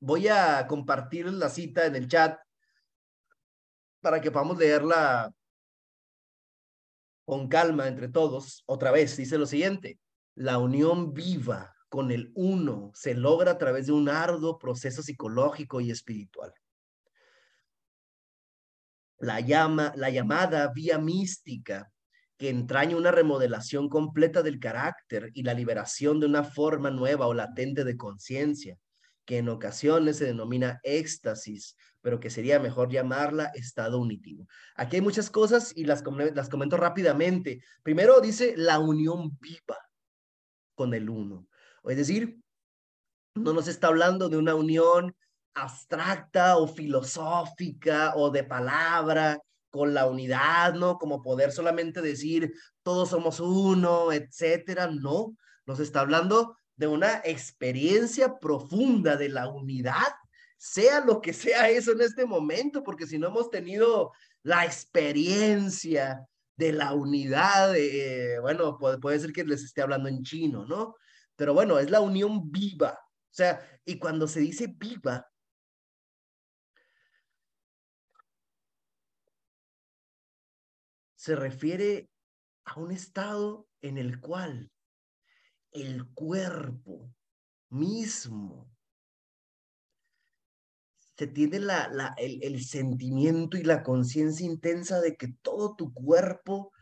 Voy 0.00 0.28
a 0.28 0.66
compartir 0.66 1.32
la 1.32 1.48
cita 1.48 1.86
en 1.86 1.96
el 1.96 2.06
chat 2.06 2.38
para 4.02 4.20
que 4.20 4.30
podamos 4.30 4.58
leerla 4.58 5.32
con 7.24 7.48
calma 7.48 7.88
entre 7.88 8.08
todos. 8.08 8.62
Otra 8.66 8.90
vez, 8.90 9.16
dice 9.16 9.38
lo 9.38 9.46
siguiente, 9.46 9.98
la 10.34 10.58
unión 10.58 11.14
viva 11.14 11.73
con 11.94 12.10
el 12.10 12.32
uno 12.34 12.90
se 12.92 13.14
logra 13.14 13.52
a 13.52 13.56
través 13.56 13.86
de 13.86 13.92
un 13.92 14.08
arduo 14.08 14.58
proceso 14.58 15.00
psicológico 15.00 15.80
y 15.80 15.92
espiritual. 15.92 16.52
La, 19.20 19.38
llama, 19.38 19.92
la 19.94 20.10
llamada 20.10 20.72
vía 20.74 20.98
mística 20.98 21.92
que 22.36 22.48
entraña 22.48 22.96
una 22.96 23.12
remodelación 23.12 23.88
completa 23.88 24.42
del 24.42 24.58
carácter 24.58 25.30
y 25.34 25.44
la 25.44 25.54
liberación 25.54 26.18
de 26.18 26.26
una 26.26 26.42
forma 26.42 26.90
nueva 26.90 27.28
o 27.28 27.32
latente 27.32 27.84
de 27.84 27.96
conciencia, 27.96 28.76
que 29.24 29.38
en 29.38 29.48
ocasiones 29.48 30.16
se 30.16 30.24
denomina 30.24 30.80
éxtasis, 30.82 31.76
pero 32.00 32.18
que 32.18 32.28
sería 32.28 32.58
mejor 32.58 32.90
llamarla 32.90 33.52
estado 33.54 34.00
unitivo. 34.00 34.48
Aquí 34.74 34.96
hay 34.96 35.02
muchas 35.02 35.30
cosas 35.30 35.72
y 35.76 35.84
las, 35.84 36.02
las 36.34 36.48
comento 36.48 36.76
rápidamente. 36.76 37.62
Primero 37.84 38.20
dice 38.20 38.54
la 38.56 38.80
unión 38.80 39.38
viva 39.38 39.78
con 40.74 40.92
el 40.92 41.08
uno. 41.08 41.46
Es 41.84 41.96
decir, 41.96 42.40
no 43.34 43.52
nos 43.52 43.68
está 43.68 43.88
hablando 43.88 44.28
de 44.28 44.36
una 44.36 44.54
unión 44.54 45.14
abstracta 45.54 46.56
o 46.56 46.66
filosófica 46.66 48.14
o 48.16 48.30
de 48.30 48.44
palabra 48.44 49.40
con 49.70 49.92
la 49.92 50.06
unidad, 50.06 50.74
¿no? 50.74 50.98
Como 50.98 51.22
poder 51.22 51.52
solamente 51.52 52.00
decir 52.00 52.54
todos 52.82 53.10
somos 53.10 53.40
uno, 53.40 54.12
etcétera. 54.12 54.88
No, 54.88 55.36
nos 55.66 55.80
está 55.80 56.00
hablando 56.00 56.56
de 56.76 56.86
una 56.86 57.20
experiencia 57.24 58.38
profunda 58.38 59.16
de 59.16 59.28
la 59.28 59.48
unidad, 59.48 60.12
sea 60.56 61.04
lo 61.04 61.20
que 61.20 61.32
sea 61.32 61.70
eso 61.70 61.92
en 61.92 62.00
este 62.00 62.24
momento, 62.24 62.82
porque 62.82 63.06
si 63.06 63.18
no 63.18 63.28
hemos 63.28 63.50
tenido 63.50 64.12
la 64.42 64.64
experiencia 64.64 66.26
de 66.56 66.72
la 66.72 66.92
unidad, 66.94 67.76
eh, 67.76 68.38
bueno, 68.40 68.78
puede, 68.78 68.98
puede 68.98 69.18
ser 69.18 69.32
que 69.32 69.44
les 69.44 69.62
esté 69.64 69.82
hablando 69.82 70.08
en 70.08 70.22
chino, 70.22 70.64
¿no? 70.66 70.94
Pero 71.36 71.54
bueno, 71.54 71.78
es 71.78 71.90
la 71.90 72.00
unión 72.00 72.50
viva. 72.50 72.92
O 72.92 73.34
sea, 73.34 73.60
y 73.84 73.98
cuando 73.98 74.28
se 74.28 74.40
dice 74.40 74.68
viva, 74.68 75.28
se 81.16 81.34
refiere 81.34 82.10
a 82.64 82.78
un 82.78 82.92
estado 82.92 83.66
en 83.80 83.98
el 83.98 84.20
cual 84.20 84.70
el 85.72 86.06
cuerpo 86.12 87.12
mismo 87.70 88.70
se 91.16 91.26
tiene 91.26 91.60
la, 91.60 92.14
el 92.18 92.64
sentimiento 92.64 93.56
y 93.56 93.62
la 93.62 93.82
conciencia 93.82 94.46
intensa 94.46 95.00
de 95.00 95.16
que 95.16 95.28
todo 95.42 95.76
tu 95.76 95.92
cuerpo 95.92 96.72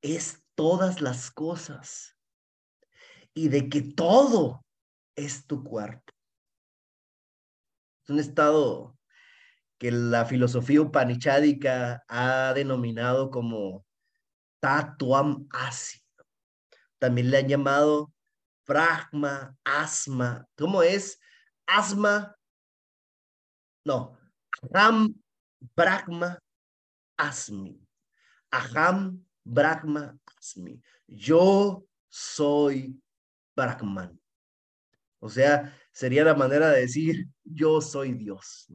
es 0.00 0.42
todas 0.54 1.00
las 1.00 1.30
cosas 1.30 2.11
y 3.34 3.48
de 3.48 3.68
que 3.68 3.82
todo 3.82 4.64
es 5.16 5.46
tu 5.46 5.62
cuerpo. 5.62 6.12
Es 8.04 8.10
un 8.10 8.18
estado 8.18 8.96
que 9.78 9.90
la 9.90 10.24
filosofía 10.24 10.80
upanichádica 10.80 12.04
ha 12.08 12.52
denominado 12.54 13.30
como 13.30 13.84
tatuam 14.60 15.46
asi. 15.50 16.00
También 16.98 17.30
le 17.30 17.38
han 17.38 17.48
llamado 17.48 18.12
pragma, 18.64 19.56
asma. 19.64 20.46
¿Cómo 20.56 20.82
es? 20.82 21.18
Asma. 21.66 22.36
No. 23.84 24.16
Aham, 24.74 25.14
brahma, 25.74 26.38
asmi. 27.16 27.80
Aham, 28.52 29.24
brahma, 29.44 30.16
asmi. 30.38 30.80
Yo 31.08 31.84
soy 32.08 33.02
Brahman. 33.54 34.18
O 35.20 35.28
sea, 35.28 35.76
sería 35.92 36.24
la 36.24 36.34
manera 36.34 36.70
de 36.70 36.80
decir, 36.80 37.28
yo 37.44 37.80
soy 37.80 38.14
Dios. 38.14 38.66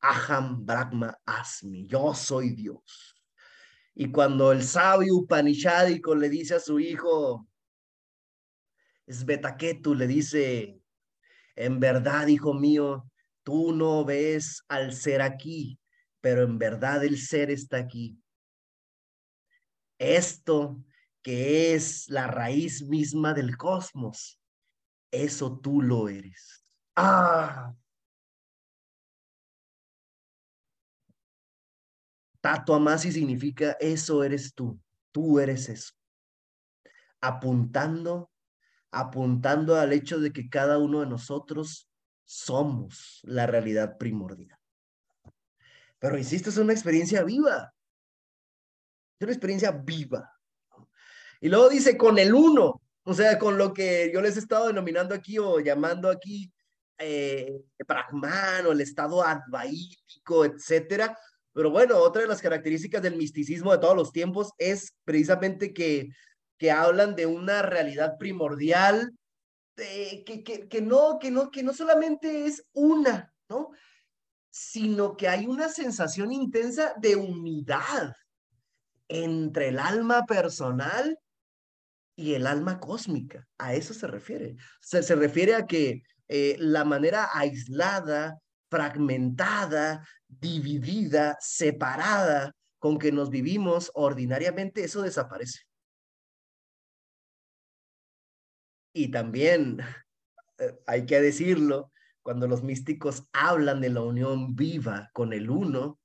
Aham 0.00 0.64
Brahma 0.64 1.18
Asmi, 1.26 1.86
yo 1.86 2.14
soy 2.14 2.50
Dios. 2.50 3.14
Y 3.94 4.10
cuando 4.10 4.52
el 4.52 4.62
sabio 4.62 5.16
Upanishádico 5.16 6.14
le 6.14 6.28
dice 6.28 6.54
a 6.54 6.60
su 6.60 6.78
hijo, 6.78 7.48
Svetaketu, 9.08 9.94
le 9.94 10.06
dice, 10.06 10.80
en 11.56 11.80
verdad, 11.80 12.28
hijo 12.28 12.54
mío, 12.54 13.10
tú 13.42 13.72
no 13.72 14.04
ves 14.04 14.62
al 14.68 14.92
ser 14.92 15.20
aquí, 15.20 15.80
pero 16.20 16.42
en 16.44 16.58
verdad 16.58 17.04
el 17.04 17.18
ser 17.18 17.50
está 17.50 17.78
aquí. 17.78 18.22
Esto 19.98 20.84
que 21.28 21.74
es 21.74 22.08
la 22.08 22.26
raíz 22.26 22.82
misma 22.82 23.34
del 23.34 23.58
cosmos, 23.58 24.40
eso 25.10 25.60
tú 25.60 25.82
lo 25.82 26.08
eres. 26.08 26.64
Ah. 26.96 27.74
Tato 32.40 32.72
Amasi 32.72 33.12
significa 33.12 33.72
eso 33.78 34.24
eres 34.24 34.54
tú, 34.54 34.80
tú 35.12 35.38
eres 35.38 35.68
eso. 35.68 35.92
Apuntando, 37.20 38.30
apuntando 38.90 39.76
al 39.76 39.92
hecho 39.92 40.18
de 40.20 40.32
que 40.32 40.48
cada 40.48 40.78
uno 40.78 41.00
de 41.00 41.08
nosotros 41.08 41.90
somos 42.24 43.20
la 43.24 43.46
realidad 43.46 43.98
primordial. 43.98 44.58
Pero 45.98 46.16
insisto, 46.16 46.48
es 46.48 46.56
una 46.56 46.72
experiencia 46.72 47.22
viva. 47.22 47.74
Es 49.20 49.26
una 49.26 49.32
experiencia 49.32 49.72
viva. 49.72 50.37
Y 51.40 51.48
luego 51.48 51.68
dice 51.68 51.96
con 51.96 52.18
el 52.18 52.34
uno, 52.34 52.82
o 53.04 53.14
sea, 53.14 53.38
con 53.38 53.56
lo 53.56 53.72
que 53.72 54.10
yo 54.12 54.20
les 54.20 54.36
he 54.36 54.40
estado 54.40 54.66
denominando 54.66 55.14
aquí 55.14 55.38
o 55.38 55.60
llamando 55.60 56.10
aquí 56.10 56.52
eh, 56.98 57.62
Brahman 57.86 58.66
o 58.66 58.72
el 58.72 58.80
estado 58.80 59.24
advaítico, 59.24 60.44
etcétera. 60.44 61.16
Pero 61.52 61.70
bueno, 61.70 61.96
otra 61.96 62.22
de 62.22 62.28
las 62.28 62.42
características 62.42 63.02
del 63.02 63.16
misticismo 63.16 63.72
de 63.72 63.78
todos 63.78 63.96
los 63.96 64.12
tiempos 64.12 64.52
es 64.58 64.94
precisamente 65.04 65.72
que, 65.72 66.10
que 66.58 66.70
hablan 66.70 67.14
de 67.14 67.26
una 67.26 67.62
realidad 67.62 68.18
primordial, 68.18 69.12
que, 69.76 70.42
que, 70.44 70.68
que, 70.68 70.82
no, 70.82 71.18
que, 71.20 71.30
no, 71.30 71.50
que 71.50 71.62
no 71.62 71.72
solamente 71.72 72.46
es 72.46 72.64
una, 72.72 73.32
¿no? 73.48 73.70
Sino 74.50 75.16
que 75.16 75.28
hay 75.28 75.46
una 75.46 75.68
sensación 75.68 76.32
intensa 76.32 76.94
de 76.98 77.14
unidad 77.14 78.12
entre 79.08 79.68
el 79.68 79.78
alma 79.78 80.26
personal 80.26 81.18
y 82.18 82.34
el 82.34 82.48
alma 82.48 82.80
cósmica. 82.80 83.46
A 83.58 83.74
eso 83.74 83.94
se 83.94 84.08
refiere. 84.08 84.56
Se, 84.80 85.04
se 85.04 85.14
refiere 85.14 85.54
a 85.54 85.66
que 85.66 86.02
eh, 86.26 86.56
la 86.58 86.84
manera 86.84 87.28
aislada, 87.32 88.40
fragmentada, 88.68 90.04
dividida, 90.26 91.36
separada 91.40 92.52
con 92.80 92.98
que 92.98 93.12
nos 93.12 93.30
vivimos 93.30 93.92
ordinariamente, 93.94 94.82
eso 94.82 95.02
desaparece. 95.02 95.60
Y 98.92 99.12
también, 99.12 99.78
eh, 100.58 100.76
hay 100.88 101.06
que 101.06 101.20
decirlo, 101.20 101.92
cuando 102.22 102.48
los 102.48 102.64
místicos 102.64 103.28
hablan 103.32 103.80
de 103.80 103.90
la 103.90 104.02
unión 104.02 104.56
viva 104.56 105.08
con 105.12 105.32
el 105.32 105.50
uno, 105.50 106.00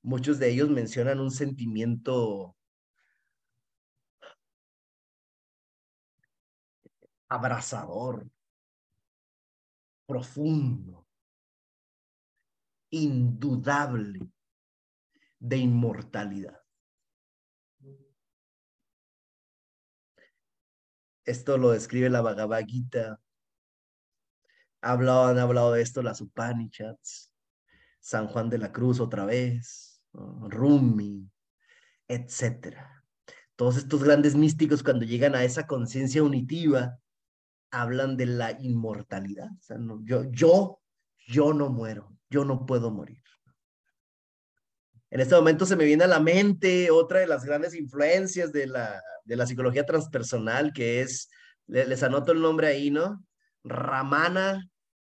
muchos 0.00 0.38
de 0.38 0.48
ellos 0.48 0.70
mencionan 0.70 1.20
un 1.20 1.30
sentimiento 1.30 2.56
abrazador, 7.30 8.28
profundo, 10.04 11.06
indudable 12.90 14.28
de 15.38 15.56
inmortalidad. 15.56 16.60
Esto 21.24 21.56
lo 21.56 21.70
describe 21.70 22.10
la 22.10 22.20
Bhagavad 22.20 22.64
Gita. 22.66 23.20
han 24.80 25.38
hablado 25.38 25.72
de 25.72 25.82
esto 25.82 26.02
las 26.02 26.20
Upanishads, 26.20 27.32
San 28.00 28.26
Juan 28.26 28.50
de 28.50 28.58
la 28.58 28.72
Cruz 28.72 28.98
otra 28.98 29.24
vez, 29.24 30.02
Rumi, 30.12 31.30
etcétera. 32.08 33.04
Todos 33.54 33.76
estos 33.76 34.02
grandes 34.02 34.34
místicos 34.34 34.82
cuando 34.82 35.04
llegan 35.04 35.36
a 35.36 35.44
esa 35.44 35.68
conciencia 35.68 36.24
unitiva 36.24 36.98
hablan 37.70 38.16
de 38.16 38.26
la 38.26 38.52
inmortalidad. 38.60 39.48
O 39.50 39.62
sea, 39.62 39.78
no, 39.78 40.00
yo, 40.04 40.24
yo, 40.30 40.80
yo 41.26 41.52
no 41.52 41.68
muero, 41.70 42.16
yo 42.28 42.44
no 42.44 42.66
puedo 42.66 42.90
morir. 42.90 43.22
En 45.10 45.20
este 45.20 45.34
momento 45.34 45.66
se 45.66 45.76
me 45.76 45.84
viene 45.84 46.04
a 46.04 46.08
la 46.08 46.20
mente 46.20 46.90
otra 46.90 47.18
de 47.20 47.26
las 47.26 47.44
grandes 47.44 47.74
influencias 47.74 48.52
de 48.52 48.68
la, 48.68 49.02
de 49.24 49.36
la 49.36 49.46
psicología 49.46 49.84
transpersonal, 49.84 50.72
que 50.72 51.02
es, 51.02 51.28
les, 51.66 52.02
anoto 52.02 52.32
el 52.32 52.40
nombre 52.40 52.68
ahí, 52.68 52.90
¿no? 52.90 53.24
Ramana, 53.64 54.68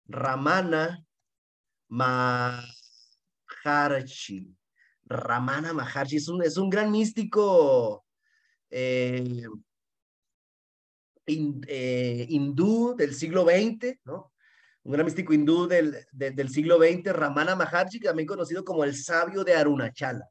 Ramana 0.06 1.04
Maharshi. 1.88 2.66
Ramana 5.04 5.72
Maharshi 5.72 6.16
es 6.16 6.28
un, 6.28 6.42
es 6.44 6.56
un 6.56 6.70
gran 6.70 6.92
místico 6.92 8.04
eh, 8.70 9.44
eh, 11.66 12.26
hindú 12.28 12.94
del 12.96 13.14
siglo 13.14 13.44
XX, 13.44 13.98
¿no? 14.04 14.32
Un 14.82 14.92
gran 14.92 15.04
místico 15.04 15.32
hindú 15.32 15.66
del, 15.66 16.06
del 16.12 16.48
siglo 16.48 16.78
XX, 16.78 17.12
Ramana 17.12 17.54
Maharshi, 17.54 18.00
también 18.00 18.26
conocido 18.26 18.64
como 18.64 18.84
el 18.84 18.96
sabio 18.96 19.44
de 19.44 19.54
Arunachala. 19.54 20.26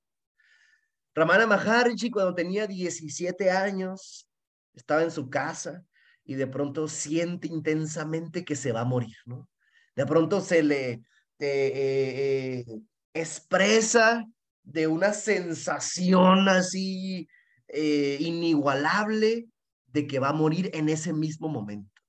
Ramana 1.14 1.46
Maharshi, 1.46 2.10
cuando 2.10 2.34
tenía 2.34 2.66
17 2.66 3.52
años, 3.52 4.28
estaba 4.74 5.04
en 5.04 5.12
su 5.12 5.30
casa 5.30 5.84
y 6.26 6.36
de 6.36 6.48
pronto 6.48 6.88
siente 6.88 7.48
intensamente 7.48 8.44
que 8.44 8.56
se 8.56 8.72
va 8.72 8.82
a 8.82 8.86
morir, 8.86 9.18
¿no? 9.26 9.48
De 9.96 10.06
pronto 10.06 10.42
se 10.42 10.64
le 10.64 10.92
eh, 10.92 11.04
eh, 11.40 12.66
expresa 13.14 14.26
de 14.64 14.88
una 14.88 15.14
sensación 15.14 16.50
así 16.50 17.28
inigualable 17.72 19.48
de 19.92 20.08
que 20.08 20.20
va 20.20 20.30
a 20.30 20.34
morir 20.34 20.70
en 20.74 20.90
ese 20.90 21.14
mismo 21.14 21.50
momento. 21.50 22.02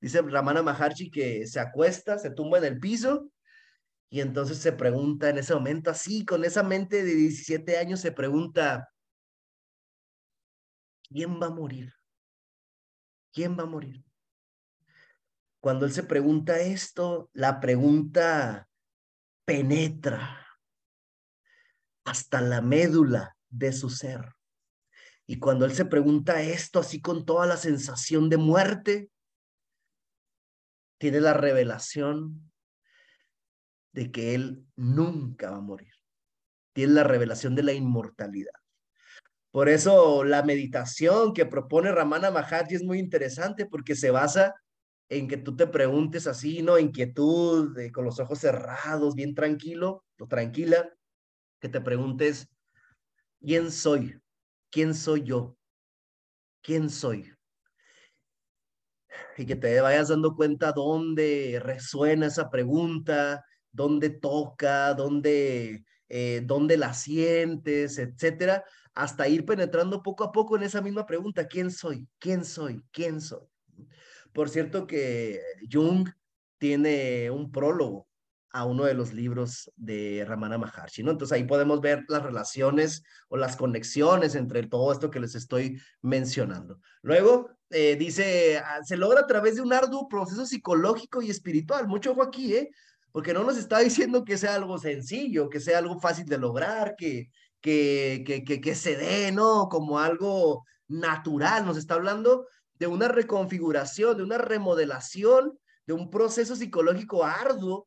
Dice 0.00 0.22
Ramana 0.22 0.62
Maharshi 0.62 1.10
que 1.10 1.46
se 1.46 1.60
acuesta, 1.60 2.18
se 2.18 2.30
tumba 2.30 2.58
en 2.58 2.64
el 2.64 2.78
piso 2.78 3.30
y 4.08 4.20
entonces 4.20 4.58
se 4.58 4.72
pregunta 4.72 5.30
en 5.30 5.38
ese 5.38 5.54
momento, 5.54 5.90
así, 5.90 6.24
con 6.24 6.44
esa 6.44 6.62
mente 6.62 7.02
de 7.04 7.14
17 7.14 7.78
años, 7.78 8.00
se 8.00 8.12
pregunta, 8.12 8.88
¿quién 11.08 11.40
va 11.40 11.46
a 11.46 11.50
morir? 11.50 11.92
¿Quién 13.32 13.58
va 13.58 13.64
a 13.64 13.66
morir? 13.66 14.04
Cuando 15.60 15.86
él 15.86 15.92
se 15.92 16.04
pregunta 16.04 16.60
esto, 16.60 17.30
la 17.32 17.58
pregunta 17.58 18.68
penetra 19.44 20.46
hasta 22.04 22.40
la 22.40 22.60
médula 22.60 23.36
de 23.48 23.72
su 23.72 23.90
ser. 23.90 24.35
Y 25.26 25.38
cuando 25.38 25.64
él 25.64 25.72
se 25.72 25.84
pregunta 25.84 26.40
esto 26.40 26.78
así 26.78 27.00
con 27.00 27.24
toda 27.24 27.46
la 27.46 27.56
sensación 27.56 28.28
de 28.28 28.36
muerte, 28.36 29.10
tiene 30.98 31.20
la 31.20 31.34
revelación 31.34 32.52
de 33.92 34.12
que 34.12 34.34
él 34.34 34.64
nunca 34.76 35.50
va 35.50 35.56
a 35.56 35.60
morir. 35.60 35.92
Tiene 36.72 36.92
la 36.94 37.04
revelación 37.04 37.54
de 37.54 37.62
la 37.64 37.72
inmortalidad. 37.72 38.52
Por 39.50 39.68
eso 39.68 40.22
la 40.22 40.42
meditación 40.42 41.32
que 41.32 41.46
propone 41.46 41.90
Ramana 41.90 42.30
Maharshi 42.30 42.74
es 42.74 42.84
muy 42.84 42.98
interesante 42.98 43.66
porque 43.66 43.96
se 43.96 44.10
basa 44.10 44.54
en 45.08 45.28
que 45.28 45.38
tú 45.38 45.56
te 45.56 45.66
preguntes 45.66 46.26
así, 46.26 46.62
¿no? 46.62 46.78
Inquietud, 46.78 47.74
con 47.92 48.04
los 48.04 48.20
ojos 48.20 48.40
cerrados, 48.40 49.14
bien 49.14 49.34
tranquilo 49.34 50.04
o 50.18 50.26
tranquila, 50.26 50.92
que 51.60 51.68
te 51.68 51.80
preguntes, 51.80 52.48
¿quién 53.40 53.70
soy? 53.70 54.20
¿Quién 54.70 54.94
soy 54.94 55.24
yo? 55.24 55.56
¿Quién 56.62 56.90
soy? 56.90 57.32
Y 59.36 59.46
que 59.46 59.56
te 59.56 59.80
vayas 59.80 60.08
dando 60.08 60.34
cuenta 60.34 60.72
dónde 60.72 61.60
resuena 61.62 62.26
esa 62.26 62.50
pregunta, 62.50 63.44
dónde 63.70 64.10
toca, 64.10 64.94
dónde, 64.94 65.84
eh, 66.08 66.42
dónde 66.44 66.76
la 66.76 66.94
sientes, 66.94 67.98
etcétera, 67.98 68.64
hasta 68.94 69.28
ir 69.28 69.44
penetrando 69.44 70.02
poco 70.02 70.24
a 70.24 70.32
poco 70.32 70.56
en 70.56 70.62
esa 70.62 70.80
misma 70.80 71.06
pregunta, 71.06 71.46
¿quién 71.46 71.70
soy? 71.70 72.08
¿Quién 72.18 72.44
soy? 72.44 72.82
¿Quién 72.90 73.20
soy? 73.20 73.46
Por 74.32 74.48
cierto 74.48 74.86
que 74.86 75.40
Jung 75.70 76.08
tiene 76.58 77.30
un 77.30 77.52
prólogo 77.52 78.08
a 78.56 78.64
uno 78.64 78.84
de 78.84 78.94
los 78.94 79.12
libros 79.12 79.70
de 79.76 80.24
Ramana 80.26 80.56
Maharshi, 80.56 81.02
¿no? 81.02 81.10
Entonces 81.10 81.36
ahí 81.36 81.44
podemos 81.44 81.82
ver 81.82 82.06
las 82.08 82.22
relaciones 82.22 83.02
o 83.28 83.36
las 83.36 83.54
conexiones 83.54 84.34
entre 84.34 84.66
todo 84.66 84.90
esto 84.92 85.10
que 85.10 85.20
les 85.20 85.34
estoy 85.34 85.78
mencionando. 86.00 86.80
Luego 87.02 87.50
eh, 87.68 87.96
dice, 87.96 88.56
ah, 88.56 88.80
se 88.82 88.96
logra 88.96 89.20
a 89.20 89.26
través 89.26 89.56
de 89.56 89.60
un 89.60 89.74
arduo 89.74 90.08
proceso 90.08 90.46
psicológico 90.46 91.20
y 91.20 91.28
espiritual. 91.28 91.86
Mucho 91.86 92.12
ojo 92.12 92.22
aquí, 92.22 92.54
¿eh? 92.54 92.70
Porque 93.12 93.34
no 93.34 93.44
nos 93.44 93.58
está 93.58 93.80
diciendo 93.80 94.24
que 94.24 94.38
sea 94.38 94.54
algo 94.54 94.78
sencillo, 94.78 95.50
que 95.50 95.60
sea 95.60 95.76
algo 95.76 96.00
fácil 96.00 96.24
de 96.24 96.38
lograr, 96.38 96.96
que, 96.96 97.28
que, 97.60 98.24
que, 98.26 98.42
que, 98.42 98.62
que 98.62 98.74
se 98.74 98.96
dé, 98.96 99.32
¿no? 99.32 99.68
Como 99.68 99.98
algo 99.98 100.64
natural. 100.88 101.66
Nos 101.66 101.76
está 101.76 101.92
hablando 101.92 102.46
de 102.78 102.86
una 102.86 103.08
reconfiguración, 103.08 104.16
de 104.16 104.22
una 104.22 104.38
remodelación, 104.38 105.58
de 105.86 105.92
un 105.92 106.08
proceso 106.08 106.56
psicológico 106.56 107.22
arduo 107.22 107.86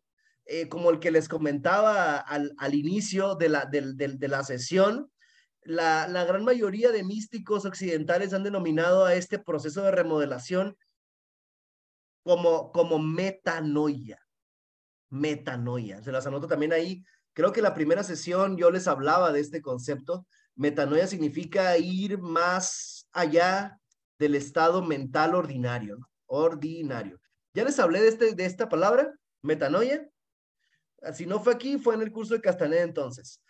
eh, 0.52 0.68
como 0.68 0.90
el 0.90 1.00
que 1.00 1.12
les 1.12 1.30
comentaba 1.30 2.18
al, 2.18 2.74
inicio 2.74 3.36
de 3.36 3.50
la, 3.50 3.66
de, 3.66 4.28
la 4.28 4.44
sesión, 4.44 5.12
la, 5.62 6.08
la, 6.08 6.24
gran 6.26 6.44
mayoría 6.44 6.92
de 6.92 7.04
místicos 7.04 7.66
occidentales 7.66 8.34
han 8.34 8.42
denominado 8.42 9.06
a 9.06 9.14
este 9.14 9.38
proceso 9.38 9.84
de 9.84 9.92
remodelación 9.92 10.76
como, 12.24 12.72
como 12.72 12.98
metanoia. 12.98 14.20
Metanoia. 15.12 16.02
Se 16.02 16.12
las 16.12 16.26
anoto 16.26 16.48
también 16.48 16.74
ahí. 16.74 17.04
Creo 17.34 17.52
que 17.52 17.62
la 17.62 17.76
primera 17.76 18.02
sesión 18.02 18.58
yo 18.58 18.72
les 18.72 18.88
hablaba 18.88 19.32
de 19.32 19.42
este 19.42 19.62
concepto. 19.62 20.26
Metanoia 20.56 21.06
significa 21.06 21.78
ir 21.78 22.18
más 22.18 23.08
allá 23.12 23.80
del 24.18 24.34
estado 24.34 24.84
mental 24.84 25.36
ordinario. 25.36 26.10
Ordinario. 26.26 27.20
Ya 27.54 27.66
les 27.66 27.78
hablé 27.78 28.02
de, 28.02 28.08
este, 28.08 28.34
de 28.34 28.46
esta 28.46 28.68
palabra, 28.68 29.14
metanoia. 29.44 30.10
Si 31.14 31.26
no 31.26 31.40
fue 31.40 31.54
aquí, 31.54 31.78
fue 31.78 31.96
en 31.96 32.02
el 32.02 32.12
curso 32.12 32.34
de 32.34 32.42
Castaneda 32.42 32.84
entonces. 32.84 33.42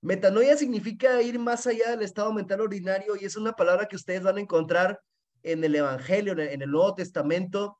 Metanoia 0.00 0.56
significa 0.56 1.20
ir 1.22 1.38
más 1.38 1.66
allá 1.66 1.90
del 1.90 2.02
estado 2.02 2.32
mental 2.32 2.60
ordinario 2.60 3.16
y 3.16 3.24
es 3.24 3.36
una 3.36 3.52
palabra 3.52 3.86
que 3.86 3.96
ustedes 3.96 4.22
van 4.22 4.36
a 4.36 4.40
encontrar 4.40 5.00
en 5.42 5.64
el 5.64 5.74
Evangelio, 5.74 6.38
en 6.38 6.62
el 6.62 6.70
Nuevo 6.70 6.94
Testamento, 6.94 7.78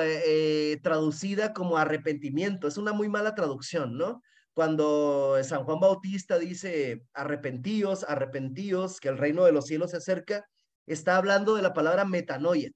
eh, 0.00 0.80
traducida 0.82 1.52
como 1.52 1.76
arrepentimiento. 1.76 2.66
Es 2.66 2.78
una 2.78 2.92
muy 2.92 3.08
mala 3.08 3.34
traducción, 3.34 3.96
¿no? 3.96 4.22
Cuando 4.54 5.36
San 5.44 5.64
Juan 5.64 5.80
Bautista 5.80 6.38
dice 6.38 7.04
arrepentíos, 7.12 8.04
arrepentíos, 8.04 9.00
que 9.00 9.08
el 9.08 9.18
reino 9.18 9.44
de 9.44 9.52
los 9.52 9.66
cielos 9.66 9.92
se 9.92 9.98
acerca, 9.98 10.46
está 10.86 11.16
hablando 11.16 11.54
de 11.54 11.62
la 11.62 11.72
palabra 11.72 12.04
metanoia. 12.04 12.70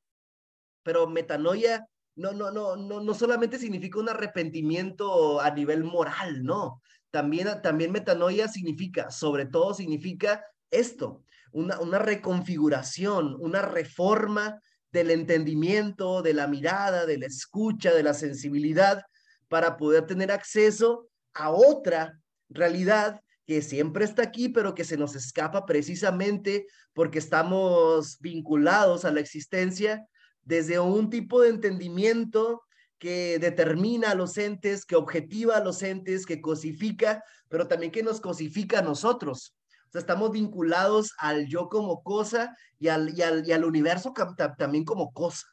Pero 0.82 1.06
metanoia 1.09 1.86
no, 2.17 2.33
no, 2.33 2.51
no, 2.51 2.77
no, 2.77 3.01
no 3.01 3.15
solamente 3.15 3.59
significa 3.59 4.01
un 4.01 4.09
arrepentimiento 4.09 5.41
a 5.41 5.51
nivel 5.51 5.85
moral, 5.85 6.43
no. 6.43 6.83
También, 7.11 7.49
también 7.63 7.93
metanoia 7.93 8.49
significa, 8.49 9.11
sobre 9.11 9.47
todo 9.47 9.75
significa 9.75 10.45
esto, 10.71 11.23
una, 11.53 11.79
una 11.79 11.99
reconfiguración, 11.99 13.37
una 13.39 13.63
reforma 13.63 14.61
del 14.91 15.11
entendimiento, 15.11 16.23
de 16.23 16.33
la 16.33 16.47
mirada, 16.47 17.07
de 17.07 17.19
la 17.19 17.27
escucha, 17.27 17.93
de 17.93 18.03
la 18.03 18.15
sensibilidad, 18.15 19.05
para 19.49 19.77
poder 19.77 20.07
tener 20.07 20.33
acceso 20.33 21.09
a 21.35 21.51
otra 21.51 22.19
realidad 22.49 23.21
que 23.47 23.63
siempre 23.63 24.05
está 24.05 24.23
aquí, 24.23 24.49
pero 24.49 24.75
que 24.75 24.85
se 24.85 24.97
nos 24.97 25.15
escapa 25.15 25.67
precisamente 25.67 26.67
porque 26.95 27.19
estamos 27.19 28.19
vinculados 28.21 29.05
a 29.05 29.13
la 29.13 29.21
existencia 29.21 30.07
desde 30.47 30.78
un 30.78 31.10
tipo 31.10 31.43
de 31.43 31.51
entendimiento 31.51 32.62
que 32.98 33.39
determina 33.39 34.12
a 34.12 34.14
los 34.14 34.39
entes, 34.39 34.86
que 34.86 34.97
objetiva 34.97 35.56
a 35.56 35.64
los 35.64 35.82
entes, 35.82 36.24
que 36.24 36.40
cosifica, 36.40 37.23
pero 37.48 37.66
también 37.66 37.93
que 37.93 38.02
nos 38.02 38.20
cosifica 38.20 38.78
a 38.78 38.82
nosotros. 38.82 39.55
O 39.89 39.90
sea, 39.90 40.01
estamos 40.01 40.31
vinculados 40.31 41.12
al 41.18 41.47
yo 41.47 41.68
como 41.68 42.02
cosa 42.02 42.56
y 42.78 42.89
al, 42.89 43.16
y 43.18 43.23
al, 43.23 43.47
y 43.47 43.52
al 43.52 43.64
universo 43.64 44.14
también 44.56 44.85
como 44.85 45.12
cosa. 45.12 45.47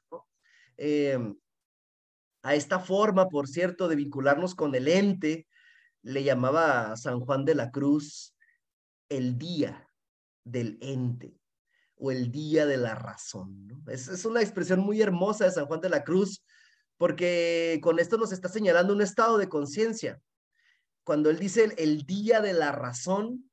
Eh, 0.77 1.17
a 2.43 2.55
esta 2.55 2.79
forma, 2.79 3.29
por 3.29 3.47
cierto, 3.47 3.87
de 3.87 3.95
vincularnos 3.95 4.53
con 4.53 4.75
el 4.75 4.87
ente, 4.87 5.47
le 6.03 6.23
llamaba 6.23 6.95
San 6.97 7.19
Juan 7.19 7.45
de 7.45 7.55
la 7.55 7.71
Cruz 7.71 8.35
el 9.09 9.37
día 9.37 9.89
del 10.43 10.77
ente 10.81 11.42
o 11.95 12.11
el 12.11 12.31
día 12.31 12.65
de 12.65 12.77
la 12.77 12.95
razón. 12.95 13.83
Es, 13.87 14.07
es 14.07 14.25
una 14.25 14.41
expresión 14.41 14.79
muy 14.79 15.01
hermosa 15.01 15.45
de 15.45 15.51
San 15.51 15.65
Juan 15.65 15.81
de 15.81 15.89
la 15.89 16.03
Cruz, 16.03 16.43
porque 16.97 17.79
con 17.81 17.99
esto 17.99 18.17
nos 18.17 18.31
está 18.31 18.49
señalando 18.49 18.93
un 18.93 19.01
estado 19.01 19.37
de 19.37 19.49
conciencia. 19.49 20.19
Cuando 21.03 21.29
él 21.29 21.39
dice 21.39 21.65
el, 21.65 21.73
el, 21.77 22.05
día 22.05 22.41
de 22.41 22.53
la 22.53 22.71
razón, 22.71 23.49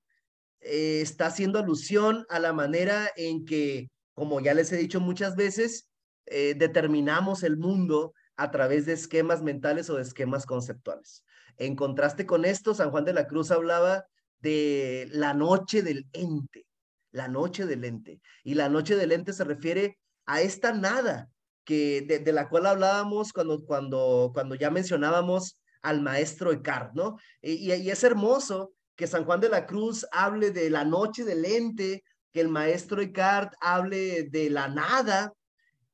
eh, 0.60 1.00
está 1.00 1.26
haciendo 1.26 1.58
alusión 1.58 2.26
a 2.28 2.38
la 2.38 2.52
manera 2.52 3.10
en 3.16 3.44
que, 3.44 3.90
como 4.14 4.40
ya 4.40 4.54
les 4.54 4.70
he 4.72 4.76
dicho 4.76 5.00
muchas 5.00 5.34
veces, 5.34 5.88
eh, 6.26 6.54
determinamos 6.56 7.42
el 7.42 7.56
mundo 7.56 8.12
a 8.36 8.50
través 8.50 8.86
de 8.86 8.92
esquemas 8.92 9.42
mentales 9.42 9.90
o 9.90 9.96
de 9.96 10.02
esquemas 10.02 10.46
conceptuales. 10.46 11.24
En 11.56 11.76
contraste 11.76 12.26
con 12.26 12.44
esto, 12.44 12.74
San 12.74 12.90
Juan 12.90 13.04
de 13.04 13.12
la 13.12 13.26
Cruz 13.26 13.50
hablaba 13.50 14.06
de 14.38 15.08
la 15.10 15.34
noche 15.34 15.82
del 15.82 16.06
ente, 16.12 16.66
la 17.12 17.28
noche 17.28 17.66
del 17.66 17.84
ente. 17.84 18.20
Y 18.44 18.54
la 18.54 18.68
noche 18.68 18.96
del 18.96 19.12
ente 19.12 19.32
se 19.32 19.44
refiere 19.44 19.98
a 20.26 20.40
esta 20.40 20.72
nada 20.72 21.28
que 21.64 22.02
de, 22.02 22.32
la 22.32 22.48
cual 22.48 22.66
hablábamos 22.66 23.32
cuando, 23.32 23.64
cuando, 23.64 24.30
cuando 24.32 24.54
ya 24.54 24.70
mencionábamos 24.70 25.60
al 25.82 26.00
maestro 26.00 26.52
Eckhart, 26.52 26.94
¿no? 26.94 27.16
Y, 27.40 27.72
y, 27.72 27.90
es 27.90 28.04
hermoso 28.04 28.72
que 28.96 29.06
San 29.06 29.24
Juan 29.24 29.40
de 29.40 29.48
la 29.48 29.66
Cruz 29.66 30.06
hable 30.12 30.50
de 30.50 30.68
la 30.68 30.84
noche 30.84 31.24
del 31.24 31.44
ente, 31.44 32.02
que 32.32 32.40
el 32.40 32.48
maestro 32.48 33.00
Eckhart 33.00 33.52
hable 33.60 34.24
de 34.24 34.50
la 34.50 34.68
nada, 34.68 35.32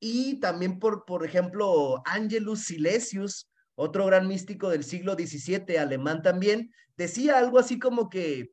y 0.00 0.40
también 0.40 0.78
por, 0.78 1.04
por 1.04 1.24
ejemplo, 1.24 2.02
Angelus 2.04 2.64
Silesius, 2.64 3.48
otro 3.74 4.06
gran 4.06 4.26
místico 4.26 4.70
del 4.70 4.84
siglo 4.84 5.14
XVII, 5.14 5.78
alemán 5.78 6.22
también, 6.22 6.72
decía 6.96 7.38
algo 7.38 7.58
así 7.58 7.78
como 7.78 8.08
que 8.08 8.50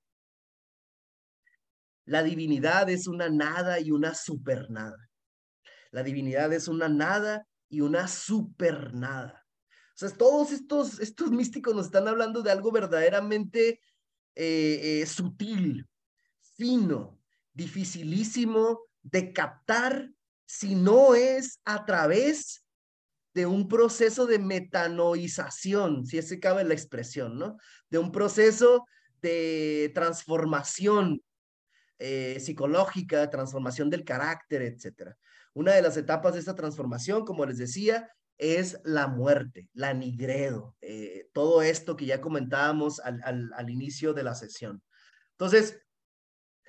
la 2.06 2.24
divinidad 2.24 2.90
es 2.90 3.08
una 3.08 3.30
nada 3.30 3.80
y 3.80 3.92
una 3.92 4.14
supernada. 4.14 5.10
La 5.92 6.04
divinidad 6.04 6.52
es 6.54 6.68
una 6.68 6.90
nada 6.90 7.48
y 7.70 7.82
una 7.82 8.08
supernada. 8.08 9.46
O 9.96 9.98
sea, 9.98 10.10
todos 10.10 10.52
estos, 10.52 11.00
estos 11.00 11.32
místicos 11.32 11.76
nos 11.76 11.86
están 11.86 12.08
hablando 12.08 12.42
de 12.42 12.52
algo 12.52 12.72
verdaderamente 12.72 13.80
eh, 14.36 15.02
eh, 15.02 15.06
sutil, 15.06 15.88
fino, 16.56 17.20
dificilísimo 17.54 18.82
de 19.04 19.32
captar 19.32 20.10
si 20.46 20.76
no 20.76 21.14
es 21.14 21.60
a 21.64 21.86
través 21.86 22.66
de 23.34 23.46
un 23.46 23.68
proceso 23.68 24.26
de 24.26 24.40
metanoización, 24.40 26.06
si 26.06 26.18
ese 26.18 26.40
cabe 26.40 26.64
la 26.64 26.74
expresión, 26.74 27.38
¿no? 27.38 27.58
De 27.90 27.98
un 27.98 28.12
proceso 28.12 28.86
de 29.22 29.92
transformación 29.94 31.24
eh, 32.00 32.40
psicológica, 32.40 33.30
transformación 33.30 33.90
del 33.90 34.04
carácter, 34.04 34.62
etcétera. 34.62 35.18
Una 35.54 35.74
de 35.74 35.82
las 35.82 35.98
etapas 35.98 36.34
de 36.34 36.40
esta 36.40 36.56
transformación, 36.56 37.26
como 37.26 37.46
les 37.46 37.58
decía, 37.58 38.10
es 38.38 38.80
la 38.84 39.08
muerte, 39.08 39.70
la 39.74 39.94
nigredo, 39.94 40.76
eh, 40.82 41.30
todo 41.34 41.62
esto 41.62 41.96
que 41.96 42.08
ya 42.08 42.20
comentábamos 42.20 43.00
al, 43.00 43.22
al, 43.54 43.70
inicio 43.70 44.14
de 44.14 44.24
la 44.24 44.34
sesión. 44.36 44.82
Entonces, 45.32 45.80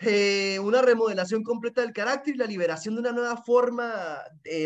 eh, 0.00 0.58
una 0.60 0.82
remodelación 0.82 1.42
completa 1.42 1.80
del 1.80 1.92
carácter 1.92 2.34
y 2.34 2.38
la 2.38 2.46
liberación 2.46 2.94
de 2.94 3.00
una 3.00 3.12
nueva 3.12 3.36
forma, 3.38 4.18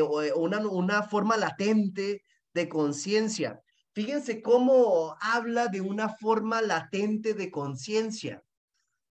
o 0.02 0.22
una, 0.36 0.58
una 0.66 1.02
forma 1.04 1.36
latente 1.36 2.22
de 2.52 2.68
conciencia. 2.68 3.62
Fíjense 3.92 4.42
cómo 4.42 5.16
habla 5.20 5.68
de 5.68 5.80
una 5.80 6.08
forma 6.08 6.62
latente 6.62 7.34
de 7.34 7.50
conciencia. 7.50 8.42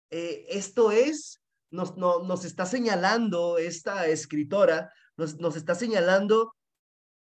Esto 0.09 0.91
es 0.91 1.39
nos, 1.71 1.97
nos 1.97 2.45
está 2.45 2.65
señalando 2.65 3.57
esta 3.57 4.07
escritora, 4.07 4.91
nos, 5.17 5.37
nos 5.37 5.55
está 5.55 5.75
señalando 5.75 6.55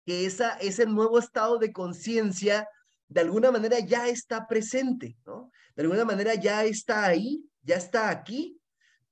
que 0.07 0.27
esa, 0.27 0.55
ese 0.59 0.87
nuevo 0.87 1.19
estado 1.19 1.59
de 1.59 1.73
conciencia 1.73 2.67
de 3.09 3.21
alguna 3.21 3.51
manera 3.51 3.81
ya 3.81 4.09
está 4.09 4.47
presente, 4.47 5.17
¿no? 5.27 5.51
De 5.75 5.83
alguna 5.83 6.05
manera 6.05 6.35
ya 6.35 6.65
está 6.65 7.07
ahí, 7.07 7.45
ya 7.63 7.77
está 7.77 8.09
aquí, 8.09 8.59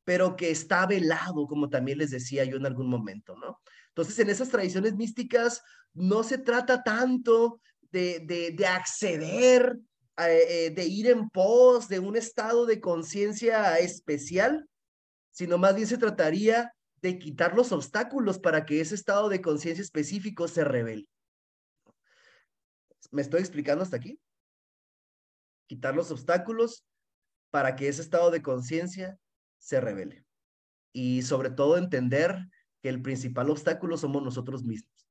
pero 0.04 0.36
que 0.36 0.50
está 0.50 0.86
velado, 0.86 1.46
como 1.46 1.68
también 1.68 1.98
les 1.98 2.10
decía 2.10 2.44
yo 2.44 2.56
en 2.56 2.66
algún 2.66 2.88
momento, 2.88 3.36
¿no? 3.36 3.60
Entonces, 3.88 4.18
en 4.20 4.30
esas 4.30 4.48
tradiciones 4.48 4.94
místicas 4.94 5.62
no 5.92 6.22
se 6.22 6.38
trata 6.38 6.82
tanto 6.82 7.60
de, 7.90 8.20
de, 8.20 8.52
de 8.52 8.66
acceder, 8.66 9.78
eh, 10.18 10.70
de 10.70 10.84
ir 10.84 11.06
en 11.08 11.30
pos 11.30 11.88
de 11.88 12.00
un 12.00 12.16
estado 12.16 12.66
de 12.66 12.80
conciencia 12.80 13.78
especial, 13.78 14.68
sino 15.30 15.58
más 15.58 15.74
bien 15.74 15.86
se 15.86 15.98
trataría 15.98 16.74
de 17.00 17.18
quitar 17.18 17.54
los 17.54 17.70
obstáculos 17.70 18.38
para 18.38 18.66
que 18.66 18.80
ese 18.80 18.94
estado 18.94 19.28
de 19.28 19.40
conciencia 19.40 19.82
específico 19.82 20.48
se 20.48 20.64
revele. 20.64 21.08
¿Me 23.10 23.22
estoy 23.22 23.40
explicando 23.40 23.84
hasta 23.84 23.96
aquí? 23.96 24.20
Quitar 25.68 25.94
los 25.94 26.10
obstáculos 26.10 26.84
para 27.50 27.76
que 27.76 27.88
ese 27.88 28.02
estado 28.02 28.30
de 28.30 28.42
conciencia 28.42 29.18
se 29.58 29.80
revele. 29.80 30.24
Y 30.92 31.22
sobre 31.22 31.50
todo 31.50 31.78
entender 31.78 32.48
que 32.82 32.88
el 32.88 33.02
principal 33.02 33.50
obstáculo 33.50 33.96
somos 33.96 34.22
nosotros 34.22 34.64
mismos. 34.64 35.08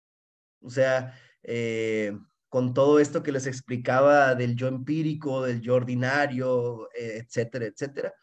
O 0.62 0.70
sea, 0.70 1.18
eh, 1.44 2.18
con 2.50 2.74
todo 2.74 3.00
esto 3.00 3.24
que 3.24 3.32
les 3.32 3.48
explicaba 3.48 4.36
del 4.36 4.56
yo 4.56 4.68
empírico, 4.68 5.44
del 5.44 5.62
yo 5.62 5.76
ordinario, 5.76 6.90
eh, 6.98 7.24
etcétera, 7.24 7.66
etcétera, 7.66 8.14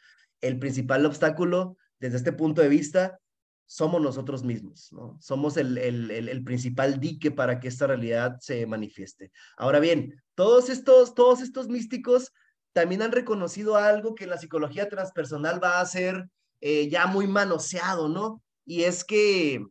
el 0.41 0.59
principal 0.59 1.05
obstáculo 1.07 1.77
desde 1.99 2.17
este 2.17 2.33
punto 2.33 2.63
de 2.63 2.69
vista, 2.69 3.19
somos 3.67 4.01
nosotros 4.01 4.45
mismos, 4.45 4.93
¿no? 4.93 5.17
Somos 5.21 5.57
el, 5.57 5.79
el, 5.79 6.11
el, 6.11 6.45
principal 6.45 7.01
dique 7.01 7.31
para 7.31 7.61
que 7.61 7.69
esta 7.69 7.87
realidad 7.87 8.37
se 8.41 8.67
manifieste. 8.67 9.33
Ahora 9.57 9.81
bien, 9.81 10.23
todos 10.35 10.69
estos, 10.69 11.15
todos 11.15 11.41
estos 11.41 11.69
místicos 11.69 12.33
también 12.73 13.03
han 13.03 13.13
reconocido 13.13 13.77
algo 13.77 14.15
que 14.15 14.27
la 14.27 14.37
psicología 14.37 14.89
transpersonal 14.89 15.63
va 15.63 15.81
a 15.81 15.87
ser 15.87 16.29
eh, 16.61 16.89
ya 16.89 17.07
muy 17.07 17.27
manoseado, 17.27 18.09
¿no? 18.09 18.43
Y 18.67 18.83
es 18.83 19.05
que 19.05 19.65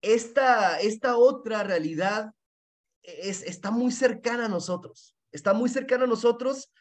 esta, 0.00 0.80
esta 0.80 1.16
otra 1.16 1.62
realidad 1.62 2.32
es, 3.22 3.42
está 3.42 3.70
muy 3.70 3.92
cercana 3.92 4.46
a 4.46 4.48
nosotros, 4.48 5.16
está 5.32 5.52
muy 5.52 5.68
cercana 5.68 6.04
a 6.04 6.08
nosotros, 6.08 6.72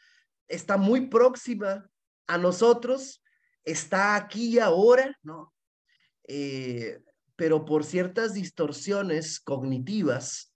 está 0.47 0.77
muy 0.77 1.07
próxima 1.07 1.89
a 2.27 2.37
nosotros 2.37 3.21
está 3.67 4.15
aquí 4.15 4.55
y 4.55 4.59
ahora, 4.59 5.15
¿no? 5.23 5.53
Eh, 6.27 6.99
pero 7.35 7.65
por 7.65 7.83
ciertas 7.83 8.33
distorsiones 8.33 9.39
cognitivas 9.39 10.53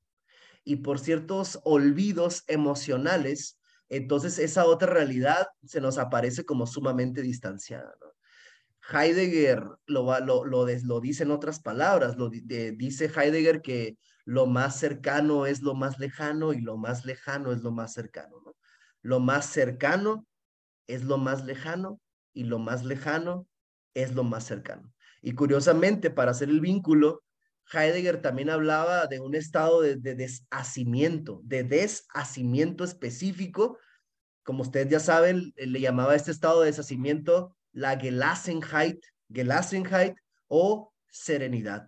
y 0.63 0.77
por 0.77 0.97
ciertos 0.97 1.59
olvidos 1.63 2.43
emocionales, 2.47 3.59
entonces 3.89 4.39
esa 4.39 4.65
otra 4.65 4.91
realidad 4.93 5.47
se 5.65 5.81
nos 5.81 5.97
aparece 5.97 6.45
como 6.45 6.65
sumamente 6.65 7.21
distanciada. 7.21 7.93
Heidegger 8.91 9.63
lo, 9.85 10.19
lo, 10.21 10.45
lo, 10.45 10.65
lo, 10.65 11.01
dice 11.01 11.23
en 11.23 11.31
otras 11.31 11.59
palabras, 11.59 12.15
lo 12.15 12.29
dice 12.29 13.11
Heidegger 13.13 13.61
que 13.61 13.97
lo 14.25 14.45
más 14.45 14.79
cercano 14.79 15.45
es 15.45 15.61
lo 15.61 15.73
más 15.73 15.99
lejano 15.99 16.53
y 16.53 16.61
lo 16.61 16.77
más 16.77 17.05
lejano 17.05 17.51
es 17.51 17.61
lo 17.61 17.71
más 17.71 17.93
cercano. 17.93 18.41
¿no? 18.45 18.55
Lo 19.01 19.19
más 19.19 19.45
cercano 19.47 20.25
es 20.87 21.03
lo 21.03 21.17
más 21.17 21.45
lejano 21.45 21.99
y 22.33 22.43
lo 22.43 22.59
más 22.59 22.83
lejano 22.83 23.47
es 23.93 24.13
lo 24.13 24.23
más 24.23 24.45
cercano. 24.45 24.93
Y 25.21 25.33
curiosamente, 25.33 26.09
para 26.09 26.31
hacer 26.31 26.49
el 26.49 26.61
vínculo, 26.61 27.23
Heidegger 27.71 28.21
también 28.21 28.49
hablaba 28.49 29.07
de 29.07 29.19
un 29.19 29.35
estado 29.35 29.81
de, 29.81 29.95
de 29.95 30.15
deshacimiento, 30.15 31.41
de 31.43 31.63
deshacimiento 31.63 32.83
específico. 32.83 33.77
Como 34.43 34.63
ustedes 34.63 34.89
ya 34.89 34.99
saben, 34.99 35.53
le 35.55 35.79
llamaba 35.79 36.13
a 36.13 36.15
este 36.15 36.31
estado 36.31 36.61
de 36.61 36.67
deshacimiento 36.67 37.55
la 37.71 37.97
Gelassenheit, 37.97 39.03
Gelassenheit 39.31 40.15
o 40.47 40.93
serenidad, 41.09 41.87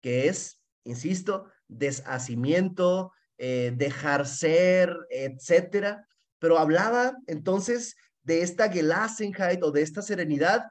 que 0.00 0.28
es, 0.28 0.62
insisto, 0.84 1.50
deshacimiento, 1.68 3.12
eh, 3.36 3.72
dejar 3.76 4.26
ser, 4.26 4.96
etcétera. 5.10 6.06
Pero 6.38 6.58
hablaba 6.58 7.16
entonces 7.26 7.96
de 8.22 8.42
esta 8.42 8.70
Gelassenheit 8.70 9.62
o 9.62 9.70
de 9.70 9.82
esta 9.82 10.02
serenidad, 10.02 10.64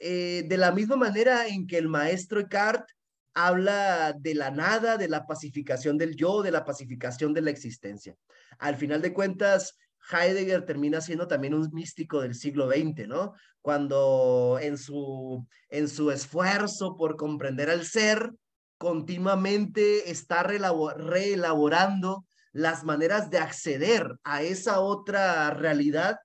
eh, 0.00 0.44
de 0.46 0.56
la 0.56 0.72
misma 0.72 0.96
manera 0.96 1.46
en 1.46 1.66
que 1.66 1.78
el 1.78 1.88
maestro 1.88 2.40
Eckhart 2.40 2.86
habla 3.34 4.14
de 4.18 4.34
la 4.34 4.50
nada, 4.50 4.96
de 4.96 5.08
la 5.08 5.26
pacificación 5.26 5.98
del 5.98 6.16
yo, 6.16 6.42
de 6.42 6.50
la 6.50 6.64
pacificación 6.64 7.34
de 7.34 7.42
la 7.42 7.50
existencia. 7.50 8.16
Al 8.58 8.76
final 8.76 9.02
de 9.02 9.12
cuentas, 9.12 9.76
Heidegger 10.10 10.64
termina 10.64 11.00
siendo 11.00 11.28
también 11.28 11.54
un 11.54 11.68
místico 11.72 12.20
del 12.22 12.34
siglo 12.34 12.68
XX, 12.70 13.06
¿no? 13.08 13.34
Cuando 13.60 14.58
en 14.60 14.78
su, 14.78 15.46
en 15.68 15.88
su 15.88 16.10
esfuerzo 16.10 16.96
por 16.96 17.16
comprender 17.16 17.68
al 17.68 17.84
ser, 17.84 18.32
continuamente 18.78 20.10
está 20.10 20.42
reelaborando 20.42 22.26
las 22.52 22.84
maneras 22.84 23.30
de 23.30 23.38
acceder 23.38 24.18
a 24.24 24.42
esa 24.42 24.80
otra 24.80 25.50
realidad 25.50 26.18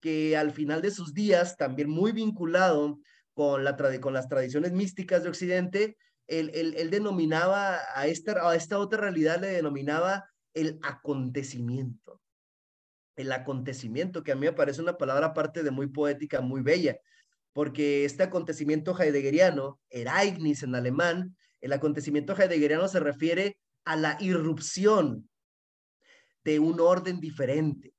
que 0.00 0.36
al 0.36 0.52
final 0.52 0.82
de 0.82 0.90
sus 0.90 1.14
días, 1.14 1.56
también 1.56 1.88
muy 1.88 2.12
vinculado 2.12 2.98
con, 3.32 3.64
la 3.64 3.76
con 4.00 4.12
las 4.12 4.28
tradiciones 4.28 4.72
místicas 4.72 5.22
de 5.22 5.30
Occidente, 5.30 5.96
él, 6.26 6.50
él, 6.54 6.90
denominaba 6.90 7.78
a 7.94 8.06
esta, 8.06 8.48
a 8.48 8.54
esta 8.54 8.78
otra 8.78 9.00
realidad, 9.00 9.40
le 9.40 9.48
denominaba 9.48 10.24
el 10.54 10.78
acontecimiento. 10.82 12.20
El 13.16 13.32
acontecimiento, 13.32 14.22
que 14.22 14.32
a 14.32 14.36
mí 14.36 14.46
me 14.46 14.52
parece 14.52 14.80
una 14.80 14.96
palabra 14.96 15.28
aparte 15.28 15.62
de 15.62 15.70
muy 15.70 15.88
poética, 15.88 16.40
muy 16.40 16.62
bella, 16.62 16.98
porque 17.52 18.04
este 18.04 18.22
acontecimiento 18.22 18.98
heideggeriano, 18.98 19.80
Ereignis 19.90 20.62
en 20.62 20.74
alemán, 20.74 21.36
el 21.64 21.72
acontecimiento 21.72 22.36
heideggeriano 22.36 22.88
se 22.88 23.00
refiere 23.00 23.58
a 23.86 23.96
la 23.96 24.18
irrupción 24.20 25.30
de 26.44 26.58
un 26.58 26.78
orden 26.78 27.20
diferente, 27.20 27.94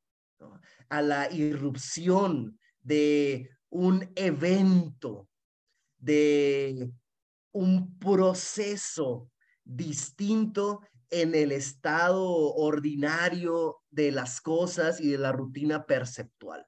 a 0.88 1.02
la 1.02 1.32
irrupción 1.32 2.60
de 2.84 3.50
un 3.70 4.08
evento, 4.16 5.28
de 5.98 6.92
un 7.54 7.98
proceso 7.98 9.32
distinto 9.64 10.82
en 11.10 11.34
el 11.34 11.52
estado 11.52 12.24
ordinario 12.24 13.78
de 13.90 14.12
las 14.12 14.42
cosas 14.42 15.02
y 15.02 15.10
de 15.10 15.18
la 15.18 15.32
rutina 15.32 15.88
perceptual. 15.88 16.68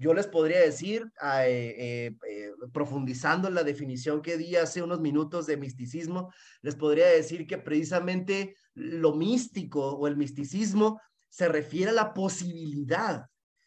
Yo 0.00 0.14
les 0.14 0.26
podría 0.26 0.60
decir, 0.60 1.12
eh, 1.44 2.16
eh, 2.26 2.52
profundizando 2.72 3.48
en 3.48 3.54
la 3.54 3.64
definición 3.64 4.22
que 4.22 4.38
di 4.38 4.56
hace 4.56 4.82
unos 4.82 4.98
minutos 4.98 5.46
de 5.46 5.58
misticismo, 5.58 6.32
les 6.62 6.74
podría 6.74 7.06
decir 7.08 7.46
que 7.46 7.58
precisamente 7.58 8.56
lo 8.72 9.14
místico 9.14 9.90
o 9.90 10.06
el 10.06 10.16
misticismo 10.16 10.98
se 11.28 11.48
refiere 11.48 11.90
a 11.90 11.94
la 11.94 12.14
posibilidad 12.14 13.26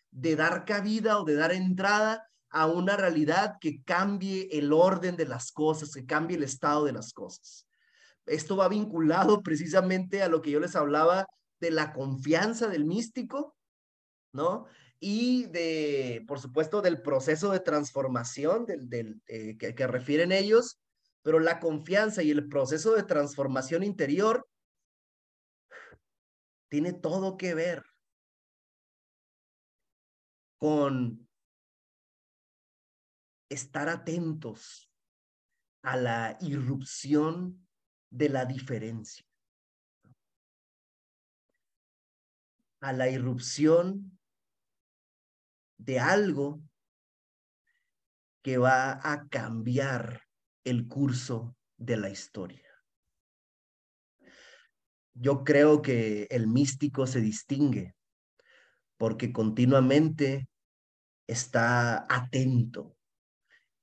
de 0.09 0.35
dar 0.35 0.65
cabida 0.65 1.19
o 1.19 1.23
de 1.23 1.35
dar 1.35 1.51
entrada 1.51 2.27
a 2.49 2.65
una 2.65 2.97
realidad 2.97 3.57
que 3.61 3.83
cambie 3.83 4.47
el 4.51 4.73
orden 4.73 5.15
de 5.15 5.27
las 5.27 5.51
cosas, 5.51 5.93
que 5.93 6.07
cambie 6.07 6.37
el 6.37 6.43
estado 6.43 6.85
de 6.85 6.93
las 6.93 7.13
cosas. 7.13 7.67
Esto 8.25 8.57
va 8.57 8.67
vinculado 8.69 9.43
precisamente 9.43 10.23
a 10.23 10.29
lo 10.29 10.41
que 10.41 10.49
yo 10.49 10.59
les 10.59 10.75
hablaba 10.75 11.27
de 11.59 11.69
la 11.69 11.93
confianza 11.93 12.67
del 12.67 12.85
místico, 12.85 13.55
¿no? 14.31 14.65
Y 15.05 15.47
de, 15.47 16.23
por 16.29 16.39
supuesto, 16.39 16.81
del 16.81 17.01
proceso 17.01 17.51
de 17.51 17.59
transformación 17.59 18.65
del, 18.65 19.21
eh, 19.27 19.57
que, 19.57 19.75
que 19.75 19.85
refieren 19.85 20.31
ellos, 20.31 20.79
pero 21.21 21.41
la 21.41 21.59
confianza 21.59 22.23
y 22.23 22.31
el 22.31 22.47
proceso 22.47 22.95
de 22.95 23.03
transformación 23.03 23.83
interior 23.83 24.47
tiene 26.69 26.93
todo 26.93 27.35
que 27.35 27.53
ver 27.53 27.83
con 30.57 31.27
estar 33.49 33.89
atentos 33.89 34.89
a 35.81 35.97
la 35.97 36.37
irrupción 36.39 37.67
de 38.09 38.29
la 38.29 38.45
diferencia, 38.45 39.25
a 42.79 42.93
la 42.93 43.09
irrupción 43.09 44.17
de 45.83 45.99
algo 45.99 46.61
que 48.41 48.57
va 48.57 48.99
a 49.03 49.27
cambiar 49.27 50.23
el 50.63 50.87
curso 50.87 51.55
de 51.77 51.97
la 51.97 52.09
historia. 52.09 52.67
Yo 55.13 55.43
creo 55.43 55.81
que 55.81 56.23
el 56.31 56.47
místico 56.47 57.05
se 57.05 57.21
distingue 57.21 57.95
porque 58.97 59.33
continuamente 59.33 60.47
está 61.27 62.05
atento, 62.09 62.95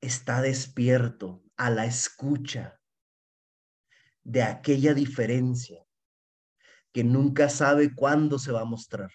está 0.00 0.40
despierto 0.40 1.42
a 1.56 1.70
la 1.70 1.84
escucha 1.84 2.80
de 4.22 4.42
aquella 4.42 4.94
diferencia 4.94 5.86
que 6.92 7.04
nunca 7.04 7.48
sabe 7.48 7.94
cuándo 7.94 8.38
se 8.38 8.52
va 8.52 8.62
a 8.62 8.64
mostrar 8.64 9.10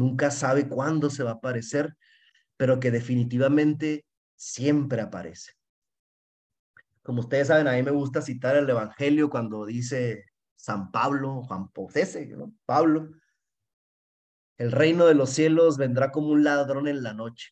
nunca 0.00 0.30
sabe 0.30 0.66
cuándo 0.66 1.10
se 1.10 1.22
va 1.22 1.32
a 1.32 1.34
aparecer, 1.34 1.94
pero 2.56 2.80
que 2.80 2.90
definitivamente 2.90 4.06
siempre 4.34 5.02
aparece. 5.02 5.52
Como 7.02 7.20
ustedes 7.20 7.48
saben, 7.48 7.68
a 7.68 7.72
mí 7.72 7.82
me 7.82 7.90
gusta 7.90 8.22
citar 8.22 8.56
el 8.56 8.68
Evangelio 8.68 9.28
cuando 9.28 9.66
dice 9.66 10.24
San 10.56 10.90
Pablo, 10.90 11.42
Juan. 11.42 11.70
Pablo, 12.64 13.10
el 14.56 14.72
reino 14.72 15.04
de 15.06 15.14
los 15.14 15.30
cielos 15.30 15.76
vendrá 15.76 16.10
como 16.10 16.28
un 16.28 16.44
ladrón 16.44 16.88
en 16.88 17.02
la 17.02 17.12
noche. 17.12 17.50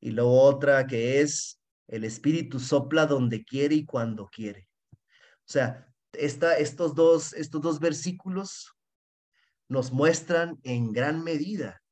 Y 0.00 0.12
luego 0.12 0.40
otra 0.40 0.86
que 0.86 1.20
es, 1.20 1.60
el 1.88 2.04
Espíritu 2.04 2.60
sopla 2.60 3.06
donde 3.06 3.44
quiere 3.44 3.74
y 3.74 3.84
cuando 3.84 4.28
quiere. 4.28 4.68
O 4.92 5.50
sea, 5.52 5.92
esta, 6.12 6.56
estos, 6.58 6.94
dos, 6.94 7.32
estos 7.32 7.60
dos 7.60 7.80
versículos 7.80 8.72
nos 9.72 9.90
muestran 9.90 10.58
en 10.64 10.92
gran 10.92 11.24
medida 11.24 11.82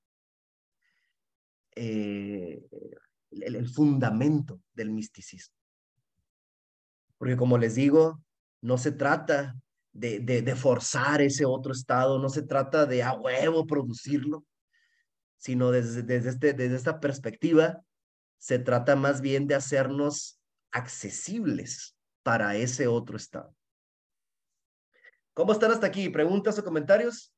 eh, 1.74 2.62
el, 3.30 3.68
fundamento 3.70 4.60
del 4.74 4.90
misticismo. 4.90 5.56
Porque 7.16 7.38
como 7.38 7.56
les 7.56 7.76
digo, 7.76 8.22
no 8.60 8.76
se 8.76 8.92
trata 8.92 9.56
de, 9.92 10.20
de, 10.20 10.56
forzar 10.56 11.22
ese 11.22 11.46
otro 11.46 11.72
estado, 11.72 12.18
no 12.18 12.28
se 12.28 12.42
trata 12.42 12.84
de 12.84 13.02
a 13.02 13.14
huevo 13.14 13.66
producirlo, 13.66 14.44
sino 15.38 15.70
desde, 15.70 16.02
desde, 16.02 16.28
este, 16.28 16.52
desde 16.52 16.76
esta 16.76 17.00
perspectiva, 17.00 17.82
se 18.36 18.58
trata 18.58 18.94
más 18.94 19.22
bien 19.22 19.46
de 19.46 19.54
hacernos 19.54 20.38
accesibles 20.70 21.96
para 22.22 22.56
ese 22.56 22.88
otro 22.88 23.16
estado. 23.16 23.54
¿Cómo 25.32 25.52
están 25.52 25.72
hasta 25.72 25.86
aquí? 25.86 26.10
¿Preguntas 26.10 26.58
o 26.58 26.64
comentarios? 26.64 27.32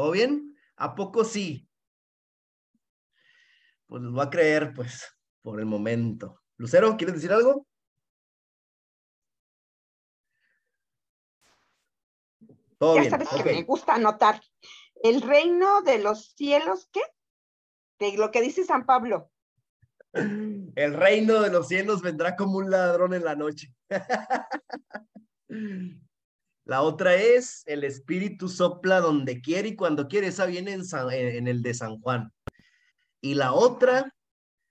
¿Todo 0.00 0.12
bien? 0.12 0.56
¿A 0.76 0.94
poco 0.94 1.24
sí? 1.24 1.68
Pues 3.86 4.02
les 4.02 4.10
voy 4.10 4.24
a 4.24 4.30
creer, 4.30 4.72
pues, 4.74 5.04
por 5.42 5.60
el 5.60 5.66
momento. 5.66 6.40
Lucero, 6.56 6.96
¿quieres 6.96 7.16
decir 7.16 7.30
algo? 7.30 7.66
Todo 12.78 13.02
ya 13.02 13.10
sabes 13.10 13.28
que 13.28 13.44
me 13.44 13.62
gusta 13.64 13.96
anotar. 13.96 14.40
El 15.02 15.20
reino 15.20 15.82
de 15.82 15.98
los 15.98 16.32
cielos, 16.34 16.88
¿qué? 16.90 17.02
De 17.98 18.16
lo 18.16 18.30
que 18.30 18.40
dice 18.40 18.64
San 18.64 18.86
Pablo. 18.86 19.30
El 20.14 20.94
reino 20.94 21.42
de 21.42 21.50
los 21.50 21.68
cielos 21.68 22.00
vendrá 22.00 22.36
como 22.36 22.56
un 22.56 22.70
ladrón 22.70 23.12
en 23.12 23.22
la 23.22 23.36
noche. 23.36 23.74
La 26.70 26.82
otra 26.82 27.16
es 27.16 27.64
el 27.66 27.82
espíritu 27.82 28.48
sopla 28.48 29.00
donde 29.00 29.40
quiere 29.40 29.70
y 29.70 29.74
cuando 29.74 30.06
quiere. 30.06 30.28
Esa 30.28 30.46
viene 30.46 30.72
en, 30.72 31.48
el 31.48 31.62
de 31.62 31.74
San 31.74 31.98
Juan. 31.98 32.32
Y 33.20 33.34
la 33.34 33.54
otra, 33.54 34.14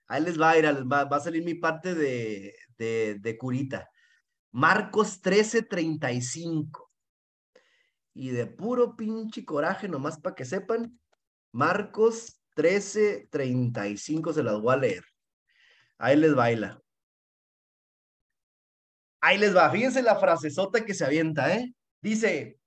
ahí 0.06 0.22
les 0.22 0.40
va 0.40 0.52
a 0.52 0.58
ir, 0.58 0.64
va, 0.90 1.02
a 1.02 1.20
salir 1.20 1.44
mi 1.44 1.56
parte 1.56 1.94
de, 1.94 2.56
de, 2.78 3.36
curita. 3.36 3.90
Marcos 4.50 5.20
13, 5.20 5.64
35. 5.64 6.90
Y 8.14 8.30
de 8.30 8.46
puro 8.46 8.96
pinche 8.96 9.44
coraje, 9.44 9.86
nomás 9.86 10.18
para 10.18 10.34
que 10.34 10.46
sepan, 10.46 10.98
Marcos 11.52 12.40
13, 12.54 13.28
35 13.30 14.32
se 14.32 14.42
las 14.42 14.58
voy 14.58 14.72
a 14.72 14.78
leer. 14.78 15.04
Ahí 15.98 16.16
les 16.16 16.34
baila. 16.34 16.80
Ahí 19.20 19.36
les 19.36 19.54
va. 19.54 19.70
Fíjense 19.70 20.00
la 20.00 20.18
frasezota 20.18 20.82
que 20.82 20.94
se 20.94 21.04
avienta, 21.04 21.54
¿eh? 21.54 21.74
Dice, 22.02 22.58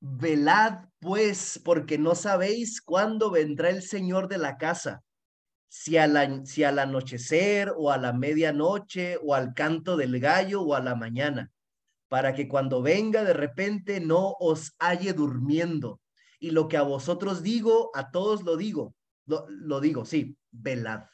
velad 0.00 0.88
pues, 0.98 1.60
porque 1.64 1.98
no 1.98 2.14
sabéis 2.14 2.80
cuándo 2.80 3.30
vendrá 3.30 3.70
el 3.70 3.82
Señor 3.82 4.28
de 4.28 4.38
la 4.38 4.56
casa, 4.58 5.02
si, 5.68 5.96
al 5.96 6.78
anochecer 6.78 7.72
o 7.76 7.90
a 7.90 7.98
la 7.98 8.12
medianoche 8.12 9.18
o 9.22 9.34
al 9.34 9.54
canto 9.54 9.96
del 9.96 10.18
gallo 10.18 10.62
o 10.62 10.74
a 10.74 10.80
la 10.80 10.94
mañana, 10.94 11.50
para 12.08 12.34
que 12.34 12.48
cuando 12.48 12.82
venga 12.82 13.22
de 13.24 13.34
repente 13.34 14.00
no 14.00 14.34
os 14.40 14.74
halle 14.78 15.12
durmiendo. 15.12 16.00
Y 16.38 16.50
lo 16.50 16.68
que 16.68 16.76
a 16.76 16.82
vosotros 16.82 17.42
digo, 17.42 17.90
a 17.94 18.10
todos 18.10 18.42
lo 18.42 18.56
digo, 18.56 18.94
lo, 19.26 19.46
lo 19.48 19.80
digo, 19.80 20.04
sí, 20.04 20.36
velad. 20.50 21.04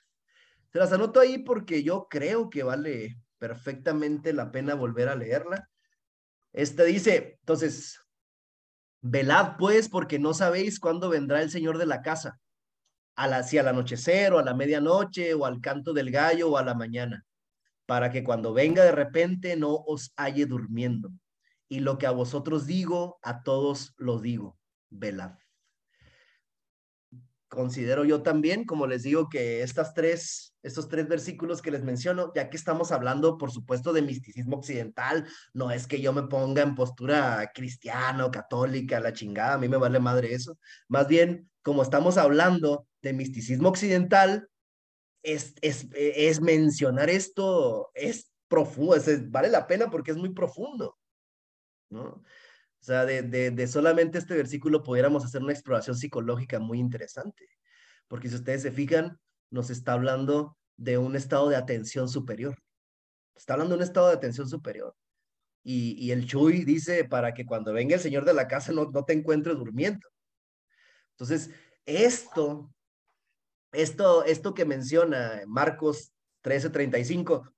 Se 0.72 0.78
las 0.78 0.92
anoto 0.92 1.20
ahí 1.20 1.38
porque 1.38 1.82
yo 1.82 2.06
creo 2.08 2.48
que 2.48 2.62
vale 2.62 3.18
perfectamente 3.38 4.32
la 4.32 4.50
pena 4.50 4.74
volver 4.74 5.08
a 5.08 5.16
leerla 5.16 5.68
este 6.56 6.86
dice, 6.86 7.36
entonces, 7.40 8.00
velad 9.02 9.56
pues 9.58 9.90
porque 9.90 10.18
no 10.18 10.32
sabéis 10.32 10.80
cuándo 10.80 11.10
vendrá 11.10 11.42
el 11.42 11.50
Señor 11.50 11.76
de 11.76 11.84
la 11.84 12.00
casa, 12.00 12.40
a 13.14 13.28
la, 13.28 13.42
si 13.42 13.58
al 13.58 13.68
anochecer 13.68 14.32
o 14.32 14.38
a 14.38 14.42
la 14.42 14.54
medianoche 14.54 15.34
o 15.34 15.44
al 15.44 15.60
canto 15.60 15.92
del 15.92 16.10
gallo 16.10 16.50
o 16.50 16.56
a 16.56 16.64
la 16.64 16.74
mañana, 16.74 17.26
para 17.84 18.10
que 18.10 18.24
cuando 18.24 18.54
venga 18.54 18.84
de 18.84 18.92
repente 18.92 19.54
no 19.56 19.74
os 19.86 20.12
halle 20.16 20.46
durmiendo. 20.46 21.10
Y 21.68 21.80
lo 21.80 21.98
que 21.98 22.06
a 22.06 22.10
vosotros 22.10 22.66
digo, 22.66 23.18
a 23.22 23.42
todos 23.42 23.92
lo 23.98 24.18
digo, 24.18 24.58
velad 24.88 25.36
considero 27.56 28.04
yo 28.04 28.22
también, 28.22 28.64
como 28.64 28.86
les 28.86 29.02
digo, 29.02 29.28
que 29.28 29.62
estas 29.62 29.94
tres, 29.94 30.54
estos 30.62 30.88
tres 30.88 31.08
versículos 31.08 31.62
que 31.62 31.72
les 31.72 31.82
menciono, 31.82 32.30
ya 32.36 32.50
que 32.50 32.56
estamos 32.56 32.92
hablando, 32.92 33.38
por 33.38 33.50
supuesto, 33.50 33.92
de 33.92 34.02
misticismo 34.02 34.58
occidental, 34.58 35.26
no 35.54 35.72
es 35.72 35.88
que 35.88 36.00
yo 36.00 36.12
me 36.12 36.24
ponga 36.24 36.62
en 36.62 36.74
postura 36.74 37.50
cristiana 37.54 38.26
o 38.26 38.30
católica, 38.30 39.00
la 39.00 39.14
chingada, 39.14 39.54
a 39.54 39.58
mí 39.58 39.68
me 39.68 39.78
vale 39.78 39.98
madre 39.98 40.34
eso. 40.34 40.58
Más 40.86 41.08
bien, 41.08 41.50
como 41.62 41.82
estamos 41.82 42.18
hablando 42.18 42.86
de 43.02 43.14
misticismo 43.14 43.70
occidental, 43.70 44.48
es, 45.24 45.54
es, 45.62 45.88
es 45.94 46.40
mencionar 46.40 47.10
esto, 47.10 47.90
es 47.94 48.30
profundo, 48.46 48.94
es, 48.94 49.30
vale 49.30 49.48
la 49.48 49.66
pena 49.66 49.90
porque 49.90 50.12
es 50.12 50.16
muy 50.16 50.32
profundo, 50.34 50.96
¿no? 51.90 52.22
Sea, 52.86 53.04
de, 53.04 53.50
de, 53.50 53.66
solamente 53.66 54.16
este 54.16 54.36
versículo 54.36 54.84
pudiéramos 54.84 55.24
hacer 55.24 55.42
una 55.42 55.52
exploración 55.52 55.96
psicológica 55.96 56.60
muy 56.60 56.78
interesante, 56.78 57.48
porque 58.06 58.28
si 58.28 58.36
ustedes 58.36 58.62
se 58.62 58.70
fijan, 58.70 59.18
nos 59.50 59.70
está 59.70 59.94
hablando 59.94 60.56
de 60.76 60.96
un 60.96 61.16
estado 61.16 61.48
de 61.48 61.56
atención 61.56 62.08
superior. 62.08 62.56
Está 63.34 63.54
hablando 63.54 63.74
de 63.74 63.78
un 63.78 63.82
estado 63.82 64.06
de 64.06 64.14
atención 64.14 64.48
superior. 64.48 64.94
Y, 65.64 66.12
el 66.12 66.28
Chuy 66.28 66.64
dice 66.64 67.04
para 67.04 67.34
que 67.34 67.44
cuando 67.44 67.72
venga 67.72 67.96
el 67.96 68.00
señor 68.00 68.24
de 68.24 68.34
la 68.34 68.46
casa 68.46 68.70
no, 68.70 68.84
no 68.84 69.04
te 69.04 69.14
encuentre 69.14 69.56
durmiendo. 69.56 70.08
Entonces, 71.10 71.50
esto, 71.86 72.72
esto, 73.72 74.22
esto 74.22 74.54
que 74.54 74.64
menciona 74.64 75.42
Marcos 75.48 76.12
13:35, 76.44 77.52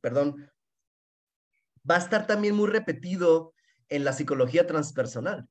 perdón, 0.00 0.50
va 1.88 1.94
a 1.94 1.98
estar 1.98 2.26
también 2.26 2.56
muy 2.56 2.68
repetido 2.68 3.53
en 3.94 4.04
la 4.04 4.12
psicología 4.12 4.66
transpersonal. 4.66 5.48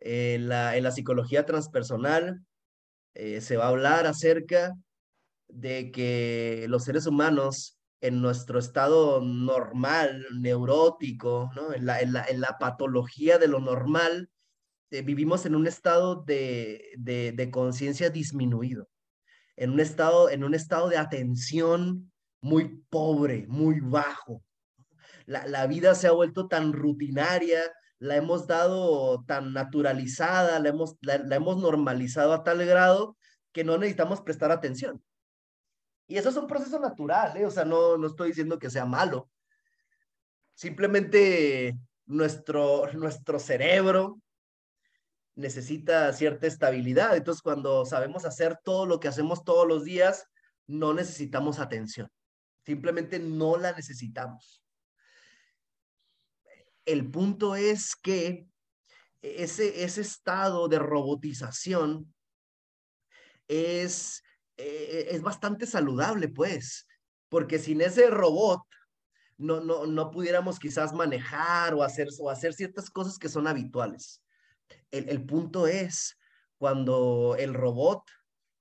En 0.00 0.48
la, 0.48 0.90
psicología 0.92 1.44
transpersonal 1.44 2.44
eh, 3.14 3.40
se 3.40 3.56
va 3.56 3.64
a 3.64 3.68
hablar 3.68 4.06
acerca 4.06 4.74
de 5.48 5.90
que 5.90 6.66
los 6.68 6.84
seres 6.84 7.06
humanos 7.06 7.78
en 8.00 8.20
nuestro 8.20 8.58
estado 8.58 9.20
normal, 9.22 10.24
neurótico, 10.38 11.50
en, 11.74 11.86
la, 11.86 12.56
patología 12.60 13.38
de 13.38 13.48
lo 13.48 13.60
normal, 13.60 14.30
eh, 14.90 15.02
vivimos 15.02 15.46
en 15.46 15.56
un 15.56 15.66
estado 15.66 16.22
de, 16.22 17.48
conciencia 17.50 18.10
disminuido, 18.10 18.88
en 19.56 19.70
un, 19.70 19.80
en 20.30 20.44
un 20.44 20.54
estado 20.54 20.88
de 20.88 20.98
atención 20.98 22.12
muy 22.40 22.84
pobre, 22.88 23.46
muy 23.48 23.80
bajo. 23.80 24.44
La, 25.28 25.46
la 25.46 25.66
vida 25.66 25.94
se 25.94 26.06
ha 26.06 26.12
vuelto 26.12 26.48
tan 26.48 26.72
rutinaria, 26.72 27.60
la 27.98 28.16
hemos 28.16 28.46
dado 28.46 29.24
tan 29.26 29.52
naturalizada, 29.52 30.58
la 30.58 30.70
hemos, 30.70 30.96
la, 31.02 31.16
hemos 31.36 31.58
normalizado 31.58 32.32
a 32.32 32.44
tal 32.44 32.64
grado 32.64 33.18
que 33.52 33.62
no 33.62 33.76
necesitamos 33.76 34.22
prestar 34.22 34.50
atención. 34.50 35.02
Y 36.06 36.16
eso 36.16 36.30
es 36.30 36.36
un 36.36 36.46
proceso 36.46 36.80
natural, 36.80 37.36
¿eh? 37.36 37.44
O 37.44 37.50
sea, 37.50 37.66
no, 37.66 37.98
no 37.98 38.06
estoy 38.06 38.28
diciendo 38.28 38.58
que 38.58 38.70
sea 38.70 38.86
malo. 38.86 39.30
Simplemente 40.54 41.76
nuestro, 42.06 42.90
nuestro 42.94 43.38
cerebro 43.38 44.22
necesita 45.34 46.10
cierta 46.14 46.46
estabilidad. 46.46 47.16
Entonces, 47.16 47.42
cuando 47.42 47.84
sabemos 47.84 48.24
hacer 48.24 48.58
todo 48.64 48.86
lo 48.86 48.98
que 48.98 49.08
hacemos 49.08 49.44
todos 49.44 49.68
los 49.68 49.84
días, 49.84 50.24
no 50.66 50.94
necesitamos 50.94 51.58
atención. 51.58 52.08
Simplemente 52.64 53.18
no 53.18 53.58
la 53.58 53.72
necesitamos. 53.72 54.62
El 56.88 57.10
punto 57.10 57.54
es 57.54 57.94
que 57.94 58.46
ese, 59.20 59.84
ese 59.84 60.00
estado 60.00 60.68
de 60.68 60.78
robotización 60.78 62.14
es 63.46 64.22
eh, 64.58 65.06
es 65.12 65.22
bastante 65.22 65.66
saludable, 65.66 66.28
pues, 66.28 66.88
porque 67.28 67.60
sin 67.60 67.80
ese 67.80 68.10
robot 68.10 68.62
no, 69.36 69.60
no, 69.60 69.86
no 69.86 70.10
pudiéramos 70.10 70.58
quizás 70.58 70.92
manejar 70.92 71.74
o 71.74 71.84
hacer, 71.84 72.08
o 72.18 72.28
hacer 72.28 72.52
ciertas 72.52 72.90
cosas 72.90 73.18
que 73.20 73.28
son 73.28 73.46
habituales. 73.46 74.20
El, 74.90 75.08
el 75.08 75.24
punto 75.24 75.68
es 75.68 76.18
cuando 76.58 77.36
el 77.38 77.54
robot 77.54 78.02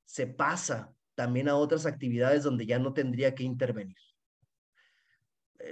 se 0.05 0.27
pasa 0.27 0.93
también 1.15 1.49
a 1.49 1.55
otras 1.55 1.87
actividades 1.87 2.43
donde 2.43 2.67
ya 2.67 2.77
no 2.77 2.93
tendría 2.93 3.33
que 3.33 3.43
intervenir. 3.43 3.97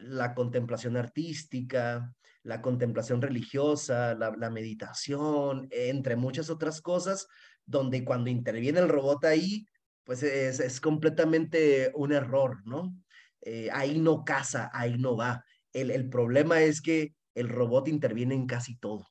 La 0.01 0.33
contemplación 0.33 0.97
artística, 0.97 2.11
la 2.45 2.61
contemplación 2.61 3.23
religiosa, 3.23 4.13
la, 4.13 4.49
meditación, 4.51 5.67
entre 5.71 6.15
muchas 6.15 6.51
otras 6.51 6.79
cosas, 6.79 7.27
donde 7.65 8.05
cuando 8.05 8.29
interviene 8.29 8.79
el 8.79 8.87
robot 8.87 9.25
ahí, 9.25 9.65
pues 10.03 10.21
es, 10.21 10.79
completamente 10.79 11.91
un 11.95 12.11
error, 12.11 12.61
¿no? 12.65 12.95
Eh, 13.41 13.69
ahí 13.73 13.99
no 13.99 14.23
casa, 14.23 14.69
ahí 14.73 14.95
no 14.95 15.17
va. 15.17 15.43
El, 15.73 15.89
el 15.89 16.07
problema 16.07 16.61
es 16.61 16.81
que 16.81 17.15
el 17.33 17.49
robot 17.49 17.87
interviene 17.87 18.35
en 18.35 18.45
casi 18.45 18.77
todo. 18.77 19.07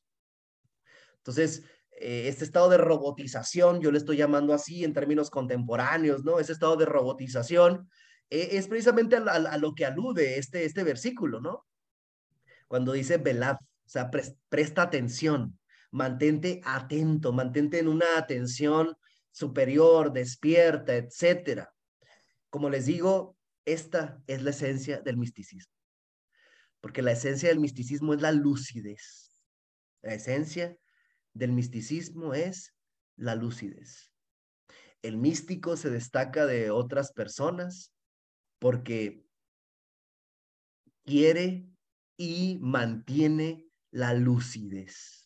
Entonces, 1.16 1.64
eh, 1.90 2.28
este 2.28 2.44
estado 2.44 2.68
de 2.68 2.78
robotización, 2.78 3.80
yo 3.80 3.90
le 3.90 3.98
estoy 3.98 4.16
llamando 4.16 4.54
así 4.54 4.84
en 4.84 4.92
términos 4.92 5.28
contemporáneos, 5.28 6.24
¿no? 6.24 6.38
Ese 6.38 6.52
estado 6.52 6.76
de 6.76 6.86
robotización 6.86 7.90
eh, 8.30 8.50
es 8.52 8.68
precisamente 8.68 9.16
a, 9.16 9.22
a, 9.22 9.34
a, 9.34 9.58
lo 9.58 9.74
que 9.74 9.86
alude 9.86 10.38
este, 10.38 10.64
este 10.64 10.84
versículo, 10.84 11.40
¿no? 11.40 11.64
Cuando 12.68 12.92
dice 12.92 13.18
velad, 13.18 13.56
o 13.56 13.88
sea, 13.88 14.10
pre 14.10 14.22
presta 14.48 14.82
atención, 14.82 15.58
mantente 15.90 16.60
atento, 16.64 17.32
mantente 17.32 17.78
en 17.78 17.88
una 17.88 18.18
atención 18.18 18.96
superior, 19.30 20.12
despierta, 20.12 20.94
etcétera. 20.94 21.72
Como 22.50 22.70
les 22.70 22.86
digo, 22.86 23.36
esta 23.64 24.22
es 24.26 24.42
la 24.42 24.50
esencia 24.50 25.00
del 25.00 25.16
misticismo. 25.16 25.72
Porque 26.80 27.02
la 27.02 27.12
esencia 27.12 27.48
del 27.48 27.60
misticismo 27.60 28.14
es 28.14 28.20
la 28.20 28.32
lucidez. 28.32 29.36
La 30.02 30.14
esencia 30.14 30.76
del 31.32 31.52
misticismo 31.52 32.34
es 32.34 32.74
la 33.16 33.34
lucidez. 33.34 34.12
El 35.02 35.16
místico 35.16 35.76
se 35.76 35.90
destaca 35.90 36.46
de 36.46 36.70
otras 36.70 37.12
personas 37.12 37.92
porque 38.58 39.24
quiere 41.04 41.68
y 42.16 42.58
mantiene 42.60 43.66
la 43.90 44.14
lucidez. 44.14 45.24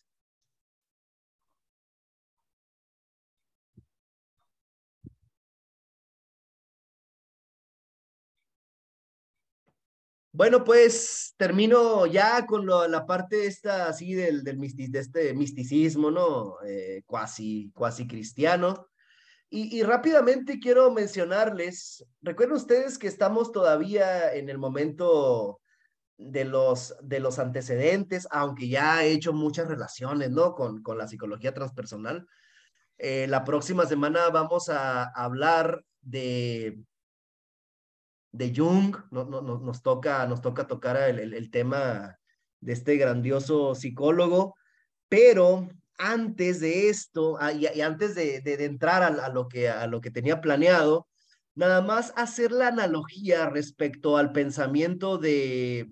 Bueno, 10.31 10.63
pues 10.63 11.33
termino 11.37 12.05
ya 12.05 12.45
con 12.45 12.65
la 12.65 13.05
parte 13.05 13.45
esta 13.45 13.87
así 13.87 14.13
del, 14.13 14.43
del 14.43 14.57
de 14.57 14.99
este 14.99 15.33
misticismo, 15.33 16.11
¿no? 16.11 16.55
Eh, 16.65 17.03
cuasi, 17.05 17.71
cuasi 17.73 18.07
cristiano. 18.07 18.87
Y, 19.49 19.77
y, 19.77 19.83
rápidamente 19.83 20.59
quiero 20.59 20.91
mencionarles, 20.91 22.05
recuerden 22.21 22.55
ustedes 22.55 22.97
que 22.97 23.07
estamos 23.07 23.51
todavía 23.51 24.33
en 24.33 24.47
el 24.47 24.59
momento 24.59 25.59
de 26.19 26.45
los, 26.45 26.95
de 27.01 27.19
los 27.19 27.39
antecedentes, 27.39 28.27
aunque 28.29 28.67
ya 28.67 29.03
he 29.03 29.11
hecho 29.11 29.33
muchas 29.33 29.67
relaciones, 29.67 30.29
¿no? 30.29 30.53
Con, 30.53 30.83
con 30.83 30.97
la 30.97 31.07
psicología 31.07 31.53
transpersonal. 31.53 32.27
Eh, 32.97 33.25
la 33.27 33.43
próxima 33.45 33.85
semana 33.85 34.29
vamos 34.29 34.69
a 34.69 35.05
hablar 35.05 35.83
de 36.01 36.77
de 38.31 38.53
Jung, 38.55 38.95
no, 39.11 39.25
no, 39.25 39.41
no, 39.41 39.59
nos, 39.59 39.81
toca, 39.81 40.25
nos 40.27 40.41
toca 40.41 40.67
tocar 40.67 40.97
el, 40.97 41.33
el, 41.33 41.49
tema 41.49 42.19
de 42.59 42.73
este 42.73 42.97
grandioso 42.97 43.73
psicólogo, 43.73 44.55
pero 45.07 45.67
antes 45.97 46.59
de 46.59 46.89
esto, 46.89 47.37
ah, 47.39 47.51
y, 47.51 47.81
antes 47.81 48.15
de, 48.15 48.41
de, 48.41 48.57
de 48.57 48.65
entrar 48.65 49.03
a, 49.03 49.07
a, 49.07 49.29
lo 49.29 49.47
que, 49.47 49.69
a 49.69 49.87
lo 49.87 49.99
que 50.01 50.11
tenía 50.11 50.41
planeado, 50.41 51.07
nada 51.55 51.81
más 51.81 52.13
hacer 52.15 52.51
la 52.51 52.67
analogía 52.67 53.49
respecto 53.49 54.17
al 54.17 54.31
pensamiento 54.31 55.17
de, 55.17 55.91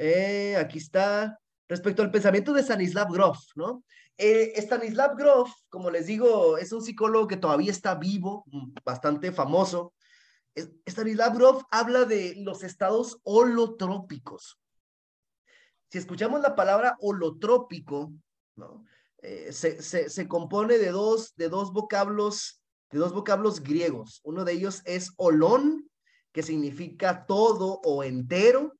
eh, 0.00 0.56
aquí 0.56 0.78
está, 0.78 1.38
respecto 1.68 2.02
al 2.02 2.10
pensamiento 2.12 2.52
de 2.52 2.62
Stanislav 2.62 3.12
Grof, 3.12 3.38
¿no? 3.56 3.82
Eh, 4.16 4.52
Stanislav 4.56 5.16
Grof, 5.16 5.50
como 5.68 5.90
les 5.90 6.06
digo, 6.06 6.56
es 6.56 6.72
un 6.72 6.82
psicólogo 6.82 7.26
que 7.26 7.36
todavía 7.36 7.72
está 7.72 7.96
vivo, 7.96 8.44
bastante 8.84 9.32
famoso, 9.32 9.92
Stanislav 10.86 11.34
Grof 11.36 11.62
habla 11.70 12.04
de 12.04 12.34
los 12.38 12.62
estados 12.62 13.18
holotrópicos. 13.24 14.58
Si 15.90 15.98
escuchamos 15.98 16.40
la 16.42 16.54
palabra 16.54 16.96
holotrópico, 17.00 18.12
¿no? 18.56 18.84
Eh, 19.20 19.52
se, 19.52 19.82
se, 19.82 20.08
se, 20.08 20.28
compone 20.28 20.78
de 20.78 20.90
dos, 20.90 21.34
de 21.34 21.48
dos 21.48 21.72
vocablos, 21.72 22.62
de 22.92 22.98
dos 23.00 23.12
vocablos 23.12 23.62
griegos. 23.62 24.20
Uno 24.22 24.44
de 24.44 24.52
ellos 24.52 24.82
es 24.84 25.12
holón, 25.16 25.90
que 26.32 26.44
significa 26.44 27.26
todo 27.26 27.80
o 27.84 28.04
entero, 28.04 28.77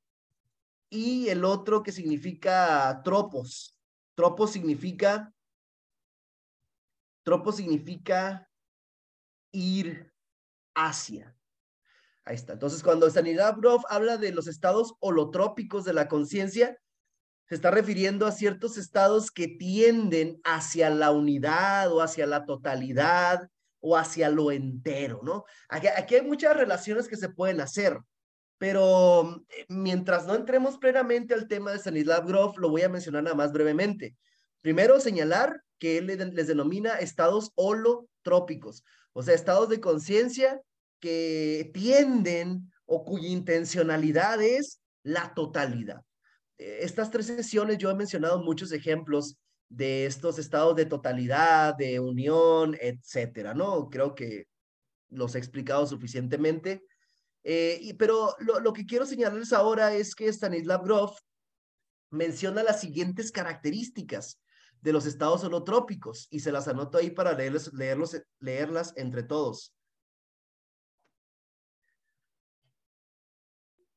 y 0.90 1.28
el 1.28 1.44
otro 1.44 1.82
que 1.82 1.92
significa 1.92 3.02
tropos. 3.04 3.78
Tropos 4.14 4.52
significa, 4.52 5.32
tropos 7.22 7.56
significa 7.56 8.50
ir 9.52 10.12
hacia. 10.74 11.36
Ahí 12.24 12.34
está. 12.34 12.54
Entonces, 12.54 12.82
cuando 12.82 13.08
Grof 13.08 13.84
habla 13.88 14.16
de 14.18 14.32
los 14.32 14.48
estados 14.48 14.94
holotrópicos 15.00 15.84
de 15.84 15.94
la 15.94 16.08
conciencia, 16.08 16.78
se 17.48 17.54
está 17.54 17.70
refiriendo 17.70 18.26
a 18.26 18.32
ciertos 18.32 18.76
estados 18.76 19.30
que 19.30 19.48
tienden 19.48 20.38
hacia 20.44 20.90
la 20.90 21.10
unidad 21.10 21.90
o 21.90 22.02
hacia 22.02 22.26
la 22.26 22.44
totalidad 22.44 23.48
o 23.80 23.96
hacia 23.96 24.28
lo 24.28 24.50
entero, 24.50 25.20
¿no? 25.22 25.44
Aquí, 25.70 25.86
aquí 25.86 26.16
hay 26.16 26.22
muchas 26.22 26.54
relaciones 26.54 27.08
que 27.08 27.16
se 27.16 27.30
pueden 27.30 27.62
hacer, 27.62 27.98
pero 28.58 29.44
eh, 29.48 29.64
mientras 29.68 30.26
no 30.26 30.34
entremos 30.34 30.76
plenamente 30.78 31.34
al 31.34 31.48
tema 31.48 31.70
de 31.72 31.78
Stanislav 31.78 32.26
Grof, 32.26 32.58
lo 32.58 32.68
voy 32.68 32.82
a 32.82 32.88
mencionar 32.88 33.22
nada 33.22 33.36
más 33.36 33.52
brevemente. 33.52 34.16
Primero, 34.60 35.00
señalar 35.00 35.62
que 35.78 35.98
él 35.98 36.06
les 36.06 36.46
denomina 36.48 36.98
estados 36.98 37.52
holotrópicos, 37.54 38.84
o 39.12 39.22
sea, 39.22 39.34
estados 39.34 39.68
de 39.68 39.80
conciencia 39.80 40.60
que 41.00 41.70
tienden 41.72 42.70
o 42.84 43.04
cuya 43.04 43.28
intencionalidad 43.28 44.42
es 44.42 44.80
la 45.04 45.32
totalidad. 45.34 46.02
Eh, 46.58 46.80
estas 46.82 47.10
tres 47.10 47.26
sesiones 47.26 47.78
yo 47.78 47.90
he 47.90 47.94
mencionado 47.94 48.42
muchos 48.42 48.72
ejemplos 48.72 49.36
de 49.68 50.06
estos 50.06 50.38
estados 50.38 50.74
de 50.74 50.86
totalidad, 50.86 51.76
de 51.76 52.00
unión, 52.00 52.76
etcétera, 52.80 53.54
¿no? 53.54 53.88
Creo 53.90 54.14
que 54.14 54.46
los 55.10 55.34
he 55.34 55.38
explicado 55.38 55.86
suficientemente. 55.86 56.82
Eh, 57.50 57.94
pero 57.98 58.36
lo, 58.40 58.60
lo, 58.60 58.74
que 58.74 58.84
quiero 58.84 59.06
señalarles 59.06 59.54
ahora 59.54 59.94
es 59.94 60.14
que 60.14 60.28
Stanislav 60.28 60.84
Grof 60.84 61.18
menciona 62.10 62.62
las 62.62 62.82
siguientes 62.82 63.32
características 63.32 64.38
de 64.82 64.92
los 64.92 65.06
estados 65.06 65.44
holotrópicos 65.44 66.28
y 66.30 66.40
se 66.40 66.52
las 66.52 66.68
anoto 66.68 66.98
ahí 66.98 67.10
para 67.10 67.32
leerles, 67.32 67.72
leerlos, 67.72 68.20
leerlas 68.38 68.92
entre 68.96 69.22
todos. 69.22 69.74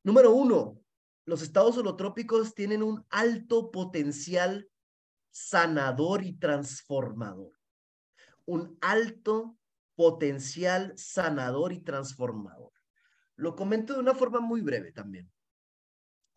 Número 0.01 0.31
uno, 0.31 0.79
los 1.25 1.41
estados 1.41 1.77
holotrópicos 1.77 2.55
tienen 2.55 2.81
un 2.81 3.05
alto 3.09 3.69
potencial 3.69 4.69
sanador 5.29 6.23
y 6.23 6.37
transformador. 6.37 7.51
Un 8.45 8.77
alto 8.79 9.57
potencial 9.97 10.93
sanador 10.95 11.73
y 11.73 11.81
transformador. 11.81 12.71
Lo 13.35 13.55
comento 13.55 13.93
de 13.93 13.99
una 13.99 14.13
forma 14.13 14.39
muy 14.39 14.61
breve 14.61 14.91
también. 14.91 15.31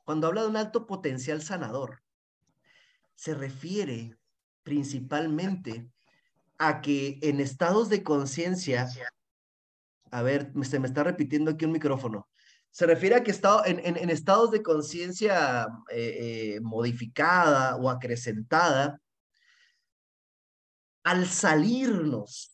Cuando 0.05 0.27
habla 0.27 0.43
de 0.43 0.49
un 0.49 0.57
alto 0.57 0.87
potencial 0.87 1.43
sanador, 1.43 2.03
se 3.15 3.35
refiere 3.35 4.17
principalmente 4.63 5.91
a 6.59 6.81
que 6.81 7.19
en 7.23 7.41
estados 7.41 7.89
de 7.89 8.03
conciencia, 8.03 8.89
a 10.11 10.23
ver, 10.23 10.53
se 10.63 10.79
me 10.79 10.87
está 10.87 11.05
repitiendo 11.05 11.51
aquí 11.51 11.65
un 11.65 11.73
micrófono, 11.73 12.29
se 12.71 12.87
refiere 12.87 13.15
a 13.15 13.23
que 13.23 13.31
estado, 13.31 13.65
en, 13.67 13.81
en, 13.85 14.11
estados 14.11 14.51
de 14.51 14.63
conciencia 14.63 15.69
eh, 15.91 16.57
eh, 16.57 16.61
modificada 16.61 17.77
o 17.77 17.89
acrecentada, 17.89 19.01
al 21.05 21.27
salirnos 21.27 22.54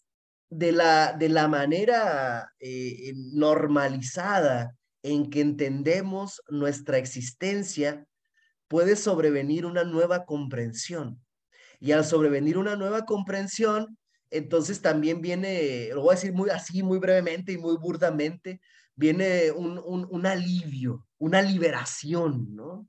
de 0.51 0.73
la, 0.73 1.13
de 1.13 1.29
la 1.29 1.49
manera 1.49 2.53
eh, 2.59 3.13
normalizada 3.33 4.77
en 5.03 5.31
que 5.31 5.41
entendemos 5.41 6.43
nuestra 6.49 6.99
existencia, 6.99 8.05
puede 8.69 8.97
sobrevenir 8.97 9.65
una 9.65 9.85
nueva 9.85 10.27
comprensión. 10.27 11.21
Y 11.79 11.93
al 11.93 12.05
sobrevenir 12.05 12.59
una 12.59 12.77
nueva 12.77 13.07
comprensión, 13.07 13.97
entonces 14.31 14.83
también 14.83 15.21
viene, 15.21 15.89
lo 15.93 16.03
voy 16.03 16.13
a 16.13 16.15
decir 16.17 16.33
muy 16.33 16.51
así, 16.51 16.83
muy 16.83 16.99
brevemente 16.99 17.53
y 17.53 17.59
muy 17.59 17.77
burdamente, 17.77 18.61
viene 18.95 19.51
un, 19.51 19.81
un, 19.85 20.27
alivio, 20.27 21.07
una 21.19 21.41
liberación, 21.41 22.55
¿no? 22.55 22.87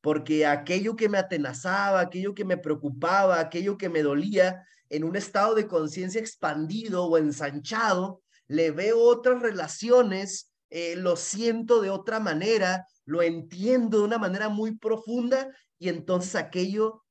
Porque 0.00 0.46
aquello 0.46 0.94
que 0.94 1.08
me 1.08 1.18
atenazaba, 1.18 2.00
aquello 2.00 2.34
que 2.34 2.44
me 2.44 2.56
preocupaba, 2.56 3.40
aquello 3.40 3.76
que 3.76 3.88
me 3.88 4.02
dolía, 4.02 4.64
en 4.90 5.04
un 5.04 5.16
estado 5.16 5.54
de 5.54 5.66
conciencia 5.66 6.20
expandido 6.20 7.04
o 7.04 7.18
ensanchado, 7.18 8.22
le 8.46 8.70
veo 8.70 9.00
otras 9.00 9.42
relaciones, 9.42 10.52
eh, 10.70 10.96
lo 10.96 11.16
siento 11.16 11.80
de 11.80 11.90
otra 11.90 12.20
manera, 12.20 12.86
lo 13.04 13.22
entiendo 13.22 13.98
de 13.98 14.04
una 14.04 14.18
manera 14.18 14.48
muy 14.48 14.76
profunda 14.76 15.54
y 15.78 15.88
entonces 15.88 16.34
aquello 16.34 17.04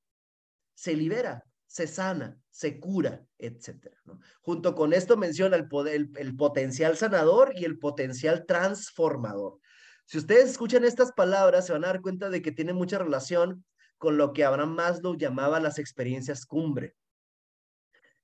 se 0.76 0.96
libera, 0.96 1.44
se 1.66 1.88
sana, 1.88 2.38
se 2.50 2.80
cura, 2.80 3.24
etcétera. 3.38 3.98
Junto 4.42 4.76
con 4.76 4.94
esto 4.94 5.18
menciona 5.18 5.56
el, 5.56 5.68
poder, 5.68 6.08
el, 6.16 6.36
potencial 6.36 6.98
sanador 6.98 7.54
y 7.56 7.66
el 7.66 7.78
potencial 7.78 8.46
transformador. 8.46 9.60
Si 10.06 10.18
ustedes 10.18 10.52
escuchan 10.52 10.86
estas 10.86 11.12
palabras, 11.12 11.66
se 11.66 11.74
van 11.74 11.84
a 11.84 11.88
dar 11.88 12.02
cuenta 12.02 12.30
de 12.30 12.42
que 12.42 12.52
tiene 12.52 12.74
mucha 12.74 12.98
relación 12.98 13.66
con 13.98 14.18
lo 14.18 14.34
que 14.34 14.46
Abraham 14.46 14.76
Maslow 14.76 15.16
llamaba 15.16 15.60
las 15.60 15.80
experiencias 15.80 16.46
cumbre. 16.46 16.96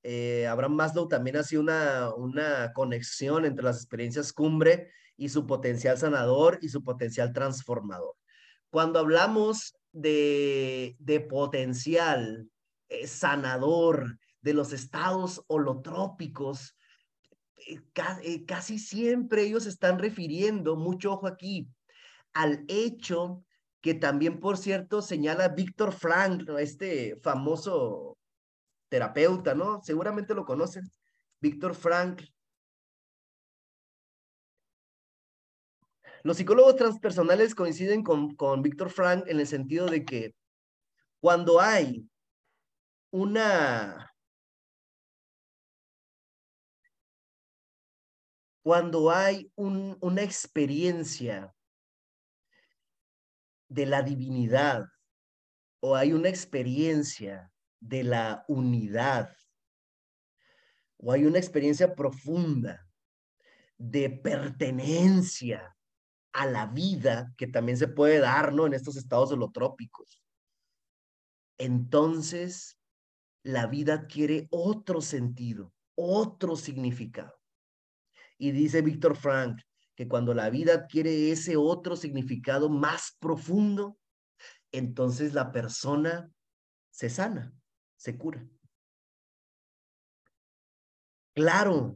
Eh, 0.04 0.46
Abraham 0.48 0.76
Maslow 0.76 1.08
también 1.08 1.38
hacía 1.38 1.60
una, 1.60 2.14
una 2.16 2.74
conexión 2.74 3.46
entre 3.46 3.64
las 3.64 3.78
experiencias 3.78 4.34
cumbre 4.34 4.92
y 5.16 5.30
su 5.30 5.48
potencial 5.48 5.98
sanador 5.98 6.60
y 6.62 6.70
su 6.70 6.84
potencial 6.84 7.32
transformador. 7.34 8.16
Cuando 8.70 9.00
hablamos 9.00 9.76
de, 9.92 10.96
de 11.00 11.20
potencial 11.22 12.50
eh, 12.90 13.08
sanador, 13.08 14.18
de 14.44 14.54
los 14.54 14.74
estados 14.74 15.44
holotrópicos, 15.48 16.76
eh, 17.56 17.80
eh, 18.24 18.46
casi 18.46 18.78
siempre 18.78 19.44
ellos 19.44 19.66
están 19.66 19.98
refiriendo, 20.00 20.76
mucho 20.76 21.14
ojo 21.14 21.28
aquí, 21.28 21.68
al 22.34 22.66
hecho 22.68 23.44
que 23.82 23.94
también, 23.94 24.40
por 24.40 24.58
cierto, 24.58 25.02
señala 25.02 25.50
Víctor 25.50 25.94
Frank, 25.94 26.50
este 26.60 27.20
famoso 27.22 28.18
terapeuta, 28.94 29.56
¿no? 29.56 29.82
Seguramente 29.82 30.36
lo 30.36 30.46
conocen. 30.46 30.88
Víctor 31.42 31.74
Frank. 31.74 32.22
Los 36.22 36.38
psicólogos 36.38 36.76
transpersonales 36.76 37.56
coinciden 37.56 38.04
con, 38.04 38.36
con 38.36 38.62
Víctor 38.62 38.92
Frank 38.92 39.24
en 39.26 39.40
el 39.40 39.48
sentido 39.48 39.88
de 39.88 40.06
que 40.06 40.36
cuando 41.20 41.60
hay 41.60 42.08
una 43.12 44.14
cuando 48.62 49.10
hay 49.10 49.52
una 49.56 50.22
experiencia 50.22 51.52
de 53.70 53.88
la 53.88 54.04
divinidad 54.04 54.86
o 55.80 55.96
hay 55.96 56.14
una 56.14 56.30
experiencia 56.30 57.53
de 57.88 58.04
la 58.04 58.46
unidad 58.48 59.36
o 60.98 61.12
hay 61.12 61.26
una 61.26 61.38
experiencia 61.38 61.96
profunda 61.96 62.88
de 63.78 64.10
pertenencia 64.10 65.76
a 66.32 66.46
la 66.46 66.66
vida 66.68 67.34
que 67.38 67.48
también 67.48 67.78
se 67.78 67.90
puede 67.90 68.20
dar, 68.20 68.54
¿no? 68.54 68.66
En 68.66 68.74
estos 68.74 68.96
estados 68.96 69.32
holotrópicos. 69.34 70.22
Entonces, 71.58 72.80
la 73.44 73.68
vida 73.68 73.96
adquiere 73.96 74.48
otro 74.50 75.02
sentido, 75.02 75.74
otro 75.96 76.56
significado. 76.56 77.34
Y 78.38 78.52
dice 78.52 78.82
Víctor 78.82 79.18
Frank 79.18 79.62
que 79.96 80.08
cuando 80.08 80.34
la 80.34 80.50
vida 80.50 80.74
adquiere 80.74 81.32
ese 81.32 81.58
otro 81.58 81.96
significado 81.96 82.70
más 82.70 83.16
profundo, 83.20 83.98
entonces 84.72 85.34
la 85.34 85.52
persona 85.52 86.32
se 86.90 87.10
sana, 87.10 87.54
se 88.04 88.18
cura. 88.18 88.46
Claro, 91.34 91.96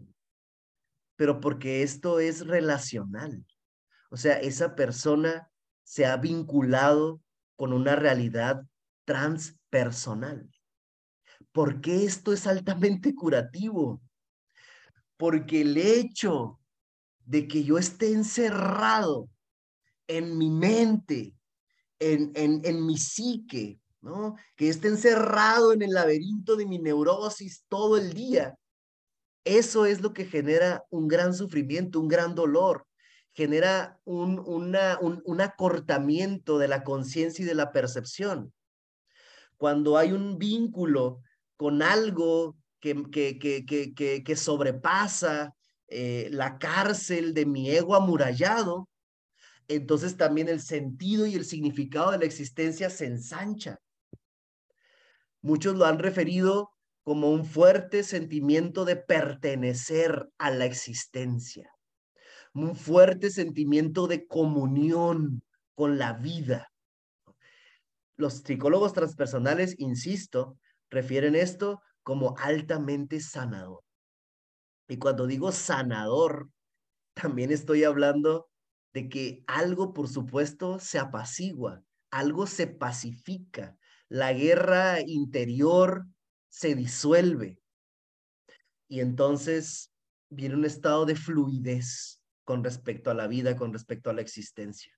pero 1.18 1.42
porque 1.42 1.84
esto 1.84 2.20
es 2.22 2.48
relacional. 2.48 3.46
O 4.10 4.16
sea, 4.16 4.40
esa 4.40 4.76
persona 4.76 5.52
se 5.84 6.06
ha 6.06 6.16
vinculado 6.16 7.22
con 7.58 7.74
una 7.74 7.96
realidad 7.96 8.64
transpersonal. 9.04 10.50
¿Por 11.52 11.82
qué 11.82 12.06
esto 12.06 12.32
es 12.32 12.48
altamente 12.48 13.14
curativo? 13.14 14.02
porque 15.18 15.62
el 15.62 15.78
hecho 15.78 16.60
de 17.26 17.48
que 17.48 17.64
yo 17.64 17.78
esté 17.78 18.14
encerrado 18.14 19.30
en 20.08 20.38
mi 20.38 20.50
mente, 20.50 21.36
en, 22.00 22.32
en, 22.36 22.62
en 22.64 22.86
mi 22.86 22.98
psique, 22.98 23.82
Que 24.56 24.70
esté 24.70 24.88
encerrado 24.88 25.74
en 25.74 25.82
el 25.82 25.92
laberinto 25.92 26.56
de 26.56 26.66
mi 26.66 26.80
neurosis 26.80 27.64
todo 27.68 27.98
el 27.98 28.14
día. 28.14 28.56
Eso 29.44 29.86
es 29.86 30.02
lo 30.02 30.14
que 30.14 30.26
genera 30.26 30.84
un 30.90 31.08
gran 31.08 31.34
sufrimiento, 31.34 32.00
un 32.00 32.08
gran 32.08 32.36
dolor, 32.36 32.86
genera 33.34 34.00
un, 34.04 34.40
un, 34.40 34.76
un 35.24 35.42
acortamiento 35.42 36.58
de 36.58 36.68
la 36.68 36.84
conciencia 36.84 37.44
y 37.44 37.48
de 37.48 37.56
la 37.56 37.72
percepción. 37.72 38.54
Cuando 39.58 39.98
hay 39.98 40.12
un 40.12 40.38
vínculo 40.38 41.22
con 41.56 41.82
algo 41.82 42.58
que, 42.80 43.04
que, 43.10 43.40
que, 43.40 44.24
que 44.24 44.36
sobrepasa 44.36 45.56
eh, 45.88 46.28
la 46.32 46.58
cárcel 46.58 47.34
de 47.34 47.46
mi 47.46 47.72
ego 47.72 47.96
amurallado, 47.96 48.90
entonces 49.68 50.18
también 50.18 50.50
el 50.50 50.62
sentido 50.62 51.26
y 51.26 51.36
el 51.36 51.46
significado 51.46 52.12
de 52.12 52.20
la 52.20 52.26
existencia 52.26 52.90
se 52.90 53.06
ensancha. 53.06 53.80
Muchos 55.48 55.78
lo 55.78 55.86
han 55.86 55.98
referido 55.98 56.72
como 57.04 57.32
un 57.32 57.46
fuerte 57.46 58.04
sentimiento 58.04 58.84
de 58.84 58.98
pertenecer 58.98 60.28
a 60.38 60.52
la 60.52 60.66
existencia, 60.66 61.72
un 62.54 62.76
fuerte 62.76 63.30
sentimiento 63.30 64.08
de 64.08 64.28
comunión 64.28 65.42
con 65.74 65.98
la 65.98 66.12
vida. 66.12 66.68
Los 68.18 68.40
psicólogos 68.40 68.92
transpersonales, 68.92 69.76
insisto, 69.78 70.58
refieren 70.90 71.34
esto 71.34 71.82
como 72.04 72.36
altamente 72.40 73.22
sanador. 73.22 73.80
Y 74.90 74.98
cuando 74.98 75.28
digo 75.28 75.54
sanador, 75.54 76.50
también 77.14 77.54
estoy 77.54 77.86
hablando 77.86 78.50
de 78.94 79.08
que 79.08 79.46
algo, 79.48 79.94
por 79.94 80.10
supuesto, 80.10 80.78
se 80.80 81.00
apacigua, 81.00 81.84
algo 82.12 82.48
se 82.48 82.68
pacifica, 82.68 83.78
la 84.10 84.34
guerra 84.34 85.02
interior 85.02 86.06
se 86.50 86.76
disuelve. 86.76 87.60
Y 88.88 89.02
entonces 89.02 89.92
viene 90.30 90.56
un 90.56 90.66
estado 90.66 91.06
de 91.06 91.16
fluidez 91.16 92.22
con 92.44 92.64
respecto 92.64 93.12
a 93.12 93.14
la 93.14 93.28
vida, 93.28 93.56
con 93.58 93.74
respecto 93.74 94.10
a 94.10 94.14
la 94.14 94.22
existencia. 94.22 94.94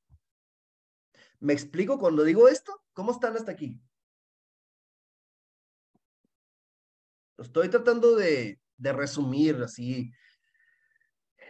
¿Me 1.40 1.54
explico 1.54 1.98
cuando 1.98 2.24
digo 2.24 2.48
esto? 2.48 2.84
¿Cómo 2.94 3.12
están 3.12 3.36
hasta 3.36 3.52
aquí? 3.52 3.82
Estoy 7.38 7.70
tratando 7.70 8.16
de, 8.16 8.60
de 8.78 8.94
resumir 8.94 9.56
así 9.64 10.12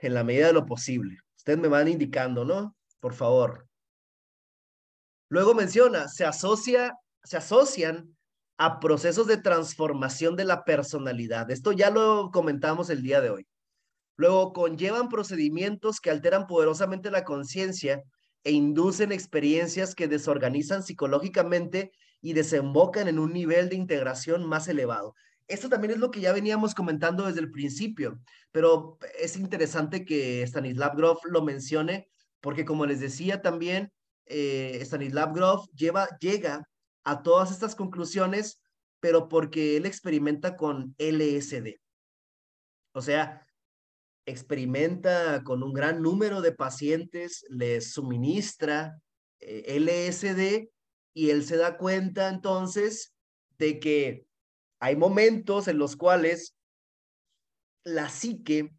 en 0.02 0.14
la 0.14 0.23
medida 0.23 0.48
de 0.48 0.53
lo 0.53 0.65
posible. 0.65 1.18
Ustedes 1.36 1.60
me 1.60 1.68
van 1.68 1.88
indicando, 1.88 2.45
¿no? 2.45 2.77
Por 2.99 3.14
favor. 3.14 3.68
Luego 5.30 5.53
menciona, 5.53 6.07
se 6.07 6.26
asocia, 6.26 6.95
se 7.23 7.37
asocian 7.37 8.15
a 8.57 8.79
procesos 8.79 9.27
de 9.27 9.37
transformación 9.37 10.35
de 10.35 10.45
la 10.45 10.65
personalidad. 10.65 11.49
Esto 11.49 11.71
ya 11.71 11.89
lo 11.89 12.29
comentamos 12.31 12.89
el 12.89 13.01
día 13.01 13.21
de 13.21 13.29
hoy. 13.29 13.47
Luego 14.17 14.51
conllevan 14.51 15.07
procedimientos 15.07 16.01
que 16.01 16.09
alteran 16.09 16.45
poderosamente 16.45 17.09
la 17.09 17.23
conciencia 17.23 18.03
e 18.43 18.51
inducen 18.51 19.13
experiencias 19.13 19.95
que 19.95 20.09
desorganizan 20.09 20.83
psicológicamente 20.83 21.91
y 22.21 22.33
desembocan 22.33 23.07
en 23.07 23.17
un 23.17 23.31
nivel 23.31 23.69
de 23.69 23.77
integración 23.77 24.45
más 24.45 24.67
elevado. 24.67 25.15
Esto 25.47 25.69
también 25.69 25.93
es 25.93 25.99
lo 25.99 26.11
que 26.11 26.19
ya 26.21 26.33
veníamos 26.33 26.75
comentando 26.75 27.25
desde 27.25 27.39
el 27.39 27.49
principio, 27.49 28.19
pero 28.51 28.97
es 29.17 29.37
interesante 29.37 30.05
que 30.05 30.43
Stanislav 30.43 30.95
Grof 30.95 31.23
lo 31.25 31.41
mencione, 31.41 32.09
porque 32.41 32.65
como 32.65 32.85
les 32.85 32.99
decía 32.99 33.41
también, 33.41 33.91
eh, 34.25 34.79
Stanislav 34.81 35.33
Grof 35.33 35.65
lleva, 35.73 36.07
llega 36.19 36.67
a 37.10 37.23
todas 37.23 37.52
estas 37.52 37.76
conclusiones, 37.76 38.61
pero 38.99 39.30
porque 39.30 39.77
él 39.77 39.86
experimenta 39.86 40.56
con 40.56 40.95
LSD. 40.98 41.80
O 42.94 43.02
sea, 43.02 43.45
experimenta 44.26 45.44
con 45.44 45.64
un 45.64 45.73
gran 45.73 46.02
número 46.02 46.41
de 46.41 46.52
pacientes, 46.52 47.45
les 47.49 47.94
suministra 47.94 49.02
eh, 49.40 49.80
LSD 49.80 50.69
y 51.14 51.30
él 51.30 51.44
se 51.45 51.57
da 51.57 51.77
cuenta 51.77 52.30
entonces 52.30 53.15
de 53.57 53.80
que 53.80 54.26
hay 54.80 54.95
momentos 54.95 55.68
en 55.68 55.77
los 55.77 55.95
cuales 55.95 56.56
la 57.84 58.10
psique 58.10 58.72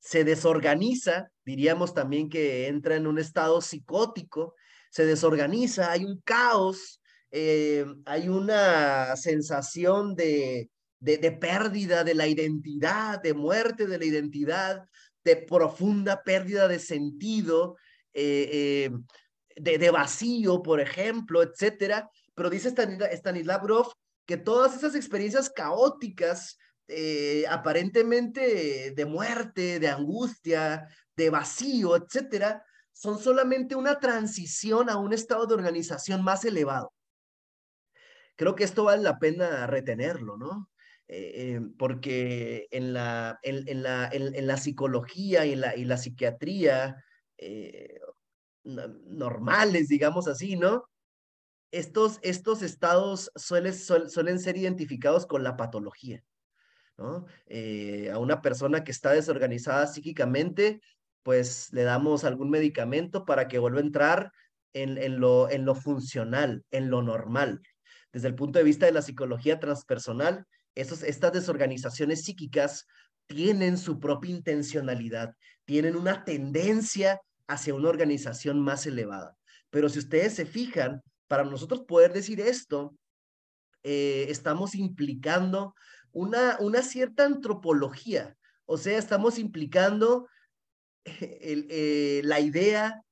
se 0.00 0.24
desorganiza, 0.24 1.30
diríamos 1.44 1.92
también 1.92 2.28
que 2.28 2.68
entra 2.68 2.96
en 2.96 3.06
un 3.06 3.18
estado 3.18 3.60
psicótico, 3.60 4.54
se 4.90 5.04
desorganiza, 5.04 5.90
hay 5.90 6.04
un 6.04 6.20
caos, 6.22 6.97
eh, 7.30 7.84
hay 8.06 8.28
una 8.28 9.14
sensación 9.16 10.14
de, 10.14 10.70
de, 11.00 11.32
pérdida 11.32 12.04
de 12.04 12.14
la 12.14 12.26
identidad, 12.26 13.22
de 13.22 13.34
muerte 13.34 13.86
de 13.86 13.98
la 13.98 14.04
identidad, 14.04 14.88
de 15.24 15.36
profunda 15.36 16.22
pérdida 16.22 16.68
de 16.68 16.78
sentido, 16.78 17.76
eh, 18.14 18.90
eh, 19.56 19.78
de, 19.78 19.90
vacío, 19.90 20.62
por 20.62 20.80
ejemplo, 20.80 21.42
etcétera. 21.42 22.10
Pero 22.34 22.50
dice 22.50 22.70
Stanislav 22.70 23.66
que 24.26 24.36
todas 24.36 24.76
esas 24.76 24.94
experiencias 24.94 25.50
caóticas, 25.50 26.58
aparentemente 27.50 28.92
de 28.92 29.04
muerte, 29.04 29.78
de 29.78 29.88
angustia, 29.88 30.86
de 31.16 31.28
vacío, 31.28 31.96
etcétera, 31.96 32.64
son 32.92 33.18
solamente 33.18 33.74
una 33.74 33.98
transición 33.98 34.88
a 34.88 34.96
un 34.96 35.12
estado 35.12 35.46
de 35.46 35.54
organización 35.54 36.22
más 36.22 36.44
elevado. 36.44 36.92
Creo 38.38 38.54
que 38.54 38.62
esto 38.62 38.84
vale 38.84 39.02
la 39.02 39.18
pena 39.18 39.66
retenerlo, 39.66 40.36
¿no? 40.36 40.70
Eh, 41.08 41.56
eh, 41.56 41.60
porque 41.76 42.68
en 42.70 42.92
la, 42.92 43.40
en, 43.42 43.82
la, 43.82 44.08
en, 44.12 44.46
la 44.46 44.56
psicología 44.56 45.44
y 45.44 45.54
en 45.54 45.60
la, 45.62 45.74
y 45.74 45.84
la 45.84 45.96
psiquiatría 45.96 47.02
eh, 47.36 47.98
normales, 48.62 49.88
digamos 49.88 50.28
así, 50.28 50.54
¿no? 50.54 50.88
Estos, 51.72 52.20
estos 52.22 52.62
estados 52.62 53.32
suelen, 53.34 53.74
suelen 53.74 54.38
ser 54.38 54.56
identificados 54.56 55.26
con 55.26 55.42
la 55.42 55.56
patología, 55.56 56.22
¿no? 56.96 57.26
a 57.26 58.18
una 58.18 58.40
persona 58.40 58.84
que 58.84 58.92
está 58.92 59.10
desorganizada 59.10 59.88
psíquicamente, 59.88 60.80
pues 61.24 61.72
le 61.72 61.82
damos 61.82 62.22
algún 62.22 62.50
medicamento 62.50 63.24
para 63.24 63.48
que 63.48 63.58
vuelva 63.58 63.80
a 63.80 63.82
entrar 63.82 64.32
en, 64.72 64.96
en, 64.96 65.18
lo, 65.18 65.50
en 65.50 65.64
lo 65.64 65.74
funcional, 65.74 66.64
en 66.70 66.88
lo 66.88 67.02
normal. 67.02 67.60
Desde 68.12 68.28
el 68.28 68.34
punto 68.34 68.58
de 68.58 68.64
vista 68.64 68.86
de 68.86 68.92
la 68.92 69.02
psicología 69.02 69.60
transpersonal, 69.60 70.46
estas 70.74 71.32
desorganizaciones 71.32 72.24
psíquicas 72.24 72.86
tienen 73.26 73.76
su 73.76 74.00
propia 74.00 74.30
intencionalidad, 74.30 75.34
tienen 75.64 75.96
una 75.96 76.24
tendencia 76.24 77.20
hacia 77.46 77.74
una 77.74 77.88
organización 77.88 78.60
más 78.60 78.86
elevada. 78.86 79.36
Pero 79.70 79.88
si 79.88 79.98
ustedes 79.98 80.34
se 80.34 80.46
fijan, 80.46 81.02
para 81.26 81.44
nosotros 81.44 81.82
poder 81.86 82.12
decir 82.12 82.40
esto, 82.40 82.96
eh, 83.82 84.26
estamos 84.28 84.74
implicando 84.74 85.74
una, 86.12 86.56
una 86.60 86.82
cierta 86.82 87.24
antropología, 87.24 88.36
o 88.64 88.78
sea, 88.78 88.98
estamos 88.98 89.38
implicando 89.38 90.28
eh, 91.04 92.20
la 92.24 92.40
idea 92.40 93.02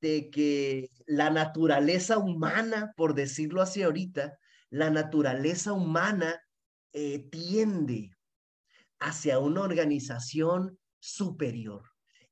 de 0.00 0.30
que 0.30 0.90
la 1.10 1.28
naturaleza 1.28 2.18
humana, 2.18 2.92
por 2.96 3.14
decirlo 3.14 3.62
así 3.62 3.82
ahorita, 3.82 4.38
la 4.70 4.90
naturaleza 4.90 5.72
humana 5.72 6.40
eh, 6.92 7.28
tiende 7.30 8.16
hacia 9.00 9.40
una 9.40 9.62
organización 9.62 10.78
superior. 11.00 11.82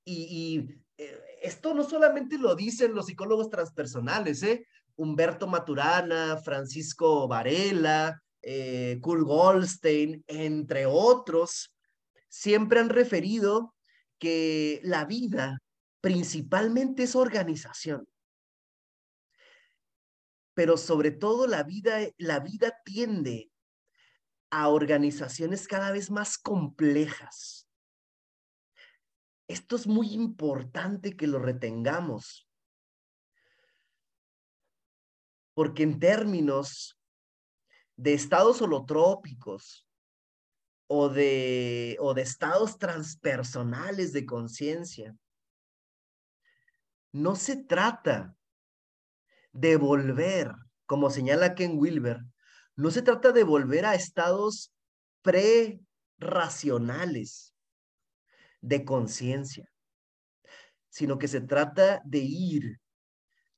Y, 0.04 0.68
eh, 0.96 1.20
esto 1.42 1.74
no 1.74 1.82
solamente 1.82 2.38
lo 2.38 2.54
dicen 2.54 2.94
los 2.94 3.06
psicólogos 3.06 3.50
transpersonales, 3.50 4.44
¿eh? 4.44 4.64
Humberto 4.94 5.48
Maturana, 5.48 6.36
Francisco 6.36 7.26
Varela, 7.26 8.22
eh, 8.42 8.98
Kurt 9.00 9.24
Goldstein, 9.24 10.22
entre 10.28 10.86
otros, 10.86 11.74
siempre 12.28 12.78
han 12.78 12.90
referido 12.90 13.74
que 14.18 14.80
la 14.84 15.04
vida 15.04 15.58
principalmente 16.00 17.02
es 17.04 17.16
organización. 17.16 18.06
Pero 20.58 20.76
sobre 20.76 21.12
todo 21.12 21.46
la 21.46 21.62
vida, 21.62 22.00
la 22.16 22.40
vida 22.40 22.82
tiende 22.84 23.52
a 24.50 24.68
organizaciones 24.70 25.68
cada 25.68 25.92
vez 25.92 26.10
más 26.10 26.36
complejas. 26.36 27.70
Esto 29.46 29.76
es 29.76 29.86
muy 29.86 30.12
importante 30.14 31.16
que 31.16 31.28
lo 31.28 31.38
retengamos, 31.38 32.50
porque 35.54 35.84
en 35.84 36.00
términos 36.00 37.00
de 37.94 38.14
estados 38.14 38.60
holotrópicos 38.60 39.88
o 40.88 41.08
de, 41.08 41.96
o 42.00 42.14
de 42.14 42.22
estados 42.22 42.78
transpersonales 42.78 44.12
de 44.12 44.26
conciencia, 44.26 45.16
no 47.12 47.36
se 47.36 47.54
trata 47.62 48.34
de 49.58 49.76
volver, 49.76 50.54
como 50.86 51.10
señala 51.10 51.54
Ken 51.56 51.76
Wilber, 51.76 52.24
no 52.76 52.92
se 52.92 53.02
trata 53.02 53.32
de 53.32 53.42
volver 53.42 53.84
a 53.86 53.96
estados 53.96 54.72
pre-racionales 55.22 57.52
de 58.60 58.84
conciencia, 58.84 59.68
sino 60.88 61.18
que 61.18 61.26
se 61.26 61.40
trata 61.40 62.00
de 62.04 62.18
ir 62.18 62.80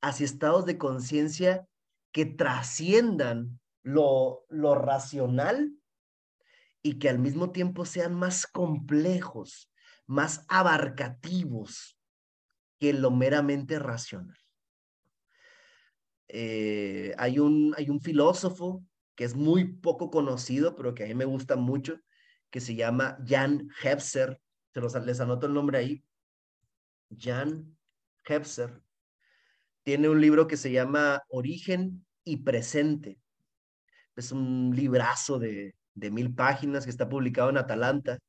hacia 0.01 0.25
estados 0.25 0.65
de 0.65 0.79
conciencia 0.79 1.67
que 2.11 2.25
trasciendan 2.25 3.59
lo, 3.83 4.47
lo 4.49 4.73
racional 4.73 5.71
y 6.81 6.97
que 6.97 7.09
al 7.09 7.19
mismo 7.19 7.51
tiempo 7.51 7.85
sean 7.85 8.15
más 8.15 8.47
complejos, 8.47 9.71
más 10.07 10.47
abarcativos 10.49 11.95
que 12.79 12.91
lo 12.93 13.11
meramente 13.11 13.77
racional. 13.77 14.40
Eh, 16.33 17.13
hay, 17.17 17.39
un, 17.39 17.73
hay 17.77 17.89
un 17.89 17.99
filósofo 17.99 18.85
que 19.15 19.25
es 19.25 19.35
muy 19.35 19.73
poco 19.73 20.09
conocido, 20.09 20.77
pero 20.77 20.95
que 20.95 21.03
a 21.03 21.07
mí 21.07 21.13
me 21.13 21.25
gusta 21.25 21.57
mucho, 21.57 21.99
que 22.49 22.61
se 22.61 22.73
llama 22.75 23.17
Jan 23.27 23.67
Hebser. 23.83 24.39
Se 24.73 24.79
los, 24.79 24.95
les 25.05 25.19
anoto 25.19 25.47
el 25.47 25.53
nombre 25.53 25.77
ahí. 25.77 26.03
Jan 27.17 27.77
Hebser. 28.23 28.81
Tiene 29.83 30.07
un 30.07 30.21
libro 30.21 30.47
que 30.47 30.55
se 30.55 30.71
llama 30.71 31.21
Origen 31.27 32.05
y 32.23 32.37
Presente. 32.37 33.19
Es 34.15 34.31
un 34.31 34.71
librazo 34.73 35.37
de, 35.37 35.75
de 35.95 36.11
mil 36.11 36.33
páginas 36.33 36.85
que 36.85 36.91
está 36.91 37.09
publicado 37.09 37.49
en 37.49 37.57
Atalanta. 37.57 38.19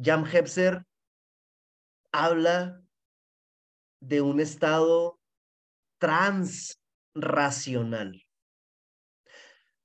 Jan 0.00 0.24
Hebser 0.24 0.84
habla 2.12 2.80
de 3.98 4.20
un 4.20 4.38
estado 4.38 5.15
transracional, 5.98 8.22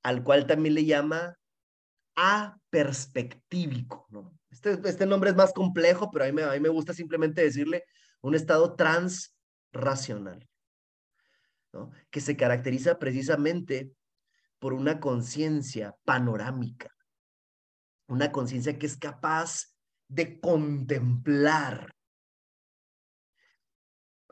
al 0.04 0.24
cual 0.24 0.48
también 0.48 0.76
le 0.76 0.86
llama 0.86 1.38
aperspectívico. 2.16 4.08
¿no? 4.10 4.34
Este, 4.50 4.80
este 4.84 5.06
nombre 5.06 5.30
es 5.30 5.36
más 5.36 5.54
complejo, 5.54 6.10
pero 6.12 6.26
a 6.26 6.28
mí, 6.28 6.34
me, 6.34 6.44
a 6.44 6.52
mí 6.52 6.60
me 6.60 6.70
gusta 6.70 6.94
simplemente 6.94 7.42
decirle 7.42 7.86
un 8.22 8.36
estado 8.36 8.76
transracional, 8.76 10.48
que 12.10 12.22
se 12.22 12.36
caracteriza 12.36 13.00
precisamente 13.00 13.92
por 14.60 14.74
una 14.74 15.00
conciencia 15.00 15.96
panorámica, 16.04 16.94
una 18.08 18.32
conciencia 18.32 18.78
que 18.78 18.86
es 18.86 18.98
capaz 18.98 19.74
de 20.08 20.40
contemplar. 20.40 21.96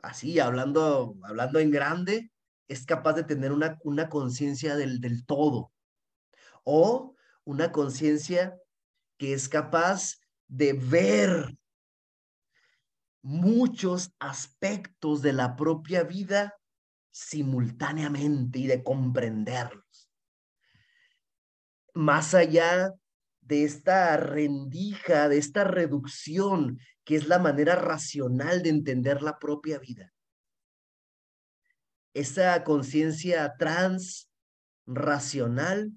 Así, 0.02 0.38
hablando, 0.40 1.16
hablando 1.22 1.58
en 1.58 1.70
grande, 1.70 2.30
es 2.68 2.86
capaz 2.86 3.14
de 3.14 3.24
tener 3.24 3.52
una, 3.52 3.78
una 3.84 4.08
conciencia 4.08 4.76
del, 4.76 5.00
del 5.00 5.24
todo. 5.26 5.72
O 6.64 7.14
una 7.44 7.72
conciencia 7.72 8.56
que 9.18 9.32
es 9.32 9.48
capaz 9.48 10.20
de 10.48 10.72
ver 10.72 11.56
muchos 13.22 14.12
aspectos 14.18 15.22
de 15.22 15.32
la 15.32 15.56
propia 15.56 16.04
vida 16.04 16.54
simultáneamente 17.10 18.60
y 18.60 18.66
de 18.66 18.82
comprenderlos. 18.82 20.10
Más 21.92 22.34
allá 22.34 22.94
de 23.40 23.64
esta 23.64 24.16
rendija, 24.16 25.28
de 25.28 25.38
esta 25.38 25.64
reducción, 25.64 26.78
que 27.04 27.16
es 27.16 27.28
la 27.28 27.38
manera 27.38 27.76
racional 27.76 28.62
de 28.62 28.70
entender 28.70 29.22
la 29.22 29.38
propia 29.38 29.78
vida. 29.78 30.12
Esa 32.14 32.64
conciencia 32.64 33.54
transracional 33.56 35.92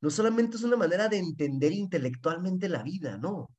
no 0.00 0.10
solamente 0.10 0.56
es 0.56 0.62
una 0.62 0.76
manera 0.76 1.08
de 1.08 1.18
entender 1.18 1.72
intelectualmente 1.72 2.68
la 2.68 2.82
vida, 2.82 3.16
no. 3.16 3.50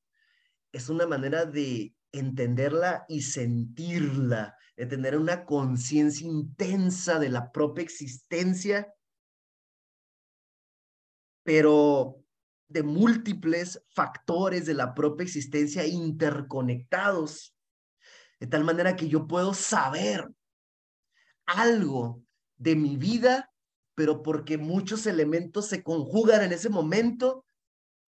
Es 0.72 0.90
una 0.90 1.08
manera 1.08 1.46
de 1.46 1.94
entenderla 2.12 3.06
y 3.08 3.22
sentirla, 3.22 4.56
de 4.76 4.86
tener 4.86 5.18
una 5.18 5.46
conciencia 5.46 6.28
intensa 6.28 7.20
de 7.20 7.30
la 7.30 7.52
propia 7.52 7.84
existencia, 7.84 8.94
pero 11.44 12.24
de 12.70 12.84
múltiples 12.84 13.82
factores 13.90 14.66
de 14.66 14.74
la 14.74 14.94
propia 14.94 15.24
existencia 15.24 15.86
interconectados, 15.86 17.56
de 18.40 18.48
tal 18.48 18.64
manera 18.64 18.96
que 18.96 19.08
yo 19.08 19.28
puedo 19.28 19.54
saber 19.54 20.28
algo 21.46 22.22
de 22.58 22.76
mi 22.76 22.98
vida, 22.98 23.52
pero 23.96 24.22
porque 24.22 24.58
muchos 24.58 25.08
elementos 25.08 25.68
se 25.68 25.82
conjugan 25.82 26.44
en 26.44 26.52
ese 26.52 26.70
momento, 26.70 27.46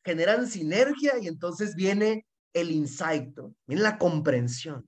generan 0.04 0.48
sinergia 0.48 1.18
y 1.20 1.28
entonces 1.28 1.76
viene 1.76 2.28
el 2.54 2.72
insight, 2.72 3.36
viene 3.66 3.82
la 3.82 3.98
comprensión. 3.98 4.88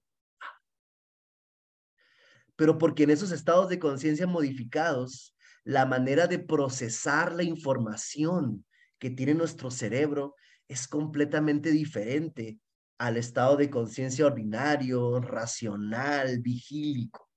Pero 2.56 2.78
porque 2.78 3.04
en 3.04 3.12
esos 3.12 3.32
estados 3.32 3.70
de 3.70 3.80
conciencia 3.80 4.28
modificados, 4.28 5.36
la 5.64 5.86
manera 5.86 6.28
de 6.28 6.40
procesar 6.40 7.34
la 7.34 7.44
información, 7.44 8.66
que 9.02 9.10
tiene 9.10 9.34
nuestro 9.34 9.72
cerebro 9.72 10.36
es 10.68 10.88
completamente 10.88 11.72
diferente 11.72 12.60
al 13.00 13.18
estado 13.18 13.58
de 13.58 13.72
conciencia 13.72 14.28
ordinario, 14.28 15.20
racional, 15.20 16.40
vigílico. 16.40 17.28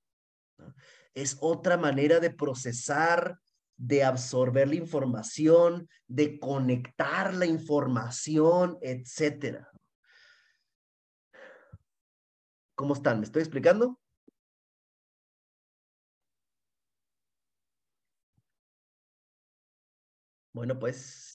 Es 1.15 1.37
otra 1.41 1.75
manera 1.75 2.19
de 2.19 2.29
procesar, 2.29 3.39
de 3.77 4.03
absorber 4.03 4.67
la 4.67 4.75
información, 4.75 5.89
de 6.07 6.39
conectar 6.39 7.33
la 7.33 7.47
información, 7.47 8.77
etcétera. 8.81 9.67
¿Cómo 12.75 12.93
están? 12.93 13.21
¿Me 13.21 13.25
estoy 13.25 13.41
explicando? 13.41 13.99
Bueno, 20.53 20.77
pues 20.77 21.34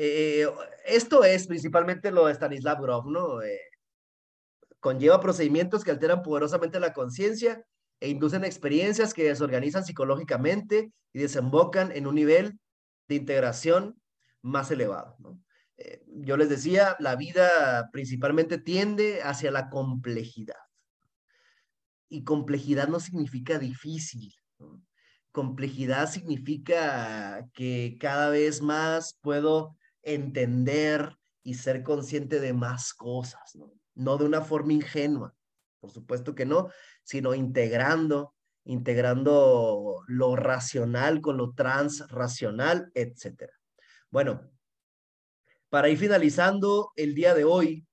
eh, 0.00 0.46
esto 0.86 1.24
es 1.24 1.48
principalmente 1.48 2.12
lo 2.12 2.26
de 2.26 2.34
Stanislav 2.34 2.80
Grof, 2.80 3.06
¿no? 3.06 3.42
Eh, 3.42 3.60
conlleva 4.78 5.20
procedimientos 5.20 5.82
que 5.82 5.90
alteran 5.90 6.22
poderosamente 6.22 6.78
la 6.78 6.92
conciencia 6.92 7.64
e 7.98 8.08
inducen 8.08 8.44
experiencias 8.44 9.12
que 9.12 9.24
desorganizan 9.24 9.84
psicológicamente 9.84 10.92
y 11.12 11.18
desembocan 11.18 11.90
en 11.90 12.06
un 12.06 12.14
nivel 12.14 12.60
de 13.08 13.16
integración 13.16 14.00
más 14.40 14.70
elevado. 14.70 15.16
¿no? 15.18 15.40
Eh, 15.78 16.04
yo 16.06 16.36
les 16.36 16.48
decía, 16.48 16.94
la 17.00 17.16
vida 17.16 17.90
principalmente 17.92 18.58
tiende 18.58 19.22
hacia 19.22 19.50
la 19.50 19.68
complejidad. 19.68 20.54
Y 22.08 22.22
complejidad 22.22 22.86
no 22.86 23.00
significa 23.00 23.58
difícil. 23.58 24.32
Complejidad 25.32 26.08
significa 26.08 27.44
que 27.52 27.96
cada 27.98 28.30
vez 28.30 28.62
más 28.62 29.18
puedo 29.20 29.76
entender 30.02 31.16
y 31.42 31.54
ser 31.54 31.82
consciente 31.82 32.40
de 32.40 32.52
más 32.52 32.92
cosas, 32.92 33.56
¿no? 33.94 34.16
De 34.16 34.24
una 34.24 34.42
forma 34.42 34.72
ingenua, 34.72 35.34
por 35.80 35.90
supuesto 35.90 36.34
que 36.34 36.46
no, 36.46 36.68
sino 37.02 37.34
integrando, 37.34 38.34
integrando 38.64 40.02
lo 40.06 40.36
racional 40.36 41.20
con 41.20 41.36
lo 41.36 41.52
transracional, 41.54 42.90
etcétera. 42.94 43.52
Bueno, 44.10 44.50
para 45.68 45.88
ir 45.88 45.98
finalizando 45.98 46.92
el 46.96 47.14
día 47.14 47.34
de 47.34 47.44
hoy, 47.44 47.86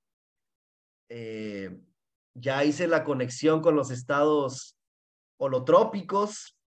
eh, 1.08 1.78
ya 2.34 2.64
hice 2.64 2.86
la 2.86 3.04
conexión 3.04 3.62
con 3.62 3.74
los 3.76 3.90
estados 3.90 4.76
holotrópicos 5.38 6.58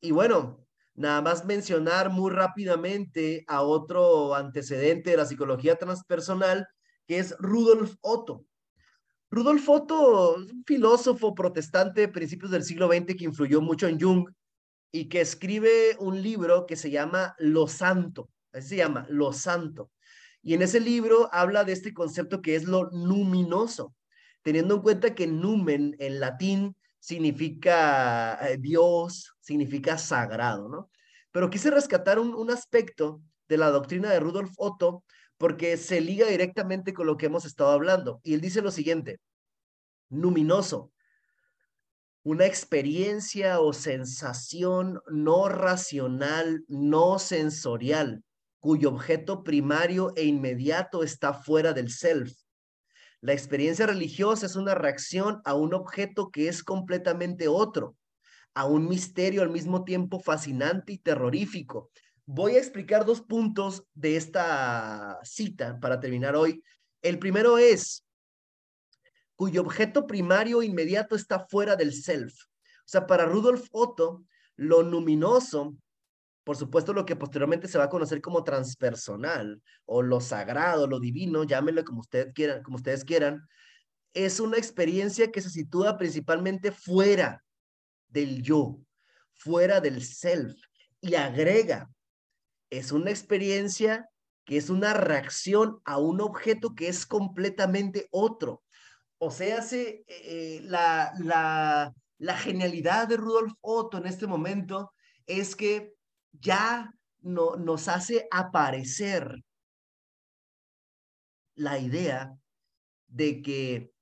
y 0.00 0.10
bueno, 0.10 0.67
Nada 0.98 1.22
más 1.22 1.44
mencionar 1.44 2.10
muy 2.10 2.32
rápidamente 2.32 3.44
a 3.46 3.62
otro 3.62 4.34
antecedente 4.34 5.10
de 5.10 5.16
la 5.16 5.26
psicología 5.26 5.76
transpersonal, 5.76 6.66
que 7.06 7.20
es 7.20 7.36
Rudolf 7.38 7.94
Otto. 8.00 8.44
Rudolf 9.30 9.68
Otto, 9.68 10.34
un 10.34 10.64
filósofo 10.66 11.36
protestante 11.36 12.00
de 12.00 12.08
principios 12.08 12.50
del 12.50 12.64
siglo 12.64 12.88
XX 12.88 13.14
que 13.16 13.26
influyó 13.26 13.60
mucho 13.60 13.86
en 13.86 14.00
Jung 14.00 14.28
y 14.90 15.08
que 15.08 15.20
escribe 15.20 15.96
un 16.00 16.20
libro 16.20 16.66
que 16.66 16.74
se 16.74 16.90
llama 16.90 17.36
Lo 17.38 17.68
Santo, 17.68 18.28
así 18.52 18.70
se 18.70 18.76
llama, 18.78 19.06
Lo 19.08 19.32
Santo. 19.32 19.92
Y 20.42 20.54
en 20.54 20.62
ese 20.62 20.80
libro 20.80 21.28
habla 21.32 21.62
de 21.62 21.74
este 21.74 21.94
concepto 21.94 22.42
que 22.42 22.56
es 22.56 22.64
lo 22.64 22.90
luminoso, 22.90 23.94
teniendo 24.42 24.74
en 24.74 24.82
cuenta 24.82 25.14
que 25.14 25.28
numen 25.28 25.94
en 26.00 26.18
latín 26.18 26.74
significa 26.98 28.38
eh, 28.48 28.58
Dios, 28.58 29.34
significa 29.40 29.98
sagrado, 29.98 30.68
¿no? 30.68 30.90
Pero 31.30 31.50
quise 31.50 31.70
rescatar 31.70 32.18
un, 32.18 32.34
un 32.34 32.50
aspecto 32.50 33.20
de 33.48 33.58
la 33.58 33.70
doctrina 33.70 34.10
de 34.10 34.20
Rudolf 34.20 34.52
Otto 34.56 35.04
porque 35.36 35.76
se 35.76 36.00
liga 36.00 36.26
directamente 36.26 36.92
con 36.92 37.06
lo 37.06 37.16
que 37.16 37.26
hemos 37.26 37.44
estado 37.44 37.70
hablando. 37.70 38.20
Y 38.22 38.34
él 38.34 38.40
dice 38.40 38.60
lo 38.60 38.70
siguiente, 38.70 39.20
luminoso, 40.10 40.92
una 42.24 42.44
experiencia 42.44 43.60
o 43.60 43.72
sensación 43.72 45.00
no 45.08 45.48
racional, 45.48 46.64
no 46.68 47.18
sensorial, 47.18 48.22
cuyo 48.58 48.90
objeto 48.90 49.44
primario 49.44 50.12
e 50.16 50.24
inmediato 50.24 51.02
está 51.02 51.32
fuera 51.32 51.72
del 51.72 51.90
self, 51.90 52.32
la 53.20 53.32
experiencia 53.32 53.86
religiosa 53.86 54.46
es 54.46 54.54
una 54.54 54.74
reacción 54.74 55.40
a 55.44 55.54
un 55.54 55.74
objeto 55.74 56.30
que 56.30 56.48
es 56.48 56.62
completamente 56.62 57.48
otro, 57.48 57.96
a 58.54 58.64
un 58.66 58.88
misterio 58.88 59.42
al 59.42 59.50
mismo 59.50 59.84
tiempo 59.84 60.20
fascinante 60.20 60.92
y 60.92 60.98
terrorífico. 60.98 61.90
Voy 62.26 62.54
a 62.54 62.58
explicar 62.58 63.04
dos 63.04 63.20
puntos 63.22 63.84
de 63.94 64.16
esta 64.16 65.18
cita 65.24 65.78
para 65.80 65.98
terminar 65.98 66.36
hoy. 66.36 66.62
El 67.02 67.18
primero 67.18 67.58
es, 67.58 68.04
cuyo 69.34 69.62
objeto 69.62 70.06
primario 70.06 70.62
inmediato 70.62 71.16
está 71.16 71.46
fuera 71.48 71.74
del 71.74 71.94
self. 71.94 72.34
O 72.34 72.90
sea, 72.90 73.06
para 73.06 73.24
Rudolf 73.24 73.66
Otto, 73.72 74.24
lo 74.56 74.82
luminoso 74.82 75.76
por 76.48 76.56
supuesto, 76.56 76.94
lo 76.94 77.04
que 77.04 77.14
posteriormente 77.14 77.68
se 77.68 77.76
va 77.76 77.84
a 77.84 77.90
conocer 77.90 78.22
como 78.22 78.42
transpersonal 78.42 79.60
o 79.84 80.00
lo 80.00 80.18
sagrado, 80.18 80.86
lo 80.86 80.98
divino, 80.98 81.44
llámenlo 81.44 81.84
como, 81.84 82.00
ustedes 82.00 82.32
quieran, 82.32 82.62
como 82.62 82.76
ustedes 82.76 83.04
quieran, 83.04 83.46
es 84.14 84.40
una 84.40 84.56
experiencia 84.56 85.30
que 85.30 85.42
se 85.42 85.50
sitúa 85.50 85.98
principalmente 85.98 86.72
fuera 86.72 87.44
del 88.08 88.40
yo, 88.40 88.80
fuera 89.34 89.82
del 89.82 90.02
self 90.02 90.56
y 91.02 91.16
agrega, 91.16 91.90
es 92.70 92.92
una 92.92 93.10
experiencia 93.10 94.08
que 94.46 94.56
es 94.56 94.70
una 94.70 94.94
reacción 94.94 95.82
a 95.84 95.98
un 95.98 96.22
objeto 96.22 96.74
que 96.74 96.88
es 96.88 97.04
completamente 97.04 98.08
otro. 98.10 98.62
O 99.18 99.30
sea, 99.30 99.60
se, 99.60 100.02
eh, 100.06 100.60
la, 100.62 101.12
la, 101.18 101.92
la 102.16 102.38
genialidad 102.38 103.06
de 103.06 103.18
Rudolf 103.18 103.52
Otto 103.60 103.98
en 103.98 104.06
este 104.06 104.26
momento 104.26 104.94
es 105.26 105.54
que 105.54 105.97
ya 106.40 106.92
no, 107.20 107.56
nos 107.56 107.88
hace 107.88 108.26
aparecer 108.30 109.42
la 111.54 111.78
idea 111.78 112.36
de 113.08 113.42
que 113.42 113.92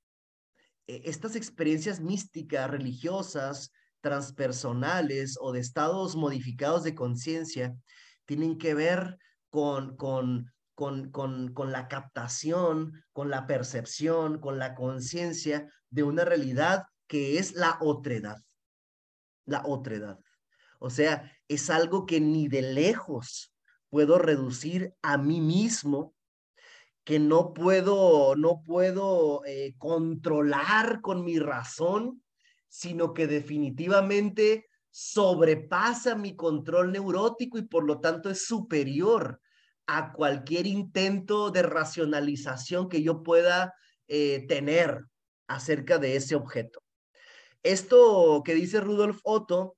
eh, 0.86 1.02
estas 1.04 1.36
experiencias 1.36 2.00
místicas, 2.00 2.70
religiosas, 2.70 3.72
transpersonales 4.00 5.36
o 5.40 5.52
de 5.52 5.60
estados 5.60 6.14
modificados 6.14 6.84
de 6.84 6.94
conciencia 6.94 7.74
tienen 8.24 8.58
que 8.58 8.74
ver 8.74 9.18
con, 9.50 9.96
con, 9.96 10.52
con, 10.74 11.10
con, 11.10 11.52
con 11.54 11.72
la 11.72 11.88
captación, 11.88 13.02
con 13.12 13.30
la 13.30 13.46
percepción, 13.46 14.38
con 14.38 14.58
la 14.58 14.74
conciencia 14.74 15.68
de 15.90 16.02
una 16.02 16.24
realidad 16.24 16.84
que 17.08 17.38
es 17.38 17.54
la 17.54 17.78
otredad. 17.80 18.36
La 19.44 19.62
otredad. 19.64 20.18
O 20.78 20.90
sea, 20.90 21.32
es 21.48 21.70
algo 21.70 22.06
que 22.06 22.20
ni 22.20 22.48
de 22.48 22.62
lejos 22.62 23.54
puedo 23.88 24.18
reducir 24.18 24.94
a 25.02 25.16
mí 25.16 25.40
mismo, 25.40 26.14
que 27.04 27.18
no 27.18 27.54
puedo, 27.54 28.34
no 28.36 28.62
puedo 28.62 29.44
eh, 29.46 29.74
controlar 29.78 31.00
con 31.00 31.24
mi 31.24 31.38
razón, 31.38 32.22
sino 32.68 33.14
que 33.14 33.26
definitivamente 33.26 34.66
sobrepasa 34.90 36.14
mi 36.14 36.34
control 36.34 36.92
neurótico 36.92 37.58
y 37.58 37.62
por 37.62 37.84
lo 37.84 38.00
tanto 38.00 38.30
es 38.30 38.46
superior 38.46 39.40
a 39.86 40.12
cualquier 40.12 40.66
intento 40.66 41.50
de 41.50 41.62
racionalización 41.62 42.88
que 42.88 43.02
yo 43.02 43.22
pueda 43.22 43.74
eh, 44.08 44.46
tener 44.48 45.04
acerca 45.46 45.98
de 45.98 46.16
ese 46.16 46.34
objeto. 46.34 46.82
Esto 47.62 48.42
que 48.44 48.54
dice 48.54 48.80
Rudolf 48.80 49.20
Otto 49.22 49.76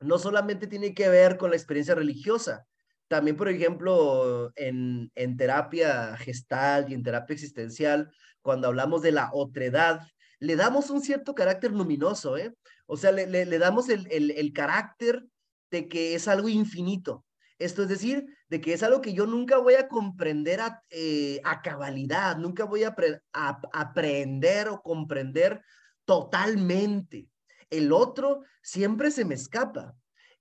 no 0.00 0.18
solamente 0.18 0.66
tiene 0.66 0.94
que 0.94 1.08
ver 1.08 1.36
con 1.36 1.50
la 1.50 1.56
experiencia 1.56 1.94
religiosa, 1.94 2.66
también, 3.08 3.36
por 3.36 3.48
ejemplo, 3.48 4.52
en, 4.54 5.10
en 5.14 5.36
terapia 5.36 6.16
gestal 6.18 6.90
y 6.90 6.94
en 6.94 7.02
terapia 7.02 7.34
existencial, 7.34 8.12
cuando 8.42 8.68
hablamos 8.68 9.00
de 9.00 9.12
la 9.12 9.30
otredad, 9.32 10.06
le 10.40 10.56
damos 10.56 10.90
un 10.90 11.00
cierto 11.00 11.34
carácter 11.34 11.72
luminoso, 11.72 12.36
¿eh? 12.36 12.54
O 12.86 12.96
sea, 12.96 13.10
le, 13.12 13.26
le, 13.26 13.58
damos 13.58 13.88
el, 13.88 14.06
el, 14.10 14.30
el, 14.30 14.52
carácter 14.52 15.26
de 15.70 15.88
que 15.88 16.14
es 16.14 16.28
algo 16.28 16.48
infinito. 16.48 17.24
Esto 17.58 17.82
es 17.82 17.88
decir, 17.88 18.26
de 18.48 18.60
que 18.60 18.72
es 18.72 18.82
algo 18.82 19.00
que 19.00 19.12
yo 19.12 19.26
nunca 19.26 19.58
voy 19.58 19.74
a 19.74 19.88
comprender 19.88 20.60
a, 20.60 20.82
eh, 20.90 21.40
a 21.44 21.60
cabalidad, 21.60 22.36
nunca 22.36 22.64
voy 22.64 22.84
a, 22.84 22.94
a, 23.32 23.60
aprender 23.72 24.68
o 24.68 24.80
comprender 24.80 25.62
totalmente. 26.04 27.28
El 27.70 27.92
otro 27.92 28.42
siempre 28.62 29.10
se 29.10 29.24
me 29.24 29.34
escapa. 29.34 29.94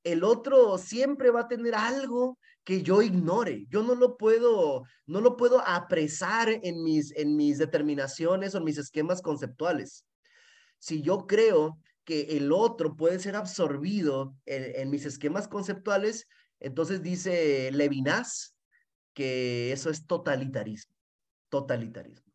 El 0.04 0.24
otro 0.24 0.78
siempre 0.78 1.32
va 1.32 1.42
a 1.42 1.48
tener 1.48 1.76
algo 1.76 2.38
que 2.64 2.82
yo 2.82 3.02
ignore. 3.02 3.66
Yo 3.70 3.84
no 3.84 3.96
lo 3.96 4.18
puedo, 4.18 4.84
no 5.06 5.22
lo 5.22 5.38
puedo 5.38 5.62
apresar 5.66 6.50
en 6.50 6.84
mis, 6.84 7.16
en 7.16 7.36
mis 7.36 7.58
determinaciones 7.58 8.54
o 8.54 8.60
en 8.60 8.64
mis 8.64 8.78
esquemas 8.78 9.22
conceptuales. 9.22 10.06
Si 10.80 11.02
yo 11.02 11.28
creo 11.28 11.80
que 12.04 12.38
el 12.38 12.52
otro 12.52 12.96
puede 12.96 13.20
ser 13.20 13.36
absorbido 13.36 14.36
en, 14.46 14.82
en 14.82 14.90
mis 14.90 15.06
esquemas 15.06 15.48
conceptuales, 15.48 16.28
entonces 16.60 17.02
dice 17.02 17.72
Levinas 17.72 18.56
que 19.14 19.72
eso 19.72 19.90
es 19.90 20.06
totalitarismo, 20.06 20.94
totalitarismo. 21.50 22.32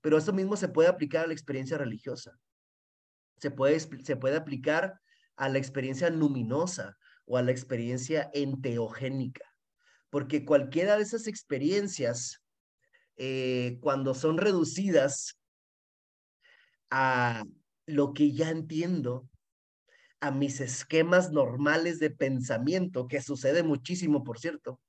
Pero 0.00 0.18
eso 0.18 0.32
mismo 0.32 0.56
se 0.56 0.68
puede 0.68 0.88
aplicar 0.88 1.24
a 1.24 1.26
la 1.26 1.32
experiencia 1.32 1.78
religiosa. 1.78 2.38
Se 3.38 3.50
puede, 3.50 3.78
se 3.80 4.16
puede 4.16 4.36
aplicar 4.36 5.00
a 5.36 5.48
la 5.48 5.58
experiencia 5.58 6.10
luminosa 6.10 6.98
o 7.24 7.36
a 7.36 7.42
la 7.42 7.52
experiencia 7.52 8.30
enteogénica. 8.34 9.44
Porque 10.10 10.44
cualquiera 10.44 10.96
de 10.96 11.02
esas 11.02 11.26
experiencias, 11.26 12.42
eh, 13.16 13.78
cuando 13.80 14.14
son 14.14 14.38
reducidas 14.38 15.38
a 16.90 17.44
lo 17.86 18.14
que 18.14 18.32
ya 18.32 18.50
entiendo, 18.50 19.28
a 20.20 20.32
mis 20.32 20.60
esquemas 20.60 21.30
normales 21.30 22.00
de 22.00 22.10
pensamiento, 22.10 23.06
que 23.06 23.22
sucede 23.22 23.62
muchísimo, 23.62 24.24
por 24.24 24.40
cierto. 24.40 24.80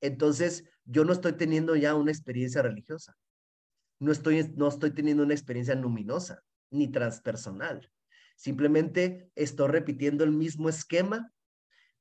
Entonces, 0.00 0.64
yo 0.84 1.04
no 1.04 1.12
estoy 1.12 1.32
teniendo 1.32 1.74
ya 1.74 1.96
una 1.96 2.12
experiencia 2.12 2.62
religiosa. 2.62 3.16
No 3.98 4.12
estoy, 4.12 4.52
no 4.56 4.68
estoy 4.68 4.92
teniendo 4.92 5.24
una 5.24 5.34
experiencia 5.34 5.74
luminosa 5.74 6.42
ni 6.72 6.90
transpersonal. 6.90 7.90
Simplemente 8.36 9.30
estoy 9.34 9.68
repitiendo 9.68 10.24
el 10.24 10.32
mismo 10.32 10.68
esquema, 10.68 11.32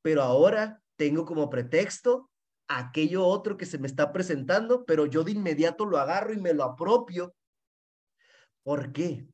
pero 0.02 0.24
ahora 0.24 0.82
tengo 0.96 1.26
como 1.26 1.50
pretexto 1.50 2.30
aquello 2.68 3.26
otro 3.26 3.58
que 3.58 3.66
se 3.66 3.78
me 3.78 3.88
está 3.88 4.12
presentando, 4.12 4.86
pero 4.86 5.06
yo 5.06 5.24
de 5.24 5.34
inmediato 5.34 5.86
lo 5.86 6.00
agarro 6.00 6.34
y 6.34 6.38
me 6.38 6.54
lo 6.54 6.64
apropio. 6.64 7.36
¿Por 8.64 8.92
qué? 8.92 9.28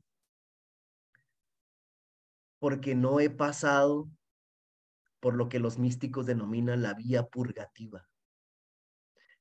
porque 2.59 2.95
no 2.95 3.19
he 3.19 3.30
pasado 3.30 4.09
por 5.19 5.35
lo 5.35 5.49
que 5.49 5.59
los 5.59 5.77
místicos 5.77 6.26
denominan 6.26 6.81
la 6.81 6.93
vía 6.93 7.26
purgativa. 7.26 8.07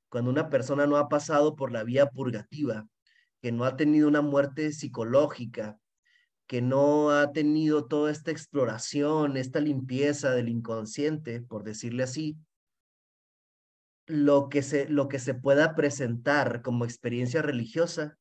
Cuando 0.09 0.31
una 0.31 0.49
persona 0.49 0.87
no 0.87 0.97
ha 0.97 1.09
pasado 1.09 1.57
por 1.57 1.73
la 1.73 1.85
vía 1.85 2.07
purgativa, 2.07 2.87
que 3.43 3.53
no 3.53 3.65
ha 3.65 3.77
tenido 3.77 4.09
una 4.09 4.23
muerte 4.23 4.73
psicológica, 4.73 5.79
que 6.47 6.63
no 6.63 7.11
ha 7.11 7.33
tenido 7.33 7.87
toda 7.87 8.11
esta 8.11 8.31
exploración, 8.31 9.37
esta 9.37 9.61
limpieza 9.61 10.31
del 10.33 10.49
inconsciente, 10.49 11.41
por 11.41 11.65
decirle 11.65 12.05
así, 12.05 12.37
lo 14.07 14.49
que 14.49 14.63
se, 14.63 14.89
lo 14.89 15.09
que 15.09 15.19
se 15.19 15.35
pueda 15.35 15.75
presentar 15.75 16.63
como 16.63 16.85
experiencia 16.85 17.43
religiosa, 17.43 18.17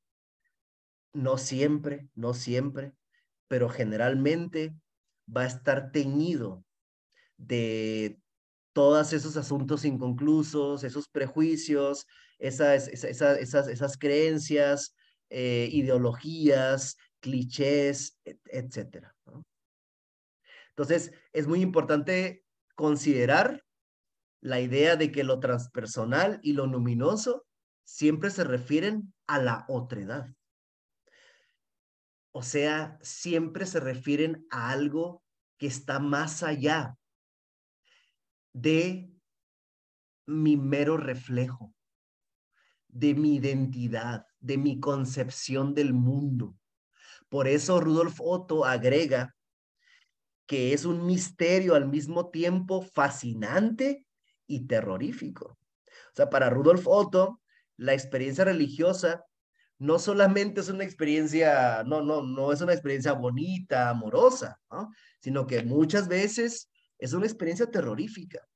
no 1.13 1.37
siempre, 1.37 2.09
no 2.15 2.33
siempre, 2.33 2.93
pero 3.47 3.69
generalmente 3.69 4.75
va 5.33 5.41
a 5.41 5.47
estar 5.47 5.91
teñido 5.91 6.63
de 7.37 8.19
todos 8.73 9.13
esos 9.13 9.37
asuntos 9.37 9.85
inconclusos, 9.85 10.83
esos 10.83 11.07
prejuicios, 11.07 12.07
esas, 12.39 12.87
esas, 12.87 13.37
esas, 13.37 13.67
esas 13.67 13.97
creencias, 13.97 14.95
eh, 15.29 15.69
ideologías, 15.71 16.97
clichés, 17.19 18.19
etcétera. 18.23 19.15
Entonces, 20.69 21.11
es 21.31 21.47
muy 21.47 21.61
importante 21.61 22.43
considerar 22.75 23.63
la 24.41 24.59
idea 24.59 24.95
de 24.95 25.11
que 25.11 25.23
lo 25.23 25.39
transpersonal 25.39 26.39
y 26.43 26.53
lo 26.53 26.67
luminoso 26.67 27.45
siempre 27.83 28.29
se 28.29 28.43
refieren 28.43 29.13
a 29.27 29.39
la 29.39 29.65
otredad. 29.67 30.27
O 32.31 32.43
sea, 32.43 32.99
siempre 33.01 33.65
se 33.65 33.79
refieren 33.79 34.45
a 34.49 34.69
algo 34.71 35.23
que 35.57 35.67
está 35.67 35.99
más 35.99 36.43
allá 36.43 36.97
de 38.53 39.09
mi 40.25 40.57
mero 40.57 40.97
reflejo, 40.97 41.73
de 42.89 43.13
mi 43.13 43.35
identidad, 43.35 44.25
de 44.39 44.57
mi 44.57 44.79
concepción 44.79 45.73
del 45.73 45.93
mundo. 45.93 46.57
Por 47.35 47.49
eso 47.49 47.81
Rudolf 47.81 48.21
Otto 48.21 48.63
agrega 48.63 49.35
que 50.47 50.71
es 50.71 50.85
un 50.85 51.05
misterio 51.05 51.75
al 51.75 51.85
mismo 51.85 52.29
tiempo 52.29 52.81
fascinante 52.81 54.05
y 54.47 54.67
terrorífico. 54.67 55.57
O 55.85 56.15
sea, 56.15 56.29
para 56.29 56.49
Rudolf 56.49 56.87
Otto, 56.87 57.41
la 57.75 57.93
experiencia 57.93 58.45
religiosa 58.45 59.25
no 59.79 59.99
solamente 59.99 60.61
es 60.61 60.69
una 60.69 60.85
experiencia, 60.85 61.83
no, 61.83 62.01
no, 62.01 62.23
no 62.23 62.53
es 62.53 62.61
una 62.61 62.71
experiencia 62.71 63.11
bonita, 63.11 63.89
amorosa, 63.89 64.57
¿no? 64.71 64.93
sino 65.19 65.45
que 65.45 65.61
muchas 65.61 66.07
veces 66.07 66.69
es 66.97 67.11
una 67.11 67.25
experiencia 67.25 67.69
terrorífica. 67.69 68.47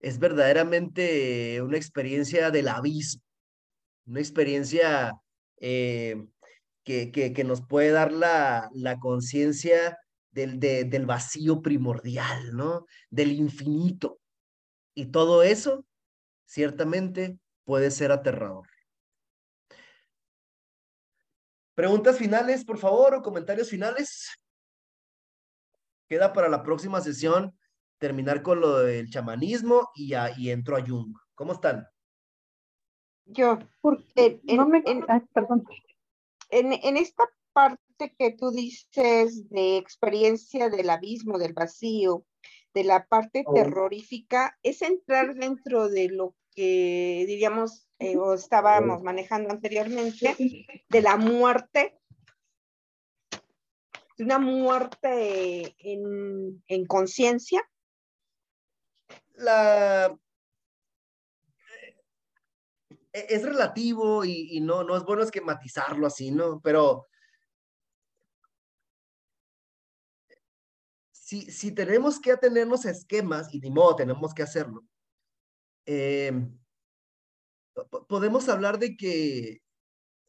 Es 0.00 0.18
verdaderamente 0.18 1.62
una 1.62 1.78
experiencia 1.78 2.50
del 2.50 2.68
abismo, 2.68 3.22
una 4.04 4.20
experiencia 4.20 5.18
eh, 5.60 6.26
que, 6.84 7.12
que, 7.12 7.44
nos 7.44 7.60
puede 7.64 7.90
dar 7.90 8.10
la, 8.12 8.68
la 8.74 8.98
conciencia 8.98 9.98
del, 10.32 10.58
del 10.58 11.06
vacío 11.06 11.62
primordial, 11.62 12.56
¿no? 12.56 12.86
Del 13.10 13.32
infinito. 13.32 14.18
Y 14.94 15.06
todo 15.06 15.42
eso, 15.42 15.84
ciertamente, 16.46 17.38
puede 17.64 17.90
ser 17.90 18.10
aterrador. 18.10 18.66
Preguntas 21.74 22.18
finales, 22.18 22.64
por 22.64 22.78
favor, 22.78 23.14
o 23.14 23.22
comentarios 23.22 23.70
finales. 23.70 24.28
Queda 26.08 26.32
para 26.32 26.48
la 26.48 26.62
próxima 26.62 27.00
sesión 27.00 27.56
terminar 27.98 28.42
con 28.42 28.60
lo 28.60 28.78
del 28.78 29.08
chamanismo 29.10 29.90
y, 29.94 30.12
y 30.36 30.50
entro 30.50 30.76
a 30.76 30.84
Jung. 30.84 31.14
¿Cómo 31.34 31.52
están? 31.52 31.86
Yo, 33.26 33.58
porque 33.80 34.40
no 34.44 34.66
me... 34.66 34.82
perdón. 35.32 35.64
En, 36.50 36.72
en 36.72 36.96
esta 36.96 37.24
parte 37.52 38.14
que 38.18 38.32
tú 38.32 38.50
dices 38.50 39.48
de 39.50 39.76
experiencia 39.76 40.68
del 40.68 40.90
abismo, 40.90 41.38
del 41.38 41.52
vacío, 41.52 42.24
de 42.74 42.84
la 42.84 43.06
parte 43.06 43.44
oh. 43.46 43.54
terrorífica, 43.54 44.58
es 44.62 44.82
entrar 44.82 45.34
dentro 45.34 45.88
de 45.88 46.08
lo 46.08 46.34
que 46.54 47.24
diríamos 47.26 47.88
eh, 47.98 48.16
o 48.16 48.34
estábamos 48.34 49.02
manejando 49.02 49.50
anteriormente, 49.50 50.34
de 50.88 51.02
la 51.02 51.16
muerte, 51.16 52.00
de 54.16 54.24
una 54.24 54.38
muerte 54.38 55.74
en, 55.78 56.62
en 56.66 56.86
conciencia. 56.86 57.62
La 59.34 60.18
es 63.12 63.42
relativo 63.42 64.24
y, 64.24 64.60
no, 64.60 64.84
no 64.84 64.96
es 64.96 65.04
bueno 65.04 65.22
esquematizarlo 65.22 66.06
así, 66.06 66.30
¿no? 66.30 66.60
Pero 66.60 67.06
si, 71.10 71.50
si 71.50 71.72
tenemos 71.72 72.20
que 72.20 72.32
atenernos 72.32 72.86
a 72.86 72.90
esquemas, 72.90 73.52
y 73.54 73.60
ni 73.60 73.70
modo 73.70 73.96
tenemos 73.96 74.34
que 74.34 74.42
hacerlo, 74.42 74.84
eh, 75.86 76.32
podemos 78.08 78.48
hablar 78.48 78.78
de 78.78 78.96
que 78.96 79.62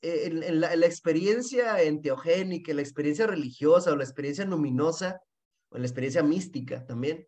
eh, 0.01 0.25
en, 0.25 0.59
la, 0.59 0.73
experiencia 0.85 1.81
enteogénica, 1.81 2.71
en 2.71 2.77
la 2.77 2.83
experiencia 2.83 3.27
religiosa 3.27 3.91
o 3.91 3.95
la 3.95 4.03
experiencia 4.03 4.45
luminosa, 4.45 5.21
o 5.69 5.75
en 5.75 5.83
la 5.83 5.87
experiencia 5.87 6.23
mística 6.23 6.85
también, 6.85 7.27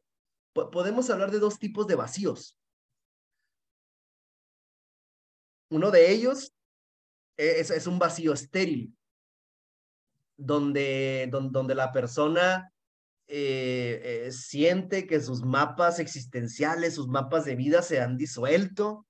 podemos 0.53 1.09
hablar 1.09 1.31
de 1.31 1.39
dos 1.39 1.59
tipos 1.59 1.87
de 1.87 1.95
vacíos. 1.95 2.59
Uno 5.69 5.91
de 5.91 6.11
ellos 6.11 6.53
es, 7.37 7.71
es 7.71 7.87
un 7.87 7.99
vacío 7.99 8.33
estéril, 8.33 8.95
donde, 10.37 11.29
donde, 11.31 11.75
la 11.75 11.91
persona 11.91 12.71
eh, 13.27 14.01
eh, 14.03 14.31
siente 14.31 15.07
que 15.07 15.21
sus 15.21 15.43
mapas 15.43 15.99
existenciales, 15.99 16.95
sus 16.95 17.07
mapas 17.07 17.45
de 17.45 17.55
vida 17.55 17.81
se 17.81 18.01
han 18.01 18.17
disuelto. 18.17 19.05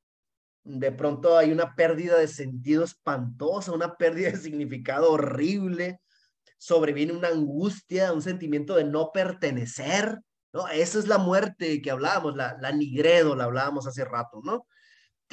De 0.63 0.91
pronto 0.91 1.37
hay 1.37 1.51
una 1.51 1.75
pérdida 1.75 2.17
de 2.17 2.27
sentido 2.27 2.83
espantosa, 2.83 3.71
una 3.73 3.95
pérdida 3.95 4.31
de 4.31 4.37
significado 4.37 5.11
horrible. 5.11 5.99
Sobreviene 6.57 7.13
una 7.13 7.29
angustia, 7.29 8.13
un 8.13 8.21
sentimiento 8.21 8.75
de 8.75 8.85
no 8.85 9.11
pertenecer. 9.11 10.21
¿no? 10.53 10.67
Esa 10.69 10.99
es 10.99 11.07
la 11.07 11.17
muerte 11.17 11.81
que 11.81 11.91
hablábamos, 11.91 12.35
la, 12.35 12.57
la 12.61 12.71
nigredo, 12.71 13.35
la 13.35 13.45
hablábamos 13.45 13.87
hace 13.87 14.05
rato, 14.05 14.39
¿no? 14.43 14.65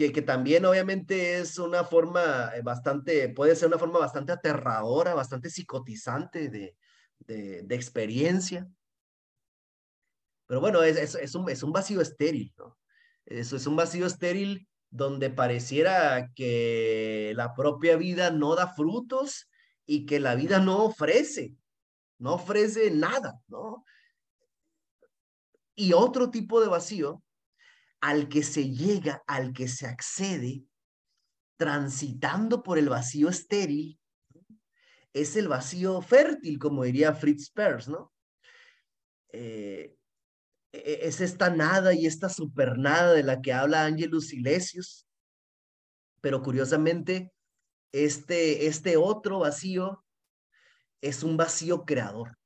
Que, 0.08 0.22
también 0.22 0.64
obviamente 0.64 1.38
es 1.38 1.58
una 1.58 1.84
forma 1.84 2.50
eh, 2.54 2.62
bastante, 2.62 3.28
puede 3.28 3.54
ser 3.54 3.68
una 3.68 3.78
forma 3.78 3.98
bastante 3.98 4.32
aterradora, 4.32 5.14
bastante 5.14 5.50
psicotizante 5.50 6.48
de, 6.48 6.76
de, 7.18 7.74
experiencia. 7.74 8.66
Pero 10.46 10.60
bueno, 10.60 10.82
es, 10.82 11.14
es, 11.14 11.34
un, 11.34 11.48
es 11.50 11.62
un 11.62 11.72
vacío 11.72 12.00
estéril, 12.00 12.52
¿no? 12.56 12.78
Eso 13.26 13.56
es 13.56 13.66
un 13.66 13.76
vacío 13.76 14.06
estéril 14.06 14.66
donde 14.90 15.30
pareciera 15.30 16.30
que 16.34 17.32
la 17.36 17.54
propia 17.54 17.96
vida 17.96 18.30
no 18.30 18.56
da 18.56 18.74
frutos 18.74 19.48
y 19.86 20.06
que 20.06 20.18
la 20.18 20.34
vida 20.34 20.58
no 20.58 20.84
ofrece, 20.84 21.54
no 22.18 22.34
ofrece 22.34 22.90
nada, 22.90 23.40
¿no? 23.46 23.84
Y 25.74 25.92
otro 25.92 26.30
tipo 26.30 26.60
de 26.60 26.68
vacío 26.68 27.22
al 28.00 28.28
que 28.28 28.42
se 28.42 28.70
llega, 28.70 29.22
al 29.26 29.52
que 29.52 29.68
se 29.68 29.86
accede, 29.86 30.64
transitando 31.56 32.62
por 32.62 32.78
el 32.78 32.88
vacío 32.88 33.28
estéril, 33.28 33.98
es 35.12 35.36
el 35.36 35.48
vacío 35.48 36.00
fértil, 36.00 36.58
como 36.58 36.84
diría 36.84 37.14
Fritz 37.14 37.50
Perls, 37.50 37.88
¿no? 37.88 38.12
Eh, 39.32 39.94
e-, 40.72 41.00
es 41.02 41.20
esta 41.20 41.50
nada 41.50 41.94
y 41.94 42.06
esta 42.06 42.28
supernada 42.28 43.12
de 43.12 43.22
la 43.22 43.40
que 43.40 43.52
habla 43.52 43.84
Angelus 43.84 44.28
Silesius, 44.28 45.06
pero 46.20 46.42
curiosamente, 46.42 47.32
este, 47.92 48.66
este 48.66 48.96
otro 48.96 49.40
vacío 49.40 50.04
es 51.00 51.22
un 51.22 51.36
vacío 51.36 51.84
creador, 51.84 52.38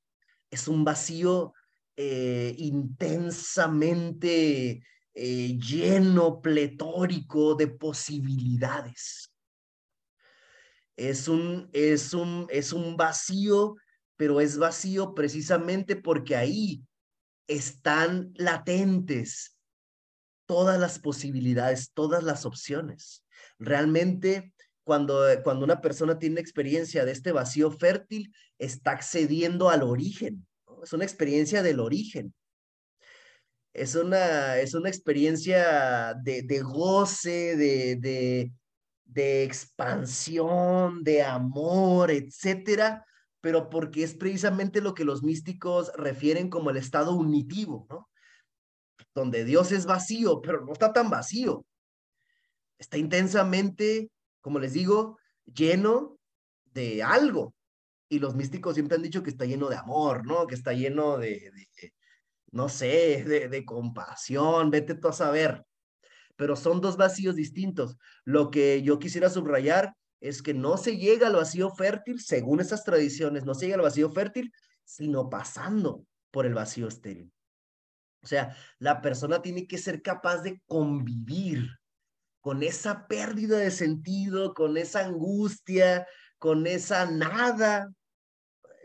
es 0.51 0.69
un 0.69 0.85
vacío 0.85 1.53
eh, 1.97 2.55
intensamente 2.59 4.83
eh, 5.15 5.57
lleno, 5.59 6.41
pletórico 6.41 7.55
de 7.55 7.69
posibilidades. 7.69 9.31
Es 10.97 11.29
un, 11.29 11.71
es, 11.73 12.13
un, 12.15 12.47
es 12.51 12.73
un 12.73 12.97
vacío, 12.97 13.77
pero 14.17 14.41
es 14.41 14.59
vacío 14.59 15.15
precisamente 15.15 15.95
porque 15.97 16.35
ahí 16.35 16.83
están 17.47 18.33
latentes 18.35 19.57
todas 20.47 20.81
las 20.81 20.99
posibilidades, 20.99 21.93
todas 21.93 22.23
las 22.25 22.45
opciones. 22.45 23.25
Realmente, 23.59 24.53
cuando, 24.83 25.25
cuando 25.43 25.65
una 25.65 25.81
persona 25.81 26.19
tiene 26.19 26.41
experiencia 26.41 27.05
de 27.05 27.13
este 27.13 27.33
vacío 27.33 27.71
fértil, 27.71 28.33
está 28.59 28.93
accediendo 28.93 29.71
al 29.71 29.83
origen. 29.83 30.47
Es 30.83 30.93
una 30.93 31.05
experiencia 31.05 31.63
del 31.63 31.81
origen 31.81 32.35
es 33.75 33.97
una, 33.97 34.59
es 34.59 34.73
una 34.75 34.89
experiencia 34.89 36.15
de, 36.15 36.43
de 36.43 36.61
goce, 36.61 37.57
de, 37.57 37.97
de, 37.97 38.53
de, 39.05 39.43
expansión, 39.43 41.03
de 41.03 41.25
amor, 41.25 42.13
etcétera, 42.13 43.05
pero 43.41 43.69
porque 43.69 44.05
es 44.05 44.15
precisamente 44.15 44.81
lo 44.81 44.95
que 44.95 45.05
los 45.05 45.25
místicos 45.25 45.91
refieren 45.97 46.49
como 46.49 46.71
el 46.71 46.77
estado 46.77 47.15
unitivo, 47.17 47.87
¿no? 47.91 48.09
Donde 49.13 49.45
Dios 49.45 49.73
es 49.73 49.87
vacío, 49.87 50.41
pero 50.41 50.65
no 50.65 50.73
está 50.73 50.93
tan 50.93 51.11
vacío. 51.11 51.67
Está 52.79 52.97
intensamente, 52.97 54.09
como 54.41 54.61
les 54.61 54.73
digo, 54.73 55.19
lleno 55.53 56.19
de 56.73 57.03
algo. 57.03 57.55
Y 58.09 58.21
los 58.21 58.37
místicos 58.37 58.75
siempre 58.75 58.97
han 58.97 59.03
dicho 59.03 59.23
que 59.25 59.31
está 59.31 59.47
lleno 59.47 59.69
de 59.69 59.77
amor, 59.77 60.25
¿no? 60.25 60.47
Que 60.47 60.55
está 60.55 60.73
lleno 60.73 61.19
de, 61.19 61.51
no 62.55 62.69
sé, 62.69 63.25
de, 63.25 63.65
compasión, 63.65 64.71
vete 64.71 64.95
tú 64.95 65.09
a 65.09 65.13
saber. 65.13 65.67
Pero 66.37 66.55
son 66.55 66.81
dos 66.81 66.97
vacíos 66.97 67.35
distintos. 67.35 67.97
Lo 68.25 68.53
que 68.53 68.81
yo 68.83 69.01
quisiera 69.01 69.29
subrayar 69.29 69.95
es 70.21 70.41
que 70.41 70.55
no 70.55 70.77
se 70.77 70.97
llega 70.97 71.27
al 71.27 71.35
vacío 71.35 71.71
fértil, 71.71 72.21
según 72.21 72.61
esas 72.61 72.85
tradiciones, 72.85 73.45
no 73.45 73.55
se 73.55 73.67
llega 73.67 73.77
al 73.77 73.83
vacío 73.83 74.09
fértil, 74.13 74.53
sino 74.85 75.29
pasando 75.29 76.07
por 76.31 76.47
el 76.47 76.55
vacío 76.55 76.87
estéril. 76.87 77.33
O 78.23 78.27
sea, 78.27 78.57
la 78.79 79.03
persona 79.03 79.43
tiene 79.43 79.67
que 79.67 79.77
ser 79.77 80.01
capaz 80.01 80.39
de 80.43 80.63
convivir 80.67 81.69
con 82.41 82.63
esa 82.63 83.09
pérdida 83.09 83.59
de 83.59 83.73
sentido, 83.73 84.55
con 84.55 84.77
esa 84.77 85.05
angustia, 85.05 86.07
con 86.39 86.69
esa 86.69 87.11
nada 87.11 87.91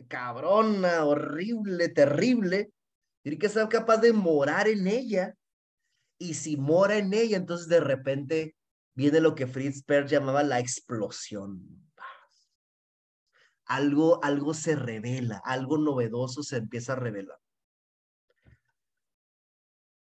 cabrona, 0.08 1.06
horrible, 1.06 1.90
terrible, 1.90 2.72
tiene 3.22 3.38
que 3.38 3.50
ser 3.50 3.68
capaz 3.68 3.98
de 3.98 4.14
morar 4.14 4.68
en 4.68 4.88
ella. 4.88 5.36
Y 6.18 6.34
si 6.34 6.58
mora 6.58 6.98
en 6.98 7.14
ella, 7.14 7.38
entonces 7.38 7.68
de 7.68 7.80
repente 7.80 8.56
viene 8.94 9.22
lo 9.22 9.36
que 9.36 9.48
Fritz 9.48 9.84
Perls 9.84 10.12
llamaba 10.12 10.44
la 10.44 10.60
explosión. 10.60 11.90
Algo, 13.66 14.24
algo 14.24 14.54
se 14.54 14.76
revela, 14.76 15.42
algo 15.46 15.78
novedoso 15.78 16.44
se 16.44 16.58
empieza 16.58 16.94
a 16.94 16.98
revelar. 16.98 17.38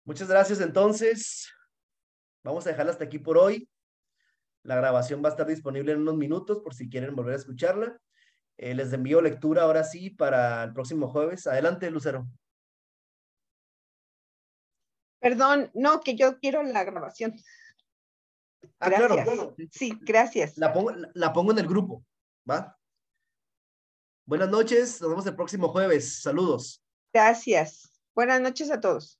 Muchas 0.04 0.28
gracias 0.28 0.60
entonces. 0.60 1.50
Vamos 2.44 2.66
a 2.66 2.70
dejarla 2.70 2.92
hasta 2.92 3.04
aquí 3.04 3.18
por 3.18 3.38
hoy. 3.38 3.68
La 4.62 4.76
grabación 4.76 5.22
va 5.24 5.28
a 5.28 5.32
estar 5.32 5.46
disponible 5.46 5.92
en 5.92 6.00
unos 6.00 6.16
minutos 6.16 6.60
por 6.62 6.74
si 6.74 6.88
quieren 6.90 7.16
volver 7.16 7.34
a 7.34 7.38
escucharla. 7.38 7.98
Eh, 8.56 8.74
les 8.74 8.92
envío 8.92 9.20
lectura 9.20 9.62
ahora 9.62 9.82
sí 9.82 10.10
para 10.10 10.64
el 10.64 10.72
próximo 10.72 11.08
jueves. 11.08 11.46
Adelante, 11.46 11.90
Lucero. 11.90 12.28
Perdón, 15.24 15.70
no, 15.72 16.02
que 16.02 16.16
yo 16.16 16.38
quiero 16.38 16.62
la 16.62 16.84
grabación. 16.84 17.34
Ah, 18.78 18.90
claro. 18.90 19.56
Sí, 19.70 19.98
gracias. 20.02 20.58
La 20.58 20.70
pongo, 20.70 20.92
la 21.14 21.32
pongo 21.32 21.52
en 21.52 21.60
el 21.60 21.66
grupo, 21.66 22.04
¿va? 22.48 22.78
Buenas 24.26 24.50
noches, 24.50 25.00
nos 25.00 25.08
vemos 25.08 25.26
el 25.26 25.34
próximo 25.34 25.68
jueves. 25.68 26.20
Saludos. 26.20 26.84
Gracias. 27.10 27.90
Buenas 28.14 28.42
noches 28.42 28.70
a 28.70 28.78
todos. 28.78 29.18